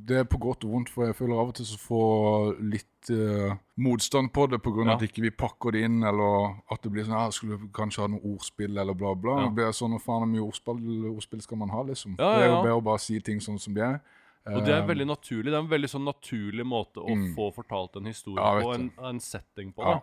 det 0.07 0.17
er 0.19 0.25
på 0.29 0.37
godt 0.37 0.63
og 0.67 0.71
vondt, 0.75 0.89
for 0.93 1.07
jeg 1.07 1.15
føler 1.17 1.39
av 1.41 1.49
og 1.49 1.55
til 1.57 1.65
så 1.65 1.77
får 1.81 2.59
litt 2.61 3.09
eh, 3.09 3.55
motstand 3.81 4.29
på 4.35 4.45
det 4.51 4.59
pga. 4.61 4.85
Ja. 4.85 4.93
at 4.95 5.01
ikke 5.07 5.23
vi 5.25 5.31
pakker 5.33 5.73
det 5.73 5.81
inn, 5.87 6.03
eller 6.05 6.51
at 6.69 6.83
det 6.85 6.91
blir 6.93 7.07
sånn 7.07 7.17
ja, 7.17 7.31
skulle 7.33 7.57
vi 7.57 7.71
kanskje 7.73 8.03
ha 8.05 8.07
noe 8.13 8.21
ordspill, 8.35 8.77
eller 8.77 8.93
bla, 8.93 9.15
bla. 9.17 9.39
Ja. 9.41 9.47
Det 9.47 9.55
blir 9.57 9.73
sånn, 9.73 9.97
faen 10.03 10.21
hvor 10.21 10.29
mye 10.35 10.45
ordspill, 10.45 11.09
ordspill 11.15 11.41
skal 11.41 11.57
man 11.63 11.73
ha, 11.73 11.81
liksom? 11.89 12.13
Ja, 12.19 12.29
Det 12.37 12.45
er 12.45 12.51
jo 12.53 12.61
bedre 12.61 12.77
å 12.77 12.85
bare 12.91 13.01
si 13.01 13.17
ting 13.19 13.41
sånn 13.41 13.57
som 13.59 13.73
de 13.73 13.81
er. 13.87 13.97
Og 14.47 14.61
det 14.63 14.71
er 14.77 14.83
Eh, 14.83 14.87
veldig 14.87 15.07
naturlig. 15.09 15.49
Det 15.51 15.57
er 15.57 15.63
en 15.65 15.73
veldig 15.73 15.89
sånn 15.91 16.05
naturlig 16.07 16.63
måte 16.65 17.01
å 17.01 17.09
Mm. 17.17 17.33
få 17.35 17.49
fortalt 17.57 17.97
en 17.97 18.05
historie 18.05 18.39
Ja, 18.39 18.61
på, 18.61 18.75
en, 18.77 18.91
en 19.03 19.19
setting 19.19 19.73
på. 19.73 19.81
Ja. 19.83 19.99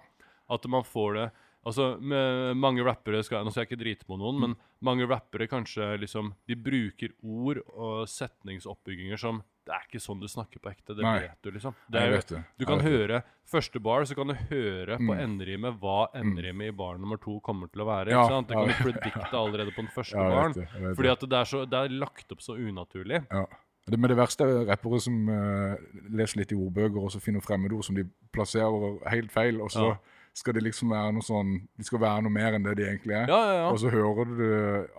da 0.51 0.55
At 0.55 0.67
man 0.69 0.83
får 0.83 1.15
det 1.15 1.31
Altså, 1.65 1.99
med 2.01 2.57
mange 2.61 2.85
rappere 2.85 3.23
skal, 3.25 3.45
Nå 3.45 3.51
skal 3.51 3.65
jeg 3.65 3.71
ikke 3.73 3.81
drite 3.85 4.05
på 4.09 4.19
noen, 4.21 4.41
men 4.43 4.55
mange 4.85 5.07
rappere 5.09 5.47
kanskje 5.49 5.95
liksom 6.03 6.35
De 6.47 6.55
bruker 6.61 7.15
ord 7.25 7.63
og 7.73 8.03
setningsoppbygginger 8.11 9.17
som 9.21 9.43
Det 9.65 9.73
er 9.73 9.87
ikke 9.89 10.01
sånn 10.05 10.21
du 10.21 10.27
snakker 10.29 10.61
på 10.61 10.69
ekte. 10.69 10.93
Det 10.93 11.01
Nei. 11.07 11.15
vet 11.25 11.39
du, 11.41 11.51
liksom. 11.55 11.73
Det 11.89 12.01
er, 12.03 12.11
vet 12.13 12.29
det. 12.35 12.43
Du 12.61 12.67
kan 12.69 12.83
det. 12.83 12.85
høre 12.93 13.23
første 13.49 13.81
bar, 13.81 14.05
så 14.05 14.15
kan 14.19 14.29
du 14.29 14.35
høre 14.51 14.99
på 15.01 15.09
Mm. 15.15 15.23
enderimet 15.25 15.79
hva 15.81 16.11
enderimet 16.15 16.69
i 16.69 16.77
bar 16.77 16.99
nummer 17.01 17.17
to 17.17 17.39
kommer 17.41 17.71
til 17.73 17.81
å 17.81 17.87
være. 17.89 18.11
Ja, 18.13 18.27
ikke 18.27 18.35
sant? 18.35 18.49
Det 18.49 18.59
kan 18.61 18.69
du 18.69 18.93
predikte 18.93 19.33
allerede 19.41 19.73
på 19.73 19.81
den 19.81 19.89
første 19.95 20.17
Ja, 20.21 20.29
baren. 20.29 20.53
det, 20.53 20.69
Fordi 20.99 21.09
at 21.15 21.21
det 21.21 21.33
er, 21.41 21.45
så, 21.49 21.65
det 21.65 21.79
er 21.81 21.89
lagt 21.97 22.31
opp 22.37 22.43
så 22.45 22.59
unaturlig. 22.61 23.25
Ja. 23.33 23.47
Det, 23.89 23.99
men 23.99 24.09
det 24.13 24.17
verste 24.21 24.45
er 24.45 24.67
rappere 24.69 25.01
som 25.01 25.29
uh, 25.29 25.77
leser 26.13 26.39
litt 26.41 26.53
i 26.53 26.57
ordbøker 26.61 27.01
og 27.01 27.11
så 27.13 27.21
finner 27.21 27.41
fremmedord 27.41 27.85
som 27.85 27.95
de 27.97 28.05
plasserer 28.33 29.01
helt 29.13 29.33
feil, 29.33 29.61
og 29.65 29.71
så 29.73 29.89
Ja. 29.95 29.97
Skal 30.35 30.57
de 30.57 30.61
liksom 30.67 30.91
være 30.91 31.13
noe 31.15 31.23
sånn 31.23 31.51
De 31.79 31.85
skal 31.87 32.01
være 32.03 32.25
noe 32.27 32.33
mer 32.35 32.57
enn 32.57 32.65
det 32.67 32.73
de 32.81 32.85
egentlig 32.89 33.15
er. 33.15 33.29
Ja, 33.31 33.39
ja, 33.47 33.55
ja. 33.61 33.67
Og 33.71 33.79
så 33.79 33.91
hører 33.93 34.31
du 34.35 34.45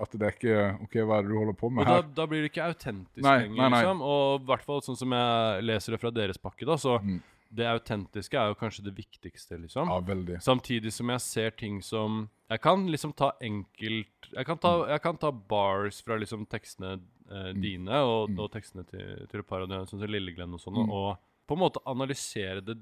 at 0.01 0.11
det 0.15 0.27
er 0.29 0.35
ikke 0.37 0.59
OK, 0.85 0.95
hva 1.03 1.17
er 1.19 1.25
det 1.27 1.31
du 1.33 1.37
holder 1.41 1.57
på 1.59 1.69
med 1.75 1.83
Og 1.83 1.89
da, 1.89 1.95
her? 1.99 2.09
da 2.21 2.25
blir 2.31 2.45
det 2.45 2.51
ikke 2.53 2.67
autentisk 2.69 3.23
Nei, 3.25 3.37
lenger, 3.43 3.55
nei, 3.59 3.69
nei. 3.73 3.79
liksom. 3.83 4.03
Og 4.07 4.41
i 4.41 4.45
hvert 4.53 4.63
fall 4.69 4.83
sånn 4.85 4.99
som 5.01 5.15
jeg 5.17 5.65
leser 5.67 5.95
det 5.97 5.99
fra 6.05 6.11
deres 6.15 6.39
pakke, 6.39 6.65
da, 6.69 6.77
så 6.79 6.95
Mm. 7.03 7.19
det 7.55 7.67
autentiske 7.67 8.39
er 8.39 8.47
jo 8.53 8.55
kanskje 8.59 8.83
det 8.87 8.95
viktigste, 8.97 9.59
liksom. 9.61 9.87
Ja, 9.91 9.99
veldig. 10.07 10.39
Samtidig 10.43 10.91
som 10.95 11.11
jeg 11.13 11.21
ser 11.21 11.51
ting 11.51 11.81
som 11.83 12.29
Jeg 12.49 12.61
kan 12.61 12.87
liksom 12.87 13.11
ta 13.17 13.31
enkelt 13.41 14.31
Jeg 14.31 14.45
kan 14.45 14.57
ta, 14.57 14.73
jeg 14.87 15.01
kan 15.01 15.17
ta 15.17 15.31
bars 15.31 15.99
fra 16.05 16.15
liksom 16.21 16.45
tekstene 16.47 16.99
eh, 17.31 17.51
dine 17.57 17.99
og, 18.05 18.31
og 18.39 18.51
tekstene 18.53 18.83
til, 18.87 19.27
til 19.31 19.39
et 19.41 19.47
par 19.47 19.61
av 19.65 19.69
sånn 19.69 19.99
som 19.99 20.07
Lilleglenn 20.07 20.53
og 20.53 20.61
sånn, 20.61 20.77
og 20.89 21.17
på 21.47 21.53
en 21.55 21.59
måte 21.61 21.81
analysere 21.85 22.61
det 22.65 22.75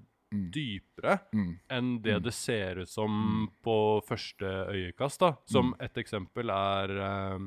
dypere 0.53 1.19
Mm. 1.34 1.59
enn 1.69 2.01
det 2.01 2.19
det 2.23 2.34
ser 2.34 2.81
ut 2.84 2.89
som 2.89 3.49
på 3.63 4.01
første 4.07 4.49
øyekast. 4.73 5.19
da. 5.19 5.36
Som 5.45 5.75
et 5.79 5.93
eksempel 6.01 6.49
er 6.49 6.89
eh, 6.97 7.39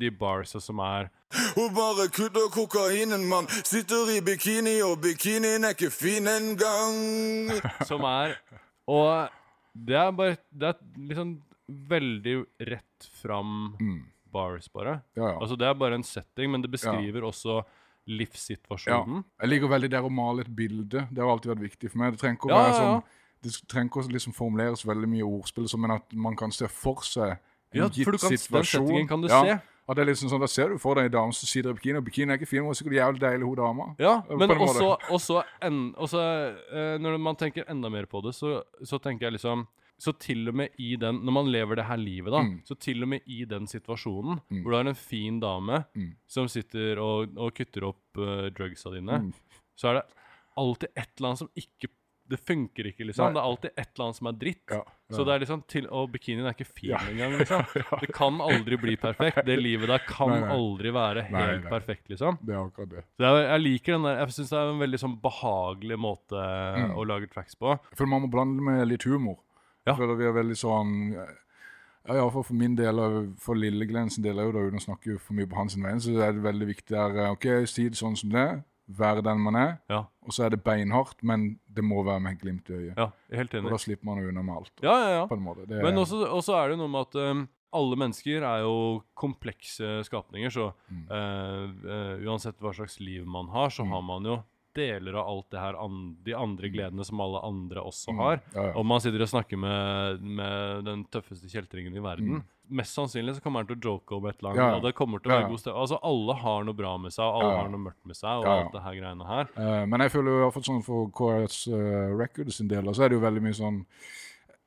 de 0.00 0.10
barsa 0.10 0.60
som 0.60 0.78
er 0.80 1.10
Hun 1.54 1.74
bare 1.74 2.08
kutter 2.08 2.48
kokainen, 2.50 3.28
mann. 3.28 3.46
Sitter 3.48 4.08
i 4.16 4.20
bikini, 4.20 4.80
og 4.82 5.00
bikinien 5.02 5.64
er 5.64 5.74
ikke 5.76 5.90
fin 5.92 6.26
engang. 6.26 7.50
Som 7.86 8.02
er 8.04 8.36
Og 8.88 9.28
det 9.76 9.94
er 9.96 10.10
bare 10.12 10.36
Det 10.50 10.68
er 10.72 10.80
liksom 10.96 11.42
veldig 11.70 12.46
rett 12.66 13.06
fram 13.22 13.70
bars, 14.32 14.68
bare. 14.68 15.02
Ja, 15.16 15.22
ja. 15.32 15.38
Altså 15.40 15.56
Det 15.58 15.66
er 15.68 15.74
bare 15.74 15.94
en 15.94 16.02
setting, 16.02 16.50
men 16.50 16.62
det 16.62 16.70
beskriver 16.70 17.22
også 17.28 17.60
Ja. 18.10 18.18
livssituasjonen. 18.18 19.24
Jeg 19.40 19.48
liker 19.52 19.68
veldig 19.70 19.90
der 19.90 20.02
å 20.06 20.10
male 20.12 20.42
et 20.42 20.52
bilde. 20.56 21.06
Det 21.10 21.22
har 21.22 21.30
alltid 21.30 21.52
vært 21.54 21.64
viktig 21.70 21.90
for 21.92 21.98
meg. 22.02 22.12
Det 22.12 22.20
trenger 22.20 22.36
ikke 22.40 22.50
å 22.50 22.52
Ja, 22.54 22.60
være 22.62 22.70
ja, 22.70 22.76
ja. 22.76 23.00
sånn 23.00 23.02
Det 23.42 23.68
trenger 23.72 23.88
ikke 23.88 24.02
å 24.02 24.12
liksom 24.12 24.32
formuleres 24.36 24.84
veldig 24.84 25.08
mye 25.08 25.24
ordspill, 25.24 25.68
men 25.80 25.90
at 25.96 26.12
man 26.12 26.36
kan 26.36 26.50
se 26.52 26.68
for 26.68 27.00
seg 27.06 27.30
en 27.30 27.38
Ja, 27.72 27.88
gitt 27.88 28.06
den 28.06 28.18
situasjon. 28.38 28.86
settingen 28.86 29.08
kan 29.08 29.22
du 29.22 29.28
ja, 29.28 29.40
se. 29.42 29.60
At 29.88 29.96
det 29.96 30.02
er 30.02 30.10
liksom 30.12 30.28
sånn, 30.30 30.40
Da 30.40 30.46
ser 30.46 30.68
du 30.68 30.78
for 30.78 30.94
deg 30.94 31.06
en 31.08 31.10
dame 31.16 31.32
som 31.32 31.46
sitter 31.48 31.70
i 31.70 31.74
bikini, 31.74 31.98
og 31.98 32.04
bikini 32.04 32.30
er 32.32 32.38
ikke 32.38 32.46
fin, 32.46 32.62
men 32.62 32.70
er 32.70 32.78
sikkert 32.78 32.98
jævlig 32.98 33.20
deilig, 33.20 33.46
hun 33.48 33.56
dama. 33.56 33.86
Ja, 33.98 34.22
men 34.28 34.50
også, 34.50 34.96
også, 35.10 35.42
en, 35.62 35.94
også 35.96 36.20
uh, 36.72 36.98
Når 37.00 37.18
man 37.18 37.36
tenker 37.36 37.64
enda 37.68 37.88
mer 37.90 38.06
på 38.06 38.20
det, 38.22 38.34
så, 38.34 38.62
så 38.84 38.98
tenker 38.98 39.26
jeg 39.26 39.32
liksom 39.40 39.66
Så 40.00 40.14
til 40.18 40.48
og 40.48 40.54
med 40.56 40.70
i 40.80 40.94
den 40.96 41.18
Når 41.26 41.32
man 41.36 41.50
lever 41.52 41.76
det 41.76 41.84
her 41.84 42.00
livet, 42.00 42.32
da, 42.32 42.40
Mm. 42.40 42.62
så 42.64 42.74
til 42.80 43.02
og 43.04 43.08
med 43.12 43.20
i 43.28 43.44
den 43.44 43.66
situasjonen 43.68 44.40
hvor 44.48 44.70
du 44.72 44.76
har 44.78 44.88
en 44.88 44.94
fin 44.96 45.38
dame 45.40 45.84
Mm. 45.94 46.14
som 46.26 46.48
sitter 46.48 46.98
og, 46.98 47.36
og 47.36 47.52
kutter 47.54 47.84
opp 47.84 48.16
uh, 48.18 48.48
drugsa 48.48 48.90
dine, 48.94 49.20
Mm. 49.28 49.32
så 49.76 49.90
er 49.90 49.94
det 50.00 50.06
alltid 50.56 50.88
et 50.96 51.08
eller 51.18 51.28
annet 51.28 51.38
som 51.38 51.50
ikke 51.56 51.88
Det 52.30 52.38
funker 52.46 52.86
ikke, 52.86 53.02
liksom. 53.08 53.24
Nei. 53.26 53.32
Det 53.34 53.40
er 53.40 53.48
alltid 53.50 53.70
et 53.76 53.88
eller 53.90 54.04
annet 54.06 54.16
som 54.20 54.26
er 54.30 54.32
dritt. 54.38 54.70
Ja, 54.70 54.76
ja. 54.76 55.16
Så 55.16 55.24
det 55.26 55.32
er 55.34 55.38
liksom 55.42 55.62
til, 55.66 55.86
Og 55.90 56.12
bikinien 56.12 56.46
er 56.46 56.52
ikke 56.54 56.66
fin 56.70 56.90
Ja. 56.90 56.98
engang, 57.10 57.32
liksom. 57.40 57.64
Det 58.00 58.12
kan 58.14 58.38
aldri 58.40 58.76
bli 58.78 58.94
perfekt. 58.96 59.44
Det 59.44 59.58
livet 59.68 59.88
der 59.90 59.98
kan 60.06 60.30
Nei, 60.30 60.38
nei. 60.44 60.48
aldri 60.54 60.92
være 60.94 61.24
helt 61.26 61.64
perfekt, 61.68 62.06
liksom. 62.08 62.38
Det 62.46 62.54
er 62.54 62.60
akkurat 62.62 62.88
det. 62.88 63.02
Så 63.18 63.26
jeg, 63.26 63.48
jeg 63.50 63.60
liker 63.64 63.92
den 63.96 64.02
der 64.06 64.16
Jeg 64.20 64.28
syns 64.36 64.50
det 64.54 64.58
er 64.60 64.70
en 64.70 64.78
veldig 64.78 65.00
sånn 65.02 65.16
behagelig 65.20 65.98
måte 65.98 66.38
Mm. 66.78 66.94
å 66.94 67.04
lage 67.04 67.26
tracks 67.34 67.56
på. 67.58 67.74
For 67.96 68.06
man 68.06 68.22
må 68.22 68.30
blande 68.30 68.62
med 68.62 68.86
litt 68.86 69.02
humor. 69.02 69.38
Ja. 69.90 69.96
Føler 69.98 70.18
vi 70.18 70.26
er 70.30 70.36
veldig 70.38 70.56
sånn 70.58 70.94
ja, 72.08 72.14
ja, 72.16 72.24
for 72.32 72.56
min 72.56 72.74
del 72.78 72.98
for 73.38 73.58
Lilleglenn 73.58 74.08
sin 74.10 74.24
del 74.24 74.40
òg, 74.40 74.56
uten 74.56 74.80
å 74.80 74.82
snakke 74.82 75.18
for 75.20 75.36
mye 75.36 75.46
på 75.50 75.58
hans 75.58 75.76
vegne, 75.76 76.00
så 76.00 76.14
er 76.24 76.32
det 76.32 76.42
veldig 76.46 76.68
viktig 76.72 76.94
der 76.96 77.18
eh, 77.26 77.32
OK, 77.34 77.46
si 77.70 77.88
det 77.92 77.98
sånn 78.00 78.16
som 78.18 78.32
det 78.32 78.40
er. 78.40 78.60
Være 78.90 79.22
den 79.22 79.38
man 79.38 79.54
er. 79.54 79.76
Ja, 79.92 80.00
Og 80.26 80.34
så 80.34 80.46
er 80.48 80.50
det 80.50 80.64
beinhardt, 80.66 81.20
men 81.22 81.60
det 81.70 81.84
må 81.86 82.00
være 82.02 82.18
med 82.24 82.40
glimt 82.40 82.66
i 82.72 82.74
øyet. 82.74 82.96
ja 82.98 83.10
helt 83.36 83.52
enig. 83.54 83.68
Og 83.68 83.76
da 83.76 83.78
slipper 83.78 84.08
man 84.08 84.18
unna 84.24 84.42
med 84.42 84.56
alt. 84.56 84.72
Ja, 84.82 84.94
ja, 84.98 85.10
ja. 85.20 85.26
På 85.30 85.36
en 85.38 85.44
måte. 85.44 85.66
Det 85.68 85.78
Men 85.84 85.94
også, 86.00 86.24
også 86.26 86.56
er 86.58 86.72
det 86.72 86.78
noe 86.80 86.90
med 86.90 87.06
at 87.06 87.14
um, 87.22 87.44
alle 87.78 87.96
mennesker 88.00 88.42
er 88.42 88.64
jo 88.64 89.02
komplekse 89.14 90.00
skapninger, 90.08 90.50
så 90.50 90.72
Mm. 90.90 91.04
uh, 91.06 91.70
uh, 91.86 92.16
uansett 92.32 92.58
hva 92.58 92.72
slags 92.74 92.98
liv 92.98 93.22
man 93.26 93.46
har, 93.54 93.70
så 93.70 93.86
har 93.86 94.02
man 94.02 94.24
jo 94.26 94.40
deler 94.76 95.16
av 95.18 95.28
alt 95.28 95.50
det 95.50 95.60
her 95.60 95.76
an 95.80 95.98
de 96.24 96.34
andre 96.36 96.70
gledene 96.72 97.04
som 97.06 97.20
alle 97.22 97.42
andre 97.46 97.82
også 97.82 98.14
har. 98.18 98.40
Mm. 98.40 98.54
Ja, 98.54 98.64
ja. 98.68 98.72
Om 98.80 98.88
man 98.92 99.02
sitter 99.02 99.24
og 99.24 99.30
snakker 99.32 99.60
med, 99.60 100.24
med 100.40 100.86
den 100.88 101.04
tøffeste 101.12 101.50
kjeltringen 101.50 101.96
i 101.96 102.02
verden 102.04 102.42
Mest 102.70 102.94
sannsynlig 102.94 103.32
så 103.34 103.42
kommer 103.42 103.64
han 103.64 103.66
til 103.66 103.80
å 103.80 103.82
joke 103.82 104.14
om 104.14 104.26
et 104.30 104.36
eller 104.38 104.52
annet, 104.52 104.60
Mm. 104.60 104.68
Ja, 104.68 104.76
og 104.76 104.84
det 104.84 104.92
kommer 104.94 105.18
til 105.18 105.32
å 105.32 105.34
være 105.34 105.48
god 105.50 105.58
sted. 105.58 105.72
Altså, 105.74 105.96
alle 106.06 106.36
har 106.38 106.66
noe 106.68 106.78
bra 106.78 106.92
med 107.02 107.10
seg, 107.10 107.24
og 107.24 107.40
alle 107.40 107.56
har 107.56 107.72
noe 107.72 107.82
mørkt 107.82 108.04
med 108.06 108.14
seg, 108.14 108.30
og 108.30 108.46
alt 108.46 108.70
det 108.76 108.82
her 108.84 108.94
greiene 109.00 109.26
her. 109.26 109.50
Uh, 109.56 109.86
men 109.90 110.04
jeg 110.04 110.12
føler 110.14 110.30
jo 110.30 110.36
i 110.36 110.44
hvert 110.44 110.54
fall 110.54 110.66
sånn 110.68 110.84
for 110.86 111.08
KRS 111.18 111.56
uh, 111.72 112.12
Records 112.14 112.60
sin 112.60 112.70
del, 112.70 112.92
så 112.94 113.02
er 113.02 113.10
det 113.10 113.18
jo 113.18 113.24
veldig 113.24 113.42
mye 113.42 113.58
sånn 113.58 113.80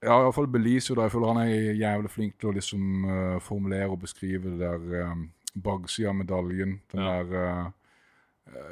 Ja, 0.04 0.18
i 0.20 0.34
fall 0.36 0.52
Belize, 0.52 0.92
da. 0.98 1.06
Jeg 1.08 1.14
føler 1.14 1.32
han 1.32 1.42
er 1.46 1.80
jævlig 1.80 2.12
flink 2.12 2.36
til 2.36 2.52
å 2.52 2.58
liksom 2.58 3.08
uh, 3.08 3.40
formulere 3.40 3.88
og 3.96 4.02
beskrive 4.04 4.52
det 4.52 4.60
der 4.60 5.08
um, 5.14 5.30
baksida 5.54 6.10
av 6.10 6.16
medaljen. 6.16 6.82
Den 6.92 7.06
der 7.06 7.34
eh, 7.38 7.50
eh, 7.50 7.72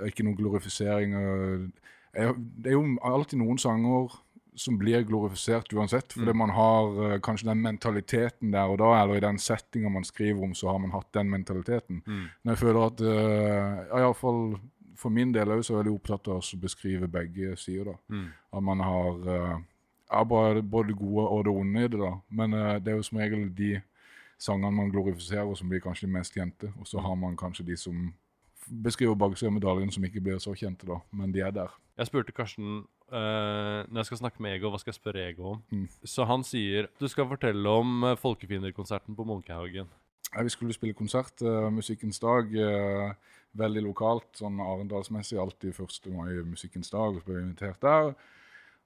Ikke 0.07 0.25
noen 0.25 0.37
glorifisering. 0.37 1.15
jeg, 2.13 2.35
det 2.35 2.73
er 2.73 2.75
jo 2.75 2.83
alltid 3.07 3.39
noen 3.39 3.61
sanger 3.61 4.11
som 4.59 4.75
blir 4.77 5.05
glorifisert 5.07 5.71
uansett, 5.73 6.11
fordi 6.11 6.33
man 6.35 6.51
har 6.51 6.97
eh, 7.05 7.19
kanskje 7.23 7.47
den 7.47 7.61
mentaliteten 7.63 8.51
der 8.51 8.73
og 8.73 8.81
da, 8.81 8.89
eller 8.99 9.15
i 9.17 9.23
den 9.23 9.39
settinga 9.39 9.89
man 9.89 10.03
skriver 10.03 10.43
om, 10.43 10.51
så 10.53 10.73
har 10.73 10.81
man 10.83 10.91
hatt 10.91 11.07
den 11.15 11.31
mentaliteten. 11.31 12.01
Mm. 12.05 12.25
Men 12.43 12.51
jeg 12.51 12.59
føler 12.59 12.83
at 12.89 13.05
ja, 13.07 14.01
iallfall 14.01 14.43
for 15.01 15.09
min 15.09 15.33
del 15.33 15.49
så 15.63 15.73
er 15.73 15.77
jeg 15.77 15.79
veldig 15.81 15.97
opptatt 15.97 16.29
av 16.29 16.41
å 16.41 16.61
beskrive 16.61 17.09
begge 17.11 17.55
sider. 17.59 17.91
da. 17.91 18.15
Mm. 18.15 18.27
At 18.57 18.65
man 18.67 18.83
har 18.85 19.29
eh, 19.35 19.55
ja, 20.11 20.23
bare, 20.27 20.61
både 20.61 20.91
det 20.91 20.97
gode 20.99 21.27
og 21.27 21.45
det 21.47 21.55
onde 21.61 21.85
i 21.85 21.91
det. 21.91 22.01
da. 22.01 22.11
Men 22.29 22.57
eh, 22.57 22.75
det 22.79 22.93
er 22.93 22.99
jo 22.99 23.07
som 23.07 23.21
regel 23.21 23.47
de 23.57 23.71
sangene 24.41 24.73
man 24.75 24.91
glorifiserer, 24.93 25.53
som 25.55 25.69
blir 25.69 25.81
kanskje 25.83 26.07
de 26.07 26.15
mest 26.17 26.37
kjente. 26.37 26.71
Og 26.79 26.89
så 26.89 27.01
har 27.01 27.15
man 27.15 27.37
kanskje 27.37 27.65
de 27.71 27.77
som 27.77 28.11
beskriver 28.71 29.17
baksida 29.19 29.51
av 29.51 29.57
medaljen, 29.57 29.91
som 29.91 30.05
ikke 30.07 30.23
blir 30.23 30.39
så 30.39 30.55
kjente, 30.55 30.87
da. 30.87 31.01
Men 31.11 31.33
de 31.35 31.43
er 31.43 31.51
der. 31.55 31.77
Jeg 31.99 32.11
spurte 32.11 32.35
Karsten 32.35 32.83
Uh, 33.11 33.83
når 33.91 33.97
jeg 33.97 34.07
skal 34.07 34.19
snakke 34.21 34.39
med 34.39 34.53
Ego, 34.55 34.69
hva 34.71 34.77
skal 34.79 34.93
jeg 34.93 35.01
spørre 35.01 35.23
Ego 35.27 35.49
om? 35.49 35.57
Mm. 35.67 35.87
Så 36.07 36.23
han 36.23 36.45
sier 36.47 36.85
du 36.95 37.09
skal 37.11 37.25
fortelle 37.27 37.67
om 37.67 38.05
uh, 38.07 38.13
Folkefienderkonserten 38.15 39.17
på 39.17 39.25
Munkehaugen. 39.27 39.89
Ja, 40.29 40.45
vi 40.47 40.53
skulle 40.53 40.71
spille 40.71 40.95
konsert. 40.95 41.43
uh, 41.43 41.67
Musikkens 41.75 42.21
dag. 42.23 42.55
eh, 42.55 43.11
veldig 43.59 43.83
lokalt, 43.83 44.29
sånn 44.39 44.59
arendalsmessig. 44.63 45.39
Alltid 45.41 45.75
1. 45.75 46.11
mai 46.15 46.39
Musikkens 46.47 46.91
dag. 46.93 47.17
Og 47.17 47.19
så 47.19 47.27
ble 47.27 47.39
vi 47.39 47.43
invitert 47.49 47.83
der. 47.83 48.13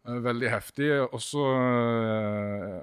Eh, 0.07 0.21
veldig 0.25 0.51
heftig. 0.51 0.89
Og 1.05 1.21
så 1.21 1.45
eh, 1.57 2.79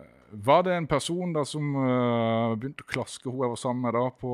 var 0.46 0.62
det 0.66 0.76
en 0.76 0.88
person 0.90 1.34
da 1.34 1.44
som 1.48 1.74
eh, 1.74 2.54
begynte 2.56 2.86
å 2.86 2.92
klaske 2.92 3.30
hun 3.30 3.42
jeg 3.44 3.54
var 3.54 3.60
sammen 3.60 3.86
med 3.88 3.98
da, 3.98 4.06
på, 4.22 4.32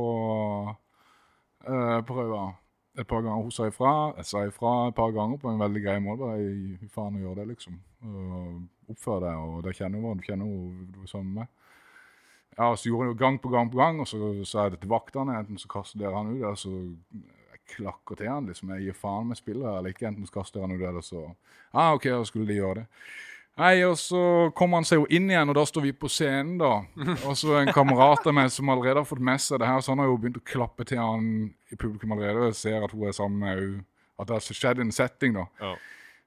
uh, 1.66 2.00
prøve 2.06 2.54
Et 2.98 3.06
par 3.06 3.22
ganger 3.22 3.42
hun 3.42 3.50
sa 3.54 3.68
ifra. 3.70 4.12
Jeg 4.16 4.26
sa 4.26 4.40
ifra 4.46 4.88
et 4.88 4.94
par 4.94 5.12
ganger 5.14 5.38
på 5.38 5.50
en 5.50 5.60
veldig 5.60 5.82
grei 5.84 5.98
måte. 6.02 6.26
Bare 6.26 6.42
«Gi 6.42 6.88
faen 6.90 7.14
å 7.14 7.20
gjøre 7.22 7.44
det, 7.44 7.52
liksom. 7.52 7.76
Uh, 8.02 8.56
Oppfør 8.90 9.20
deg, 9.22 9.36
og 9.38 9.62
det 9.62 9.76
kjenner 9.78 10.02
hun, 10.02 10.18
du 10.18 10.26
kjenner 10.26 10.48
hun 10.48 10.88
du 10.94 11.02
er 11.04 11.10
sammen 11.10 11.34
med. 11.36 11.46
Ja, 12.56 12.72
så 12.74 12.88
gjorde 12.88 13.06
hun 13.06 13.12
det 13.12 13.20
gang 13.20 13.38
på 13.38 13.52
gang 13.52 13.70
på 13.70 13.78
gang, 13.78 14.00
og 14.02 14.08
så 14.10 14.18
sa 14.42 14.64
jeg 14.66 14.74
det 14.74 14.80
til 14.82 14.90
vaktene. 14.90 15.36
Enten 15.38 15.60
så 15.62 15.70
kaster 15.70 16.00
dere 16.00 16.16
han 16.16 16.32
ut, 16.32 16.40
eller 16.40 16.58
så 16.58 16.72
jeg 16.74 17.60
klakker 17.76 18.18
til 18.18 18.32
han. 18.32 18.50
liksom. 18.50 18.72
Jeg 18.74 18.88
gir 18.88 18.98
faen 18.98 19.28
om 19.28 19.34
jeg 19.34 19.42
spiller 19.44 19.70
eller 19.76 19.94
ikke. 19.94 20.08
Enten 20.10 20.26
så 20.26 20.40
kaster 20.40 20.64
han 20.64 20.74
ut, 20.74 20.82
eller 20.82 21.04
så 21.06 21.22
ah, 21.70 21.92
OK, 21.94 22.08
da 22.10 22.24
skulle 22.26 22.50
de 22.50 22.58
gjøre 22.58 22.80
det. 22.80 22.88
Nei, 23.58 23.80
og 23.82 23.96
så 23.98 24.20
kom 24.54 24.76
han 24.76 24.86
seg 24.86 25.00
jo 25.00 25.06
inn 25.10 25.26
igjen, 25.32 25.50
og 25.50 25.56
da 25.58 25.64
står 25.66 25.88
vi 25.88 25.92
på 25.98 26.10
scenen, 26.12 26.54
da. 26.60 26.76
Og 27.26 27.34
så 27.38 27.56
en 27.58 27.72
kamerat 27.74 28.26
av 28.30 28.36
meg 28.36 28.52
som 28.54 28.70
allerede 28.70 29.02
har 29.02 29.08
fått 29.08 29.22
med 29.24 29.42
seg 29.42 29.58
det 29.58 29.66
her, 29.66 29.82
så 29.82 29.92
han 29.92 30.02
har 30.02 30.10
jo 30.12 30.18
begynt 30.22 30.38
å 30.38 30.46
klappe 30.46 30.86
til 30.86 31.00
han 31.02 31.24
i 31.72 31.78
publikum 31.78 32.14
allerede. 32.14 32.44
Og 32.44 32.52
jeg 32.52 32.58
ser 32.60 32.86
at 32.86 32.94
hun 32.94 33.08
er 33.08 33.16
sammen 33.16 33.42
med 33.42 33.54
henne. 33.54 33.86
At 34.18 34.30
det 34.30 34.34
har 34.34 34.58
skjedd 34.60 34.82
en 34.82 34.94
setting, 34.94 35.34
da. 35.38 35.44
Ja. 35.62 35.74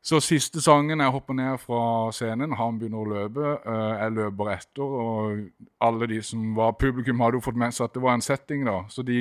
Så 0.01 0.17
siste 0.23 0.63
sangen, 0.63 0.99
jeg 1.03 1.13
hopper 1.13 1.35
ned 1.37 1.59
fra 1.61 1.81
scenen, 2.15 2.55
han 2.57 2.77
begynner 2.79 3.03
å 3.03 3.09
løpe, 3.11 3.49
eh, 3.69 3.95
jeg 4.01 4.15
løper 4.17 4.51
etter, 4.55 4.93
og 5.03 5.65
alle 5.85 6.07
de 6.09 6.21
som 6.25 6.55
var 6.57 6.73
publikum 6.81 7.21
hadde 7.21 7.37
jo 7.37 7.43
fått 7.45 7.59
med 7.59 7.75
seg 7.75 7.85
at 7.85 7.97
det 7.97 8.01
var 8.01 8.17
en 8.17 8.25
setting 8.25 8.63
da, 8.65 8.79
så 8.89 9.05
de 9.05 9.19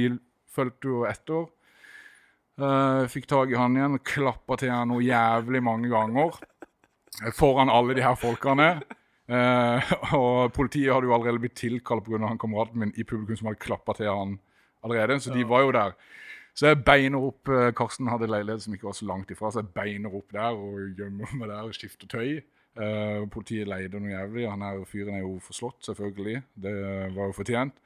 følte 0.50 0.88
jo 0.88 1.02
etter. 1.10 1.50
Eh, 2.60 3.02
fikk 3.12 3.28
tag 3.28 3.52
i 3.52 3.58
han 3.60 3.76
igjen 3.76 3.98
og 3.98 4.06
klappa 4.08 4.56
til 4.60 4.72
han 4.72 4.88
noe 4.88 5.04
jævlig 5.04 5.60
mange 5.66 5.92
ganger 5.92 6.40
foran 7.36 7.72
alle 7.72 7.96
de 7.98 8.04
her 8.04 8.16
folkene. 8.18 8.70
Eh, 9.30 9.92
og 10.18 10.52
politiet 10.56 10.92
hadde 10.92 11.06
jo 11.06 11.14
allerede 11.14 11.42
blitt 11.42 11.58
tilkalt 11.58 12.06
pga. 12.06 12.36
kameraten 12.40 12.80
min 12.82 12.94
i 12.96 13.04
publikum 13.04 13.36
som 13.38 13.50
hadde 13.50 13.62
klappa 13.62 13.94
til 13.94 14.10
han 14.10 14.38
allerede, 14.84 15.20
så 15.20 15.34
de 15.34 15.48
var 15.48 15.66
jo 15.66 15.72
der. 15.76 15.92
Så 16.54 16.66
jeg 16.66 16.82
beiner 16.84 17.22
opp 17.22 17.48
eh, 17.48 17.70
Karsten 17.76 18.10
hadde 18.10 18.30
leilighet 18.30 18.64
som 18.64 18.74
ikke 18.74 18.88
var 18.88 18.96
så 18.98 19.06
langt 19.06 19.30
ifra, 19.30 19.50
så 19.50 19.62
jeg 19.62 19.74
beiner 19.74 20.14
opp 20.14 20.32
der 20.34 20.56
og 20.56 20.96
gjemmer 20.98 21.36
meg 21.38 21.52
der 21.52 21.68
og 21.68 21.76
skifter 21.76 22.10
tøy. 22.10 22.40
Eh, 22.80 23.22
politiet 23.30 23.68
leide 23.70 24.00
noe 24.00 24.12
jævlig. 24.12 24.48
Han 24.50 24.66
her 24.66 24.82
fyren 24.88 25.16
er 25.18 25.24
jo 25.24 25.38
forslått, 25.44 25.80
selvfølgelig. 25.86 26.42
Det 26.54 26.74
var 27.14 27.30
jo 27.30 27.36
fortjent. 27.36 27.78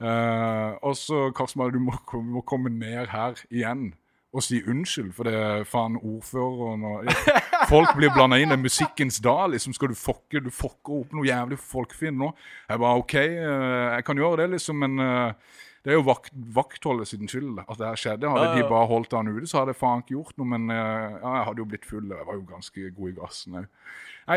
Eh, 0.00 0.70
og 0.84 0.96
så 0.96 1.28
Karsten 1.36 1.60
bare 1.60 1.76
du 1.76 1.80
må, 1.84 1.96
må 2.24 2.44
komme 2.48 2.72
ned 2.72 3.10
her 3.12 3.40
igjen 3.50 3.90
og 4.32 4.42
si 4.46 4.60
unnskyld, 4.62 5.08
for 5.16 5.26
det 5.26 5.34
er 5.34 5.64
faen 5.66 5.96
ordføreren 5.98 6.84
og 6.86 7.08
Folk 7.70 7.96
blir 7.98 8.12
blanda 8.14 8.36
inn. 8.38 8.50
Det 8.52 8.56
er 8.58 8.62
musikkens 8.62 9.18
dag. 9.22 9.48
liksom 9.50 9.72
Skal 9.74 9.90
du 9.90 9.96
fucke 9.98 10.40
du 10.42 10.50
fucker 10.54 11.00
opp 11.00 11.12
noe 11.16 11.26
jævlig 11.26 11.58
folkefiend 11.58 12.18
nå? 12.22 12.28
Jeg 12.70 12.78
bare 12.82 13.00
OK, 13.02 13.14
eh, 13.14 13.96
jeg 13.96 14.04
kan 14.06 14.16
gjøre 14.22 14.42
det, 14.44 14.46
liksom, 14.54 14.78
men 14.84 15.02
eh, 15.02 15.32
Det 15.84 15.90
er 15.92 15.96
jo 15.98 16.04
vakt, 16.06 16.30
vaktholdet 16.54 17.08
sin 17.08 17.26
skyld 17.30 17.58
at 17.64 17.78
det 17.80 17.86
her 17.88 17.96
skjedde. 17.98 18.28
Hadde 18.30 18.44
Ja, 18.44 18.54
ja. 18.56 18.62
de 18.62 18.68
bare 18.70 18.86
holdt 18.90 19.14
han 19.16 19.28
ute, 19.32 19.46
så 19.50 19.58
hadde 19.62 19.72
jeg 19.74 19.80
faen 19.80 20.02
ikke 20.04 20.14
gjort 20.14 20.36
noe. 20.38 20.50
Men 20.52 20.70
eh, 20.70 21.16
ja, 21.22 21.32
jeg 21.40 21.46
hadde 21.48 21.62
jo 21.64 21.68
blitt 21.72 21.88
full. 21.88 22.06
Jeg 22.14 22.26
var 22.28 22.38
jo 22.38 22.44
ganske 22.50 22.90
god 23.00 23.08
i 23.10 23.16
gassen 23.18 23.58
òg. 23.62 23.66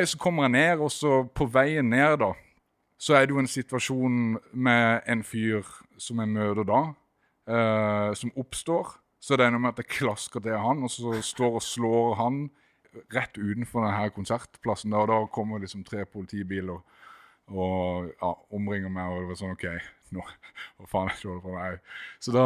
Så 0.10 0.18
kommer 0.18 0.48
jeg 0.48 0.56
ned, 0.56 0.80
og 0.82 0.90
så 0.92 1.22
på 1.38 1.46
veien 1.54 1.90
ned, 1.94 2.18
da, 2.24 2.32
så 2.98 3.14
er 3.20 3.28
det 3.28 3.36
jo 3.36 3.42
en 3.44 3.52
situasjon 3.52 4.20
med 4.56 5.02
en 5.12 5.22
fyr 5.28 5.68
som 6.02 6.18
jeg 6.24 6.32
møter 6.34 6.66
da, 6.66 6.82
eh, 7.52 8.14
som 8.18 8.32
oppstår. 8.40 8.96
Så 9.24 9.38
det 9.40 9.46
er 9.46 9.54
noe 9.56 9.64
med 9.64 9.72
at 9.72 9.86
jeg 9.86 9.94
klasker 10.02 10.44
til 10.44 10.60
han, 10.60 10.84
og 10.84 10.92
så 10.92 11.16
står 11.24 11.60
og 11.62 11.64
slår 11.64 12.16
han 12.20 12.44
rett 13.14 13.38
utenfor 13.40 13.86
denne 13.86 14.12
konsertplassen. 14.14 14.92
Der, 14.92 15.06
og 15.06 15.12
da 15.12 15.20
kommer 15.32 15.64
liksom 15.64 15.86
tre 15.88 16.04
politibiler 16.06 16.82
og 17.54 18.10
ja, 18.22 18.32
omringer 18.56 18.92
meg, 18.92 19.12
og 19.12 19.22
det 19.22 19.30
var 19.30 19.40
sånn 19.40 19.56
OK, 19.56 19.66
nå 20.16 20.24
Hva 20.24 20.88
faen 20.88 21.10
er 21.10 21.16
det 21.16 21.24
du 21.24 21.30
holder 21.30 21.44
på 21.44 21.56
med? 21.56 21.80
Så 22.24 22.34
da, 22.36 22.46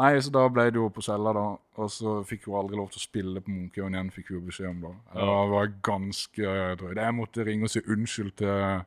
nei, 0.00 0.10
så 0.24 0.32
da 0.32 0.44
ble 0.52 0.64
det 0.70 0.80
jo 0.80 0.86
på 0.94 1.04
cella, 1.04 1.34
da. 1.36 1.44
Og 1.82 1.90
så 1.92 2.14
fikk 2.28 2.48
hun 2.48 2.60
aldri 2.60 2.78
lov 2.78 2.92
til 2.92 3.02
å 3.02 3.04
spille 3.04 3.42
på 3.44 3.52
Munkehaugen 3.52 3.98
igjen, 3.98 4.12
fikk 4.14 4.32
hun 4.32 4.46
beskjed 4.48 4.70
om 4.70 4.84
da. 4.86 4.92
Det 5.12 5.28
var 5.54 5.72
ganske 5.90 6.56
drøyt. 6.80 7.00
Jeg 7.00 7.16
måtte 7.18 7.46
ringe 7.48 7.68
og 7.68 7.74
si 7.74 7.84
unnskyld 7.84 8.36
til 8.40 8.84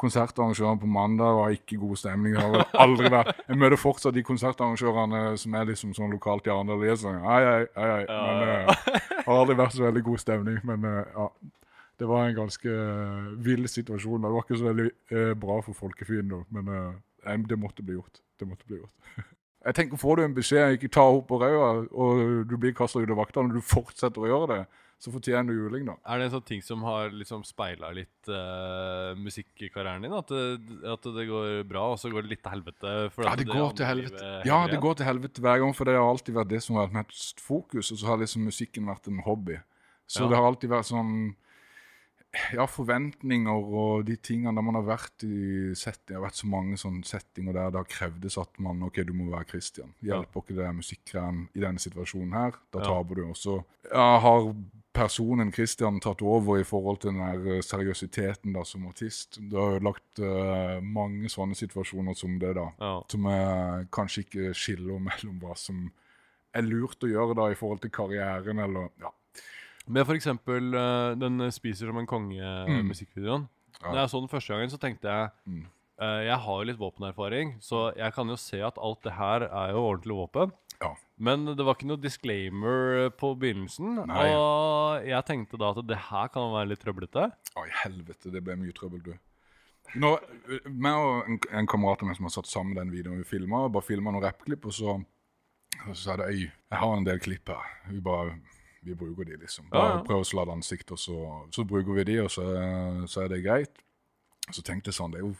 konsertarrangøren 0.00 0.80
på 0.82 0.90
mandag. 0.90 1.36
Var 1.38 1.56
ikke 1.56 1.80
god 1.80 1.96
stemning. 2.00 2.34
Det 2.34 2.42
har 2.42 2.52
vel 2.52 2.64
aldri 2.84 3.10
vært 3.12 3.42
Jeg 3.48 3.58
møter 3.60 3.80
fortsatt 3.80 4.16
de 4.16 4.24
konsertarrangørene 4.26 5.24
som 5.40 5.58
er 5.58 5.68
liksom 5.70 5.94
sånn 5.96 6.14
lokalt 6.14 6.48
i 6.48 6.54
Arendal. 6.54 6.82
De 6.82 6.92
er 6.92 7.00
sånn 7.00 7.20
ei, 7.22 7.42
ei, 7.50 7.66
ei. 7.78 8.00
Men 8.08 8.46
eh, 8.46 8.80
det 9.10 9.26
har 9.26 9.42
aldri 9.42 9.58
vært 9.62 9.76
så 9.76 9.86
veldig 9.86 10.04
god 10.10 10.24
stemning. 10.24 10.58
Men 10.66 10.88
uh, 10.88 11.02
ja. 11.14 11.28
Det 11.98 12.06
var 12.06 12.26
en 12.26 12.34
ganske 12.34 12.68
uh, 12.68 13.44
vill 13.46 13.68
situasjon. 13.68 14.22
Det 14.22 14.30
var 14.30 14.42
ikke 14.42 14.58
så 14.58 14.70
veldig 14.70 14.88
uh, 15.12 15.34
bra 15.38 15.60
for 15.62 15.78
folkefienden, 15.78 16.32
da, 16.32 16.60
men 16.60 16.72
eh, 16.74 17.36
det 17.48 17.58
måtte 17.58 17.82
bli 17.86 17.94
gjort. 17.94 18.18
Det 18.40 18.48
måtte 18.48 18.66
bli 18.66 18.80
gjort. 18.80 19.22
Jeg 19.66 19.74
tenker, 19.74 19.96
Får 19.96 20.16
du 20.16 20.24
en 20.24 20.34
beskjed 20.34 20.74
ikke 20.76 20.90
ta 20.92 21.04
opp 21.08 21.28
på 21.30 21.38
ræva, 21.40 21.86
og 21.88 22.48
du 22.50 22.56
blir 22.60 22.74
kasta 22.76 23.00
ut 23.00 23.10
av 23.10 23.16
vaktene, 23.22 23.48
og 23.48 23.54
du 23.54 23.64
fortsetter 23.64 24.20
å 24.20 24.28
gjøre 24.28 24.48
det, 24.50 24.64
så 25.04 25.12
fortjener 25.12 25.52
du 25.52 25.58
juling, 25.66 25.84
da. 25.90 25.94
Er 26.08 26.18
det 26.22 26.26
en 26.30 26.34
sånn 26.38 26.46
ting 26.48 26.62
som 26.64 26.80
har 26.86 27.10
liksom 27.12 27.42
speila 27.44 27.90
litt 27.92 28.30
uh, 28.32 29.12
musikkarrieren 29.20 30.06
din? 30.06 30.14
At 30.16 30.32
det, 30.32 30.44
at 30.94 31.08
det 31.18 31.26
går 31.28 31.60
bra, 31.68 31.90
og 31.92 32.00
så 32.00 32.08
går 32.12 32.24
det 32.24 32.32
litt 32.34 32.42
til 32.46 32.54
helvete? 32.56 32.94
Ja, 33.20 33.36
det 33.36 33.46
går 33.50 33.76
til 33.76 33.90
helvete. 33.90 34.32
Ja, 34.48 34.62
det 34.70 34.80
går 34.80 34.96
til 35.02 35.08
helvete 35.10 35.44
hver 35.44 35.60
gang, 35.60 35.76
for 35.76 35.84
det 35.90 35.98
har 35.98 36.08
alltid 36.08 36.38
vært 36.40 36.52
det 36.56 36.62
som 36.64 36.80
har 36.80 36.88
vært 36.88 37.02
mest 37.04 37.44
fokus, 37.44 37.92
og 37.92 38.00
så 38.00 38.08
har 38.14 38.22
liksom 38.24 38.48
musikken 38.48 38.88
vært 38.88 39.12
en 39.12 39.20
hobby. 39.28 39.60
Så 40.08 40.24
Ja. 40.24 40.28
det 40.32 40.36
har 40.40 40.48
alltid 40.48 40.70
vært 40.72 40.88
sånn 40.88 41.14
ja, 42.52 42.64
forventninger 42.66 43.68
og 43.78 44.06
de 44.08 44.16
tingene 44.18 44.56
der 44.56 44.64
man 44.66 44.74
har 44.74 44.86
vært 44.88 45.22
i 45.22 45.70
setting, 45.78 46.08
Det 46.08 46.16
har 46.16 46.24
vært 46.24 46.40
så 46.40 46.48
mange 46.50 46.76
sånne 46.80 47.06
settinger 47.06 47.54
der 47.54 47.70
det 47.70 47.78
har 47.78 47.86
krevdes 47.92 48.36
at 48.42 48.58
man 48.58 48.82
OK, 48.82 49.04
du 49.06 49.12
må 49.14 49.28
være 49.30 49.46
Christian. 49.52 49.92
Hjelper 50.02 50.42
ikke 50.42 50.56
det 50.58 50.72
musikkgreiene 50.80 51.46
i 51.54 51.62
denne 51.62 51.78
situasjonen 51.78 52.34
her, 52.34 52.58
da 52.74 52.80
Ja. 52.80 52.88
taper 52.90 53.14
du. 53.14 53.22
Og 53.28 53.36
så 53.38 53.64
har 53.92 54.50
personen 54.94 55.50
Christian 55.52 55.98
tatt 56.00 56.22
over 56.22 56.60
i 56.60 56.64
forhold 56.66 57.00
til 57.02 57.10
den 57.10 57.20
her 57.24 57.56
eh, 57.56 57.62
seriøsiteten 57.66 58.54
da 58.54 58.62
som 58.64 58.86
artist. 58.86 59.40
Det 59.42 59.58
har 59.58 59.76
ødelagt 59.80 60.20
uh, 60.22 60.78
mange 60.80 61.28
sånne 61.32 61.56
situasjoner 61.58 62.14
som 62.16 62.38
det, 62.38 62.54
da 62.56 62.68
Ja. 62.80 62.92
som 63.10 63.26
jeg 63.26 63.88
kanskje 63.90 64.24
ikke 64.24 64.54
skiller 64.54 65.02
mellom 65.02 65.40
hva 65.42 65.56
som 65.58 65.90
er 66.54 66.62
lurt 66.62 67.02
å 67.02 67.10
gjøre 67.10 67.34
da 67.34 67.48
i 67.50 67.58
forhold 67.58 67.80
til 67.82 67.90
karrieren, 67.90 68.58
eller 68.62 68.88
ja. 69.02 69.10
Med 69.86 70.06
for 70.06 70.14
eksempel 70.16 70.72
eh, 70.72 71.14
den 71.20 71.38
'Spiser 71.50 71.90
som 71.90 71.98
en 71.98 72.06
konge'-musikkvideoen. 72.08 73.48
Ja. 73.82 73.92
Da 73.92 74.00
jeg 74.04 74.10
så 74.10 74.20
den 74.22 74.30
første 74.32 74.54
gangen, 74.54 74.70
så 74.70 74.78
tenkte 74.80 75.08
jeg 75.10 75.30
Mm. 75.46 75.66
uh, 76.00 76.22
Jeg 76.24 76.38
har 76.38 76.58
jo 76.62 76.64
litt 76.70 76.78
våpenerfaring, 76.78 77.56
så 77.60 77.94
jeg 77.96 78.12
kan 78.14 78.28
jo 78.28 78.36
se 78.36 78.60
at 78.62 78.78
alt 78.80 79.02
det 79.02 79.12
her 79.12 79.42
er 79.42 79.72
jo 79.72 79.82
ordentlig 79.90 80.16
våpen. 80.16 80.52
Ja. 80.82 80.90
Men 81.22 81.44
det 81.46 81.62
var 81.64 81.76
ikke 81.76 81.88
noe 81.88 82.00
disclaimer 82.02 83.10
på 83.14 83.34
begynnelsen. 83.38 84.00
Nei. 84.10 84.24
Og 84.34 85.06
jeg 85.06 85.26
tenkte 85.28 85.60
da 85.60 85.70
at 85.74 85.84
det 85.86 86.00
her 86.10 86.32
kan 86.34 86.50
være 86.54 86.72
litt 86.72 86.82
trøblete. 86.82 87.28
Å, 87.30 87.64
i 87.68 87.76
helvete, 87.84 88.32
det 88.34 88.42
ble 88.44 88.56
mye 88.60 88.74
trøbbel, 88.76 89.04
du. 89.06 89.14
Nå, 90.00 90.10
meg 90.66 90.96
og 90.98 91.28
en, 91.30 91.38
en 91.60 91.68
kamerat 91.70 92.02
av 92.02 92.08
meg 92.08 92.18
som 92.18 92.26
har 92.26 92.34
satt 92.34 92.48
sammen 92.50 92.74
den 92.78 92.90
videoen 92.90 93.20
vi 93.20 93.28
filma, 93.28 93.66
bare 93.70 93.86
filma 93.86 94.10
noen 94.14 94.24
rappklipp, 94.24 94.66
og 94.66 94.74
så, 94.74 94.96
og 95.84 95.92
så 95.92 96.00
sa 96.00 96.16
det 96.18 96.30
Øy, 96.32 96.42
jeg 96.48 96.80
har 96.80 96.96
en 96.96 97.06
del 97.06 97.20
klipp 97.22 97.52
her. 97.52 97.68
Vi 97.92 98.00
bare 98.02 98.38
vi 98.84 98.94
bruker 98.98 99.24
de, 99.24 99.38
liksom. 99.40 99.70
Bare 99.72 99.88
Ja, 99.88 99.96
ja. 99.96 100.02
prøv 100.04 100.20
å 100.20 100.28
sladde 100.28 100.52
ansikt, 100.52 100.90
og 100.92 100.98
så, 101.00 101.16
så 101.54 101.64
bruker 101.64 101.96
vi 101.96 102.04
de, 102.10 102.18
og 102.24 102.30
så, 102.32 102.44
så 103.08 103.22
er 103.24 103.30
det 103.32 103.44
greit. 103.46 103.78
Så 104.52 104.60
tenkte 104.60 104.90
jeg 104.90 104.98
sånn, 104.98 105.14
det 105.14 105.22
er 105.22 105.28
jo 105.28 105.34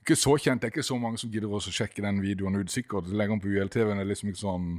ikke 0.00 0.16
så 0.16 0.36
kjent, 0.40 0.62
det 0.62 0.70
er 0.70 0.74
ikke 0.74 0.86
så 0.86 0.96
mange 1.00 1.20
som 1.20 1.30
gidder 1.32 1.52
å 1.52 1.60
sjekke 1.60 2.04
den 2.04 2.22
videoen 2.24 2.56
ut. 2.56 2.72
Sikkert 2.72 3.10
legger 3.12 3.36
den 3.36 3.42
på 3.42 3.52
ULTV-en, 3.52 4.00
det 4.00 4.06
er 4.06 4.10
liksom 4.10 4.32
ikke 4.32 4.44
sånn 4.44 4.70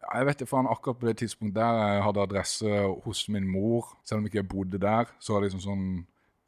Jeg 0.00 0.26
vet 0.26 0.42
ikke, 0.42 0.62
akkurat 0.70 0.98
på 0.98 1.06
det 1.08 1.16
tidspunktet 1.20 1.58
der 1.58 1.80
jeg 1.80 2.04
hadde 2.06 2.22
adresse 2.22 2.80
hos 3.04 3.28
min 3.28 3.48
mor, 3.50 3.90
selv 4.04 4.22
om 4.22 4.26
ikke 4.26 4.40
jeg 4.40 4.48
bodde 4.48 4.80
der, 4.80 5.10
så 5.20 5.34
var 5.34 5.42
det 5.42 5.50
liksom 5.50 5.66
sånn 5.66 5.86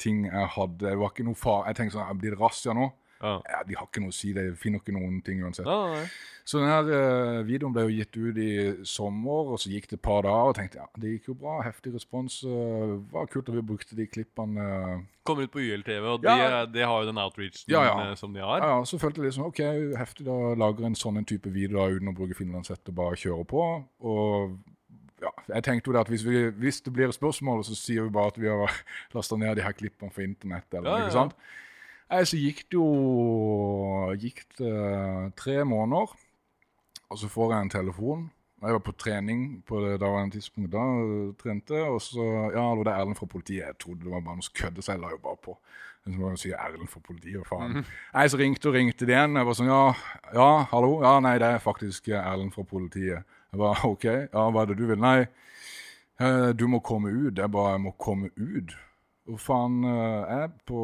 ting 0.03 0.25
jeg 0.27 0.49
hadde 0.57 0.89
Det 0.89 0.99
var 0.99 1.13
ikke 1.13 1.27
noe 1.27 1.39
far... 1.39 1.67
Jeg 1.69 1.79
tenkte 1.79 1.99
sånn, 1.99 2.19
blir 2.19 2.35
det 2.35 2.41
razzia 2.41 2.75
nå? 2.75 2.89
Ja. 3.23 3.37
Ja, 3.49 3.63
De 3.69 3.77
har 3.79 3.87
ikke 3.87 4.03
noe 4.03 4.11
å 4.11 4.17
si, 4.17 4.33
de 4.37 4.49
finner 4.59 4.81
ikke 4.83 4.93
noen 4.97 5.21
ting 5.25 5.43
uansett. 5.47 5.67
Nei. 5.69 6.05
Så 6.45 6.59
denne 6.59 6.79
uh, 6.91 7.43
videoen 7.47 7.71
ble 7.73 7.85
jo 7.87 7.93
gitt 7.95 8.17
ut 8.19 8.39
i 8.43 8.49
sommer, 8.89 9.53
og 9.55 9.61
så 9.63 9.71
gikk 9.71 9.85
det 9.93 10.01
et 10.01 10.03
par 10.03 10.25
dager, 10.27 10.49
og 10.51 10.57
tenkte 10.59 10.81
ja, 10.81 10.89
det 10.99 11.13
gikk 11.13 11.29
jo 11.31 11.35
bra, 11.39 11.61
heftig 11.63 11.93
respons. 11.95 12.41
Uh, 12.43 12.97
var 13.15 13.29
kult 13.31 13.47
at 13.49 13.55
vi 13.55 13.63
brukte 13.63 13.95
de 13.95 14.09
klippene. 14.11 14.59
Uh. 14.67 15.05
Kommer 15.23 15.47
ut 15.47 15.53
på 15.55 15.63
YLTV, 15.63 16.03
og 16.17 16.27
Ja. 16.27 16.35
de, 16.35 16.49
er- 16.49 16.67
de 16.75 16.83
har 16.83 17.05
jo 17.05 17.07
den 17.13 17.23
outreachen 17.23 17.71
Ja, 17.71 17.85
ja. 17.87 17.95
eh, 18.11 18.17
som 18.19 18.35
de 18.35 18.43
har. 18.43 18.59
Ja, 18.59 18.73
ja, 18.79 18.85
så 18.91 18.99
følte 18.99 19.23
jeg 19.23 19.31
liksom, 19.31 19.47
ok, 19.53 19.63
heftig 20.03 20.27
da 20.27 20.41
lager 20.59 20.85
en 20.91 20.99
sånn 20.99 21.23
en 21.23 21.25
type 21.31 21.47
video 21.55 21.79
da, 21.79 21.87
uten 21.95 22.11
å 22.11 22.17
bruke 22.19 22.35
finlandshette, 22.35 22.91
bare 22.93 23.15
kjøre 23.23 23.47
på. 23.47 23.63
Og 24.03 24.59
ja, 25.23 25.31
jeg 25.55 25.63
tenkte 25.63 25.93
jo 25.93 26.01
at 26.01 26.09
hvis, 26.11 26.25
vi, 26.27 26.49
hvis 26.59 26.81
det 26.83 26.91
blir 26.97 27.15
spørsmål, 27.15 27.63
så 27.63 27.77
sier 27.79 28.03
vi 28.09 28.11
bare 28.19 28.33
at 28.35 28.39
vi 28.43 28.51
har 28.51 28.67
lasta 29.15 29.39
ned 29.39 29.55
de 29.61 29.63
her 29.63 29.79
klippene 29.79 30.11
fra 30.11 30.27
internett, 30.27 30.67
eller 30.75 30.91
Ja, 30.91 30.99
ja, 30.99 31.07
ikke 31.07 31.21
sant? 31.21 31.39
Nei, 32.13 32.27
så 32.29 32.37
gikk 32.37 32.67
det 32.69 32.77
jo 32.77 34.13
gikk 34.21 34.43
det 34.59 34.73
tre 35.41 35.63
måneder, 35.65 36.11
og 37.09 37.19
så 37.21 37.29
får 37.33 37.55
jeg 37.55 37.65
en 37.65 37.73
telefon. 37.73 38.27
Jeg 38.63 38.77
var 38.77 38.83
på 38.85 38.93
trening 38.95 39.41
på 39.67 39.81
det 39.83 39.97
daværende 39.99 40.37
tidspunkt 40.37 40.71
da, 40.75 40.83
trente, 41.41 41.81
og 41.89 41.97
så, 42.05 42.27
ja, 42.55 42.67
det 42.77 42.85
var 42.85 42.93
Erlend 42.93 43.17
fra 43.19 43.27
politiet. 43.27 43.65
Jeg 43.65 43.79
trodde 43.81 44.05
det 44.05 44.13
var 44.13 44.21
bare 44.23 44.39
noe 44.39 44.47
som 44.47 44.55
kødde, 44.61 44.85
så 44.85 44.93
jeg 44.93 45.03
la 45.03 45.11
jo 45.11 45.19
bare 45.25 45.41
på. 45.43 45.57
Så 46.05 46.13
må 46.19 46.31
jeg 46.35 46.43
si 46.43 46.53
Erlend 46.53 46.93
fra 46.93 47.03
politiet, 47.09 47.41
og 47.41 47.49
faen. 47.49 47.81
Nei, 47.81 48.29
så 48.29 48.39
ringte 48.39 48.71
og 48.71 48.77
ringte 48.77 49.09
de 49.09 49.17
igjen. 49.17 49.41
Jeg 49.41 49.49
var 49.49 49.59
sånn, 49.59 49.73
ja, 49.73 49.83
ja, 50.37 50.49
hallo? 50.71 50.93
Ja, 51.03 51.17
nei, 51.25 51.35
det 51.43 51.49
er 51.49 51.65
faktisk 51.65 52.13
Erlend 52.13 52.55
fra 52.55 52.67
politiet. 52.69 53.35
Jeg 53.51 53.65
var, 53.65 53.83
ok, 53.89 54.07
ja, 54.29 54.47
hva 54.53 54.63
er 54.63 54.71
det 54.71 54.79
du 54.79 54.87
vil? 54.93 55.01
Nei, 55.03 55.19
eh, 56.21 56.49
du 56.55 56.69
må 56.71 56.85
komme 56.85 57.11
ut. 57.11 57.35
Jeg 57.41 57.51
bare, 57.57 57.75
jeg 57.79 57.87
må 57.89 57.97
komme 57.99 58.31
ut. 58.37 58.77
Hvor 59.23 59.39
faen, 59.39 59.85
eh, 59.87 60.23
jeg 60.27 60.39
er 60.43 60.49
på, 60.67 60.79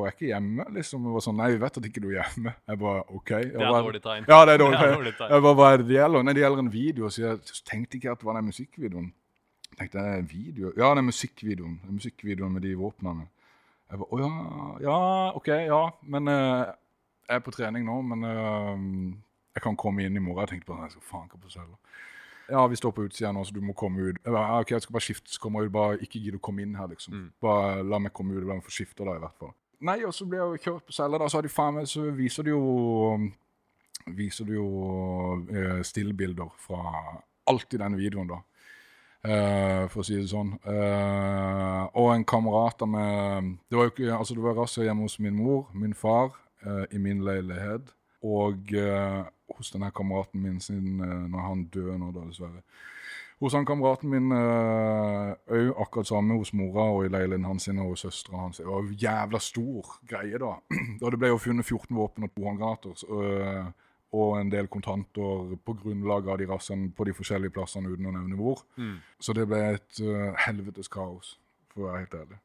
jeg 0.00 0.08
er 0.08 0.14
ikke 0.14 0.28
hjemme, 0.30 0.64
liksom. 0.72 1.02
Jeg 1.04 1.12
var 1.12 1.24
sånn, 1.26 1.36
nei, 1.42 1.48
vi 1.52 1.58
vet 1.60 1.74
at 1.76 1.88
ikke 1.88 2.00
du 2.00 2.06
er 2.08 2.14
hjemme. 2.22 2.54
Jeg 2.70 2.80
bare, 2.80 3.02
ok. 3.18 3.32
Det 3.34 3.66
er 3.66 3.74
dårlig 3.76 4.00
tegn. 4.06 4.28
Ja, 4.30 4.38
det 4.48 4.54
er 4.54 4.62
dårlig. 4.62 4.78
Det 4.82 4.86
er 4.86 4.94
dårlig 4.96 5.12
tegn. 5.18 5.34
Jeg 5.34 5.44
bare, 5.46 5.58
hva 5.58 5.66
er 5.68 5.82
det 5.82 5.88
det 5.90 5.98
gjelder? 5.98 6.24
Nei, 6.24 6.34
det 6.38 6.44
gjelder 6.44 6.62
en 6.62 6.72
video, 6.72 7.10
så 7.12 7.24
jeg 7.26 7.58
tenkte 7.68 7.98
ikke 7.98 8.14
at 8.14 8.22
det 8.22 8.28
var 8.30 8.38
den 8.38 8.48
musikkvideoen. 8.48 9.10
Jeg 9.68 9.78
tenkte, 9.82 9.98
det 9.98 10.14
er 10.14 10.22
en 10.22 10.30
video? 10.30 10.72
Ja, 10.72 10.88
det 10.88 11.02
er 11.02 11.08
musikkvideoen. 11.10 11.74
Det 11.82 11.90
er 11.90 11.98
musikkvideoen 11.98 12.56
med 12.56 12.64
de 12.64 12.72
våpnene. 12.80 13.28
Jeg 13.92 14.00
bare, 14.00 14.08
å 14.08 14.22
ja, 14.22 14.30
ja, 14.86 14.98
ok, 15.36 15.52
ja, 15.68 15.82
men 16.16 16.32
uh, 16.32 16.72
jeg 17.28 17.36
er 17.36 17.44
på 17.44 17.52
trening 17.52 17.84
nå, 17.84 17.98
men 18.08 18.24
uh, 18.24 18.86
jeg 19.52 19.64
kan 19.68 19.76
komme 19.76 20.06
inn 20.06 20.16
i 20.16 20.24
morgen. 20.24 20.46
Jeg 20.46 20.54
tenkte 20.54 20.72
bare, 20.72 20.88
jeg 20.88 20.96
skal 20.96 21.08
faen 21.10 21.28
ikke 21.28 21.42
på 21.44 21.52
cella. 21.52 21.76
Ja, 22.52 22.66
vi 22.68 22.76
står 22.76 22.92
på 22.92 23.06
utsida 23.06 23.30
nå, 23.32 23.46
så 23.48 23.54
du 23.56 23.62
må 23.64 23.72
komme 23.72 24.10
ut. 24.10 24.18
Jeg 24.20 24.32
bare, 24.34 24.60
ok, 24.60 24.74
jeg 24.74 24.84
skal 24.84 24.96
bare 24.98 25.06
skifte, 25.06 25.32
så 25.32 25.40
kommer 25.40 25.62
jeg 25.62 25.70
ut, 25.70 25.74
bare 25.78 26.00
ikke 26.04 26.20
gidd 26.20 26.36
å 26.36 26.42
komme 26.44 26.66
inn 26.66 26.74
her, 26.76 26.90
liksom. 26.92 27.14
Mm. 27.16 27.28
Bare 27.40 27.80
la 27.88 28.00
meg 28.04 28.12
komme 28.12 28.36
ut, 28.36 28.44
la 28.44 28.58
meg 28.58 28.66
få 28.66 28.74
skifte 28.74 29.06
da, 29.08 29.16
i 29.16 29.22
hvert 29.22 29.38
fall. 29.40 29.54
Nei, 29.88 30.02
og 30.04 30.12
så 30.14 30.26
blir 30.28 30.42
jeg 30.42 30.50
jo 30.50 30.62
kjørt 30.66 30.90
på 30.90 30.94
cella, 30.94 31.18
da, 31.18 31.30
så 31.32 31.40
har 31.40 31.46
de 31.46 31.52
faen 31.52 31.78
meg, 31.80 31.88
så 31.90 32.04
viser 32.14 32.46
de 32.46 32.52
jo, 32.52 32.62
viser 34.18 34.50
de 34.50 34.58
jo 34.58 34.68
eh, 35.48 35.80
stillbilder 35.86 36.52
fra 36.60 36.82
alt 37.50 37.74
i 37.74 37.80
denne 37.80 37.98
videoen 37.98 38.30
da. 38.30 38.42
Uh, 39.22 39.86
for 39.86 40.02
å 40.02 40.06
si 40.06 40.16
det 40.18 40.28
sånn. 40.32 40.56
Uh, 40.66 41.86
og 41.94 42.08
en 42.10 42.24
kamerat 42.26 42.80
av 42.82 42.88
meg 42.90 43.52
Det 43.70 43.78
var 43.78 43.86
jo 43.86 43.92
ikke, 43.92 44.08
altså 44.16 44.34
det 44.34 44.42
var 44.42 44.56
razzia 44.58 44.88
hjemme 44.88 45.06
hos 45.06 45.14
min 45.22 45.36
mor, 45.38 45.68
min 45.78 45.94
far, 45.94 46.32
uh, 46.66 46.82
i 46.90 46.98
min 46.98 47.22
leilighet. 47.22 47.92
Og 48.26 48.70
hos 49.58 49.72
denne 49.74 49.92
kameraten 49.94 50.42
min 50.42 50.60
siden 50.60 51.00
uh, 51.00 51.22
når 51.30 51.46
han 51.48 51.64
døde 51.74 51.98
nå, 51.98 52.10
da, 52.14 52.26
dessverre. 52.28 52.64
Hos 53.42 53.56
han 53.58 53.66
kameraten 53.66 54.06
min 54.06 54.30
òg 54.30 55.70
akkurat 55.82 56.06
samme 56.06 56.36
hos 56.38 56.52
mora 56.54 56.84
og 56.94 57.08
i 57.08 57.08
leiligheten 57.10 57.48
hans 57.48 57.66
og 57.72 57.88
hos 57.88 58.04
søstera 58.04 58.38
hans. 58.38 58.60
Det 58.62 58.68
var 58.68 58.84
en 58.84 58.92
jævla 58.94 59.40
stor 59.42 59.88
greie, 60.06 60.38
da. 60.38 60.52
da 61.00 61.10
det 61.10 61.18
ble 61.18 61.32
jo 61.32 61.40
funnet 61.42 61.66
14 61.66 61.96
våpen 61.96 62.28
og 62.28 62.30
to 62.36 62.44
håndgranater. 62.46 63.02
øh, 63.10 63.72
og 64.12 64.40
en 64.40 64.50
del 64.52 64.68
kontanter 64.68 65.54
på 65.64 65.74
grunnlag 65.80 66.28
av 66.28 66.40
de 66.40 66.46
rassene 66.50 66.90
på 66.92 67.06
de 67.08 67.14
forskjellige 67.16 67.54
plassene 67.56 67.92
uten 67.92 68.10
å 68.10 68.14
nevne 68.14 68.36
hvor. 68.36 68.60
Mm. 68.76 68.98
Så 69.20 69.32
det 69.36 69.46
ble 69.48 69.60
et 69.72 70.00
uh, 70.04 70.34
helvetes 70.44 70.90
kaos, 70.92 71.36
for 71.72 71.86
å 71.86 71.88
være 71.88 72.02
helt 72.02 72.16
ærlig. 72.20 72.40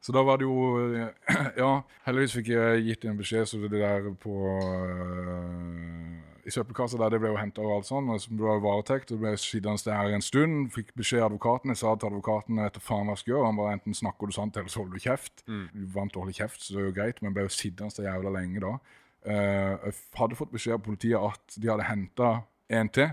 Så 0.00 0.14
da 0.16 0.22
var 0.24 0.40
det 0.40 0.48
jo 0.48 0.80
eh, 0.80 1.08
Ja, 1.60 1.82
heldigvis 2.06 2.38
fikk 2.38 2.54
jeg 2.54 2.84
gitt 2.86 3.04
en 3.04 3.18
beskjed, 3.20 3.46
så 3.50 3.60
det 3.60 3.72
der 3.74 4.08
på 4.22 4.32
uh, 4.48 6.46
I 6.46 6.54
søppelkassa 6.54 6.98
der, 7.02 7.12
det 7.12 7.20
ble 7.20 7.34
jo 7.34 7.40
henta 7.40 7.60
og 7.64 7.74
alt 7.74 7.90
sånn, 7.90 8.08
og 8.08 8.22
så 8.22 8.32
ble 8.32 8.54
det 8.56 8.64
varetekt, 8.64 9.12
og 9.12 9.18
det 9.18 9.26
ble 9.26 9.34
sittende 9.40 9.84
der 9.84 10.16
en 10.16 10.24
stund. 10.24 10.70
Fikk 10.72 10.94
beskjed 10.96 11.20
av 11.20 11.28
advokaten. 11.28 11.74
Jeg 11.74 11.82
sa 11.82 11.92
til 11.94 12.08
advokaten 12.08 12.62
etter 12.64 12.84
faen 12.84 13.10
hva 13.10 13.18
jeg 13.18 13.24
skal 13.24 13.34
gjøre. 13.34 13.50
Han 13.50 13.60
bare 13.60 13.76
enten 13.76 13.98
snakker 14.00 14.30
du 14.30 14.36
sant, 14.38 14.56
eller 14.56 14.72
så 14.72 14.82
holder 14.82 14.96
du 14.96 15.04
kjeft. 15.04 15.44
Vi 15.76 15.90
vant 15.98 16.16
å 16.16 16.24
holde 16.24 16.38
kjeft, 16.40 16.64
så 16.64 16.74
det 16.74 16.82
er 16.82 16.88
jo 16.88 16.96
greit, 16.96 17.20
men 17.20 17.36
ble 17.36 17.44
jo 17.44 17.54
sittende 17.54 17.92
der 18.00 18.08
jævla 18.08 18.34
lenge 18.40 18.64
da. 18.64 18.76
Uh, 19.20 19.76
jeg 19.84 19.98
hadde 20.16 20.38
fått 20.38 20.54
beskjed 20.54 20.78
av 20.78 20.84
politiet 20.86 21.20
at 21.20 21.60
de 21.60 21.68
hadde 21.68 21.90
henta 21.90 22.38
en 22.72 22.88
til. 22.96 23.12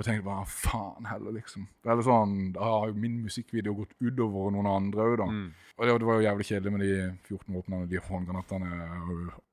Og 0.00 0.06
jeg 0.06 0.14
tenkte 0.14 0.30
bare 0.30 0.46
faen 0.48 1.04
heller, 1.10 1.34
liksom. 1.36 1.66
Det 1.84 1.90
er 1.92 2.00
sånn, 2.06 2.30
Da 2.56 2.64
har 2.64 2.86
jo 2.88 2.94
min 2.96 3.18
musikkvideo 3.26 3.74
gått 3.76 3.90
utover 4.00 4.54
noen 4.54 4.68
andre 4.70 5.04
òg, 5.10 5.16
da. 5.20 5.26
Og 5.76 5.84
det, 5.84 5.96
det 6.00 6.06
var 6.08 6.16
jo 6.16 6.24
jævlig 6.24 6.46
kjedelig 6.48 6.72
med 6.72 6.80
de 6.86 6.94
14 7.28 7.54
våpnene, 7.58 7.88
de 7.90 8.00
håndgranatene. 8.06 8.70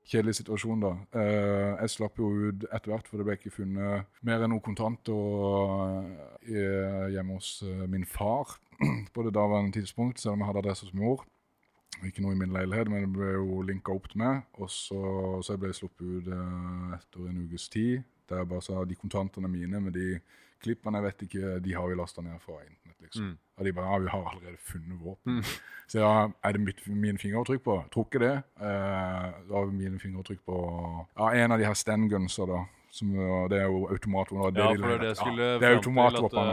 Kjedelig 0.08 0.38
situasjon, 0.39 0.80
da. 0.86 0.93
Eh, 1.20 1.74
jeg 1.82 1.91
slapp 1.98 2.16
jo 2.24 2.30
ut 2.48 2.64
etter 2.72 2.93
hvert, 2.93 3.08
for 3.12 3.20
det 3.20 3.28
ble 3.28 3.36
ikke 3.36 3.52
funnet 3.58 4.08
mer 4.24 4.45
enn 4.45 4.54
noe 4.56 4.64
kontant 4.64 5.12
og, 5.12 6.08
eh, 6.48 7.10
hjemme 7.12 7.36
hos 7.41 7.62
eh, 7.68 7.84
min 7.91 8.08
far 8.08 8.56
på 9.14 9.28
det 9.28 9.36
daværende 9.36 9.76
tidspunkt, 9.76 10.22
selv 10.24 10.38
om 10.38 10.45
jeg 10.45 10.48
hadde 10.54 10.64
adresse 10.64 10.88
hos 10.88 10.95
mor. 10.95 11.28
Ikke 12.08 12.22
noe 12.24 12.36
i 12.36 12.39
min 12.39 12.56
leilighet, 12.56 12.88
men 12.88 13.04
det 13.04 13.12
ble 13.18 13.34
jo 13.36 13.64
linka 13.68 13.91
opp 13.91 14.08
til 14.12 14.22
meg. 14.24 14.45
Og 14.62 14.70
så, 14.72 15.02
så 15.43 15.58
jeg 15.58 15.64
ble 15.66 15.74
sluppet 15.76 16.08
ut 16.08 16.32
eh, 16.39 16.95
etter 17.02 17.28
en 17.28 17.43
ukes 17.43 17.68
tid. 17.74 18.06
Der 18.30 18.43
jeg 18.43 18.49
bare 18.51 18.65
sa 18.65 18.84
de 18.86 18.95
kontantene 18.95 19.49
mine 19.51 19.82
med 19.82 19.93
de 19.97 20.19
klippene 20.63 20.97
jeg 20.97 21.05
vet 21.05 21.25
ikke, 21.28 21.59
de 21.63 21.73
har 21.78 21.88
vi 21.88 21.97
lasta 21.99 22.21
ned 22.25 22.39
fra 22.41 22.59
internett. 22.63 23.01
liksom. 23.01 23.38
Og 23.57 23.65
de 23.65 23.73
bare 23.73 23.91
ja, 23.91 23.97
vi 23.97 24.09
har 24.13 24.30
allerede 24.32 24.57
funnet 24.61 25.01
våpen. 25.01 25.43
Så 25.88 25.99
ja, 26.01 26.30
er 26.43 26.51
det 26.51 26.61
mitt, 26.61 26.82
mine 26.88 27.17
fingeravtrykk 27.21 27.63
på? 27.63 27.78
Tror 27.93 28.07
ikke 28.09 28.23
det. 28.23 28.34
Eh, 28.59 29.28
da 29.47 29.53
har 29.53 29.69
vi 29.69 29.78
mine 29.78 29.99
fingeravtrykk 30.01 30.41
på 30.45 30.57
ja, 31.19 31.30
en 31.43 31.51
av 31.51 31.61
de 31.61 31.65
her 31.69 31.78
Sten-gunsa, 31.78 32.47
da. 32.49 32.63
Som, 32.91 33.13
det 33.51 33.59
er 33.61 33.67
jo 33.69 33.86
automatvåpen. 33.93 34.57
Ja, 34.57 34.71
for 34.73 34.93
det 34.97 35.09
det 35.09 35.17
skulle 35.19 35.47
ja, 35.53 35.57
det 35.61 35.67
er 35.69 35.78
automatvåpen. 35.78 36.51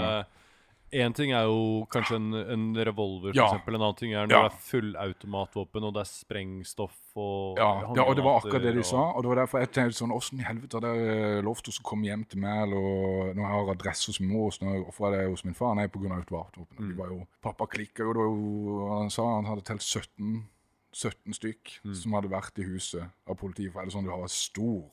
Én 0.94 1.12
ting 1.16 1.32
er 1.34 1.42
jo 1.48 1.86
kanskje 1.90 2.14
en, 2.20 2.28
en 2.54 2.64
revolver, 2.86 3.32
for 3.32 3.36
Ja. 3.40 3.48
eksempel. 3.50 3.74
En 3.74 3.82
annen 3.82 3.96
ting 3.98 4.12
er 4.14 4.26
når 4.28 4.30
Ja. 4.30 4.42
det 4.48 4.52
er 4.52 4.62
fullautomatvåpen, 4.70 5.82
og 5.88 5.94
det 5.96 6.00
er 6.04 6.10
sprengstoff 6.10 6.94
og 7.16 7.58
Ja, 7.58 7.68
ja, 7.96 8.04
og 8.04 8.14
det 8.16 8.22
var 8.24 8.38
akkurat 8.40 8.62
det 8.62 8.74
de 8.76 8.82
håndgranater 8.82 8.90
sa. 8.90 9.02
Og 9.16 9.22
det 9.22 9.28
var 9.32 9.40
derfor 9.42 9.58
jeg 9.64 9.72
tenkte 9.74 9.98
sånn 9.98 10.14
Åssen 10.14 10.38
i 10.40 10.44
helvete 10.46 10.78
har 10.78 10.80
dere 10.86 11.42
lov 11.42 11.56
til 11.62 11.72
å 11.74 11.82
komme 11.82 12.04
hjem 12.06 12.24
til 12.28 12.40
meg, 12.40 12.62
eller 12.68 13.34
når 13.34 13.42
jeg 13.42 13.52
har 13.56 13.74
adresse 13.74 14.06
hos 14.06 14.20
mor, 14.20 14.50
så 14.50 14.62
når- 14.64 14.84
hvorfor 14.86 15.06
er 15.12 15.18
det 15.22 15.30
hos 15.30 15.44
min 15.44 15.54
far? 15.54 15.74
Nei, 15.74 15.86
pga. 15.88 16.14
automatvåpen. 16.14 16.78
Mm. 16.78 16.88
De 16.88 16.94
var 17.02 17.08
jo 17.08 17.26
Pappa 17.42 17.66
klikka 17.66 17.98
jo, 18.06 18.12
det 18.12 18.22
var 18.22 18.30
jo 18.30 18.98
Han 19.00 19.10
sa 19.10 19.22
han 19.34 19.44
hadde 19.46 19.64
telt 19.64 19.82
17, 19.82 20.44
17 20.92 21.32
stykk 21.34 21.80
Mm. 21.84 21.94
som 21.96 22.12
hadde 22.12 22.30
vært 22.30 22.58
i 22.58 22.62
huset 22.70 23.10
av 23.28 23.36
politiet. 23.36 23.72
For 23.72 23.80
er 23.82 23.86
det 23.86 23.94
sånn 23.94 24.04
du 24.04 24.10
har 24.10 24.28
stor, 24.28 24.84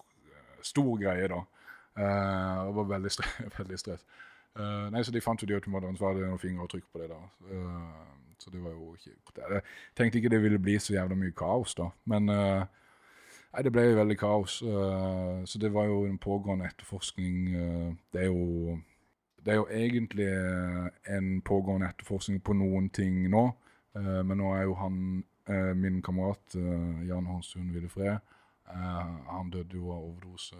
stor 0.61 0.97
greie, 0.97 1.27
da. 1.27 1.43
Uh, 1.95 2.65
det 2.67 2.73
var 2.75 2.85
veldig, 2.85 3.11
stre 3.11 3.25
veldig 3.59 3.77
stress. 3.79 4.03
Eh, 4.59 4.87
nei, 4.91 5.03
så 5.03 5.13
de 5.15 5.21
fant 5.23 5.39
jo 5.39 5.47
de 5.47 5.55
automatene, 5.55 5.95
så 5.97 6.05
var 6.05 6.17
det 6.17 6.27
noen 6.27 6.41
fingeravtrykk 6.41 6.87
på 6.91 7.01
det. 7.01 7.09
da. 7.13 7.19
Uh, 7.47 8.35
så 8.41 8.49
det 8.49 8.63
var 8.63 8.71
jo 8.73 8.95
ikke 8.95 9.11
Jeg 9.37 9.61
tenkte 9.95 10.17
ikke 10.17 10.29
det 10.29 10.41
ville 10.41 10.59
bli 10.59 10.79
så 10.79 10.93
jævla 10.93 11.15
mye 11.15 11.31
kaos, 11.31 11.75
da. 11.77 11.91
Men 12.05 12.29
uh, 12.29 12.65
nei, 13.53 13.63
det 13.63 13.71
ble 13.71 13.85
jo 13.85 13.99
veldig 13.99 14.17
kaos. 14.17 14.61
så 15.45 15.59
det 15.59 15.73
var 15.73 15.85
jo 15.85 16.05
en 16.05 16.17
pågående 16.17 16.65
etterforskning. 16.65 17.53
det 18.13 18.21
er 18.21 18.25
jo 18.25 18.79
det 19.45 19.51
er 19.51 19.55
jo 19.55 19.67
egentlig 19.67 20.27
en 21.09 21.41
pågående 21.41 21.87
etterforskning 21.89 22.41
på 22.43 22.53
noen 22.53 22.89
ting 22.89 23.29
nå. 23.29 23.51
men 23.93 24.37
nå 24.37 24.53
er 24.55 24.63
jo 24.63 24.73
han, 24.73 25.23
min 25.75 26.01
kamerat 26.01 26.55
Jan 27.07 27.25
Hånstuen 27.25 27.73
Willefred, 27.73 28.19
han 28.67 29.49
døde 29.51 29.75
jo 29.75 29.91
av 29.91 30.03
overdose 30.03 30.55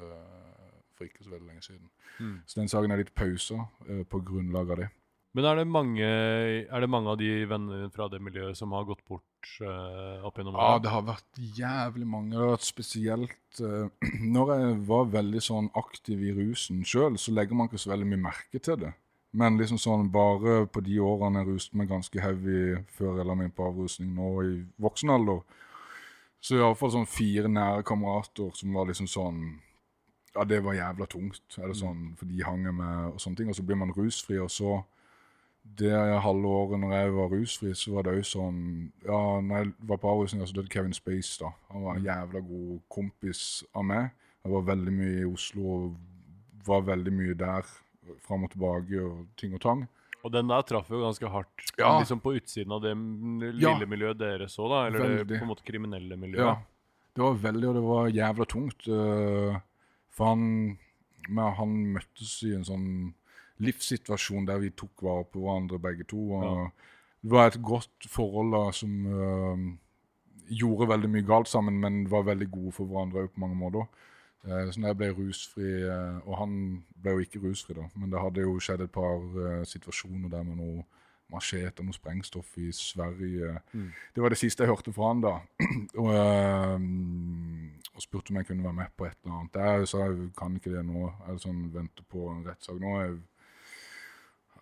for 1.01 1.09
ikke 1.09 1.25
så 1.25 1.33
veldig 1.33 1.49
lenge 1.49 1.65
siden. 1.65 1.91
Mm. 2.21 2.39
Så 2.45 2.61
den 2.61 2.71
saken 2.71 2.93
er 2.93 3.01
litt 3.01 3.15
pausa 3.17 3.65
uh, 3.89 4.03
på 4.05 4.21
grunnlag 4.29 4.75
av 4.75 4.83
det. 4.83 4.91
Men 5.31 5.47
er 5.47 5.61
det, 5.61 5.67
mange, 5.71 6.03
er 6.03 6.83
det 6.83 6.89
mange 6.91 7.07
av 7.07 7.19
de 7.21 7.29
vennene 7.47 7.87
fra 7.95 8.09
det 8.11 8.19
miljøet 8.19 8.57
som 8.59 8.73
har 8.75 8.83
gått 8.89 8.99
bort 9.07 9.51
uh, 9.63 10.19
opp 10.27 10.35
gjennom 10.35 10.57
Ja, 10.59 10.73
det 10.83 10.91
har 10.91 11.05
vært 11.07 11.39
jævlig 11.39 12.07
mange. 12.07 12.33
Det 12.33 12.41
har 12.41 12.51
vært 12.57 12.67
spesielt 12.67 13.61
uh, 13.63 13.87
Når 14.35 14.51
jeg 14.57 14.73
var 14.89 15.13
veldig 15.13 15.43
sånn 15.45 15.71
aktiv 15.79 16.25
i 16.27 16.35
rusen 16.35 16.83
sjøl, 16.83 17.15
så 17.15 17.31
legger 17.31 17.55
man 17.55 17.71
ikke 17.71 17.79
så 17.79 17.93
veldig 17.93 18.09
mye 18.11 18.25
merke 18.27 18.59
til 18.59 18.81
det. 18.83 18.91
Men 19.31 19.55
liksom 19.55 19.79
sånn 19.79 20.09
bare 20.11 20.65
på 20.67 20.83
de 20.83 20.99
årene 20.99 21.39
jeg 21.39 21.53
ruste 21.53 21.79
meg 21.79 21.87
ganske 21.87 22.19
heavy 22.19 22.81
før 22.91 23.21
jeg 23.21 23.29
la 23.29 23.37
meg 23.39 23.53
på 23.55 23.69
avrusning 23.69 24.11
nå 24.17 24.31
i 24.43 24.53
voksen 24.83 25.13
alder, 25.15 25.45
så 26.43 26.57
iallfall 26.57 26.91
sånn 26.97 27.07
fire 27.07 27.47
nære 27.47 27.85
kamerater 27.87 28.51
som 28.57 28.75
var 28.75 28.89
liksom 28.89 29.07
sånn 29.07 29.45
Ja, 30.35 30.43
det 30.47 30.61
var 30.63 30.73
jævla 30.73 31.05
tungt. 31.11 31.57
Er 31.59 31.67
det 31.67 31.75
sånn, 31.75 32.15
For 32.17 32.25
de 32.25 32.43
hang 32.43 32.63
med 32.63 33.13
og 33.13 33.19
sånne 33.19 33.35
ting. 33.37 33.49
Og 33.49 33.55
så 33.55 33.63
blir 33.67 33.75
man 33.75 33.91
rusfri, 33.91 34.37
og 34.39 34.49
så 34.49 34.83
det 35.77 35.91
halve 36.23 36.47
året 36.49 36.79
når 36.81 36.91
jeg 36.95 37.11
var 37.13 37.29
rusfri, 37.29 37.73
så 37.77 37.91
var 37.93 38.03
det 38.07 38.13
òg 38.17 38.25
sånn 38.25 38.61
Ja, 39.05 39.19
når 39.41 39.57
jeg 39.59 39.73
var 39.91 39.97
på 40.01 40.09
avrusning, 40.09 40.41
så 40.47 40.53
døde 40.57 40.71
Kevin 40.73 40.93
Space, 40.93 41.37
da. 41.39 41.51
Han 41.71 41.83
var 41.83 41.95
en 41.99 42.03
jævla 42.07 42.41
god 42.47 42.79
kompis 42.89 43.63
av 43.75 43.83
meg. 43.85 44.09
Jeg 44.43 44.51
var 44.55 44.61
veldig 44.71 44.93
mye 44.93 45.19
i 45.21 45.25
Oslo 45.29 45.61
og 45.75 45.95
var 46.65 46.81
veldig 46.81 47.13
mye 47.13 47.33
der 47.37 47.61
fram 48.25 48.43
og 48.47 48.51
tilbake 48.55 49.01
og 49.03 49.27
ting 49.37 49.53
og 49.53 49.61
tang. 49.61 49.87
Og 50.23 50.31
den 50.33 50.47
der 50.49 50.61
traff 50.61 50.89
jo 50.89 51.01
ganske 51.03 51.29
hardt. 51.29 51.71
Ja. 51.77 51.99
Liksom 51.99 52.19
på 52.21 52.33
utsiden 52.37 52.71
av 52.71 52.81
det 52.81 52.95
lille 52.95 53.61
Ja. 53.61 53.85
miljøet 53.85 54.17
dere 54.17 54.47
så, 54.49 54.67
da. 54.69 54.87
Eller 54.87 55.23
det 55.25 55.37
på 55.39 55.43
en 55.43 55.49
måte 55.49 55.63
kriminelle 55.65 56.09
Ja. 56.09 56.15
miljøet. 56.17 56.57
Det 57.15 57.21
var 57.23 57.33
veldig, 57.33 57.67
og 57.69 57.73
det 57.75 57.83
var 57.83 58.09
jævla 58.09 58.45
tungt. 58.47 58.87
eh, 58.87 59.59
For 60.11 60.31
han 60.31 60.87
han 61.31 61.75
møttes 61.95 62.39
i 62.47 62.55
en 62.57 62.65
sånn 62.65 62.87
livssituasjon 63.61 64.47
der 64.49 64.61
vi 64.63 64.71
tok 64.73 65.03
vare 65.05 65.27
på 65.29 65.43
hverandre 65.43 65.79
begge 65.79 66.07
to. 66.09 66.31
og 66.33 66.43
Ja. 66.43 66.71
Det 67.21 67.29
var 67.29 67.47
et 67.47 67.61
godt 67.61 68.07
forhold 68.09 68.51
da, 68.51 68.71
som 68.73 69.05
eh, 69.05 69.65
gjorde 70.57 70.87
veldig 70.89 71.09
mye 71.09 71.25
galt 71.27 71.47
sammen, 71.47 71.77
men 71.79 72.09
var 72.09 72.23
veldig 72.25 72.47
gode 72.51 72.71
for 72.71 72.89
hverandre 72.89 73.27
på 73.27 73.39
mange 73.43 73.55
måter. 73.55 73.85
Eh, 74.43 74.71
så 74.71 74.79
når 74.79 74.87
jeg 74.87 74.97
ble 74.97 75.09
rusfri, 75.19 75.69
eh, 75.85 76.17
og 76.25 76.37
han 76.39 76.55
ble 76.97 77.11
jo 77.11 77.19
ikke 77.19 77.43
rusfri, 77.43 77.75
da, 77.77 77.85
men 77.95 78.09
det 78.09 78.23
hadde 78.23 78.41
jo 78.41 78.57
skjedd 78.59 78.81
et 78.81 78.91
par 78.91 79.21
eh, 79.21 79.61
situasjoner 79.69 80.33
der 80.33 80.43
med 80.47 80.57
noe 80.57 80.83
machete 81.31 81.79
og 81.79 81.85
noe 81.85 81.95
sprengstoff 81.95 82.57
i 82.57 82.71
Sverige. 82.75 83.53
Mm. 83.71 83.91
Det 84.15 84.23
var 84.23 84.33
det 84.33 84.41
siste 84.41 84.65
jeg 84.65 84.73
hørte 84.73 84.93
fra 84.95 85.13
han 85.13 85.21
da. 85.21 85.35
og, 86.01 86.09
eh, 86.17 86.79
og 87.91 88.03
spurte 88.03 88.31
om 88.31 88.39
jeg 88.39 88.47
kunne 88.47 88.63
være 88.63 88.77
med 88.77 88.93
på 88.97 89.05
et 89.07 89.17
eller 89.23 89.37
annet. 89.37 89.59
Jeg 89.59 89.87
sa 89.91 90.05
jeg 90.07 90.31
kan 90.37 90.55
ikke 90.55 90.73
det 90.73 90.83
nå. 90.87 91.05
Jeg 91.27 91.43
sånn, 91.43 91.61
venter 91.73 92.07
på 92.07 92.27
en 92.31 92.43
rettssak. 92.47 92.79
Nå 92.79 92.91
jeg 93.01 93.15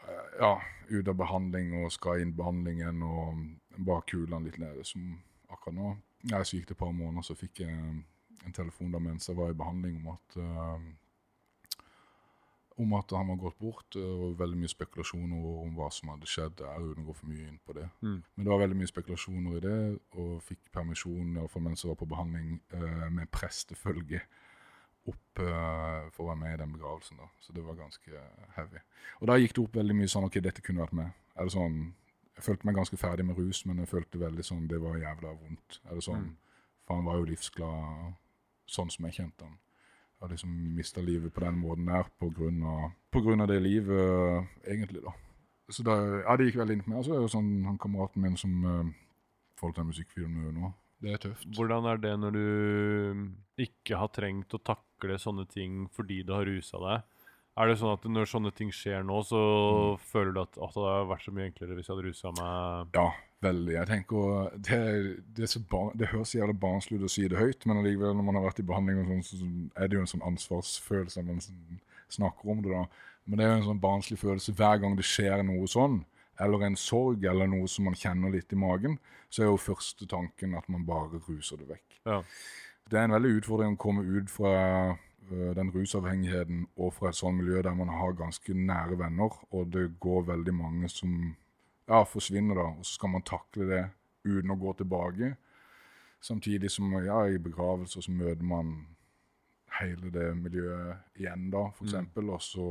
eh, 0.01 0.29
ja, 0.41 0.53
ute 0.89 1.13
av 1.13 1.19
behandling 1.19 1.75
og 1.83 1.91
skal 1.93 2.23
inn 2.23 2.35
behandlingen 2.37 3.03
og 3.05 3.43
bare 3.77 4.07
kulene 4.09 4.47
litt 4.47 4.57
nede. 4.61 4.85
Som 4.87 5.11
akkurat 5.49 5.77
nå. 5.77 5.91
Jeg, 6.29 6.45
så 6.45 6.57
gikk 6.57 6.71
det 6.71 6.75
et 6.75 6.81
par 6.81 6.95
måneder, 6.95 7.25
så 7.25 7.37
fikk 7.37 7.61
jeg 7.63 7.75
en 8.47 8.55
telefon 8.55 8.91
da 8.91 8.99
mens 9.03 9.29
jeg 9.29 9.37
var 9.37 9.53
i 9.53 9.59
behandling 9.59 10.01
om 10.01 10.11
at 10.15 10.39
eh, 10.41 10.89
om 12.79 12.93
at 12.97 13.11
han 13.15 13.27
var 13.31 13.39
gått 13.41 13.57
bort, 13.59 13.95
eh, 13.99 14.25
og 14.25 14.37
veldig 14.39 14.59
mye 14.61 14.71
spekulasjoner 14.71 15.47
om 15.63 15.73
hva 15.77 15.89
som 15.93 16.11
hadde 16.13 16.29
skjedd 16.29 16.57
der, 16.61 16.81
uten 16.81 17.03
å 17.03 17.09
gå 17.09 17.15
for 17.19 17.31
mye 17.31 17.47
inn 17.47 17.59
på 17.65 17.75
det. 17.77 17.87
Mm. 18.01 18.19
Men 18.23 18.45
det 18.45 18.53
var 18.53 18.61
veldig 18.63 18.79
mye 18.79 18.91
spekulasjoner 18.91 19.57
i 19.57 19.63
det, 19.65 19.79
og 20.15 20.35
fikk 20.47 20.71
permisjon 20.75 21.33
i 21.33 21.39
hvert 21.39 21.53
fall 21.53 21.65
mens 21.67 21.83
jeg 21.83 21.91
var 21.91 21.99
på 21.99 22.09
behandling 22.09 22.59
eh, 22.77 23.07
med 23.15 23.31
prestefølge 23.35 24.23
opp 25.09 25.41
uh, 25.41 26.09
for 26.13 26.25
å 26.25 26.27
være 26.27 26.39
med 26.41 26.53
i 26.53 26.57
den 26.61 26.73
begravelsen. 26.75 27.17
da. 27.17 27.29
Så 27.41 27.53
det 27.55 27.63
var 27.65 27.77
ganske 27.79 28.19
heavy. 28.57 28.81
Og 29.21 29.31
da 29.31 29.37
gikk 29.39 29.55
det 29.55 29.63
opp 29.63 29.79
veldig 29.79 29.95
mye 29.97 30.11
sånn 30.11 30.27
ok, 30.27 30.37
dette 30.43 30.61
kunne 30.61 30.83
vært 30.83 30.97
med. 30.99 31.15
Er 31.35 31.47
det 31.47 31.55
sånn, 31.55 31.79
Jeg 32.39 32.45
følte 32.45 32.67
meg 32.69 32.77
ganske 32.77 32.95
ferdig 32.95 33.25
med 33.27 33.35
rus, 33.35 33.65
men 33.67 33.81
jeg 33.81 33.89
følte 33.91 34.19
veldig 34.21 34.43
sånn 34.47 34.67
det 34.71 34.77
var 34.79 34.95
jævla 34.95 35.33
vondt. 35.41 35.79
Er 35.89 35.97
det 35.97 36.03
sånn, 36.05 36.29
Mm. 36.29 36.37
For 36.87 36.95
han 36.95 37.05
var 37.05 37.17
jo 37.19 37.25
livsglad 37.29 38.13
sånn 38.65 38.89
som 38.89 39.05
jeg 39.05 39.13
kjente 39.17 39.45
han. 39.45 39.57
Har 40.19 40.29
liksom 40.33 40.51
mista 40.75 41.01
livet 41.01 41.31
på 41.33 41.39
den 41.45 41.59
måten 41.61 41.85
der 41.87 42.07
på 42.19 42.27
grunn 42.35 42.63
av, 42.67 42.89
på 43.11 43.21
grunn 43.23 43.41
av 43.41 43.47
det 43.47 43.61
livet, 43.63 44.49
egentlig, 44.67 45.01
da. 45.05 45.13
Så 45.71 45.83
da, 45.85 45.95
ja, 46.25 46.35
det 46.35 46.49
gikk 46.49 46.57
veldig 46.59 46.75
inn 46.75 46.83
på 46.83 46.89
meg. 46.91 46.99
Og 46.99 47.05
så 47.07 47.13
er 47.15 47.21
jo 47.23 47.29
sånn 47.31 47.51
han 47.67 47.77
kameraten 47.79 48.23
min 48.25 48.35
som 48.41 48.55
uh, 48.65 48.89
forhold 49.59 49.77
til 49.77 49.87
musikkvideoen 49.91 50.57
nå. 50.57 50.71
Det 50.99 51.13
er 51.13 51.21
tøft. 51.23 51.45
Hvordan 51.55 51.85
er 51.87 52.01
det 52.03 52.11
når 52.19 52.35
du 52.35 53.63
ikke 53.63 53.95
har 54.01 54.09
trengt 54.11 54.51
å 54.57 54.59
takle 54.59 55.15
sånne 55.21 55.45
ting 55.47 55.85
fordi 55.95 56.23
du 56.27 56.33
har 56.35 56.43
rusa 56.49 56.81
deg? 56.83 57.05
Er 57.59 57.67
det 57.71 57.77
sånn 57.79 57.93
at 57.95 58.03
når 58.07 58.27
sånne 58.31 58.51
ting 58.55 58.69
skjer 58.75 59.05
nå, 59.07 59.21
så 59.27 59.39
Mm. 59.39 60.03
føler 60.11 60.33
du 60.35 60.41
at 60.41 60.51
det 60.55 60.63
hadde 60.73 61.07
vært 61.13 61.23
så 61.23 61.31
mye 61.35 61.47
enklere 61.47 61.75
hvis 61.77 61.87
jeg 61.87 61.95
hadde 61.95 62.07
rusa 62.09 62.31
meg? 62.35 62.91
Ja, 62.95 63.07
veldig. 63.41 63.73
Jeg 63.73 63.87
tenker, 63.87 64.49
Det, 64.67 64.79
det, 65.37 65.49
bar, 65.69 65.91
det 65.99 66.11
høres 66.13 66.35
jævlig 66.35 66.59
barnslig 66.59 66.99
ut 66.99 67.07
å 67.07 67.11
si 67.11 67.27
det 67.27 67.39
høyt, 67.39 67.65
men 67.65 67.81
allikevel 67.81 68.15
når 68.17 68.27
man 68.27 68.39
har 68.39 68.47
vært 68.49 68.61
i 68.63 68.67
behandling, 68.67 69.03
sånn, 69.07 69.23
så 69.25 69.83
er 69.83 69.87
det 69.89 69.97
jo 69.97 70.05
en 70.05 70.13
sånn 70.13 70.27
ansvarsfølelse 70.31 71.25
man 71.27 71.41
snakker 72.09 72.51
om 72.51 72.63
det. 72.65 72.73
da. 72.73 72.85
Men 73.25 73.39
det 73.39 73.45
er 73.45 73.51
jo 73.53 73.59
en 73.59 73.67
sånn 73.69 73.83
barnslig 73.83 74.19
følelse 74.19 74.55
hver 74.57 74.79
gang 74.81 74.95
det 74.97 75.07
skjer 75.07 75.43
noe 75.45 75.67
sånn. 75.69 76.03
eller 76.39 76.61
en 76.63 76.75
sorg, 76.79 77.25
eller 77.27 77.49
noe 77.51 77.67
som 77.67 77.83
man 77.83 77.97
kjenner 77.99 78.31
litt 78.31 78.53
i 78.55 78.55
magen, 78.55 78.93
så 79.27 79.41
er 79.41 79.49
jo 79.49 79.57
første 79.59 80.05
tanken 80.07 80.53
at 80.55 80.69
man 80.71 80.85
bare 80.87 81.19
ruser 81.27 81.59
det 81.59 81.67
vekk. 81.67 81.97
Ja. 82.05 82.21
Det 82.87 82.95
er 82.95 83.09
en 83.09 83.15
veldig 83.17 83.41
utfordring 83.41 83.75
å 83.75 83.81
komme 83.83 84.05
ut 84.07 84.31
fra 84.31 84.53
øh, 84.95 85.49
den 85.57 85.73
rusavhengigheten 85.75 86.61
og 86.79 86.93
fra 86.95 87.11
et 87.11 87.19
sånt 87.19 87.41
miljø 87.41 87.59
der 87.61 87.75
man 87.75 87.91
har 87.91 88.15
ganske 88.15 88.55
nære 88.55 88.95
venner, 89.01 89.35
og 89.51 89.67
det 89.75 89.99
går 89.99 90.29
veldig 90.31 90.55
mange 90.55 90.87
som 90.93 91.35
ja, 91.89 92.03
forsvinner 92.05 92.55
da, 92.55 92.67
og 92.77 92.85
så 92.85 92.99
skal 92.99 93.13
man 93.15 93.25
takle 93.25 93.67
det 93.69 93.83
uten 94.27 94.53
å 94.53 94.57
gå 94.59 94.73
tilbake. 94.77 95.33
Samtidig 96.21 96.71
som 96.71 96.91
ja, 97.03 97.23
i 97.27 97.39
begravelser 97.41 98.03
så 98.05 98.11
møter 98.13 98.45
man 98.45 98.73
hele 99.79 100.11
det 100.11 100.27
miljøet 100.37 101.19
igjen 101.19 101.47
da, 101.53 101.69
for 101.75 101.87
eksempel, 101.87 102.33
og 102.35 102.43
så, 102.43 102.67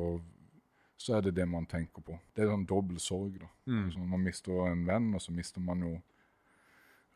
så 1.01 1.17
er 1.17 1.27
det 1.27 1.37
det 1.39 1.49
man 1.49 1.67
tenker 1.67 2.05
på. 2.05 2.19
Det 2.35 2.45
er 2.45 2.53
sånn 2.53 2.69
dobbel 2.69 3.01
sorg 3.03 3.41
da. 3.41 3.49
Mm. 3.71 3.89
Sånn, 3.95 4.13
man 4.13 4.23
mister 4.27 4.69
en 4.69 4.85
venn, 4.87 5.11
og 5.17 5.25
så 5.25 5.35
mister 5.35 5.65
man 5.65 5.83
jo 5.87 5.97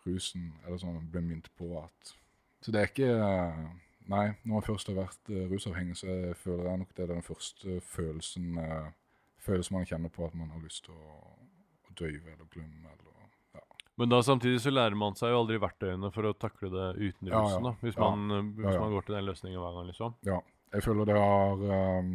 rusen, 0.07 0.51
eller 0.65 0.81
sånn, 0.81 0.97
man 0.99 1.11
blir 1.13 1.25
minnet 1.27 1.53
på 1.59 1.71
at 1.83 2.17
Så 2.63 2.75
det 2.75 2.81
er 2.81 2.91
ikke 2.91 3.15
Nei, 4.11 4.33
når 4.43 4.57
man 4.57 4.65
først 4.67 4.89
har 4.91 4.97
vært 4.97 5.29
eh, 5.31 5.45
rusavhengig, 5.47 5.95
så 6.01 6.09
jeg 6.11 6.35
føler 6.41 6.65
jeg 6.67 6.79
nok 6.81 6.95
det 6.97 7.05
er 7.05 7.11
den 7.13 7.23
første 7.23 7.77
følelsen 7.87 8.57
eh, 8.59 8.89
følelsen 9.43 9.77
man 9.77 9.87
kjenner 9.87 10.11
på 10.11 10.27
at 10.27 10.35
man 10.35 10.51
har 10.51 10.63
lyst 10.63 10.89
til 10.89 10.97
å, 10.97 11.21
å 11.93 11.97
døyve 12.03 12.33
eller 12.35 12.49
glemme. 12.51 12.91
eller 12.93 13.09
ja. 13.55 13.65
Men 14.01 14.09
da 14.09 14.23
samtidig 14.25 14.61
så 14.65 14.73
lærer 14.73 14.97
man 14.99 15.15
seg 15.19 15.31
jo 15.35 15.43
aldri 15.45 15.59
verktøyene 15.63 16.11
for 16.15 16.25
å 16.25 16.35
takle 16.35 16.71
det 16.73 16.87
uten 16.99 17.29
rusen, 17.29 17.67
da. 17.69 17.75
Hvis, 17.85 17.99
man, 18.01 18.25
eh, 18.33 18.47
hvis 18.63 18.79
man 18.81 18.95
går 18.97 19.07
til 19.07 19.19
den 19.19 19.27
løsningen 19.29 19.61
hver 19.61 19.77
gang, 19.79 19.91
liksom. 19.93 20.15
Ja, 20.27 20.39
jeg 20.73 20.87
føler 20.87 21.05
det 21.13 21.19
har 21.21 21.67
um, 22.01 22.15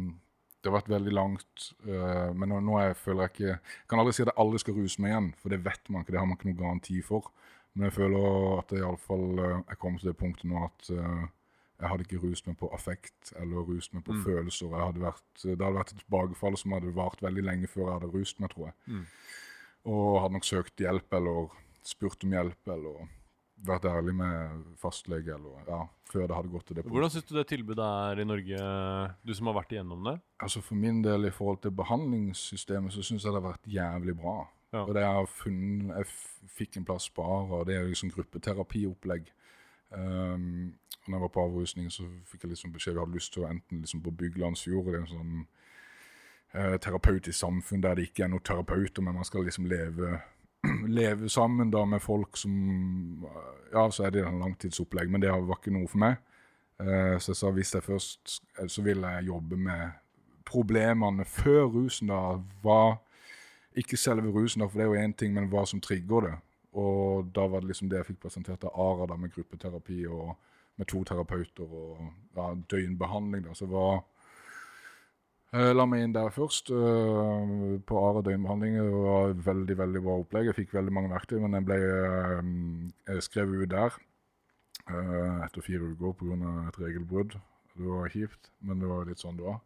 Det 0.58 0.66
har 0.72 0.74
vært 0.80 0.90
veldig 0.90 1.12
langt, 1.14 1.68
Uh, 1.86 2.34
men 2.34 2.50
nå, 2.50 2.58
nå 2.66 2.80
jeg 2.82 2.96
føler 2.98 3.22
jeg 3.28 3.30
ikke 3.30 3.46
Jeg 3.52 3.86
kan 3.88 4.00
aldri 4.02 4.12
si 4.16 4.22
at 4.24 4.32
jeg 4.32 4.40
aldri 4.42 4.58
skal 4.58 4.74
ruse 4.74 5.00
meg 5.00 5.12
igjen, 5.12 5.28
for 5.38 5.54
det 5.54 5.60
vet 5.64 5.88
man 5.88 6.02
ikke. 6.02 6.12
Det 6.12 6.18
har 6.18 6.26
man 6.26 6.36
ikke 6.36 6.48
noen 6.50 6.58
garanti 6.64 7.00
for. 7.06 7.30
Men 7.74 7.86
jeg 7.86 7.94
føler 7.94 8.58
at 8.58 8.72
jeg 8.74 8.82
iallfall 8.82 9.26
uh, 9.38 9.60
er 9.70 9.78
kommet 9.78 10.02
til 10.02 10.10
det 10.10 10.18
punktet 10.18 10.50
nå 10.50 10.64
at 10.66 10.90
uh, 10.90 11.26
jeg 11.78 11.92
hadde 11.92 12.06
ikke 12.08 12.18
rust 12.26 12.48
meg 12.50 12.56
på 12.58 12.68
affekt 12.74 13.30
eller 13.38 13.62
rust 13.62 13.92
meg 13.94 14.02
på 14.02 14.16
Mm. 14.16 14.24
følelser. 14.26 14.66
Jeg 14.74 14.82
hadde 14.88 15.04
vært, 15.04 15.22
det 15.44 15.54
hadde 15.62 15.78
vært 15.78 15.92
et 15.94 16.00
tilbakefall 16.02 16.56
som 16.58 16.72
hadde 16.74 16.90
vart 16.96 17.22
veldig 17.22 17.44
lenge 17.46 17.70
før 17.70 17.84
jeg 17.84 17.94
hadde 18.00 18.10
rust 18.18 18.40
meg, 18.42 18.50
tror 18.50 18.64
jeg. 18.66 18.74
Mm. 18.88 19.04
Og 19.88 20.18
hadde 20.22 20.36
nok 20.36 20.46
søkt 20.48 20.82
hjelp 20.82 21.16
eller 21.16 21.54
spurt 21.86 22.26
om 22.26 22.34
hjelp 22.36 22.74
eller 22.74 23.06
vært 23.66 23.88
ærlig 23.90 24.14
med 24.14 24.66
fastlege 24.78 25.34
eller 25.34 25.64
ja, 25.66 25.80
før 26.06 26.28
det 26.28 26.36
hadde 26.36 26.52
gått 26.52 26.66
til 26.68 26.76
det 26.76 26.84
punktet. 26.84 26.94
Hvordan 26.94 27.12
syns 27.14 27.26
du 27.26 27.32
det 27.34 27.46
tilbudet 27.50 27.86
er 27.86 28.22
i 28.22 28.26
Norge, 28.28 28.68
du 29.26 29.32
som 29.34 29.50
har 29.50 29.56
vært 29.58 29.74
igjennom 29.74 30.04
det? 30.06 30.14
Altså 30.44 30.62
For 30.62 30.78
min 30.78 31.00
del 31.02 31.26
i 31.26 31.34
forhold 31.34 31.62
til 31.64 31.74
behandlingssystemet, 31.78 32.94
så 32.94 33.02
syns 33.02 33.26
jeg 33.26 33.34
det 33.34 33.40
har 33.40 33.48
vært 33.48 33.70
jævlig 33.72 34.14
bra. 34.20 34.36
Ja. 34.74 34.84
Og 34.84 34.92
det 34.94 35.00
jeg 35.00 35.16
har 35.16 35.30
funnet 35.32 35.94
Jeg 35.96 36.50
fikk 36.58 36.76
en 36.76 36.84
plass 36.84 37.08
på 37.08 37.24
ARA, 37.24 37.62
og 37.62 37.66
det 37.66 37.78
er 37.78 37.88
liksom 37.88 38.12
gruppeterapiopplegg. 38.12 39.30
Um, 39.90 40.74
når 41.06 41.16
jeg 41.16 41.22
var 41.22 41.32
på 41.32 41.44
avrusning, 41.48 41.88
så 41.92 42.04
fikk 42.28 42.44
jeg 42.44 42.52
liksom 42.52 42.74
beskjed 42.74 42.98
vi 42.98 43.00
hadde 43.00 43.16
lyst 43.16 43.32
til 43.32 43.46
å 43.46 43.48
enten 43.48 43.80
liksom 43.80 44.02
på 44.04 44.12
Byglandsfjord, 44.20 44.90
eller 44.90 44.98
det 44.98 45.00
er 45.00 45.06
en 45.06 45.14
sånn 45.14 45.46
terapeutisk 46.54 47.38
samfunn 47.38 47.82
der 47.84 47.98
det 47.98 48.08
ikke 48.08 48.24
er 48.24 48.30
noen 48.32 48.44
terapeuter, 48.44 49.02
men 49.04 49.18
man 49.18 49.26
skal 49.28 49.44
liksom 49.44 49.66
leve 49.68 50.16
leve 50.88 51.28
sammen 51.28 51.70
da 51.70 51.84
med 51.84 52.02
folk 52.02 52.36
som 52.36 53.26
Ja, 53.72 53.90
så 53.90 54.06
er 54.06 54.10
det 54.10 54.24
en 54.26 54.40
langtidsopplegg, 54.40 55.10
men 55.10 55.20
det 55.20 55.30
var 55.30 55.58
ikke 55.58 55.74
noe 55.74 55.88
for 55.88 56.00
meg. 56.02 56.16
Eh, 56.80 57.16
så 57.18 57.32
jeg 57.32 57.40
sa 57.40 57.50
hvis 57.50 57.74
jeg 57.74 57.82
først 57.82 58.36
Så 58.70 58.82
vil 58.82 59.02
jeg 59.02 59.26
jobbe 59.26 59.56
med 59.56 59.90
problemene 60.46 61.24
før 61.24 61.66
rusen, 61.66 62.08
da. 62.08 62.38
Hva 62.62 62.96
Ikke 63.76 63.96
selve 63.96 64.30
rusen, 64.32 64.62
da, 64.62 64.66
for 64.66 64.78
det 64.78 64.86
er 64.86 64.92
jo 64.92 65.06
én 65.06 65.14
ting, 65.14 65.34
men 65.34 65.50
hva 65.52 65.66
som 65.66 65.80
trigger 65.80 66.20
det. 66.20 66.36
Og 66.72 67.28
da 67.34 67.46
var 67.46 67.60
det 67.60 67.68
liksom 67.68 67.88
det 67.88 67.98
jeg 67.98 68.06
fikk 68.06 68.20
presentert 68.22 68.64
av 68.64 68.74
ARA, 68.74 69.06
da, 69.06 69.16
med 69.16 69.32
gruppeterapi 69.34 70.06
og 70.06 70.32
med 70.78 70.86
to 70.86 71.04
terapeuter 71.04 71.64
og 71.64 72.00
ja, 72.36 72.54
døgnbehandling. 72.70 73.44
da, 73.44 73.54
så 73.54 73.66
var 73.66 74.02
la 75.52 75.84
meg 75.88 76.02
inn 76.04 76.12
der 76.12 76.28
først, 76.30 76.70
øh, 76.70 77.78
på 77.88 78.00
ARA 78.04 78.20
døgnbehandling. 78.22 78.74
Det 78.76 78.92
var 78.92 79.30
et 79.30 79.46
veldig 79.46 79.76
veldig 79.78 80.02
bra 80.04 80.16
opplegg. 80.20 80.46
Jeg 80.50 80.54
fikk 80.58 80.74
veldig 80.74 80.92
mange 80.92 81.10
verktøy, 81.14 81.38
men 81.40 81.56
jeg 81.56 81.64
ble 81.64 81.78
øh, 81.78 83.20
skrevet 83.24 83.62
ut 83.64 83.70
der 83.72 83.98
etter 84.88 85.60
fire 85.60 85.84
uker 85.84 86.14
pga. 86.16 86.68
et 86.68 86.78
regelbrudd. 86.80 87.34
Det 87.76 87.86
var 87.86 88.08
kjipt, 88.08 88.50
men 88.60 88.80
det 88.80 88.88
var 88.88 89.04
litt 89.04 89.20
sånn 89.20 89.36
det 89.36 89.44
var. 89.44 89.58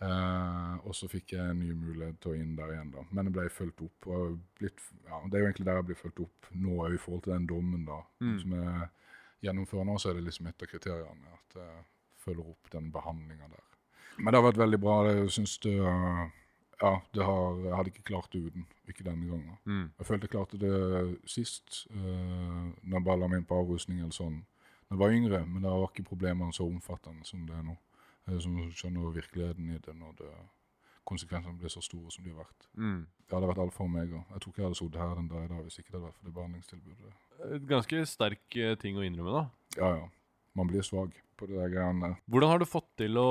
Eh, 0.00 0.74
og 0.86 0.94
så 0.94 1.08
fikk 1.10 1.32
jeg 1.34 1.42
en 1.50 1.58
ny 1.58 1.72
mulighet 1.74 2.18
til 2.22 2.32
å 2.32 2.38
inn 2.38 2.56
der 2.58 2.72
igjen, 2.74 2.90
da. 2.94 3.02
Men 3.10 3.26
jeg 3.26 3.34
ble 3.34 3.48
fulgt 3.50 3.82
opp. 3.82 4.06
Og 4.06 4.36
blitt, 4.58 4.82
ja, 5.06 5.20
det 5.26 5.38
er 5.38 5.42
jo 5.44 5.48
egentlig 5.50 5.66
der 5.66 5.80
jeg 5.80 5.88
blir 5.90 6.00
fulgt 6.02 6.20
opp 6.26 6.50
nå 6.54 6.76
òg, 6.84 6.94
i 6.94 7.00
forhold 7.02 7.22
til 7.26 7.34
den 7.34 7.46
dommen 7.50 7.84
da, 7.86 8.00
Mm. 8.20 8.38
som 8.40 8.52
jeg 8.52 8.88
gjennomfører 9.42 9.84
nå. 9.86 9.98
Så 9.98 10.10
er 10.10 10.14
det 10.14 10.24
liksom 10.24 10.46
et 10.46 10.62
av 10.62 10.68
kriteriene 10.68 11.34
at 11.38 11.54
jeg 11.62 11.84
følger 12.24 12.50
opp 12.50 12.70
den 12.70 12.92
behandlinga 12.92 13.48
der. 13.48 13.64
Men 14.18 14.32
det 14.32 14.40
har 14.40 14.48
vært 14.48 14.60
veldig 14.60 14.80
bra. 14.82 14.98
Jeg 15.08 15.30
synes 15.36 15.58
det 15.64 15.78
øh, 15.78 16.26
Ja, 16.78 16.92
det 17.14 17.24
har, 17.26 17.56
jeg 17.64 17.74
hadde 17.74 17.90
ikke 17.90 18.06
klart 18.10 18.28
det 18.32 18.44
uten. 18.46 18.66
Ikke 18.88 19.04
denne 19.04 19.26
gangen. 19.26 19.56
Mm. 19.64 19.86
Jeg 19.98 20.06
følte 20.06 20.28
jeg 20.28 20.30
klarte 20.30 20.60
det 20.62 21.18
sist, 21.26 21.86
uh, 21.90 22.68
når 22.82 23.02
meg 23.02 23.34
inn 23.40 23.48
på 23.48 23.58
avrusning 23.58 23.98
eller 23.98 24.14
sånn. 24.14 24.38
Da 24.86 24.94
jeg 24.94 25.00
var 25.02 25.16
yngre, 25.16 25.40
men 25.44 25.66
da 25.66 25.74
var 25.74 25.90
ikke 25.90 26.06
problemene 26.08 26.54
så 26.54 26.64
omfattende 26.64 27.26
som 27.26 27.42
det 27.48 27.56
er 27.58 27.66
nå. 27.66 27.74
Jeg 28.28 28.44
som 28.44 28.54
skjønner 28.70 29.10
virkeligheten 29.16 29.68
i 29.74 29.80
det 29.82 29.96
når 29.98 30.14
det, 30.20 30.30
konsekvensene 31.08 31.56
blir 31.58 31.72
så 31.72 31.82
store 31.84 32.12
som 32.12 32.24
de 32.24 32.32
har 32.32 32.42
vært. 32.42 32.68
Mm. 32.76 33.00
Det 33.28 33.36
hadde 33.36 33.50
vært 33.50 33.62
alfa 33.64 33.84
og 33.84 33.90
omega. 33.90 34.22
Jeg 34.32 34.42
tror 34.42 34.52
ikke 34.52 34.62
jeg 34.62 34.68
hadde 34.68 34.80
sittet 34.80 35.00
her 35.02 35.14
den 35.18 35.30
dag 35.30 35.44
i 35.44 35.50
dag 35.52 35.62
hvis 35.64 35.80
ikke 35.80 35.90
det 35.90 35.96
hadde 35.96 36.08
vært 36.08 36.18
for 36.18 36.28
det 36.28 36.34
behandlingstilbudet. 36.38 37.12
Et 37.48 37.68
ganske 37.70 38.02
sterk 38.10 38.58
eh, 38.58 38.74
ting 38.82 38.98
å 38.98 39.04
innrømme, 39.06 39.34
da. 39.36 39.44
Ja, 39.78 39.90
ja. 40.02 40.08
Man 40.58 40.70
blir 40.70 40.84
svak 40.84 41.14
på 41.38 41.48
det 41.48 41.56
der 41.60 41.72
greiene 41.72 42.04
der. 42.04 42.18
Hvordan 42.26 42.52
har 42.52 42.60
du 42.60 42.66
fått 42.68 42.88
til 43.00 43.20
å 43.20 43.28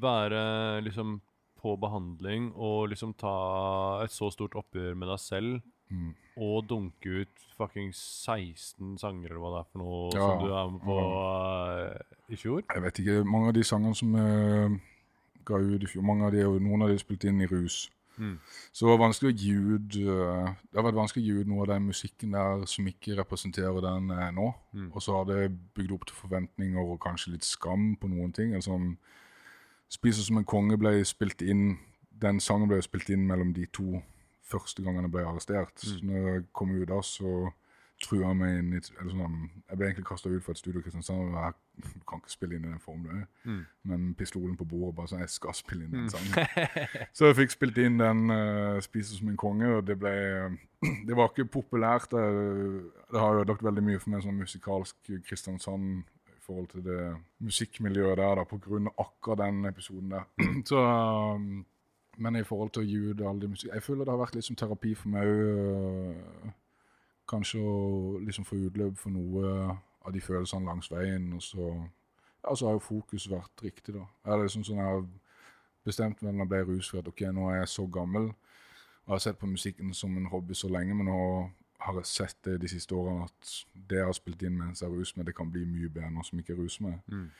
være 0.00 0.82
liksom 0.86 1.18
på 1.60 1.74
behandling 1.76 2.52
og 2.56 2.88
liksom 2.92 3.12
ta 3.20 3.34
et 4.04 4.14
så 4.14 4.30
stort 4.32 4.56
oppgjør 4.56 4.96
med 4.96 5.12
deg 5.12 5.20
selv 5.20 5.60
Mm. 5.90 6.14
og 6.36 6.68
dunke 6.70 7.10
ut 7.22 7.40
fuckings 7.58 7.98
16 7.98 8.98
sanger 8.98 9.32
eller 9.32 9.40
hva 9.42 9.48
det 9.50 9.60
er 9.60 9.70
for 9.72 9.80
noe 9.82 10.10
Ja, 10.14 10.26
som 10.28 10.44
du 10.44 10.52
er 10.54 10.68
med 10.70 10.84
på 10.84 10.98
uh, 11.02 12.30
i 12.30 12.38
fjor? 12.38 12.62
Jeg 12.62 12.82
vet 12.84 13.00
ikke, 13.02 13.24
mange 13.26 13.50
av 13.50 13.56
de 13.56 13.64
sangene 13.66 13.98
som 13.98 14.14
uh, 14.14 14.76
ga 15.44 15.58
ut 15.58 15.82
i 15.82 15.90
fjor, 15.90 16.04
mange 16.06 16.28
av 16.28 16.36
de, 16.36 16.44
noen 16.62 16.86
av 16.86 16.92
de 16.92 16.94
er 16.94 17.02
spilt 17.02 17.26
inn 17.26 17.42
i 17.42 17.50
rus. 17.50 17.88
Mm. 18.20 18.36
Så 18.70 18.86
det 18.86 18.92
var 18.92 19.02
vanskelig 19.02 19.32
å 19.32 19.36
gi 19.40 19.52
ut 19.56 19.94
øh, 20.02 20.48
Det 20.52 20.76
har 20.76 20.84
vært 20.84 20.98
vanskelig 20.98 21.22
å 21.22 21.26
gi 21.26 21.36
ut 21.40 21.48
noe 21.48 21.62
av 21.64 21.70
den 21.70 21.86
musikken 21.86 22.34
der 22.36 22.66
som 22.68 22.88
ikke 22.90 23.16
representerer 23.16 23.80
den 23.86 24.10
nå. 24.36 24.48
Mm. 24.76 24.90
Og 24.92 25.00
så 25.00 25.14
har 25.16 25.24
det 25.30 25.46
bygd 25.78 25.94
opp 25.96 26.04
til 26.06 26.18
forventninger 26.18 26.82
og 26.84 27.00
kanskje 27.00 27.32
litt 27.32 27.48
skam 27.48 27.94
på 27.96 28.10
noen 28.12 28.34
ting. 28.36 28.52
Eller 28.52 28.66
sånn 28.66 28.90
Spiser 29.90 30.22
som 30.22 30.38
en 30.38 30.44
konge 30.44 30.76
ble 30.78 31.04
spilt 31.04 31.42
inn 31.42 31.78
Den 32.20 32.38
sangen 32.40 32.68
ble 32.68 32.82
spilt 32.84 33.08
inn 33.10 33.26
mellom 33.26 33.54
de 33.56 33.64
to 33.72 34.02
første 34.44 34.82
gangene 34.84 35.06
jeg 35.08 35.12
ble 35.14 35.22
arrestert. 35.24 35.72
Så 35.80 35.98
Mm. 36.02 36.10
når 36.10 36.28
jeg 36.34 36.42
kom 36.52 36.70
ut 36.82 36.88
da, 36.88 37.00
så 37.02 37.50
trua 38.02 38.26
han 38.28 38.36
meg 38.40 38.58
inn 38.58 38.72
i 38.72 38.80
eller 39.00 39.12
sånn, 39.12 39.50
Jeg 39.70 39.76
ble 39.78 39.86
egentlig 39.86 40.04
kasta 40.06 40.28
ut 40.28 40.42
fra 40.42 40.52
et 40.52 40.58
studio 40.58 40.80
i 40.80 40.82
Kristiansand. 40.82 41.34
og 41.34 41.42
jeg, 41.44 41.52
Du 41.82 42.00
kan 42.08 42.18
ikke 42.20 42.30
spille 42.30 42.54
inn 42.56 42.64
i 42.64 42.68
den 42.68 42.78
formen. 42.78 43.26
Mm. 43.44 43.66
Men 43.84 44.14
pistolen 44.14 44.56
på 44.56 44.64
bordet 44.68 44.96
bare 44.96 45.06
sånn 45.08 45.20
Jeg 45.20 45.28
skal 45.30 45.54
spille 45.54 45.84
inn 45.84 45.92
den 45.92 46.10
sangen. 46.10 46.46
Så 47.16 47.26
jeg 47.26 47.36
fikk 47.36 47.50
spilt 47.50 47.78
inn 47.78 47.98
den 47.98 48.30
uh, 48.30 48.80
'Spiser 48.80 49.16
som 49.16 49.28
en 49.28 49.36
konge', 49.36 49.76
og 49.78 49.86
det 49.86 49.98
ble 49.98 50.12
Det 51.08 51.16
var 51.16 51.28
ikke 51.28 51.44
populært. 51.48 52.10
Det, 52.10 52.20
det 53.12 53.20
har 53.20 53.40
ødelagt 53.40 53.62
veldig 53.64 53.82
mye 53.82 53.98
for 53.98 54.10
meg 54.10 54.22
sånn 54.22 54.38
musikalsk 54.38 54.96
Kristiansand 55.24 56.04
forhold 56.50 56.70
til 56.72 56.84
det 56.84 57.00
musikkmiljøet 57.46 58.18
der, 58.18 58.40
da, 58.40 58.44
av 58.44 58.88
akkurat 59.04 59.42
den 59.44 59.64
episoden 59.70 60.10
der. 60.16 60.26
Så 60.70 60.82
um, 60.82 61.66
Men 62.18 62.36
i 62.36 62.44
forhold 62.44 62.70
til 62.74 62.82
å 62.82 62.88
gi 62.88 62.98
ut 63.10 63.22
all 63.24 63.38
det 63.40 63.48
musikk 63.48 63.70
Jeg 63.72 63.82
føler 63.82 64.04
det 64.04 64.12
har 64.12 64.20
vært 64.20 64.34
litt 64.36 64.44
som 64.44 64.56
terapi 64.58 64.94
for 64.98 65.14
meg 65.14 65.30
òg. 65.30 66.50
Kanskje 67.30 67.62
å 67.62 68.18
liksom 68.26 68.44
få 68.44 68.58
utløp 68.66 68.98
for 68.98 69.14
noe 69.14 69.70
av 70.04 70.12
de 70.12 70.20
følelsene 70.20 70.66
langs 70.66 70.90
veien. 70.90 71.30
Og 71.36 71.42
så, 71.46 71.70
ja, 72.42 72.54
så 72.54 72.66
har 72.66 72.76
jo 72.76 72.82
fokus 72.82 73.28
vært 73.30 73.64
riktig, 73.64 73.94
da. 73.94 74.04
Jeg 74.24 74.34
har 74.34 74.42
liksom 74.42 74.66
sånn 74.66 74.82
jeg 74.82 74.90
har 74.90 75.06
bestemt 75.86 76.22
meg 76.22 76.34
når 76.34 76.44
jeg 76.44 76.50
ble 76.52 76.62
rusfri 76.74 77.00
at 77.00 77.08
ok, 77.08 77.22
nå 77.32 77.46
er 77.52 77.62
jeg 77.62 77.72
så 77.72 77.86
gammel 77.88 78.32
og 79.06 79.14
har 79.14 79.22
sett 79.24 79.38
på 79.40 79.48
musikken 79.48 79.94
som 79.96 80.12
en 80.16 80.28
hobby 80.30 80.54
så 80.54 80.68
lenge, 80.70 80.94
men 80.94 81.08
nå 81.08 81.20
har 81.80 81.94
jeg 82.00 82.06
sett 82.06 82.36
det 82.44 82.58
de 82.60 82.68
siste 82.68 82.92
årene 82.94 83.24
at 83.24 83.54
det 83.88 83.96
jeg 83.98 84.04
har 84.06 84.16
spilt 84.16 84.42
inn 84.46 84.58
mens 84.58 84.82
jeg 84.84 84.90
ruser 84.92 85.18
meg, 85.18 85.26
det 85.26 85.34
kan 85.38 85.50
bli 85.50 85.64
mye 85.64 85.88
bedre 85.88 86.10
nå 86.12 86.24
som 86.26 86.38
ikke 86.42 86.56
ruser 86.58 86.82
meg. 86.86 87.00
Mm. 87.08 87.30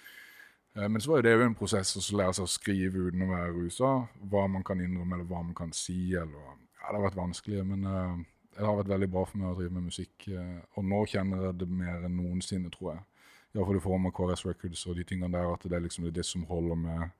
Eh, 0.77 0.89
Men 0.89 1.01
så 1.01 1.11
var 1.11 1.19
jo 1.19 1.23
det 1.29 1.33
jo 1.37 1.47
en 1.47 1.55
prosess 1.59 1.97
å 1.97 2.17
lære 2.17 2.35
seg 2.39 2.45
å 2.47 2.53
skrive 2.57 3.07
uten 3.11 3.23
å 3.27 3.31
være 3.35 3.53
rusa. 3.57 3.93
Hva 4.31 4.47
man 4.49 4.63
kan 4.65 4.81
innrømme, 4.81 5.15
eller 5.19 5.25
hva 5.29 5.43
man 5.45 5.55
kan 5.55 5.73
si. 5.73 6.15
eller... 6.15 6.57
Ja, 6.81 6.93
Det 6.93 6.97
har 6.97 7.07
vært 7.11 7.19
vanskelig, 7.21 7.65
men 7.67 7.85
eh, 7.85 8.25
det 8.57 8.65
har 8.67 8.77
vært 8.81 8.89
veldig 8.95 9.11
bra 9.13 9.25
for 9.29 9.39
meg 9.39 9.51
å 9.53 9.59
drive 9.59 9.73
med 9.77 9.89
musikk. 9.91 10.29
eh, 10.29 10.61
og 10.77 10.85
nå 10.85 11.05
kjenner 11.07 11.47
jeg 11.51 11.59
det 11.61 11.69
mer 11.69 12.05
enn 12.09 12.17
noensinne, 12.17 12.71
tror 12.71 12.95
jeg. 12.95 13.03
Iallfall 13.55 13.77
i 13.77 13.81
form 13.85 14.07
av 14.07 14.13
KRS 14.15 14.45
Records 14.47 14.87
og 14.87 14.97
de 14.97 15.05
tingene 15.05 15.33
der, 15.33 15.53
at 15.53 15.63
det 15.67 15.73
er 15.77 15.81
liksom 15.85 16.05
det, 16.05 16.15
det 16.15 16.25
som 16.25 16.45
holder 16.47 16.77
med 16.77 17.11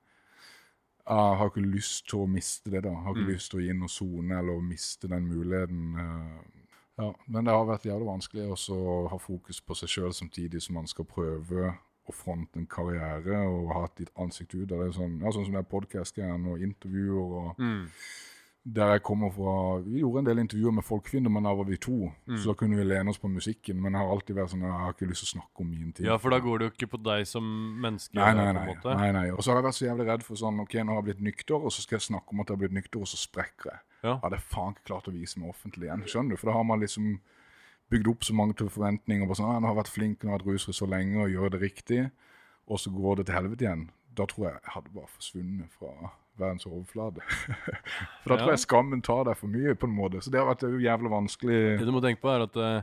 jeg 1.11 1.37
har 1.41 1.49
ikke 1.49 1.63
lyst 1.67 2.05
til 2.09 2.21
å 2.23 2.27
miste 2.31 2.71
det, 2.71 2.83
da. 2.85 2.91
Jeg 2.93 3.03
har 3.03 3.15
ikke 3.17 3.25
Mm. 3.27 3.33
lyst 3.33 3.51
til 3.51 3.59
å 3.59 3.63
gi 3.65 3.71
inn 3.73 3.83
og 3.83 3.91
sone 3.91 4.39
eller 4.39 4.61
miste 4.63 5.09
den 5.09 5.27
muligheten. 5.27 5.97
eh. 5.99 6.60
Ja, 7.01 7.11
men 7.27 7.47
det 7.47 7.55
har 7.55 7.65
vært 7.69 7.87
jævlig 7.89 8.07
vanskelig 8.11 8.49
også 8.53 8.77
å 8.77 8.97
ha 9.09 9.19
fokus 9.21 9.61
på 9.65 9.77
seg 9.79 9.89
sjøl 9.89 10.13
samtidig 10.17 10.61
som 10.63 10.77
man 10.77 10.89
skal 10.91 11.07
prøve 11.09 11.71
å 12.11 12.13
fronte 12.15 12.59
en 12.61 12.67
karriere 12.69 13.39
og 13.47 13.71
ha 13.73 13.85
et 13.87 14.03
litt 14.05 14.11
ansikt 14.21 14.55
ut. 14.59 14.67
Det 14.69 14.77
er 14.77 14.91
sånn, 14.97 15.21
ja, 15.23 15.31
sånn 15.33 15.47
som 15.47 15.55
det 15.57 15.63
er 15.63 15.71
podkast-greiene 15.71 16.53
og 16.57 16.65
intervjuer 16.67 17.37
og 17.41 17.61
Mm. 17.63 17.87
Der 18.65 18.91
jeg 18.93 19.03
kommer 19.03 19.31
fra 19.33 19.81
Vi 19.81 20.03
gjorde 20.03 20.21
en 20.21 20.27
del 20.27 20.39
intervjuer 20.43 20.75
med 20.77 20.85
Folkefiender, 20.85 21.33
men 21.33 21.47
da 21.49 21.53
var 21.57 21.65
vi 21.65 21.79
to. 21.81 22.11
Mm. 22.29 22.37
Så 22.37 22.51
da 22.51 22.55
kunne 22.61 22.77
vi 22.77 22.85
lene 22.85 23.11
oss 23.11 23.19
på 23.19 23.29
musikken. 23.29 23.81
Men 23.81 23.97
jeg 23.97 24.05
har 24.05 24.13
alltid 24.13 24.37
vært 24.37 24.53
sånn 24.53 24.67
jeg 24.67 24.81
har 24.83 24.93
ikke 24.93 25.09
lyst 25.09 25.25
til 25.25 25.31
å 25.31 25.33
snakke 25.39 25.65
om 25.65 25.71
min 25.71 25.95
tid. 25.97 26.07
Ja, 26.11 26.19
for 26.21 26.35
da 26.35 26.41
går 26.45 26.61
det 26.61 26.69
jo 26.69 26.75
ikke 26.75 26.91
på 26.93 27.01
deg 27.01 27.25
som 27.29 27.47
menneske. 27.81 28.13
Nei, 28.21 28.33
nei, 28.37 28.51
nei. 28.57 28.77
nei, 28.85 29.11
nei. 29.17 29.27
Og 29.33 29.41
så 29.41 29.53
har 29.53 29.61
jeg 29.61 29.69
vært 29.71 29.79
så 29.79 29.87
jævlig 29.89 30.09
redd 30.11 30.27
for 30.27 30.43
sånn 30.43 30.61
OK, 30.61 30.77
nå 30.77 30.93
har 30.93 31.01
jeg 31.01 31.09
blitt 31.09 31.25
nykter, 31.31 31.57
og 31.57 31.73
så 31.73 31.85
skal 31.87 31.97
jeg 31.97 32.09
snakke 32.11 32.37
om 32.37 32.45
at 32.45 32.53
jeg 32.53 32.59
har 32.59 32.63
blitt 32.67 32.77
nykter, 32.77 33.01
og 33.01 33.09
så 33.09 33.21
sprekker 33.21 33.73
jeg. 33.73 33.83
Ja. 34.03 34.13
Jeg 34.13 34.23
hadde 34.27 34.43
faen 34.53 34.77
ikke 34.77 34.89
klart 34.93 35.09
å 35.09 35.17
vise 35.17 35.41
meg 35.41 35.55
offentlig 35.55 35.89
igjen. 35.89 36.05
Skjønner 36.09 36.37
du? 36.37 36.41
For 36.41 36.53
da 36.53 36.59
har 36.59 36.69
man 36.69 36.85
liksom 36.85 37.15
bygd 37.91 38.13
opp 38.13 38.27
så 38.29 38.37
mange 38.37 38.55
forventninger 38.61 39.27
på 39.27 39.37
sånn 39.41 39.49
ah, 39.51 39.59
'Nå 39.59 39.67
har 39.67 39.75
jeg 39.75 39.81
vært 39.81 39.95
flink, 39.97 40.21
nå 40.21 40.31
har 40.31 40.39
jeg 40.39 40.47
vært 40.47 40.53
rusfri 40.55 40.77
så 40.77 40.87
lenge 40.87 41.25
og 41.25 41.33
gjør 41.33 41.57
det 41.57 41.61
riktig', 41.65 42.11
og 42.71 42.79
så 42.79 42.93
går 42.95 43.19
det 43.19 43.27
til 43.27 43.35
helvete 43.41 43.67
igjen. 43.67 43.87
Da 44.15 44.27
tror 44.31 44.47
jeg 44.47 44.55
jeg 44.61 44.75
hadde 44.77 44.95
bare 44.95 45.11
forsvunnet 45.17 45.73
fra 45.75 46.13
verdens 46.41 46.69
overflate. 46.69 47.25
for 48.23 48.33
da 48.35 48.41
tror 48.41 48.55
jeg 48.55 48.65
skammen 48.67 49.05
tar 49.05 49.27
deg 49.31 49.39
for 49.41 49.53
mye, 49.53 49.77
på 49.79 49.89
en 49.89 49.97
måte. 49.97 50.23
Så 50.25 50.33
det 50.33 50.41
har 50.41 50.49
vært 50.51 50.67
jo 50.67 50.81
jævlig 50.81 51.13
vanskelig. 51.13 51.61
Det 51.81 51.87
du 51.89 51.93
må 51.95 52.03
tenke 52.05 52.23
på, 52.25 52.33
er 52.33 52.47
at 52.49 52.59
eh, 52.61 52.81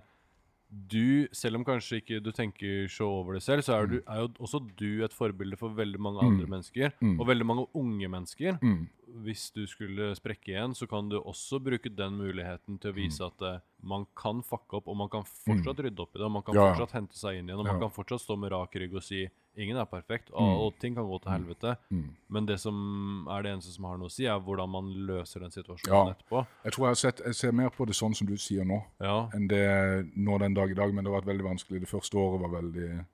du, 0.68 1.28
selv 1.32 1.56
om 1.56 1.64
kanskje 1.64 2.02
ikke 2.02 2.18
du 2.20 2.30
tenker 2.36 2.90
så 2.92 3.08
over 3.22 3.38
det 3.38 3.44
selv, 3.46 3.64
så 3.64 3.78
er, 3.78 3.88
du, 3.88 3.98
er 4.04 4.20
jo 4.26 4.28
også 4.44 4.60
du 4.76 5.04
et 5.06 5.16
forbilde 5.16 5.56
for 5.60 5.72
veldig 5.76 6.00
mange 6.04 6.26
andre 6.26 6.48
mennesker. 6.52 6.92
Mm. 7.00 7.16
Og 7.22 7.30
veldig 7.30 7.48
mange 7.48 7.66
unge 7.80 8.10
mennesker. 8.12 8.58
Mm. 8.60 8.82
Hvis 9.24 9.48
du 9.56 9.62
skulle 9.70 10.10
sprekke 10.20 10.52
igjen, 10.52 10.76
så 10.76 10.86
kan 10.92 11.08
du 11.10 11.16
også 11.22 11.62
bruke 11.64 11.90
den 11.90 12.20
muligheten 12.20 12.82
til 12.84 12.92
å 12.92 12.98
vise 12.98 13.24
at 13.24 13.46
uh, 13.48 13.62
man 13.80 14.04
kan 14.20 14.44
fucke 14.44 14.82
opp, 14.82 14.92
og 14.92 15.00
man 15.00 15.10
kan 15.14 15.24
fortsatt 15.24 15.80
rydde 15.88 16.04
opp 16.04 16.16
i 16.16 16.20
det, 16.20 16.28
og 16.28 16.36
man 16.36 16.44
kan 16.44 16.58
Mm. 16.58 16.60
Ja, 16.60 16.74
fortsatt 16.74 16.98
hente 17.00 17.16
seg 17.18 17.40
inn 17.40 17.48
igjen, 17.48 17.60
og 17.62 17.66
Ja. 17.66 17.74
man 17.78 17.88
kan 17.88 17.96
fortsatt 17.96 18.26
stå 18.26 18.38
med 18.38 18.52
rak 18.52 18.76
rygg 18.76 18.94
og 19.00 19.04
si 19.08 19.24
ingen 19.58 19.78
er 19.78 19.86
perfekt, 19.86 20.30
og, 20.32 20.42
Mm. 20.42 20.58
og 20.64 20.74
ting 20.80 20.96
kan 20.96 21.04
gå 21.10 21.18
til 21.22 21.32
helvete. 21.32 21.76
Mm. 21.90 22.10
Men 22.30 22.46
det 22.46 22.60
som 22.60 23.28
er 23.30 23.42
det 23.44 23.52
eneste 23.54 23.74
som 23.74 23.84
har 23.86 23.98
noe 23.98 24.08
å 24.08 24.12
si, 24.12 24.26
er 24.26 24.40
hvordan 24.40 24.70
man 24.70 24.94
løser 25.08 25.40
den 25.40 25.52
situasjonen 25.52 25.94
Ja. 26.08 26.14
etterpå. 26.14 26.46
Jeg 26.64 26.72
tror 26.74 26.84
jeg, 26.86 26.90
har 26.90 26.96
sett, 26.96 27.22
jeg 27.26 27.36
ser 27.36 27.52
mer 27.52 27.70
på 27.70 27.86
det 27.88 27.96
sånn 27.96 28.16
som 28.16 28.28
du 28.28 28.36
sier 28.38 28.64
nå. 28.66 28.84
Ja. 29.02 29.30
enn 29.34 29.48
det 29.48 30.16
nå 30.16 30.38
den 30.40 30.54
dag 30.54 30.70
i 30.72 30.74
dag, 30.76 30.94
men 30.94 31.04
det 31.04 31.12
har 31.12 31.22
vært 31.22 31.32
veldig 31.34 31.44
vanskelig. 31.50 31.80
Det 31.82 31.90
første 31.90 32.14
året 32.18 32.42
var 32.42 32.62
veldig 32.62 33.06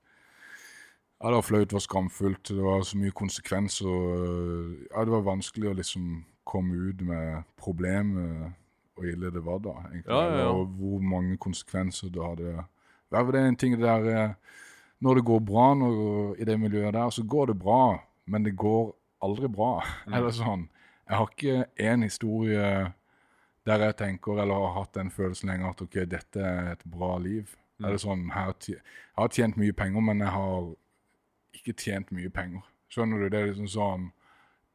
Ja, 1.22 1.28
det 1.30 1.34
var 1.36 1.42
flaut, 1.42 1.68
det 1.68 1.72
var 1.72 1.80
skamfullt, 1.80 2.42
det 2.48 2.62
var 2.62 2.80
så 2.82 2.96
mye 2.98 3.10
konsekvenser. 3.12 3.86
og, 3.86 4.76
Ja, 4.90 5.04
det 5.04 5.10
var 5.10 5.22
vanskelig 5.22 5.70
å 5.70 5.76
liksom 5.76 6.24
komme 6.44 6.74
ut 6.90 7.00
med 7.00 7.44
problemet 7.56 8.52
og 8.98 9.04
ille 9.04 9.30
det 9.32 9.42
var 9.44 9.58
da, 9.60 9.70
egentlig. 9.88 10.06
Ja, 10.06 10.28
ja, 10.28 10.36
ja. 10.38 10.48
Og 10.52 10.66
hvor 10.68 11.00
mange 11.00 11.36
konsekvenser 11.38 12.10
det 12.12 12.22
hadde. 12.22 12.64
Det 13.10 13.34
er 13.34 13.48
en 13.48 13.56
ting 13.56 13.72
det 13.72 13.80
der 13.80 14.06
eh, 14.28 14.34
Når 15.04 15.20
det 15.20 15.24
går 15.28 15.40
bra 15.44 15.70
når, 15.76 15.96
i 16.40 16.46
det 16.48 16.58
miljøet 16.60 16.94
der, 16.96 17.10
så 17.12 17.24
går 17.28 17.52
det 17.52 17.58
bra, 17.60 17.98
men 18.26 18.46
det 18.46 18.54
går 18.56 18.92
aldri 19.24 19.50
bra. 19.52 19.78
Eller 20.12 20.32
sånn. 20.34 20.68
Jeg 21.04 21.20
har 21.20 21.32
ikke 21.32 21.90
én 21.90 22.06
historie 22.06 22.68
der 23.64 23.80
jeg 23.80 23.96
tenker, 23.96 24.38
eller 24.40 24.60
har 24.60 24.74
hatt 24.76 24.96
den 24.96 25.10
følelsen 25.12 25.48
lenger, 25.48 25.70
at 25.72 25.80
ok, 25.80 25.94
dette 26.08 26.40
er 26.40 26.66
et 26.74 26.82
bra 26.88 27.14
liv. 27.20 27.48
Mm. 27.78 27.86
Eller 27.86 28.00
sånn, 28.00 28.26
jeg 28.28 28.80
har 29.16 29.32
tjent 29.32 29.56
mye 29.60 29.72
penger, 29.76 30.04
men 30.04 30.20
jeg 30.20 30.32
har 30.34 30.66
ikke 31.56 31.76
tjent 31.80 32.12
mye 32.12 32.32
penger. 32.32 32.64
Skjønner 32.92 33.24
du? 33.24 33.28
Det 33.32 33.40
er 33.40 33.50
liksom 33.50 33.70
sånn, 33.72 34.06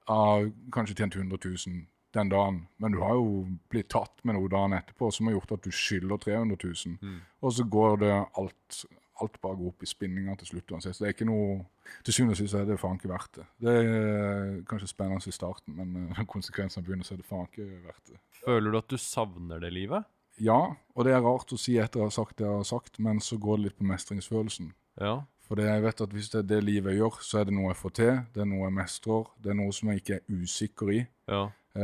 jeg 0.09 0.25
har 0.25 0.49
kanskje 0.73 0.97
tjent 0.97 1.19
100 1.19 1.37
000 1.45 1.85
den 2.17 2.31
dagen, 2.33 2.63
men 2.81 2.95
du 2.95 3.01
har 3.03 3.19
jo 3.19 3.43
blitt 3.69 3.91
tatt 3.93 4.23
med 4.25 4.35
noe 4.35 4.49
dagen 4.49 4.73
etterpå 4.73 5.11
som 5.13 5.29
har 5.29 5.37
gjort 5.37 5.53
at 5.59 5.67
du 5.67 5.75
skylder 5.75 6.21
300 6.25 6.57
000. 6.63 6.95
Mm. 7.01 7.19
Og 7.45 7.53
så 7.53 7.65
går 7.69 8.01
det 8.01 8.15
alt, 8.41 8.79
alt 9.23 9.39
bare 9.41 9.57
går 9.59 9.71
opp 9.71 9.83
i 9.83 9.89
spinninga 9.89 10.35
til 10.39 10.51
slutt 10.53 10.71
uansett. 10.73 10.95
Så 10.95 11.03
det 11.03 11.09
er 11.09 11.15
ikke 11.17 11.29
noe 11.29 11.65
Til 12.05 12.13
syvende 12.13 12.35
og 12.35 12.37
sist 12.37 12.53
er 12.53 12.67
det 12.69 12.77
faen 12.77 12.99
ikke 12.99 13.09
verdt 13.09 13.39
det. 13.39 13.45
Det 13.65 13.71
er 13.73 14.59
kanskje 14.69 14.91
spennende 14.91 15.31
i 15.31 15.33
starten, 15.33 15.73
men 15.77 15.95
eh, 15.97 16.11
når 16.19 16.27
konsekvensene 16.29 16.85
begynner, 16.85 17.07
så 17.07 17.15
er 17.15 17.21
det 17.23 17.29
faen 17.29 17.47
ikke 17.49 17.65
verdt 17.87 18.11
det. 18.13 18.19
Føler 18.43 18.71
du 18.71 18.77
at 18.77 18.93
du 18.93 18.97
savner 19.01 19.63
det 19.63 19.71
livet? 19.73 20.05
Ja, 20.39 20.59
og 20.95 21.05
det 21.07 21.15
er 21.15 21.25
rart 21.25 21.51
å 21.51 21.57
si 21.59 21.75
etter 21.81 22.03
å 22.03 22.07
ha 22.07 22.13
sagt 22.13 22.37
det 22.39 22.45
jeg 22.45 22.61
har 22.61 22.67
sagt, 22.67 22.99
men 23.03 23.19
så 23.19 23.39
går 23.41 23.57
det 23.57 23.65
litt 23.65 23.79
på 23.79 23.89
mestringsfølelsen. 23.89 24.71
Ja. 25.01 25.15
For 25.49 25.57
det 25.57 25.65
jeg 25.65 25.81
vet 25.83 26.03
at 26.05 26.13
hvis 26.13 26.29
det 26.29 26.43
er 26.43 26.49
det 26.51 26.59
livet 26.63 26.93
jeg 26.93 27.01
gjør, 27.01 27.17
så 27.25 27.39
er 27.41 27.49
det 27.49 27.55
noe 27.57 27.71
jeg 27.71 27.79
får 27.79 27.93
til, 27.97 28.11
det 28.35 28.43
er 28.43 28.49
noe 28.51 28.67
jeg 28.67 28.75
mestrer, 28.77 29.31
det 29.41 29.51
er 29.51 29.57
noe 29.57 29.73
som 29.75 29.89
jeg 29.89 30.03
ikke 30.03 30.19
er 30.19 30.43
usikker 30.43 30.93
i. 30.93 30.99
ja. 31.31 31.47
Eh, 31.75 31.81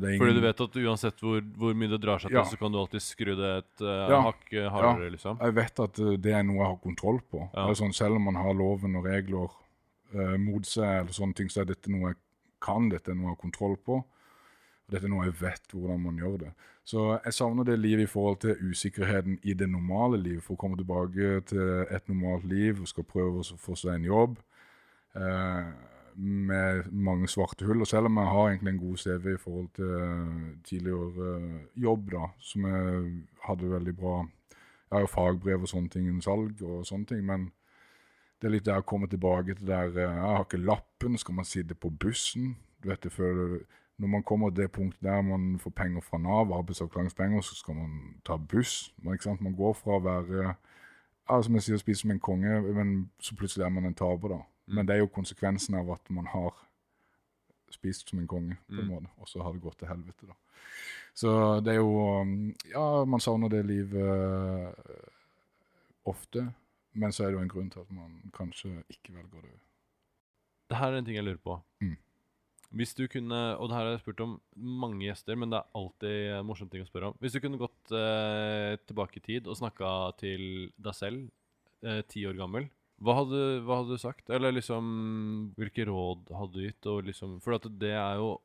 det 0.00 0.06
er 0.06 0.14
ingen, 0.14 0.22
Fordi 0.22 0.34
du 0.34 0.40
vet 0.40 0.60
at 0.64 0.76
uansett 0.80 1.18
hvor, 1.20 1.42
hvor 1.60 1.74
mye 1.76 1.90
det 1.92 2.00
drar 2.00 2.18
seg 2.22 2.30
til, 2.30 2.38
Ja. 2.40 2.44
så 2.48 2.56
kan 2.56 2.72
du 2.72 2.78
alltid 2.80 3.02
skru 3.04 3.34
det 3.36 3.50
et 3.58 3.82
uh, 3.84 4.08
Ja. 4.08 4.20
hakk 4.24 4.46
hardere? 4.48 4.70
hardere, 4.72 5.10
liksom. 5.12 5.38
Jeg 5.38 5.54
vet 5.54 5.80
at 5.84 5.98
eh, 6.00 6.16
det 6.16 6.32
er 6.32 6.42
noe 6.48 6.56
jeg 6.62 6.70
har 6.70 6.80
kontroll 6.82 7.20
på. 7.30 7.42
Ja. 7.54 7.66
Det 7.68 7.76
sånn, 7.76 7.92
selv 7.94 8.16
om 8.16 8.24
man 8.30 8.40
har 8.40 8.54
loven 8.56 8.96
og 8.96 9.04
regler 9.04 9.50
uh, 10.14 10.36
mot 10.38 10.64
seg, 10.64 11.02
eller 11.02 11.12
sånne 11.12 11.34
ting, 11.34 11.48
så 11.52 11.60
er 11.60 11.68
dette 11.74 11.92
noe 11.92 12.14
jeg 12.14 12.16
kan, 12.60 12.88
dette 12.88 13.10
er 13.12 13.14
noe 13.14 13.30
jeg 13.30 13.36
har 13.36 13.42
kontroll 13.44 13.76
på. 13.76 14.00
Og 14.02 14.90
dette 14.90 15.04
er 15.04 15.12
noe 15.12 15.28
jeg 15.28 15.38
vet 15.40 15.72
hvordan 15.76 16.00
man 16.02 16.16
gjør 16.18 16.38
det. 16.46 16.52
Så 16.84 17.20
jeg 17.24 17.32
savner 17.36 17.64
det 17.64 17.78
livet 17.78 18.08
i 18.08 18.10
forhold 18.10 18.40
til 18.42 18.56
usikkerheten 18.72 19.38
i 19.44 19.52
det 19.54 19.68
normale 19.70 20.18
livet. 20.18 20.42
For 20.42 20.56
å 20.56 20.58
komme 20.58 20.76
tilbake 20.80 21.44
til 21.46 21.86
et 21.88 22.08
normalt 22.08 22.44
liv 22.48 22.80
og 22.80 22.88
skal 22.88 23.04
prøve 23.04 23.44
å 23.44 23.58
få 23.60 23.76
seg 23.78 23.94
en 23.94 24.08
jobb 24.08 24.40
eh, 25.14 25.68
med 26.16 26.90
mange 26.92 27.28
svarte 27.28 27.66
hull. 27.66 27.80
Og 27.80 27.86
selv 27.86 28.06
om 28.06 28.16
jeg 28.16 28.26
har 28.26 28.48
egentlig 28.48 28.72
en 28.72 28.78
god 28.78 28.96
CV 28.96 29.34
i 29.34 29.40
forhold 29.40 29.68
til 29.74 29.90
eh, 29.96 30.58
tidligere 30.64 31.32
eh, 31.36 31.82
jobb, 31.82 32.10
da, 32.12 32.28
som 32.38 32.66
jeg 32.66 33.02
hadde 33.48 33.70
veldig 33.70 33.96
bra 33.96 34.22
Jeg 34.22 34.98
har 34.98 35.00
jo 35.00 35.06
fagbrev 35.06 35.62
og 35.64 35.68
sånne 35.68 35.88
ting 35.88 36.06
innen 36.06 36.24
salg 36.24 36.62
og 36.62 36.86
sånne 36.86 37.06
ting, 37.08 37.22
men 37.24 37.46
det 38.40 38.48
er 38.48 38.52
litt 38.52 38.66
det 38.66 38.74
jeg 38.74 38.84
kommer 38.84 39.08
tilbake 39.08 39.54
til 39.54 39.66
der 39.66 39.88
eh, 39.96 40.02
Jeg 40.02 40.34
har 40.36 40.44
ikke 40.44 40.60
lappen, 40.60 41.18
skal 41.18 41.34
man 41.34 41.48
sitte 41.48 41.74
på 41.74 41.90
bussen? 41.90 42.56
Du 42.82 42.88
vet, 42.90 43.06
føler 43.12 43.62
Når 43.98 44.08
man 44.08 44.22
kommer 44.22 44.50
til 44.50 44.64
det 44.64 44.72
punktet 44.72 45.02
der 45.02 45.22
man 45.22 45.58
får 45.58 45.70
penger 45.70 46.00
fra 46.00 46.18
Nav, 46.18 46.52
arbeidsavklaringspenger, 46.52 47.40
så 47.40 47.54
skal 47.54 47.74
man 47.74 48.16
ta 48.26 48.36
buss. 48.36 48.94
Man 49.02 49.54
går 49.54 49.72
fra 49.72 49.96
å 49.96 50.04
være 50.04 50.54
ja, 51.30 51.42
som 51.42 51.54
jeg 51.54 51.62
sier, 51.62 51.80
spise 51.80 52.00
som 52.02 52.10
en 52.10 52.20
konge, 52.20 52.60
men 52.74 53.10
så 53.20 53.36
plutselig 53.38 53.64
er 53.64 53.70
man 53.70 53.86
en 53.86 53.94
taper, 53.94 54.34
da. 54.34 54.40
Men 54.66 54.86
det 54.86 54.94
er 54.94 55.02
jo 55.02 55.08
konsekvensen 55.10 55.74
av 55.78 55.90
at 55.96 56.10
man 56.10 56.26
har 56.30 56.52
spist 57.72 58.08
som 58.12 58.18
en 58.20 58.28
konge, 58.28 58.56
på 58.68 58.74
en 58.78 58.84
Mm. 58.84 58.90
måte, 58.92 59.10
og 59.18 59.28
så 59.28 59.42
har 59.42 59.52
det 59.52 59.62
gått 59.64 59.78
til 59.80 59.88
helvete, 59.88 60.26
da. 60.28 60.34
Så 61.14 61.60
det 61.64 61.72
er 61.74 61.80
jo 61.80 62.20
um, 62.20 62.54
Ja, 62.70 63.04
man 63.04 63.20
savner 63.20 63.48
det 63.50 63.64
livet 63.66 63.96
uh, 63.96 65.08
ofte, 66.08 66.46
men 66.94 67.12
så 67.12 67.24
er 67.24 67.30
det 67.32 67.38
jo 67.38 67.42
en 67.44 67.48
grunn 67.52 67.70
til 67.72 67.80
at 67.80 67.90
man 67.92 68.18
kanskje 68.36 68.84
ikke 68.92 69.14
velger 69.16 69.42
det. 69.46 69.58
Det 70.68 70.78
her 70.78 70.92
er 70.92 70.98
en 71.00 71.04
ting 71.04 71.16
jeg 71.16 71.24
lurer 71.24 71.40
på. 71.42 71.58
Mm. 71.80 71.96
Hvis 72.72 72.94
du 72.96 73.06
kunne, 73.12 73.40
og 73.58 73.68
det 73.68 73.76
her 73.76 73.84
har 73.84 73.90
jeg 73.96 74.00
spurt 74.04 74.20
om 74.24 74.38
mange 74.56 75.04
gjester, 75.04 75.36
men 75.36 75.50
det 75.52 75.58
er 75.60 75.76
alltid 75.76 76.30
en 76.38 76.46
morsom 76.48 76.68
ting 76.72 76.84
å 76.84 76.88
spørre 76.88 77.10
om. 77.10 77.16
Hvis 77.20 77.32
du 77.36 77.40
kunne 77.44 77.60
gått 77.60 77.92
eh, 77.92 78.76
tilbake 78.88 79.20
i 79.20 79.24
tid 79.26 79.46
og 79.48 79.58
snakka 79.58 79.90
til 80.22 80.70
deg 80.80 80.94
selv, 80.96 81.26
eh, 81.84 82.00
ti 82.08 82.24
år 82.28 82.38
gammel, 82.40 82.70
hva 83.02 83.18
hadde, 83.18 83.42
hva 83.66 83.80
hadde 83.80 83.96
du 83.96 84.00
sagt? 84.00 84.30
Eller 84.30 84.54
liksom, 84.54 84.86
hvilke 85.58 85.86
råd 85.88 86.30
hadde 86.38 86.58
du 86.58 86.64
gitt? 86.66 86.88
Og 86.90 87.08
liksom, 87.08 87.36
for 87.42 87.58
det 87.80 87.92
er 87.96 88.20
jo 88.20 88.36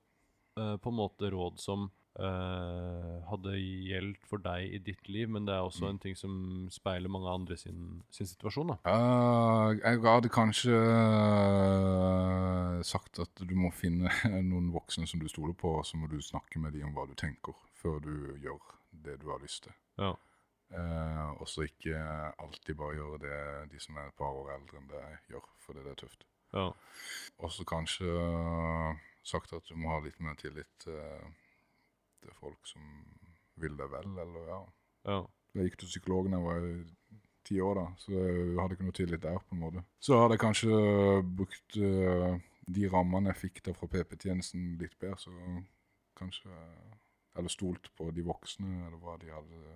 uh, 0.60 0.76
på 0.82 0.92
en 0.92 0.98
måte 0.98 1.30
råd 1.34 1.60
som 1.62 1.88
uh, 2.18 3.18
hadde 3.30 3.54
gjeldt 3.60 4.26
for 4.30 4.42
deg 4.42 4.74
i 4.74 4.82
ditt 4.84 5.10
liv, 5.14 5.30
men 5.30 5.46
det 5.48 5.54
er 5.56 5.66
også 5.66 5.92
en 5.92 6.02
ting 6.02 6.18
som 6.18 6.34
speiler 6.74 7.12
mange 7.14 7.30
andre 7.30 7.58
sin, 7.60 8.02
sin 8.14 8.30
situasjon. 8.30 8.74
da. 8.74 8.80
Uh, 8.90 9.78
jeg 9.78 10.02
hadde 10.08 10.34
kanskje 10.34 10.82
sagt 12.88 13.22
at 13.22 13.46
du 13.46 13.56
må 13.58 13.72
finne 13.76 14.12
noen 14.52 14.72
voksne 14.74 15.10
som 15.10 15.22
du 15.22 15.30
stoler 15.32 15.58
på, 15.58 15.78
og 15.82 15.86
så 15.86 16.02
må 16.02 16.10
du 16.10 16.18
snakke 16.24 16.62
med 16.64 16.74
dem 16.78 16.90
om 16.90 16.98
hva 16.98 17.06
du 17.10 17.14
tenker, 17.18 17.58
før 17.78 18.02
du 18.02 18.16
gjør 18.42 18.74
det 19.06 19.20
du 19.22 19.30
har 19.30 19.44
lyst 19.44 19.68
til. 19.68 19.78
Ja. 20.02 20.16
Uh, 20.68 21.32
og 21.40 21.48
så 21.48 21.64
ikke 21.64 21.96
alltid 22.44 22.76
bare 22.76 22.98
gjøre 22.98 23.20
det 23.24 23.38
de 23.72 23.80
som 23.80 23.96
er 23.96 24.10
et 24.10 24.18
par 24.20 24.36
år 24.36 24.52
eldre 24.58 24.82
enn 24.82 24.90
deg, 24.92 25.22
gjør, 25.32 25.46
fordi 25.64 25.86
det 25.86 25.94
er 25.94 26.02
tøft. 26.02 26.28
Ja. 26.56 26.66
Og 27.40 27.54
så 27.56 27.64
kanskje 27.68 28.08
uh, 28.12 29.00
sagt 29.24 29.54
at 29.56 29.68
du 29.70 29.78
må 29.80 29.94
ha 29.94 30.02
litt 30.04 30.20
mer 30.24 30.36
tillit 30.40 30.88
uh, 30.92 31.24
til 32.24 32.36
folk 32.40 32.68
som 32.68 32.84
vil 33.62 33.80
deg 33.80 33.92
vel, 33.94 34.12
eller 34.26 34.52
ja. 34.52 34.62
ja. 35.08 35.22
Jeg 35.56 35.70
gikk 35.70 35.80
til 35.82 35.94
psykologen 35.94 36.36
da 36.36 36.42
jeg 36.42 36.48
var 36.48 36.68
ti 37.48 37.60
år, 37.64 37.80
da, 37.80 37.86
så 38.02 38.14
jeg 38.14 38.60
hadde 38.60 38.76
ikke 38.76 38.88
noe 38.88 38.98
tillit 38.98 39.24
der. 39.24 39.40
på 39.40 39.56
en 39.56 39.64
måte. 39.64 39.84
Så 40.04 40.20
hadde 40.20 40.36
jeg 40.36 40.44
kanskje 40.44 40.78
brukt 41.40 41.78
eh, 41.80 42.40
de 42.78 42.88
rammene 42.92 43.32
jeg 43.32 43.42
fikk 43.46 43.62
da 43.68 43.74
fra 43.78 43.90
PP-tjenesten 43.92 44.74
litt 44.82 44.98
bedre, 45.00 45.20
så 45.22 45.34
kanskje 46.18 46.52
Eller 47.38 47.54
stolt 47.54 47.92
på 47.94 48.08
de 48.10 48.24
voksne, 48.26 48.88
eller 48.88 48.98
hva 48.98 49.14
de 49.22 49.28
hadde 49.30 49.74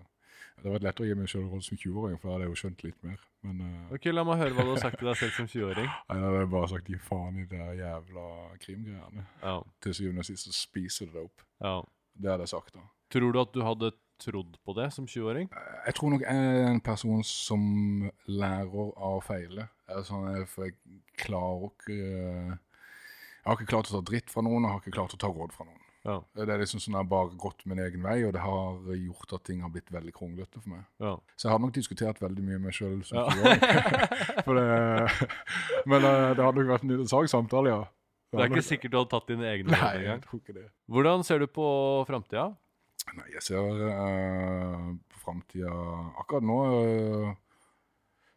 Det 0.62 0.68
hadde 0.68 0.74
vært 0.76 0.86
lettere 0.86 1.06
å 1.06 1.10
gi 1.10 1.18
meg 1.18 1.32
råd 1.34 1.64
som 1.66 1.78
20-åring, 1.82 2.18
for 2.22 2.30
da 2.30 2.34
hadde 2.36 2.46
jeg 2.46 2.54
jo 2.54 2.60
skjønt 2.62 2.84
litt 2.86 3.00
mer. 3.08 3.24
Men 3.48 3.64
uh... 3.66 3.96
Ok, 3.96 4.06
La 4.14 4.26
meg 4.28 4.42
høre 4.44 4.54
hva 4.58 4.66
du 4.68 4.74
har 4.76 4.84
sagt 4.84 5.00
til 5.02 5.10
deg 5.10 5.18
selv 5.18 5.34
som 5.40 5.48
20-åring. 5.50 5.90
nei, 6.12 6.18
da 6.20 6.28
hadde 6.28 6.44
jeg 6.44 6.52
bare 6.54 6.70
sagt 6.74 6.92
gi 6.92 7.00
faen 7.02 7.42
i 7.42 7.48
de 7.50 7.64
jævla 7.80 8.28
krimgreiene. 8.62 9.26
Ja, 9.42 9.58
Til 9.82 9.98
syvende 9.98 10.26
og 10.26 10.30
sist 10.30 10.48
så 10.50 10.54
spiser 10.56 11.10
det 11.10 11.18
deg 11.18 11.28
opp. 11.32 11.48
ja. 11.66 11.80
Det 12.22 12.28
hadde 12.28 12.44
jeg 12.44 12.52
sagt, 12.52 12.76
da. 12.76 12.82
Tror 13.12 13.34
du 13.34 13.40
at 13.40 13.54
du 13.56 13.62
hadde 13.64 13.90
trodd 14.22 14.58
på 14.68 14.74
det 14.78 14.88
som 14.94 15.08
20-åring? 15.10 15.48
Jeg 15.88 15.96
tror 15.98 16.14
nok 16.14 16.26
jeg 16.26 16.50
er 16.52 16.68
en 16.70 16.82
person 16.84 17.24
som 17.26 17.64
lærer 18.30 18.92
av 18.92 19.18
å 19.18 19.24
feile. 19.26 19.70
Jeg 19.90 20.08
sånn, 20.08 20.28
jeg, 20.36 20.48
for 20.52 20.68
jeg 20.68 20.76
klarer 21.24 21.72
ikke 21.72 21.98
Jeg 21.98 23.48
har 23.48 23.58
ikke 23.58 23.72
klart 23.72 23.90
å 23.90 23.96
ta 23.98 24.04
dritt 24.12 24.30
fra 24.30 24.44
noen, 24.46 24.62
og 24.62 24.68
jeg 24.68 24.76
har 24.76 24.84
ikke 24.84 24.98
klart 25.00 25.16
å 25.18 25.22
ta 25.24 25.32
råd 25.32 25.56
fra 25.56 25.66
noen. 25.66 25.81
Ja. 26.06 26.16
Det 26.34 26.48
er 26.50 26.58
liksom 26.64 26.82
sånn 26.82 26.96
at 26.98 27.04
jeg 27.04 27.10
bare 27.12 27.36
gått 27.38 27.66
min 27.70 27.78
egen 27.84 28.02
vei, 28.02 28.16
og 28.26 28.32
det 28.34 28.42
har 28.42 28.96
gjort 28.98 29.34
at 29.38 29.44
ting 29.46 29.60
har 29.62 29.70
blitt 29.70 29.92
veldig 29.94 30.14
kronglete 30.16 30.62
for 30.62 30.70
meg. 30.74 30.86
ja. 31.00 31.16
Så 31.38 31.46
jeg 31.48 31.52
har 31.54 31.60
nok 31.62 31.74
diskutert 31.78 32.22
veldig 32.24 32.42
mye 32.48 32.58
med 32.58 32.68
meg 32.72 32.74
sjøl 32.78 33.04
som 33.06 33.18
Ja. 33.20 33.26
20-åring. 33.30 34.44
For 34.48 34.56
det- 34.58 35.28
Men 35.86 36.04
eh, 36.10 36.34
det 36.34 36.44
hadde 36.46 36.58
nok 36.64 36.72
vært 36.74 36.84
en 36.88 36.92
interessant 36.96 37.30
samtale, 37.30 37.70
ja. 37.76 37.84
Det 38.32 38.40
er 38.40 38.50
ikke 38.50 38.64
sikkert 38.64 38.92
du 38.92 38.98
hadde 38.98 39.12
tatt 39.12 39.28
dine 39.28 39.44
egne 39.44 39.72
Nei, 39.76 39.96
jeg 40.08 40.22
tror 40.24 40.40
ikke 40.40 40.54
det. 40.56 40.68
Hvordan 40.88 41.24
ser 41.28 41.40
du 41.44 41.48
på 41.52 41.66
framtida? 42.08 42.46
Nei, 43.18 43.26
jeg 43.34 43.42
ser 43.44 43.60
uh, 43.60 44.94
på 45.12 45.20
framtida 45.24 45.72
Akkurat 46.22 46.46
nå 46.46 46.58
uh, 46.70 47.32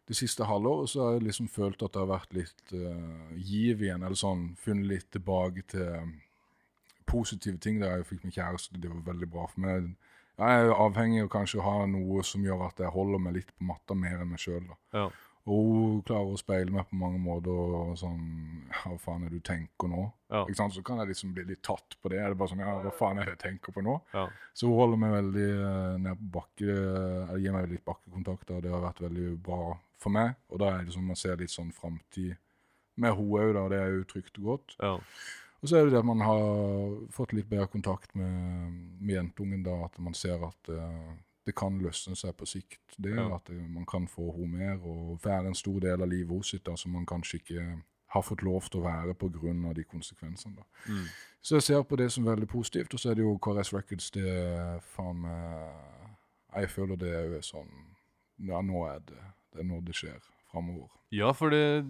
Det 0.09 0.17
siste 0.17 0.43
halvåret 0.49 0.89
så 0.91 1.03
har 1.05 1.13
jeg 1.15 1.23
liksom 1.29 1.47
følt 1.53 1.81
at 1.85 1.93
det 1.95 2.01
har 2.01 2.09
vært 2.11 2.33
litt 2.35 2.73
uh, 2.75 3.29
giv 3.39 3.85
igjen. 3.85 4.03
Eller 4.03 4.19
sånn 4.19 4.49
funnet 4.59 4.89
litt 4.89 5.07
tilbake 5.15 5.63
til 5.71 5.85
eh, 5.87 6.11
positive 7.05 7.57
ting 7.61 7.79
der 7.81 7.97
jeg 7.99 8.07
fikk 8.11 8.23
meg 8.27 8.33
kjæreste. 8.37 8.79
Det 8.81 8.89
var 8.91 9.05
veldig 9.13 9.29
bra 9.31 9.45
for 9.51 9.61
meg. 9.65 9.93
Jeg 10.35 10.65
er 10.65 10.73
avhengig 10.75 11.21
av 11.23 11.29
kanskje 11.31 11.61
å 11.61 11.67
ha 11.67 11.85
noe 11.87 12.23
som 12.27 12.43
gjør 12.43 12.65
at 12.67 12.81
jeg 12.83 12.91
holder 12.91 13.21
meg 13.23 13.37
litt 13.37 13.53
på 13.55 13.63
matta 13.69 13.95
mer 13.95 14.19
enn 14.19 14.33
meg 14.33 14.41
sjøl. 14.43 14.65
Ja. 14.93 15.05
Og 15.45 15.67
hun 15.69 15.97
klarer 16.01 16.33
å 16.33 16.39
speile 16.41 16.73
meg 16.73 16.87
på 16.89 16.97
mange 16.97 17.19
måter 17.21 17.53
og 17.53 17.91
sånn 18.01 18.23
hva 18.81 18.95
faen 18.97 19.23
er 19.23 19.29
det 19.29 19.37
du 19.43 19.45
tenker 19.45 19.87
nå? 19.91 20.07
Ja. 20.33 20.41
Ikke 20.41 20.57
sant? 20.57 20.73
Så 20.73 20.81
kan 20.83 20.97
jeg 21.03 21.11
liksom 21.11 21.35
bli 21.37 21.43
litt 21.51 21.61
tatt 21.63 21.95
på 22.01 22.09
det. 22.09 22.17
Er 22.17 22.33
det 22.33 22.39
bare 22.39 22.49
sånn 22.51 22.63
Ja, 22.65 22.73
hva 22.81 22.91
faen 22.97 23.21
er 23.21 23.29
det 23.29 23.35
jeg 23.35 23.43
tenker 23.43 23.75
på 23.75 23.83
nå? 23.85 23.99
Ja. 24.15 24.25
Så 24.57 24.67
hun 24.71 24.79
holder 24.79 24.97
meg 25.03 25.13
veldig 25.13 25.45
eh, 25.53 25.97
ned 26.01 26.17
på 26.23 26.31
bakke, 26.39 26.73
eller 26.73 27.43
gir 27.45 27.53
meg 27.55 27.69
litt 27.75 27.85
bakkekontakter. 27.85 28.63
Det 28.65 28.73
har 28.73 28.81
vært 28.87 29.03
veldig 29.05 29.27
bra 29.45 29.61
for 30.01 30.17
meg. 30.17 30.33
Og 30.49 30.59
da 30.65 30.73
er 30.79 30.89
det 30.89 30.97
som 30.97 31.05
man 31.07 31.21
ser 31.21 31.37
litt 31.39 31.53
sånn 31.53 31.69
framtid 31.77 32.33
med 32.97 33.13
henne 33.13 33.39
òg, 33.45 33.53
da. 33.55 33.67
Det 33.69 33.79
er 33.85 33.93
jo 33.99 34.03
trygt 34.09 34.41
og 34.41 34.49
godt. 34.51 34.75
ja. 34.81 34.95
Og 35.65 35.69
så 35.69 35.79
er 35.79 35.87
det 35.87 35.95
det 35.95 36.01
at 36.03 36.05
man 36.05 36.21
har 36.21 36.91
fått 37.09 37.31
litt 37.33 37.47
bedre 37.49 37.65
kontakt 37.73 38.11
med, 38.13 38.73
med 39.01 39.15
jentungen, 39.15 39.63
da. 39.65 39.79
At 39.87 39.97
man 39.97 40.13
ser 40.13 40.43
at 40.45 40.69
uh, 40.69 41.15
det 41.45 41.55
kan 41.57 41.79
løsne 41.81 42.13
seg 42.13 42.35
på 42.37 42.45
sikt. 42.45 42.99
Det 43.01 43.15
Ja. 43.15 43.25
At 43.39 43.49
eh, 43.49 43.57
man 43.57 43.85
kan 43.89 44.05
få 44.07 44.29
henne 44.35 44.57
mer 44.57 44.85
og 44.85 45.25
være 45.25 45.47
en 45.47 45.57
stor 45.57 45.79
del 45.81 46.01
av 46.05 46.09
livet 46.09 46.29
hennes 46.29 46.51
sitt, 46.53 46.65
da, 46.65 46.75
som 46.77 46.93
man 46.93 47.05
kanskje 47.09 47.39
ikke 47.41 47.65
har 48.13 48.21
fått 48.21 48.45
lov 48.45 48.69
til 48.69 48.83
å 48.83 48.85
være 48.85 49.15
pga. 49.17 49.73
de 49.73 49.83
konsekvensene. 49.83 50.55
da. 50.55 50.63
Mm. 50.87 51.07
Så 51.41 51.55
jeg 51.55 51.63
ser 51.63 51.83
på 51.83 51.95
det 51.95 52.11
som 52.11 52.25
veldig 52.25 52.47
positivt, 52.47 52.93
og 52.93 52.99
så 52.99 53.09
er 53.09 53.15
det 53.15 53.25
jo 53.25 53.37
KRS 53.37 53.73
Records 53.73 54.11
det 54.11 54.81
faen 54.95 55.21
meg 55.21 55.73
Jeg 56.55 56.69
føler 56.69 56.95
det 56.95 57.09
er 57.09 57.25
jo 57.25 57.41
sånn 57.41 57.73
Ja, 58.37 58.61
nå 58.61 58.85
er 58.87 58.99
det 58.99 59.21
Det 59.51 59.59
er 59.59 59.67
nå 59.67 59.81
det 59.81 59.95
skjer 59.95 60.21
framover. 60.51 60.89
Ja, 61.11 61.33
for 61.33 61.49
det, 61.49 61.85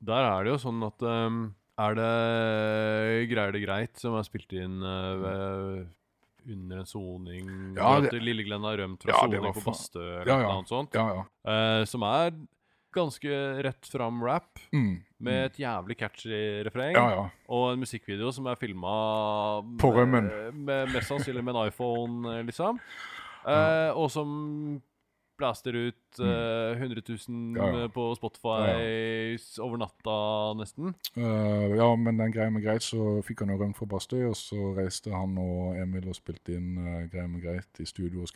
der 0.00 0.22
er 0.22 0.44
det 0.44 0.50
jo 0.50 0.58
sånn 0.58 0.82
at 0.82 1.02
ehm, 1.02 1.54
Er 1.78 1.94
det 1.98 3.28
Greier 3.30 3.52
det 3.52 3.62
greit, 3.66 3.96
som 4.00 4.14
er 4.16 4.24
spilt 4.24 4.52
inn 4.56 4.78
eh, 4.80 5.14
ved, 5.22 5.86
under 6.56 6.78
en 6.82 6.86
soning 6.88 7.48
Ja, 7.76 8.00
det- 8.00 8.22
Lille 8.22 8.44
Glenn 8.46 8.62
har 8.64 8.78
rømt 8.80 9.02
fra 9.02 9.12
soning 9.20 9.42
på 9.52 9.64
Bastø 9.66 10.00
eller 10.22 10.30
Ja, 10.30 10.38
ja. 10.40 10.52
noe 10.54 10.64
sånt. 10.70 10.94
Ja, 10.94 11.24
eh, 11.46 11.84
som 11.84 12.02
er 12.02 12.30
ganske 12.96 13.28
rett 13.62 13.84
fram 13.92 14.22
rap, 14.24 14.58
Mm. 14.72 15.02
med 15.20 15.44
et 15.50 15.58
jævlig 15.60 15.98
catchy 15.98 16.62
refreng. 16.64 16.96
Og 17.48 17.72
en 17.74 17.80
musikkvideo 17.80 18.32
som 18.32 18.46
er 18.46 18.54
filma 18.56 19.60
På 19.76 19.92
rømmen. 19.92 20.30
Med, 20.30 20.54
med 20.54 20.88
mest 20.94 21.08
sannsynlig 21.10 21.44
med 21.44 21.54
en 21.54 21.66
iPhone, 21.68 22.24
eh, 22.38 22.42
liksom. 22.48 22.80
Eh, 23.46 23.90
og 23.94 24.10
som 24.10 24.80
blaster 25.38 25.76
ut 25.76 26.20
uh, 26.20 26.72
100 26.76 27.02
000 27.08 27.18
Mm. 27.28 27.56
Ja, 27.56 27.68
ja. 27.82 27.88
på 27.92 28.06
Spotify 28.16 29.36
over 29.62 29.80
natta, 29.80 30.16
nesten. 30.58 30.94
Uh, 31.16 31.76
ja, 31.76 31.88
men 31.96 32.18
den 32.20 32.32
greia 32.32 32.50
med 32.50 32.64
greit, 32.64 32.82
så 32.86 33.20
fikk 33.26 33.44
han 33.44 33.52
jo 33.54 33.58
rømt 33.60 33.76
fra 33.78 33.88
Bastøy, 33.90 34.24
og 34.30 34.36
så 34.38 34.72
reiste 34.76 35.12
han 35.14 35.36
og 35.40 35.76
Emil 35.80 36.08
og 36.08 36.16
spilte 36.18 36.56
inn 36.56 36.76
uh, 36.78 37.04
greia 37.12 37.26
med 37.28 37.44
greit 37.44 37.82
i 37.82 37.88
studio 37.88 38.24
hos. 38.24 38.32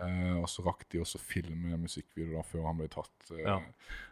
Eh, 0.00 0.36
og 0.40 0.46
så 0.48 0.62
rakk 0.64 0.86
de 0.92 1.00
også 1.02 1.18
filme 1.20 1.76
musikkvideo 1.76 2.38
da, 2.38 2.44
før 2.46 2.68
han 2.70 2.78
ble 2.80 2.88
tatt. 2.88 3.12
eh, 3.34 3.42
Ja. 3.44 3.58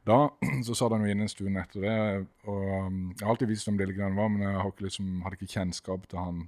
Da 0.08 0.18
så 0.66 0.74
satt 0.76 0.92
han 0.92 1.04
jo 1.06 1.12
inne 1.14 1.24
en 1.24 1.32
stund 1.32 1.56
etter 1.60 1.80
det, 1.86 2.26
og 2.44 2.64
um, 2.88 2.98
jeg 3.16 3.24
har 3.24 3.32
alltid 3.32 3.48
visst 3.48 3.68
hvem 3.68 3.78
Lille 3.80 3.96
Glenn 3.96 4.18
var, 4.18 4.28
men 4.28 4.44
jeg 4.44 4.58
har 4.60 4.68
ikke 4.72 4.84
liksom, 4.88 5.22
hadde 5.24 5.38
ikke 5.40 5.52
kjennskap 5.54 6.04
til 6.10 6.20
han 6.20 6.42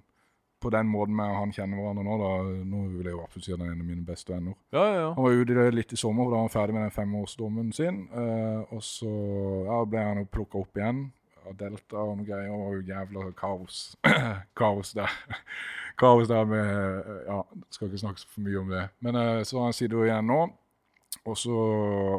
på 0.60 0.70
den 0.74 0.88
måten 0.90 1.16
med 1.16 1.30
han 1.34 1.52
kjenner 1.56 1.80
hverandre 1.80 2.04
nå. 2.06 2.16
da. 2.20 2.30
Nå 2.68 2.80
vil 2.96 3.08
jeg 3.08 3.14
jo 3.16 3.22
absolutt 3.24 3.46
si 3.46 3.52
at 3.54 3.58
han 3.58 3.68
er 3.68 3.72
en 3.74 3.84
av 3.84 3.88
mine 3.88 4.04
beste 4.06 4.34
venner. 4.34 4.56
Ja, 4.74 4.84
ja, 4.84 4.98
ja. 5.00 5.08
Han 5.16 5.24
var 5.26 5.38
ute 5.40 5.70
litt 5.74 5.94
i 5.96 6.00
sommer, 6.00 6.28
da 6.28 6.36
var 6.36 6.44
han 6.46 6.52
ferdig 6.52 6.76
med 6.76 6.86
den 6.86 6.94
femårsdommen 6.98 7.72
sin. 7.76 8.02
eh, 8.12 8.60
og 8.74 8.82
så 8.84 9.10
ja, 9.66 9.80
ble 9.88 10.04
han 10.04 10.22
jo 10.22 10.28
plukka 10.36 10.60
opp 10.60 10.76
igjen 10.80 11.06
av 11.48 11.56
Delta 11.56 12.02
og 12.04 12.18
noe 12.18 12.28
greier. 12.28 12.50
Det 12.52 12.60
var 12.60 12.74
jo 12.76 12.86
jævla 12.92 13.26
kaos. 13.40 13.82
kaos 14.60 14.92
der. 14.96 15.18
kaos 16.00 16.28
der 16.28 16.44
med 16.44 17.04
Ja, 17.26 17.42
skal 17.70 17.88
ikke 17.88 18.02
snakke 18.04 18.26
for 18.28 18.44
mye 18.44 18.60
om 18.60 18.72
det. 18.76 18.86
Men 19.00 19.16
eh, 19.16 19.42
så 19.48 19.64
han 19.64 19.72
sittet 19.76 19.96
igjen 20.04 20.28
nå. 20.28 20.42
Og 21.26 21.36
så 21.36 21.52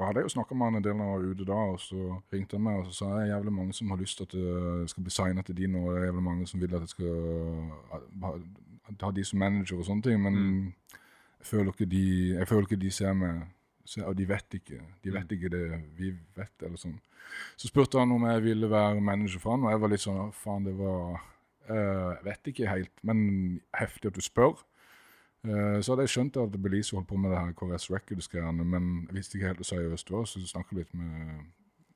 hadde 0.04 0.20
jeg 0.20 0.28
jo 0.28 0.34
snakka 0.36 0.54
med 0.56 0.66
han 0.68 0.76
en 0.76 0.84
del 0.84 0.96
når 1.00 1.06
jeg 1.08 1.14
var 1.22 1.30
ute 1.34 1.46
da, 1.48 1.54
og 1.74 1.80
så 1.80 2.22
ringte 2.34 2.58
han 2.58 2.64
meg 2.66 2.80
og 2.82 2.86
så 2.89 2.94
sa 2.94 3.12
jeg 3.22 3.30
jævlig 3.32 3.54
mange 3.56 3.74
som 3.74 3.89
har 3.89 3.98
lyst 4.02 4.18
til 4.20 4.28
at 4.28 4.36
det 4.36 4.89
skal 4.92 5.04
bli 5.04 5.14
signa 5.16 5.42
til 5.48 5.56
de 5.58 5.68
nå, 5.72 5.80
og 5.88 5.94
det 5.96 6.02
er 6.02 6.06
jævlig 6.10 6.24
mange 6.24 6.48
som 6.48 6.62
vil 6.62 6.76
at 6.76 6.82
jeg 6.82 6.89
skal 6.89 7.72
ha, 7.94 8.32
ha 9.02 9.12
de 9.16 9.24
som 9.26 9.39
manager 9.39 9.80
og 9.80 9.86
sånne 9.88 10.04
ting, 10.04 10.22
men 10.22 10.34
Mm. 10.36 10.74
jeg 11.39 11.48
føler 11.48 11.72
ikke 11.72 11.89
de 11.89 12.04
jeg 12.36 12.48
føler 12.48 12.68
ikke 12.68 12.82
de 12.84 12.92
ser 12.92 13.14
meg 13.14 13.42
Og 14.06 14.16
de 14.18 14.26
vet 14.30 14.54
ikke 14.54 14.78
De 15.04 15.10
Mm. 15.10 15.14
vet 15.16 15.32
ikke 15.32 15.50
det 15.50 15.82
vi 15.98 16.12
vet, 16.36 16.52
eller 16.62 16.78
sånn. 16.78 17.00
Så 17.58 17.68
spurte 17.68 17.98
han 18.00 18.12
om 18.12 18.24
jeg 18.24 18.44
ville 18.44 18.70
være 18.70 19.02
manager 19.02 19.39
for 19.39 19.52
han, 19.52 19.64
og 19.64 19.72
jeg 19.72 19.82
var 19.82 19.88
litt 19.89 20.00
sånn 20.00 20.32
Faen, 20.34 20.64
det 20.66 20.78
var 20.78 21.22
Jeg 21.68 22.18
Jeg 22.18 22.24
vet 22.24 22.44
ikke 22.48 22.68
helt, 22.70 22.92
men 23.04 23.62
heftig 23.74 24.08
at 24.08 24.14
du 24.16 24.22
spør. 24.22 24.58
Eh, 25.44 25.82
så 25.82 25.92
hadde 25.94 26.04
jeg 26.06 26.10
skjønt 26.14 26.38
at 26.38 26.52
Belize 26.62 26.94
holdt 26.96 27.08
på 27.10 27.18
med 27.18 27.32
det 27.34 27.39
her 27.39 27.54
KRS 27.58 27.89
Records-greiene, 27.89 28.66
men 28.66 29.08
jeg 29.08 29.16
visste 29.18 29.38
ikke 29.38 29.48
helt 29.48 29.58
hvor 29.64 29.70
seriøst 29.72 30.08
det 30.08 30.16
var, 30.18 30.26
så 30.30 30.39
jeg 30.39 30.52
snakket 30.52 30.78
litt 30.78 30.94
med, 30.94 31.46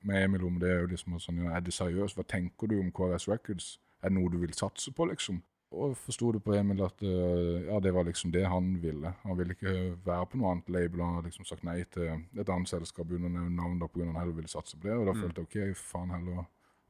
med 0.02 0.24
Emil 0.24 0.46
om 0.48 0.60
det. 0.60 0.72
og 0.84 0.90
liksom 0.90 1.20
sånn, 1.22 1.44
ja, 1.46 1.52
Er 1.56 1.60
det 1.62 1.74
seriøst? 1.74 2.16
Hva 2.18 2.26
tenker 2.26 2.68
du 2.72 2.80
om 2.80 2.92
KRS 2.92 3.28
Records? 3.30 3.80
Er 4.02 4.10
det 4.10 4.18
noe 4.18 4.30
du 4.34 4.38
vil 4.42 4.54
satse 4.54 4.92
på, 4.92 5.06
liksom? 5.12 5.44
Og 5.76 5.94
forsto 5.98 6.32
det 6.32 6.42
på 6.46 6.54
Emil 6.56 6.82
at 6.86 7.02
eh, 7.04 7.66
ja, 7.68 7.80
det 7.84 7.92
var 7.94 8.06
liksom 8.08 8.32
det 8.32 8.46
han 8.48 8.82
ville. 8.82 9.14
Han 9.26 9.38
ville 9.38 9.54
ikke 9.58 9.98
være 10.06 10.26
på 10.32 10.38
noe 10.40 10.52
annet 10.54 10.70
label. 10.70 11.02
Han 11.04 11.16
hadde 11.18 11.28
liksom 11.30 11.46
sagt 11.46 11.64
nei 11.68 11.84
til 11.92 12.08
et 12.40 12.50
annet 12.50 12.70
selskap 12.70 13.12
under 13.12 13.30
navn 13.30 13.80
da 13.82 13.88
pga. 13.88 14.06
han 14.06 14.16
heller 14.16 14.38
ville 14.38 14.48
satse 14.48 14.78
på 14.78 14.88
det. 14.88 14.94
Og 14.96 15.06
da 15.10 15.14
Mm. 15.14 15.22
følte 15.22 15.46
jeg 15.60 15.72
OK, 15.74 15.78
faen 15.78 16.10
heller. 16.16 16.46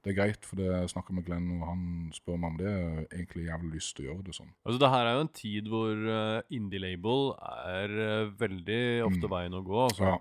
Det 0.05 0.11
er 0.13 0.17
greit, 0.19 0.45
for 0.45 0.59
det 0.61 0.67
jeg 0.69 0.91
snakka 0.93 1.15
med 1.17 1.25
Glenn, 1.25 1.47
og 1.57 1.63
han 1.65 1.81
spør 2.13 2.37
meg 2.37 2.51
om 2.51 2.57
det. 2.61 2.69
Jeg 2.69 3.07
egentlig 3.25 3.47
jævlig 3.49 3.71
lyst 3.73 3.95
til 3.97 4.05
å 4.05 4.11
gjøre 4.11 4.25
det 4.27 4.35
sånn. 4.37 4.51
Altså, 4.61 4.79
det 4.83 4.89
her 4.93 5.07
er 5.09 5.15
jo 5.17 5.23
en 5.25 5.33
tid 5.41 5.67
hvor 5.73 6.05
uh, 6.05 6.41
indie-label 6.53 7.33
er 7.41 7.97
eh, 8.05 8.29
veldig 8.37 8.81
ofte 9.09 9.25
Mm. 9.25 9.33
veien 9.33 9.57
å 9.57 9.63
gå. 9.65 9.81
Altså. 9.89 10.03
Ja, 10.13 10.17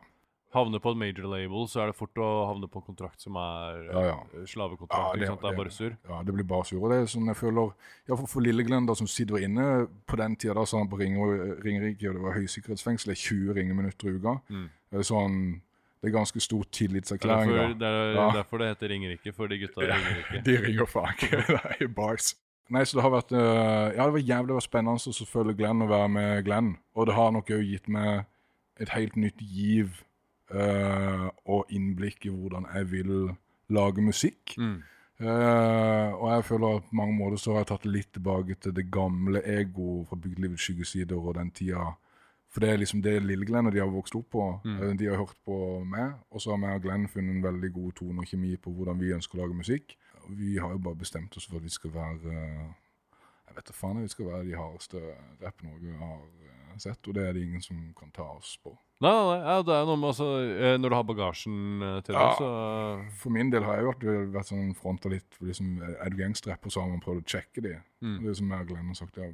Havne 0.54 0.78
på 0.78 0.92
et 0.94 0.96
major 1.00 1.24
label, 1.26 1.64
så 1.66 1.80
er 1.82 1.88
det 1.90 1.96
fort 1.98 2.14
å 2.22 2.26
havne 2.46 2.68
på 2.70 2.78
en 2.78 2.84
kontrakt 2.86 3.18
som 3.20 3.34
er 3.42 3.88
Ja, 3.90 4.02
ja. 4.06 4.18
eh, 4.38 4.44
slavekontrakt. 4.46 5.16
Ja, 5.18 5.18
det-? 5.18 5.40
Det 5.42 5.50
er 5.50 5.56
bare 5.58 5.70
sur. 5.74 5.96
ja, 6.08 6.22
det 6.22 6.32
blir 6.36 6.44
bare 6.46 6.64
sur. 6.64 6.78
Og 6.78 6.90
det 6.92 6.98
er 7.02 7.06
sånn 7.10 7.26
jeg 7.26 7.36
føler 7.40 7.72
ja, 8.06 8.14
for, 8.14 8.26
for 8.30 8.40
Lille 8.40 8.62
Glenn, 8.62 8.86
da, 8.86 8.94
som 8.94 9.08
sitter 9.10 9.42
inne 9.42 9.88
på 10.06 10.16
den 10.16 10.36
tida 10.36 10.54
da, 10.54 10.62
så 10.64 10.78
han 10.78 10.88
på 10.88 10.96
Ringer- 11.02 11.58
Ringerike, 11.60 12.06
og 12.08 12.14
det 12.14 12.22
var 12.22 12.38
høysikkerhetsfengsel, 12.38 13.10
det 13.10 13.16
er 13.18 13.24
20 13.34 13.58
ringeminutter 13.58 14.08
i 14.08 14.14
uka. 14.20 14.36
Mm. 14.48 14.68
Det 14.94 14.98
er 15.02 15.08
sånn 15.10 15.40
Det 16.04 16.10
er 16.10 16.18
ganske 16.18 16.40
stor 16.44 16.60
Det 16.60 16.68
er 16.68 16.76
tillitserklæring. 16.76 17.52
derfor 17.54 17.78
det, 17.80 17.88
er 17.88 18.10
Ja. 18.12 18.24
derfor 18.36 18.58
det 18.60 18.66
heter 18.68 18.88
Ringerike, 18.92 19.32
for 19.32 19.46
de 19.48 19.58
gutta 19.58 19.80
ringer 19.80 20.16
ikke. 20.20 20.42
De 20.50 20.56
ringer 20.66 20.86
faen 20.86 21.14
ikke. 21.16 21.36
Det 21.78 21.86
er 21.88 21.88
bars. 21.96 22.34
Nei, 22.68 22.84
så 22.84 22.96
det 22.96 23.02
har 23.04 23.12
vært 23.12 23.32
eh, 23.32 23.96
Ja, 23.96 24.04
det 24.04 24.12
var 24.12 24.24
jævlig 24.24 24.62
spennende 24.64 25.00
å 25.00 25.12
så 25.16 25.26
følge 25.28 25.54
Glenn 25.56 25.82
og 25.84 25.88
være 25.88 26.08
med 26.08 26.44
Glenn. 26.44 26.74
Og 26.94 27.06
det 27.08 27.14
har 27.16 27.32
nok 27.32 27.50
òg 27.56 27.64
gitt 27.64 27.88
meg 27.88 28.24
et 28.80 28.92
helt 28.92 29.16
nytt 29.16 29.40
giv 29.40 30.02
uh, 30.54 31.28
og 31.46 31.70
innblikk 31.72 32.26
i 32.26 32.32
hvordan 32.32 32.66
jeg 32.74 32.90
vil 32.90 33.12
lage 33.72 34.02
musikk. 34.02 34.56
Mm. 34.58 34.82
Uh, 35.20 36.10
og 36.18 36.26
jeg 36.32 36.44
føler 36.48 36.76
at 36.80 36.88
på 36.88 36.98
mange 36.98 37.14
måter 37.16 37.38
så 37.38 37.52
har 37.54 37.62
jeg 37.62 37.70
tatt 37.70 37.86
litt 37.86 38.10
tilbake 38.16 38.56
til 38.60 38.74
det 38.74 38.88
gamle 38.92 39.40
ego 39.46 40.02
fra 40.08 40.18
Bygdelivets 40.18 40.66
skyggesider 40.66 41.16
og 41.20 41.36
den 41.38 41.52
tida. 41.54 41.92
For 42.54 42.62
det 42.62 42.68
er 42.70 42.78
liksom 42.78 43.00
det 43.02 43.16
Lille 43.26 43.46
Glenn 43.48 43.66
og 43.66 43.72
de 43.74 43.80
har 43.82 43.90
vokst 43.90 44.14
opp 44.14 44.28
på. 44.30 44.44
Mm. 44.64 44.76
Eh, 44.78 44.92
De 45.00 45.08
har 45.10 45.18
hørt 45.18 45.34
på 45.44 45.56
meg, 45.90 46.14
og 46.30 46.40
så 46.40 46.54
har 46.54 46.60
vi 46.62 46.70
og 46.76 46.82
Glenn 46.86 47.08
funnet 47.10 47.34
en 47.34 47.42
veldig 47.42 47.72
god 47.74 47.92
tone 47.98 48.22
og 48.22 48.30
kjemi 48.30 48.54
på 48.62 48.70
hvordan 48.70 49.00
vi 49.00 49.10
ønsker 49.16 49.38
å 49.38 49.42
lage 49.42 49.58
musikk. 49.58 49.96
Vi 50.30 50.54
har 50.62 50.70
jo 50.72 50.78
bare 50.78 50.96
bestemt 51.02 51.34
oss 51.36 51.48
for 51.50 51.58
at 51.58 51.66
vi 51.66 51.74
skal 51.74 51.90
være 51.92 52.30
eh, 52.30 52.72
Jeg 53.48 53.56
vet 53.58 53.66
da 53.68 53.74
faen, 53.76 54.00
vi 54.02 54.08
skal 54.08 54.26
være 54.30 54.46
de 54.46 54.54
hardeste 54.56 55.02
Rapp-Norge 55.42 55.96
har 55.98 56.22
eh, 56.22 56.78
sett, 56.78 57.06
og 57.10 57.14
det 57.14 57.26
er 57.26 57.32
det 57.36 57.42
ingen 57.44 57.62
som 57.62 57.76
kan 57.98 58.10
ta 58.14 58.22
oss 58.38 58.54
på. 58.62 58.72
Nei, 59.02 59.10
nei, 59.10 59.24
nei. 59.34 59.40
Ja, 59.50 59.56
det 59.66 59.74
er 59.74 59.84
noe 59.90 59.98
med 59.98 60.08
altså 60.12 60.26
Når 60.78 60.88
du 60.88 60.94
har 60.94 61.04
bagasjen 61.04 61.56
til 62.06 62.14
det, 62.14 62.20
Ja. 62.22 62.36
så 62.38 62.48
For 63.20 63.30
min 63.34 63.50
del 63.50 63.62
har 63.66 63.74
jeg 63.76 63.84
jo 63.84 63.90
vært, 63.90 64.06
vært 64.32 64.48
sånn 64.52 64.70
fronta 64.78 65.10
litt 65.10 65.34
liksom, 65.42 65.74
Er 65.82 66.10
du 66.14 66.16
gangsterrapper, 66.22 66.70
så 66.70 66.80
har 66.84 66.88
man 66.94 67.02
prøvd 67.02 67.20
å 67.20 67.26
sjekke 67.34 67.62
de. 67.66 67.74
Mm. 68.00 68.16
Det 68.22 68.30
er 68.30 68.38
som 68.38 68.54
jeg 68.54 68.60
og 68.64 68.70
Glenn 68.70 68.86
har 68.94 68.94
sagt, 69.02 69.18
ja, 69.18 69.28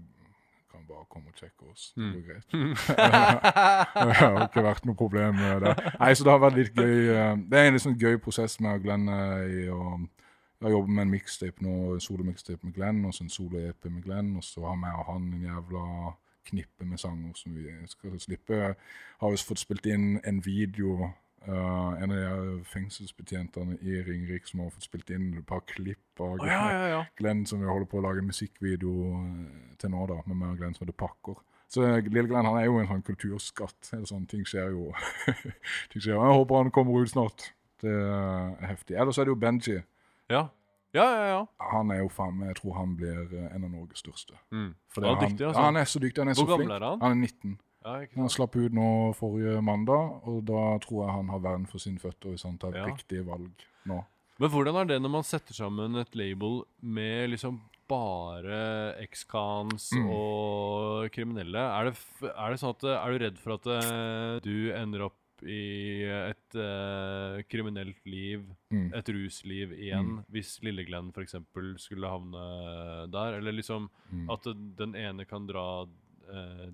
kan 0.80 0.88
bare 0.88 1.06
komme 1.12 1.28
og 1.30 1.36
sjekke 1.38 1.68
oss. 1.70 1.92
Det 1.94 2.02
Mm. 2.02 2.12
går 2.14 2.24
greit. 2.26 2.48
det 4.06 4.16
har 4.20 4.40
ikke 4.46 4.64
vært 4.64 4.86
noe 4.88 4.96
problem 4.98 5.34
med 5.38 5.60
det. 5.64 5.74
Nei, 6.00 6.10
så 6.16 6.24
det 6.26 6.32
har 6.32 6.42
vært 6.42 6.56
litt 6.58 6.74
gøy. 6.74 6.96
eh, 7.14 7.36
Det 7.50 7.58
er 7.60 7.68
en 7.70 7.78
sånn 7.82 7.98
gøy 8.00 8.18
prosess 8.22 8.58
med 8.60 8.82
Glenn 8.84 9.08
eh, 9.08 9.64
i 9.64 9.68
å 9.70 10.00
Jeg 10.60 10.66
har 10.68 10.74
jobbet 10.74 10.92
med 10.92 11.02
en 11.06 11.12
mixtape 11.14 11.62
nå, 11.64 11.74
solo-mixtape 12.04 12.66
med 12.68 12.74
Glenn, 12.76 12.98
og 13.08 13.14
så 13.16 13.22
en 13.24 13.30
solo-EP 13.32 13.86
med 13.88 14.02
Glenn, 14.04 14.34
og 14.36 14.44
så 14.44 14.60
har 14.68 14.76
vi 14.76 14.90
og 14.92 15.06
han 15.08 15.30
en 15.32 15.46
jævla 15.46 15.84
knippe 16.50 16.84
med 16.84 16.98
sanger 17.00 17.32
som 17.34 17.54
vi 17.54 17.64
skal 17.88 18.18
slippe. 18.20 18.74
Har 19.22 19.30
vi 19.32 19.36
fått 19.40 19.58
spilt 19.62 19.86
inn 19.88 20.20
en 20.24 20.42
video 20.44 21.08
eh, 21.46 22.02
en 22.04 22.12
av 22.14 22.44
de 22.46 22.56
fengselsbetjentene 22.68 23.78
i 23.80 24.00
Ringerik 24.06 24.48
som 24.48 24.64
har 24.64 24.72
fått 24.74 24.88
spilt 24.88 25.12
inn 25.14 25.30
et 25.38 25.46
par 25.48 25.62
klipp 25.68 26.20
av 26.20 26.36
Å, 26.36 26.48
ja, 26.48 26.60
ja, 26.74 26.82
ja. 26.94 27.00
Glenn 27.20 27.44
som 27.48 27.62
vi 27.62 27.70
holder 27.70 27.88
på 27.90 28.00
å 28.00 28.04
lage 28.04 28.24
musikkvideo 28.26 28.94
eh, 29.18 29.72
til 29.80 29.94
nå, 29.94 30.04
da, 30.10 30.20
med 30.26 30.36
meg 30.36 30.52
og 30.54 30.60
Glenn 30.62 30.76
som 30.76 30.86
heter 30.86 30.98
Pakker. 31.00 31.40
Så 31.70 31.86
eh, 31.86 32.00
lille 32.08 32.28
Glenn 32.28 32.48
han 32.48 32.60
er 32.60 32.68
jo 32.68 32.80
en 32.80 32.90
sånn 32.90 33.04
kulturskatt. 33.06 33.92
Sånn, 34.08 34.26
ting 34.30 34.44
skjer 34.48 34.74
jo. 34.74 34.90
ting 35.92 36.02
skjer. 36.02 36.16
Jeg 36.16 36.38
håper 36.40 36.64
han 36.64 36.72
kommer 36.74 37.04
ut 37.04 37.12
snart. 37.12 37.50
Det 37.80 37.92
er 37.94 38.56
heftig. 38.68 38.98
Ellers 39.00 39.20
er 39.20 39.28
det 39.28 39.32
jo 39.32 39.40
Benji. 39.40 39.78
Ja, 40.30 40.48
ja, 40.92 41.06
ja. 41.06 41.26
ja. 41.30 41.40
Han 41.70 41.92
er 41.94 42.02
jo 42.02 42.08
faen 42.10 42.34
meg 42.34 42.50
Jeg 42.50 42.56
tror 42.58 42.74
han 42.74 42.94
blir 42.98 43.34
en 43.46 43.62
av 43.62 43.70
Norges 43.70 44.02
største. 44.02 44.34
Mm. 44.50 44.72
Han 44.96 45.04
det 45.06 45.12
dyktig, 45.22 45.46
altså. 45.46 45.62
han 45.62 45.78
er 45.78 45.88
så 45.88 46.02
dyktig. 46.02 46.24
Han 46.24 46.32
er 46.32 46.38
Hvor 46.40 46.50
så 46.50 46.58
flink. 46.58 46.72
er 46.74 46.86
han? 46.88 47.04
Han 47.04 47.14
er 47.14 47.28
19. 47.30 47.58
Han 47.84 48.28
slapp 48.28 48.56
ut 48.56 48.72
nå 48.76 49.14
forrige 49.16 49.60
mandag, 49.64 50.20
og 50.28 50.44
da 50.44 50.78
tror 50.84 51.06
jeg 51.06 51.14
han 51.16 51.28
har 51.32 51.38
vern 51.40 51.66
for 51.70 51.78
sine 51.82 51.98
føtter 52.02 52.30
hvis 52.34 52.44
han 52.44 52.58
tar 52.60 52.74
Ja. 52.76 52.84
riktige 52.84 53.24
valg 53.24 53.50
nå. 53.86 54.04
Men 54.38 54.50
hvordan 54.50 54.76
er 54.76 54.84
det 54.86 55.02
når 55.02 55.10
man 55.10 55.22
setter 55.22 55.54
sammen 55.54 55.96
et 55.96 56.14
label 56.14 56.64
med 56.82 57.30
liksom 57.30 57.60
bare 57.88 58.94
ex-cans 59.02 59.90
Mm. 59.92 60.10
og 60.10 61.10
kriminelle? 61.10 61.56
Er 61.58 61.84
det, 61.90 61.96
er 62.22 62.50
det 62.50 62.60
sånn 62.60 62.76
at 62.76 62.84
Er 62.84 63.10
du 63.18 63.24
redd 63.24 63.38
for 63.38 63.52
at 63.54 63.66
eh, 63.66 64.40
du 64.40 64.72
ender 64.72 65.02
opp 65.06 65.16
i 65.42 66.04
et 66.04 66.54
uh, 66.54 67.40
kriminelt 67.48 67.96
liv, 68.04 68.44
Mm. 68.70 68.92
et 68.94 69.06
rusliv 69.08 69.72
igjen, 69.72 70.22
hvis 70.30 70.60
Lille 70.62 70.84
Glenn 70.84 71.10
f.eks. 71.14 71.34
skulle 71.78 72.06
havne 72.06 73.10
der? 73.10 73.38
Eller 73.38 73.52
liksom 73.52 73.88
Mm. 74.12 74.28
at 74.30 74.44
den 74.76 74.94
ene 74.94 75.24
kan 75.24 75.46
dra 75.46 75.86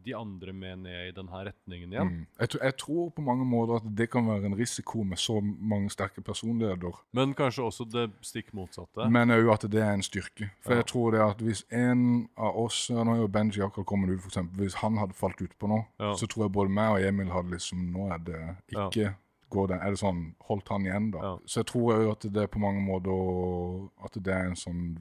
de 0.05 0.13
andre 0.15 0.53
med 0.53 0.79
ned 0.85 1.09
i 1.09 1.13
denne 1.17 1.31
retningen 1.49 1.93
igjen? 1.93 2.09
Mm. 2.13 2.27
Jeg, 2.41 2.49
tr- 2.53 2.63
jeg 2.65 2.77
tror 2.83 3.11
på 3.17 3.23
mange 3.25 3.45
måter 3.49 3.77
at 3.81 3.89
det 3.97 4.11
kan 4.13 4.27
være 4.29 4.47
en 4.51 4.57
risiko 4.59 5.03
med 5.05 5.19
så 5.19 5.41
mange 5.43 5.91
sterke 5.91 6.21
personligheter. 6.25 6.93
Men 7.13 7.35
kanskje 7.35 7.65
også 7.65 7.87
det 7.91 8.11
stikk 8.23 8.53
motsatte? 8.55 9.09
Men 9.11 9.31
òg 9.31 9.53
at 9.55 9.69
det 9.71 9.81
er 9.83 9.93
en 9.95 10.03
styrke. 10.03 10.51
For 10.61 10.73
Ja. 10.73 10.83
jeg 10.83 10.87
tror 10.93 11.11
det 11.13 11.21
at 11.25 11.39
hvis 11.43 11.65
en 11.73 12.29
av 12.37 12.57
oss 12.57 12.89
ja, 12.91 13.03
Nå 13.05 13.15
er 13.15 13.21
jo 13.25 13.29
Benji 13.29 13.63
akkurat 13.63 13.87
kommet 13.87 14.11
ut, 14.11 14.25
eksempel. 14.27 14.65
Hvis 14.65 14.75
han 14.83 14.97
hadde 14.99 15.15
falt 15.15 15.41
utpå 15.41 15.69
nå, 15.69 15.85
Ja. 16.01 16.13
så 16.15 16.27
tror 16.27 16.45
jeg 16.45 16.53
både 16.53 16.71
meg 16.71 16.91
og 16.91 17.01
Emil 17.09 17.29
hadde 17.33 17.51
liksom 17.51 17.93
Nå 17.93 18.11
er 18.13 18.19
det 18.19 18.57
ikke 18.73 19.15
går 19.51 19.69
det, 19.69 19.77
Er 19.83 19.91
det 19.91 19.99
sånn 20.01 20.35
Holdt 20.49 20.69
han 20.69 20.83
igjen, 20.87 21.11
da? 21.13 21.19
Ja. 21.23 21.37
Så 21.47 21.61
jeg 21.63 21.67
tror 21.67 21.95
òg 21.95 22.11
at 22.13 22.21
det 22.33 22.43
er 22.43 22.47
på 22.51 22.59
mange 22.59 22.81
måter 22.83 23.89
At 24.05 24.13
det 24.23 24.33
er 24.35 24.47
en 24.51 24.57
sånn 24.57 24.99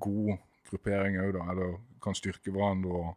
god 0.00 0.38
gruppering 0.70 1.16
òg, 1.20 1.32
da. 1.36 1.50
Eller 1.52 1.76
kan 2.02 2.14
styrke 2.16 2.50
hverandre 2.52 2.90
og 2.92 3.16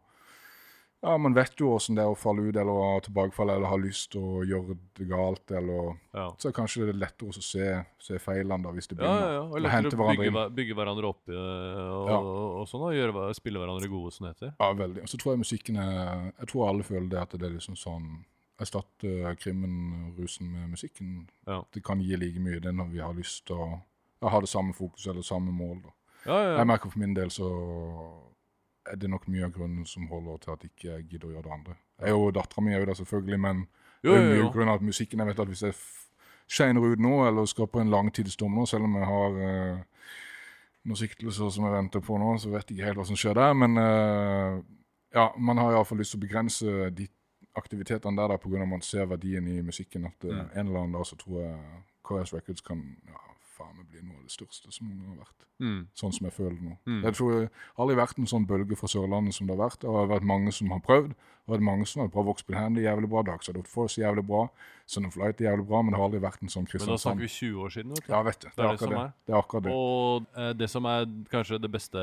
ja, 1.02 1.16
Man 1.18 1.34
vet 1.34 1.54
jo 1.60 1.74
åssen 1.76 1.94
det 1.94 2.02
er 2.02 2.10
å 2.10 2.16
falle 2.18 2.42
ut 2.48 2.56
eller 2.56 2.72
ha 2.82 3.00
tilbakefall 3.00 3.50
eller 3.54 3.66
ha 3.70 3.76
lyst 3.78 4.10
til 4.12 4.20
å 4.20 4.40
gjøre 4.46 4.76
det 4.98 5.06
galt. 5.08 5.50
eller 5.50 5.96
Ja. 6.14 6.28
Så 6.38 6.48
er 6.48 6.52
kanskje 6.52 6.86
det 6.86 6.96
lettere 6.96 7.28
å 7.28 7.42
se, 7.42 7.84
se 7.98 8.18
feilene 8.18 8.62
da, 8.64 8.70
hvis 8.74 8.88
det 8.88 8.98
Ja, 8.98 9.04
begynner. 9.04 9.20
ja, 9.20 9.32
ja. 9.32 9.42
Og 9.42 9.52
Og 9.54 9.60
lettere 9.62 9.92
å 9.94 10.08
bygge, 10.16 10.30
hver- 10.32 10.54
bygge 10.54 10.74
hverandre 10.74 11.04
opp 11.08 11.28
øh, 11.28 11.34
og, 11.34 12.08
Ja. 12.08 12.18
og, 12.18 12.60
og 12.60 12.66
sånn, 12.68 12.82
og 12.82 12.94
gjøre, 12.94 13.34
spille 13.34 13.58
hverandre 13.58 13.88
gode, 13.88 14.12
som 14.12 14.26
det 14.26 14.34
heter. 14.36 14.54
Ja, 14.58 14.72
veldig. 14.74 15.02
Og 15.02 15.08
så 15.08 15.16
tror 15.18 15.32
jeg 15.32 15.38
musikken 15.44 15.76
er 15.78 16.32
Jeg 16.38 16.48
tror 16.48 16.68
alle 16.68 16.82
føler 16.82 17.08
det 17.08 17.18
at 17.22 17.30
det 17.30 17.42
er 17.42 17.54
liksom 17.58 17.76
sånn 17.76 18.24
Erstatte 18.60 19.36
krimmen, 19.38 20.14
rusen 20.18 20.50
med 20.50 20.70
musikken. 20.70 21.28
Ja. 21.46 21.62
Det 21.72 21.84
kan 21.84 22.00
gi 22.00 22.16
like 22.16 22.40
mye 22.40 22.58
det 22.60 22.74
når 22.74 22.90
vi 22.90 22.98
har 22.98 23.14
lyst 23.14 23.46
til 23.46 23.54
å 23.54 23.80
ha 24.28 24.40
det 24.40 24.48
samme 24.48 24.74
fokus 24.74 25.06
eller 25.06 25.22
samme 25.22 25.52
mål. 25.52 25.82
da. 25.84 25.90
Ja, 26.26 26.42
ja, 26.42 26.56
Jeg 26.58 26.66
merker 26.66 26.90
for 26.90 26.98
min 26.98 27.14
del 27.14 27.28
så 27.30 27.46
er 28.92 28.96
det 28.96 29.10
nok 29.10 29.28
mye 29.28 29.44
av 29.44 29.52
grunnen 29.54 29.86
som 29.86 30.06
holder 30.10 30.36
til 30.42 30.52
at 30.54 30.62
jeg 30.64 30.70
ikke 30.74 30.98
gidder 31.10 31.28
å 31.28 31.32
gjøre 31.36 31.46
det 31.48 31.52
andre. 31.52 31.76
Jeg 32.00 32.08
er 32.08 32.16
jo 32.16 32.30
dattera 32.30 32.64
mi 32.64 32.74
òg, 32.76 32.86
da, 32.86 32.94
selvfølgelig, 32.94 33.40
men 33.40 33.66
Jo, 34.02 34.12
det 34.14 34.18
er 34.20 34.36
jo, 34.36 34.44
mye 34.44 34.52
grunn 34.54 34.68
av 34.68 34.78
at 34.78 34.86
musikken 34.86 35.18
Jeg 35.18 35.26
vet 35.26 35.40
at 35.42 35.48
hvis 35.48 35.62
jeg 35.66 35.74
shiner 36.48 36.80
ut 36.80 36.98
nå, 37.02 37.26
eller 37.28 37.46
skal 37.50 37.66
på 37.68 37.80
en 37.80 37.90
langtidsdom 37.90 38.54
nå, 38.54 38.66
selv 38.66 38.84
om 38.88 38.94
jeg 38.96 39.04
har 39.10 39.38
eh, 39.48 39.78
noen 40.88 40.96
siktelser 40.96 41.50
som 41.52 41.66
jeg 41.66 41.74
venter 41.74 42.00
på 42.00 42.16
nå, 42.18 42.38
så 42.40 42.50
vet 42.54 42.70
jeg 42.70 42.78
ikke 42.78 42.86
helt 42.88 43.00
hva 43.02 43.06
som 43.10 43.18
skjer 43.20 43.36
der. 43.36 43.52
Men 43.58 43.76
eh, 43.82 44.58
ja, 45.14 45.28
man 45.36 45.58
har 45.60 45.74
iallfall 45.76 46.00
lyst 46.00 46.14
til 46.14 46.22
å 46.22 46.24
begrense 46.26 46.90
de 46.96 47.08
aktivitetene 47.58 48.16
der, 48.16 48.28
der 48.32 48.40
pga. 48.40 48.62
at 48.62 48.68
man 48.70 48.84
ser 48.86 49.06
verdien 49.10 49.46
i 49.48 49.60
musikken. 49.62 50.06
At 50.06 50.24
Mm. 50.24 50.48
en 50.54 50.66
eller 50.66 50.80
annen 50.80 50.92
dag 50.92 51.06
så 51.06 51.16
tror 51.16 51.40
jeg 51.42 51.58
KS 52.04 52.32
Records 52.34 52.60
kan 52.60 52.96
ja, 53.06 53.27
faen 53.98 54.08
noe 54.08 54.18
av 54.22 54.24
det 54.28 54.32
største 54.34 54.72
som 54.72 54.86
noen 54.88 55.00
gang 55.02 55.16
har 55.16 55.24
vært. 55.26 55.44
Mm. 55.58 55.80
Sånn 55.98 56.12
som 56.14 56.26
jeg 56.28 56.34
føler 56.36 56.54
det 56.54 56.64
nå. 56.68 56.76
Mm. 56.86 57.00
Jeg 57.04 57.14
tror 57.18 57.32
det 57.34 57.40
har 57.50 57.82
aldri 57.84 57.96
vært 57.98 58.18
en 58.22 58.30
sånn 58.30 58.46
bølge 58.46 58.76
fra 58.78 58.88
Sørlandet 58.92 59.34
som 59.34 59.46
det 59.48 59.56
har 59.56 59.64
vært. 59.68 59.80
Det 59.82 59.90
har 59.90 60.06
vært 60.12 60.26
mange 60.30 60.52
som 60.54 60.70
har 60.70 60.80
prøvd. 60.86 61.08
Det 61.18 61.48
har 61.48 61.56
vært 61.56 61.64
mange 61.66 61.86
som 61.88 62.02
har 62.04 62.08
bra 62.14 62.22
Voxbill 62.28 62.56
Handy 62.58 62.82
jævlig 62.84 63.08
bra, 63.10 63.22
Dags 63.26 63.48
Adult 63.48 63.68
Force 63.72 63.98
jævlig 64.00 64.24
bra, 64.28 64.44
Sun 64.86 65.06
of 65.08 65.16
Light 65.16 65.40
jævlig 65.40 65.66
bra, 65.66 65.82
men 65.82 65.92
det 65.92 65.98
har 65.98 66.06
aldri 66.10 66.20
vært 66.22 66.42
en 66.44 66.48
sånn 66.52 66.66
Kristiansand. 66.68 66.92
Men 66.92 67.00
da 67.00 67.02
snakker 67.02 67.24
vi 67.24 67.32
20 67.32 67.64
år 67.64 67.70
siden. 67.74 67.90
vet 67.96 68.06
du. 68.06 68.12
Ja, 68.12 68.22
vet 68.22 68.40
du. 68.40 68.48
Det 68.48 68.54
Det 68.56 68.62
er 68.62 68.68
er 68.68 68.76
det 68.76 68.78
akkurat 68.78 68.92
er. 68.92 69.02
det. 69.02 69.12
Det 69.26 69.34
er 69.34 69.38
akkurat 69.42 69.62
det. 69.64 69.72
Og 69.72 70.26
eh, 70.44 70.52
det 70.62 70.70
som 70.70 70.84
er 70.84 71.06
kanskje 71.32 71.58
det 71.62 71.70
beste 71.72 71.98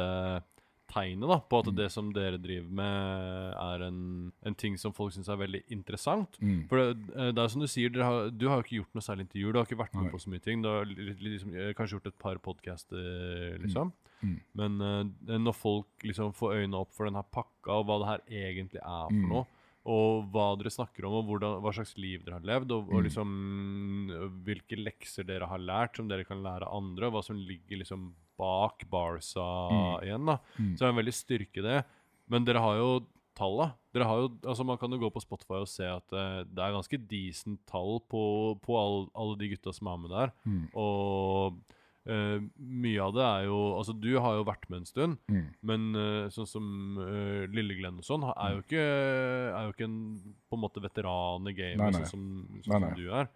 tegnet 0.96 1.28
da, 1.28 1.38
på 1.44 1.60
at 1.60 1.68
Mm. 1.68 1.76
det 1.76 1.88
som 1.92 2.14
dere 2.16 2.38
driver 2.40 2.72
med, 2.72 3.54
er 3.60 3.84
en, 3.90 4.32
en 4.48 4.56
ting 4.56 4.78
som 4.80 4.94
folk 4.96 5.12
syns 5.14 5.28
er 5.28 5.36
veldig 5.44 5.64
interessant. 5.76 6.40
Mm. 6.40 6.62
For 6.72 6.78
det, 6.80 7.10
eh, 7.16 7.32
det 7.36 7.44
er 7.44 7.52
som 7.52 7.62
du 7.62 7.68
sier, 7.68 7.92
har, 8.02 8.30
du 8.32 8.48
har 8.48 8.62
jo 8.62 8.64
ikke 8.64 8.80
gjort 8.80 8.96
noe 8.96 9.04
særlig 9.04 9.28
intervjuer. 9.28 9.52
Du 9.54 9.60
har 9.60 9.68
ikke 9.68 9.82
vært 9.84 9.94
med 10.00 10.08
Nei. 10.08 10.12
på 10.16 10.22
så 10.24 10.32
mye 10.32 10.42
ting. 10.48 10.62
Du 10.64 10.70
har 10.72 10.86
li- 10.88 10.96
li- 11.12 11.34
liksom, 11.36 11.52
eh, 11.56 11.74
kanskje 11.76 11.98
gjort 12.00 12.08
et 12.14 12.18
par 12.20 12.40
podcaster, 12.40 13.60
liksom. 13.62 13.92
Mm. 14.24 14.40
Men 14.56 14.82
uh, 14.82 15.38
når 15.38 15.54
folk 15.54 15.88
liksom 16.08 16.32
får 16.34 16.56
øynene 16.64 16.80
opp 16.80 16.94
for 16.96 17.06
denne 17.06 17.22
pakka, 17.30 17.76
og 17.76 17.86
hva 17.86 18.00
det 18.00 18.08
her 18.14 18.22
egentlig 18.48 18.80
er 18.82 19.10
for 19.12 19.14
Mm. 19.14 19.30
noe, 19.30 19.46
og 19.86 20.32
hva 20.34 20.46
dere 20.58 20.72
snakker 20.74 21.06
om, 21.06 21.14
og 21.20 21.28
hvordan, 21.28 21.60
hva 21.62 21.74
slags 21.76 21.92
liv 22.00 22.24
dere 22.26 22.40
har 22.40 22.48
levd, 22.48 22.72
og, 22.72 22.88
og 22.90 23.04
Mm. 23.04 23.04
liksom 23.06 24.42
hvilke 24.46 24.78
lekser 24.82 25.26
dere 25.28 25.46
har 25.52 25.60
lært 25.60 25.98
som 25.98 26.08
dere 26.08 26.24
kan 26.26 26.42
lære 26.42 26.66
andre, 26.72 27.06
og 27.08 27.14
hva 27.14 27.24
som 27.24 27.38
ligger 27.38 27.78
liksom 27.84 28.14
bak 28.38 28.86
Barca 28.92 29.46
Mm. 29.72 30.04
igjen, 30.06 30.26
da. 30.26 30.38
Mm. 30.60 30.72
Så 30.76 30.80
det 30.80 30.88
er 30.88 30.94
en 30.94 31.02
veldig 31.04 31.14
styrke 31.16 31.62
det. 31.66 31.86
Men 32.30 32.46
dere 32.46 32.60
har 32.64 32.76
jo 32.80 32.90
talla. 33.36 33.74
Dere 33.94 34.06
har 34.08 34.18
jo, 34.24 34.30
altså 34.48 34.64
Man 34.66 34.78
kan 34.80 34.92
jo 34.92 34.98
gå 34.98 35.10
på 35.12 35.22
Spotify 35.22 35.60
og 35.62 35.68
se 35.68 35.84
at 35.86 36.14
uh, 36.16 36.44
det 36.48 36.60
er 36.64 36.72
ganske 36.76 36.98
decent 37.08 37.60
tall 37.68 38.00
på, 38.10 38.60
på 38.64 38.78
all, 38.80 39.10
alle 39.16 39.38
de 39.38 39.50
gutta 39.56 39.74
som 39.76 39.88
er 39.92 39.98
med 39.98 40.10
der. 40.16 40.32
Mm. 40.48 40.62
Og 40.80 41.58
uh, 42.08 42.40
mye 42.60 43.02
av 43.04 43.14
det 43.16 43.26
er 43.26 43.46
jo 43.50 43.60
Altså, 43.78 43.94
du 44.00 44.12
har 44.22 44.36
jo 44.40 44.46
vært 44.48 44.70
med 44.70 44.80
en 44.84 44.86
stund, 44.90 45.18
Mm. 45.28 45.46
men 45.64 45.88
uh, 45.96 46.28
sånn 46.32 46.48
som 46.48 46.98
uh, 47.00 47.46
Lille 47.52 47.76
Glenn 47.80 48.00
og 48.00 48.08
sånn, 48.08 48.24
er 48.36 48.56
jo 48.56 48.62
ikke, 48.64 48.84
er 49.52 49.64
jo 49.68 49.74
ikke 49.76 49.88
en 49.90 50.00
på 50.50 50.56
en 50.60 50.64
måte 50.64 50.84
veteran 50.84 51.48
i 51.52 51.54
gamet, 51.58 51.78
Nei, 51.82 51.92
nei. 51.92 52.04
sånn 52.04 52.12
som, 52.14 52.62
sånn 52.64 52.72
Nei, 52.72 52.80
som 52.80 52.88
nei. 52.90 52.96
du 52.96 53.12
er. 53.12 53.28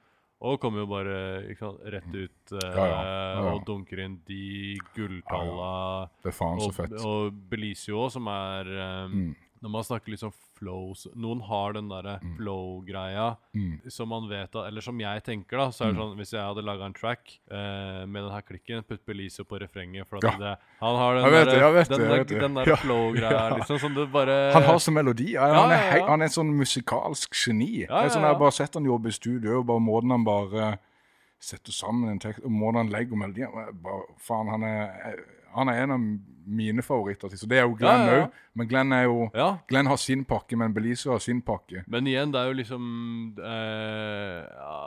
Og 0.41 0.55
kommer 0.63 0.85
jo 0.85 0.87
bare 0.87 1.15
sant, 1.59 1.81
rett 1.91 2.13
ut 2.15 2.53
eh, 2.55 2.69
Ja, 2.77 2.85
ja. 2.87 2.99
Ja, 3.35 3.53
og 3.57 3.65
dunker 3.67 3.99
inn 4.05 4.21
de 4.27 4.77
gulltalla. 4.95 6.09
Det 6.23 6.31
er 6.31 6.37
faen 6.37 6.61
så 6.61 6.69
Og, 6.69 6.75
fett. 6.77 6.95
og 7.03 7.33
Belicio 7.51 7.99
også, 8.05 8.13
som 8.19 8.27
er 8.31 8.71
um, 9.05 9.19
Mm. 9.19 9.35
Når 9.59 9.71
man 9.73 9.83
snakker 9.83 10.13
sånn 10.21 10.31
flows 10.59 11.07
Noen 11.15 11.41
har 11.47 11.73
den 11.73 11.87
derre 11.89 12.19
Mm. 12.21 12.35
flow-greia 12.37 13.37
Mm. 13.55 13.89
som 13.89 14.09
man 14.09 14.27
vet 14.29 14.55
at 14.55 14.67
Eller 14.67 14.81
som 14.81 14.99
jeg 14.99 15.23
tenker, 15.23 15.57
da. 15.57 15.69
Så 15.71 15.85
er 15.85 15.93
det 15.93 15.95
Mm. 15.97 16.01
sånn 16.01 16.17
Hvis 16.17 16.31
jeg 16.33 16.41
hadde 16.41 16.61
laga 16.65 16.85
en 16.85 16.93
track 16.93 17.39
eh, 17.49 18.05
med 18.05 18.23
den 18.23 18.31
her 18.31 18.41
klikken, 18.41 18.83
putt 18.83 19.05
Belicio 19.05 19.43
på 19.45 19.59
refrenget 19.59 20.05
For 20.07 20.17
at 20.17 20.23
Ja. 20.23 20.37
det, 20.37 20.57
han 20.79 20.95
har 20.95 21.15
den 21.15 21.23
der, 21.23 21.45
det, 21.45 21.89
den, 21.89 21.99
der- 21.99 22.39
den 22.39 22.53
der 22.55 22.67
Ja. 22.69 22.75
flow-greia, 22.75 23.31
Ja. 23.31 23.55
liksom. 23.57 23.79
Som 23.79 23.93
du 23.95 24.05
bare 24.07 24.51
Han 24.53 24.63
har 24.63 24.77
så 24.79 24.91
melodi. 24.91 25.31
Ja, 25.33 25.47
Ja, 25.47 25.61
han, 25.61 25.71
er 25.71 25.75
ja, 25.75 25.91
hei, 25.91 25.99
ja. 25.99 26.07
han 26.07 26.21
er 26.21 26.25
en 26.25 26.29
sånn 26.29 26.53
musikalsk 26.57 27.33
geni. 27.33 27.81
Ja, 27.87 28.01
det 28.03 28.11
er 28.11 28.15
sånn 28.15 28.21
Jeg 28.21 28.33
har 28.33 28.39
bare 28.39 28.51
sett 28.51 28.73
han 28.73 28.83
jobbe 28.85 29.07
i 29.07 29.11
studio, 29.11 29.59
og 29.59 29.65
bare 29.67 29.79
måten 29.79 30.11
han 30.11 30.23
bare 30.23 30.77
setter 31.39 31.71
sammen 31.71 32.09
en 32.11 32.19
tekst, 32.19 32.43
og 32.43 32.51
måten 32.51 32.75
han 32.75 32.89
legger 32.89 33.15
melodien 33.15 33.49
bare, 33.81 34.01
Faen, 34.19 34.49
han 34.49 34.63
er, 34.63 35.23
han 35.55 35.69
er 35.69 35.83
en 35.83 35.91
av 35.91 35.99
mine 36.49 36.81
favoritter. 36.85 37.29
Så 37.37 37.45
det 37.49 37.59
er 37.61 37.67
jo 37.67 37.75
Glenn 37.77 38.05
òg. 38.07 38.09
ja, 38.09 38.21
ja. 38.23 38.29
Men 38.59 38.67
Glenn 38.67 38.91
er 38.95 39.03
jo. 39.05 39.27
Glenn 39.69 39.87
har 39.87 39.99
sin 40.01 40.23
pakke, 40.27 40.57
men 40.57 40.73
Belize 40.75 41.07
har 41.09 41.21
sin 41.23 41.39
pakke. 41.45 41.83
Men 41.87 42.07
igjen, 42.09 42.31
det 42.33 42.39
er 42.41 42.49
jo 42.49 42.55
liksom 42.57 42.87
eh, 43.37 44.39
ja, 44.49 44.79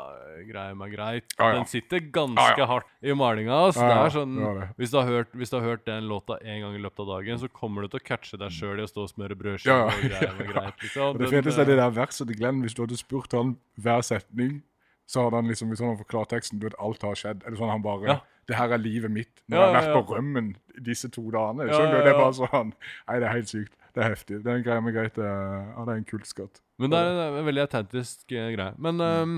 greier 0.49 0.75
meg 0.77 0.93
greit. 0.97 1.29
Den 1.39 1.65
sitter 1.71 2.03
ganske 2.13 2.67
hardt 2.69 2.89
i 3.03 3.15
malinga. 3.17 3.53
Ja, 3.53 3.71
Det 3.73 3.87
er 3.95 4.15
sånn, 4.17 4.35
det 4.41 4.51
det. 4.59 4.67
hvis, 4.83 4.93
du 4.93 4.99
hørt, 5.09 5.31
hvis 5.39 5.53
du 5.53 5.57
har 5.61 5.65
hørt 5.71 5.85
den 5.87 6.09
låta 6.11 6.39
en 6.43 6.61
gang 6.67 6.75
i 6.77 6.83
løpet 6.83 7.05
av 7.05 7.13
dagen, 7.15 7.39
så 7.41 7.49
kommer 7.53 7.87
du 7.87 7.93
til 7.95 8.03
å 8.03 8.07
catche 8.11 8.41
deg 8.41 8.53
sjøl 8.55 8.83
i 8.83 8.87
å 8.87 8.91
stå 8.91 9.07
og 9.07 9.13
smøre 9.15 9.39
brødskive 9.39 9.79
Ja, 9.79 9.87
ja. 10.11 10.29
og 10.33 10.43
meg 10.43 10.51
greit. 10.57 10.83
Liksom. 10.85 11.23
Det 11.23 11.31
feteste 11.33 11.63
er 11.65 11.69
eh, 11.69 11.73
det 11.73 11.79
der 11.81 11.97
verset 12.03 12.29
til 12.29 12.39
Glenn. 12.43 12.61
Hvis 12.67 12.77
du 12.77 12.83
hadde 12.85 13.01
spurt 13.01 13.33
han 13.39 13.57
hver 13.81 14.05
setning, 14.07 14.61
så 15.09 15.27
hadde 15.27 15.41
han 15.41 15.49
liksom, 15.51 15.73
hvis 15.73 15.81
han 15.83 15.93
hadde 15.93 16.03
forklart 16.05 16.31
teksten, 16.35 16.61
du 16.61 16.69
vet, 16.69 16.77
alt 16.83 17.03
har 17.07 17.19
skjedd. 17.19 17.43
Er 17.47 17.55
det 17.55 17.59
sånn 17.63 17.73
han 17.73 17.83
bare 17.85 18.09
Ja. 18.09 18.21
Det 18.49 18.59
her 18.59 18.75
er 18.75 18.83
livet 18.83 19.11
mitt. 19.11 19.43
Når 19.47 19.59
Ja, 19.59 19.63
jeg 19.63 19.75
har 19.75 19.83
vært 19.83 20.07
på 20.09 20.17
rømmen 20.17 20.51
disse 20.83 21.09
to 21.13 21.23
dagene. 21.31 21.69
Skjønner 21.71 21.99
du? 21.99 22.03
Det 22.03 22.13
er 22.13 22.19
bare 22.19 22.37
sånn 22.41 22.73
Nei, 22.73 23.17
det 23.23 23.29
er 23.29 23.37
helt 23.37 23.53
sykt. 23.53 23.75
Det 23.93 24.03
er 24.03 24.15
heftig. 24.15 24.39
Det 24.43 24.51
er 24.51 24.59
en 24.59 24.65
greie 24.67 24.83
med 24.83 24.95
greit. 24.97 25.19
Ja, 25.21 25.85
det 25.85 25.95
er 25.95 26.01
en 26.01 26.09
kultskatt. 26.09 26.63
Men 26.81 26.95
det 26.95 27.01
er 27.03 27.21
en, 27.29 27.45
veldig 27.47 27.67
autentisk 27.67 28.33
eh, 28.33 28.49
greie. 28.57 28.73
Men 28.83 29.01
um, 29.01 29.35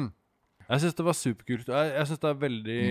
jeg 0.69 0.85
syns 0.85 0.95
det 0.95 1.07
var 1.09 1.19
superkult. 1.19 1.69
Jeg, 1.69 1.91
jeg 1.99 2.11
syns 2.11 2.23
det 2.23 2.31
er 2.31 2.39
veldig 2.45 2.85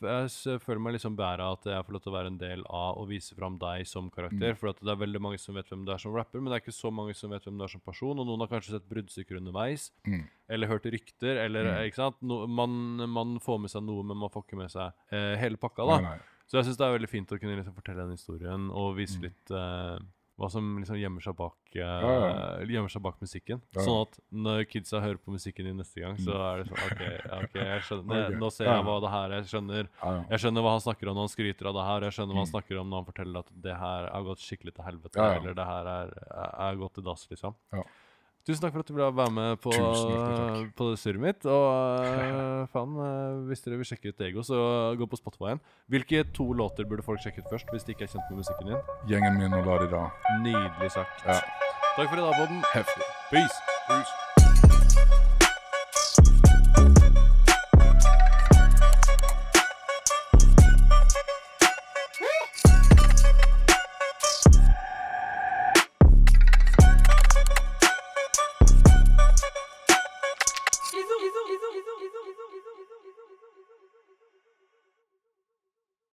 Jeg 0.00 0.60
føler 0.62 0.78
meg 0.78 0.94
liksom 0.94 1.16
bæra 1.18 1.52
at 1.56 1.64
jeg 1.66 1.84
får 1.84 1.92
lov 1.96 2.02
til 2.04 2.12
å 2.12 2.14
være 2.14 2.30
en 2.30 2.38
del 2.38 2.60
av 2.70 2.98
å 3.00 3.06
vise 3.08 3.34
fram 3.34 3.56
deg 3.58 3.86
som 3.86 4.10
karakter. 4.14 4.54
For 4.56 4.70
at 4.70 4.78
det 4.80 4.92
er 4.92 5.00
veldig 5.00 5.20
mange 5.20 5.38
som 5.42 5.54
vet 5.58 5.66
hvem 5.68 5.84
du 5.84 5.90
er 5.92 5.98
som 5.98 6.14
rapper, 6.14 6.38
men 6.40 6.52
det 6.52 6.58
er 6.58 6.62
ikke 6.62 6.76
så 6.78 6.92
mange 6.94 7.16
som 7.18 7.30
vet 7.34 7.42
hvem 7.44 7.58
du 7.58 7.64
er 7.64 7.72
som 7.72 7.80
person. 7.82 8.18
Og 8.18 8.26
noen 8.28 8.40
har 8.44 8.48
kanskje 8.52 8.76
sett 8.76 8.88
bruddstykker 8.88 9.40
underveis, 9.40 9.90
Mm. 10.06 10.22
eller 10.48 10.66
hørt 10.68 10.84
rykter, 10.86 11.36
eller 11.44 11.64
Mm. 11.64 11.86
ikke 11.90 11.96
sant? 11.96 12.16
No, 12.22 12.46
man, 12.46 12.96
man 13.10 13.38
får 13.40 13.60
med 13.60 13.70
seg 13.70 13.82
noe, 13.82 14.02
men 14.04 14.16
man 14.16 14.30
får 14.30 14.44
ikke 14.46 14.56
med 14.58 14.70
seg 14.70 14.92
eh, 15.10 15.36
hele 15.36 15.56
pakka, 15.56 15.84
Nei, 15.86 16.00
da. 16.02 16.08
nei. 16.14 16.18
Så 16.48 16.56
jeg 16.62 16.64
syns 16.64 16.78
det 16.78 16.86
er 16.86 16.98
veldig 16.98 17.08
fint 17.10 17.28
å 17.28 17.38
kunne 17.40 17.56
liksom 17.58 17.74
fortelle 17.74 18.06
den 18.06 18.16
historien 18.16 18.70
og 18.70 18.96
vise 18.96 19.18
Mm. 19.18 19.22
litt 19.22 19.50
eh, 19.50 19.98
hva 20.38 20.46
som 20.54 20.62
liksom 20.78 20.96
gjemmer 21.00 21.20
seg 21.24 21.34
bak 21.34 21.56
uh. 21.74 22.62
Gjemmer 22.70 22.92
seg 22.92 23.02
bak 23.02 23.16
musikken. 23.20 23.60
Sånn 23.74 24.02
at 24.04 24.18
når 24.30 24.64
kidsa 24.70 25.00
hører 25.02 25.18
på 25.18 25.32
musikken 25.34 25.66
din 25.66 25.76
neste 25.80 25.98
gang, 26.04 26.14
så 26.22 26.36
er 26.38 26.62
det 26.62 26.68
sånn 26.70 26.78
OK, 26.86 27.02
okay 27.02 27.42
ok, 27.48 27.56
jeg 27.58 27.82
skjønner, 27.88 28.36
nå 28.38 28.50
ser 28.54 28.70
jeg 28.70 28.84
hva 28.86 28.96
det 29.02 29.10
her 29.16 29.26
er. 29.32 29.36
Jeg 29.42 29.50
skjønner, 29.52 29.88
jeg 30.30 30.42
skjønner 30.44 30.62
hva 30.66 30.74
han 30.76 30.84
snakker 30.86 31.10
om 31.10 31.18
når 31.18 31.26
han 31.26 31.34
skryter 31.34 31.70
av 31.72 31.74
det 31.80 31.86
her. 31.90 32.06
Jeg 32.08 32.16
skjønner 32.18 32.34
hva 32.38 32.44
han 32.44 32.48
Mm. 32.48 32.54
snakker 32.54 32.78
om 32.80 32.90
når 32.92 33.02
han 33.02 33.08
forteller 33.12 33.38
at 33.44 33.50
det 33.68 33.74
her 33.82 34.10
har 34.14 34.22
gått 34.30 34.44
skikkelig 34.46 34.74
til 34.78 34.84
helvete, 34.86 35.18
eller 35.38 35.54
det 35.58 35.66
her 35.66 35.90
er, 35.94 36.14
er 36.70 36.76
gått 36.84 36.94
til 36.94 37.04
dass, 37.10 37.26
liksom. 37.30 37.54
Ja. 37.74 37.82
Tusen 38.48 38.64
takk 38.64 38.72
for 38.72 38.80
at 38.80 38.88
du 38.88 38.94
ville 38.96 39.08
være 39.12 39.32
med 39.36 39.58
på, 39.60 39.72
takk. 39.76 40.70
på 40.78 40.86
det 40.88 41.00
surret 41.02 41.20
mitt. 41.20 41.44
Og 41.44 41.66
eh, 42.00 42.62
faen, 42.72 42.94
eh, 43.04 43.42
hvis 43.50 43.60
dere 43.66 43.76
vil 43.76 43.88
sjekke 43.90 44.14
ut 44.14 44.22
Ego, 44.24 44.44
så 44.46 44.60
gå 44.96 45.08
på 45.10 45.18
Spotify 45.20 45.50
igjen. 45.50 45.60
Hvilke 45.92 46.22
to 46.38 46.46
låter 46.56 46.88
burde 46.88 47.04
folk 47.04 47.20
sjekke 47.20 47.44
ut 47.44 47.52
først, 47.52 47.68
hvis 47.74 47.84
de 47.84 47.92
ikke 47.92 48.08
er 48.08 48.14
kjent 48.14 48.32
med 48.32 48.40
musikken 48.40 48.72
din? 48.72 48.94
Gjengen 49.10 49.36
min 49.42 49.58
og 49.58 49.68
Larida. 49.68 49.84
de 49.84 49.92
da. 49.98 50.40
Nydelig 50.46 50.94
sagt. 50.96 51.28
Ja. 51.28 51.42
Takk 51.98 52.08
for 52.08 52.16
i 52.16 52.24
dag, 52.24 52.40
Boden. 52.40 52.64
Heftig. 52.72 53.12
Peace. 53.28 53.60
Peace. 53.90 54.27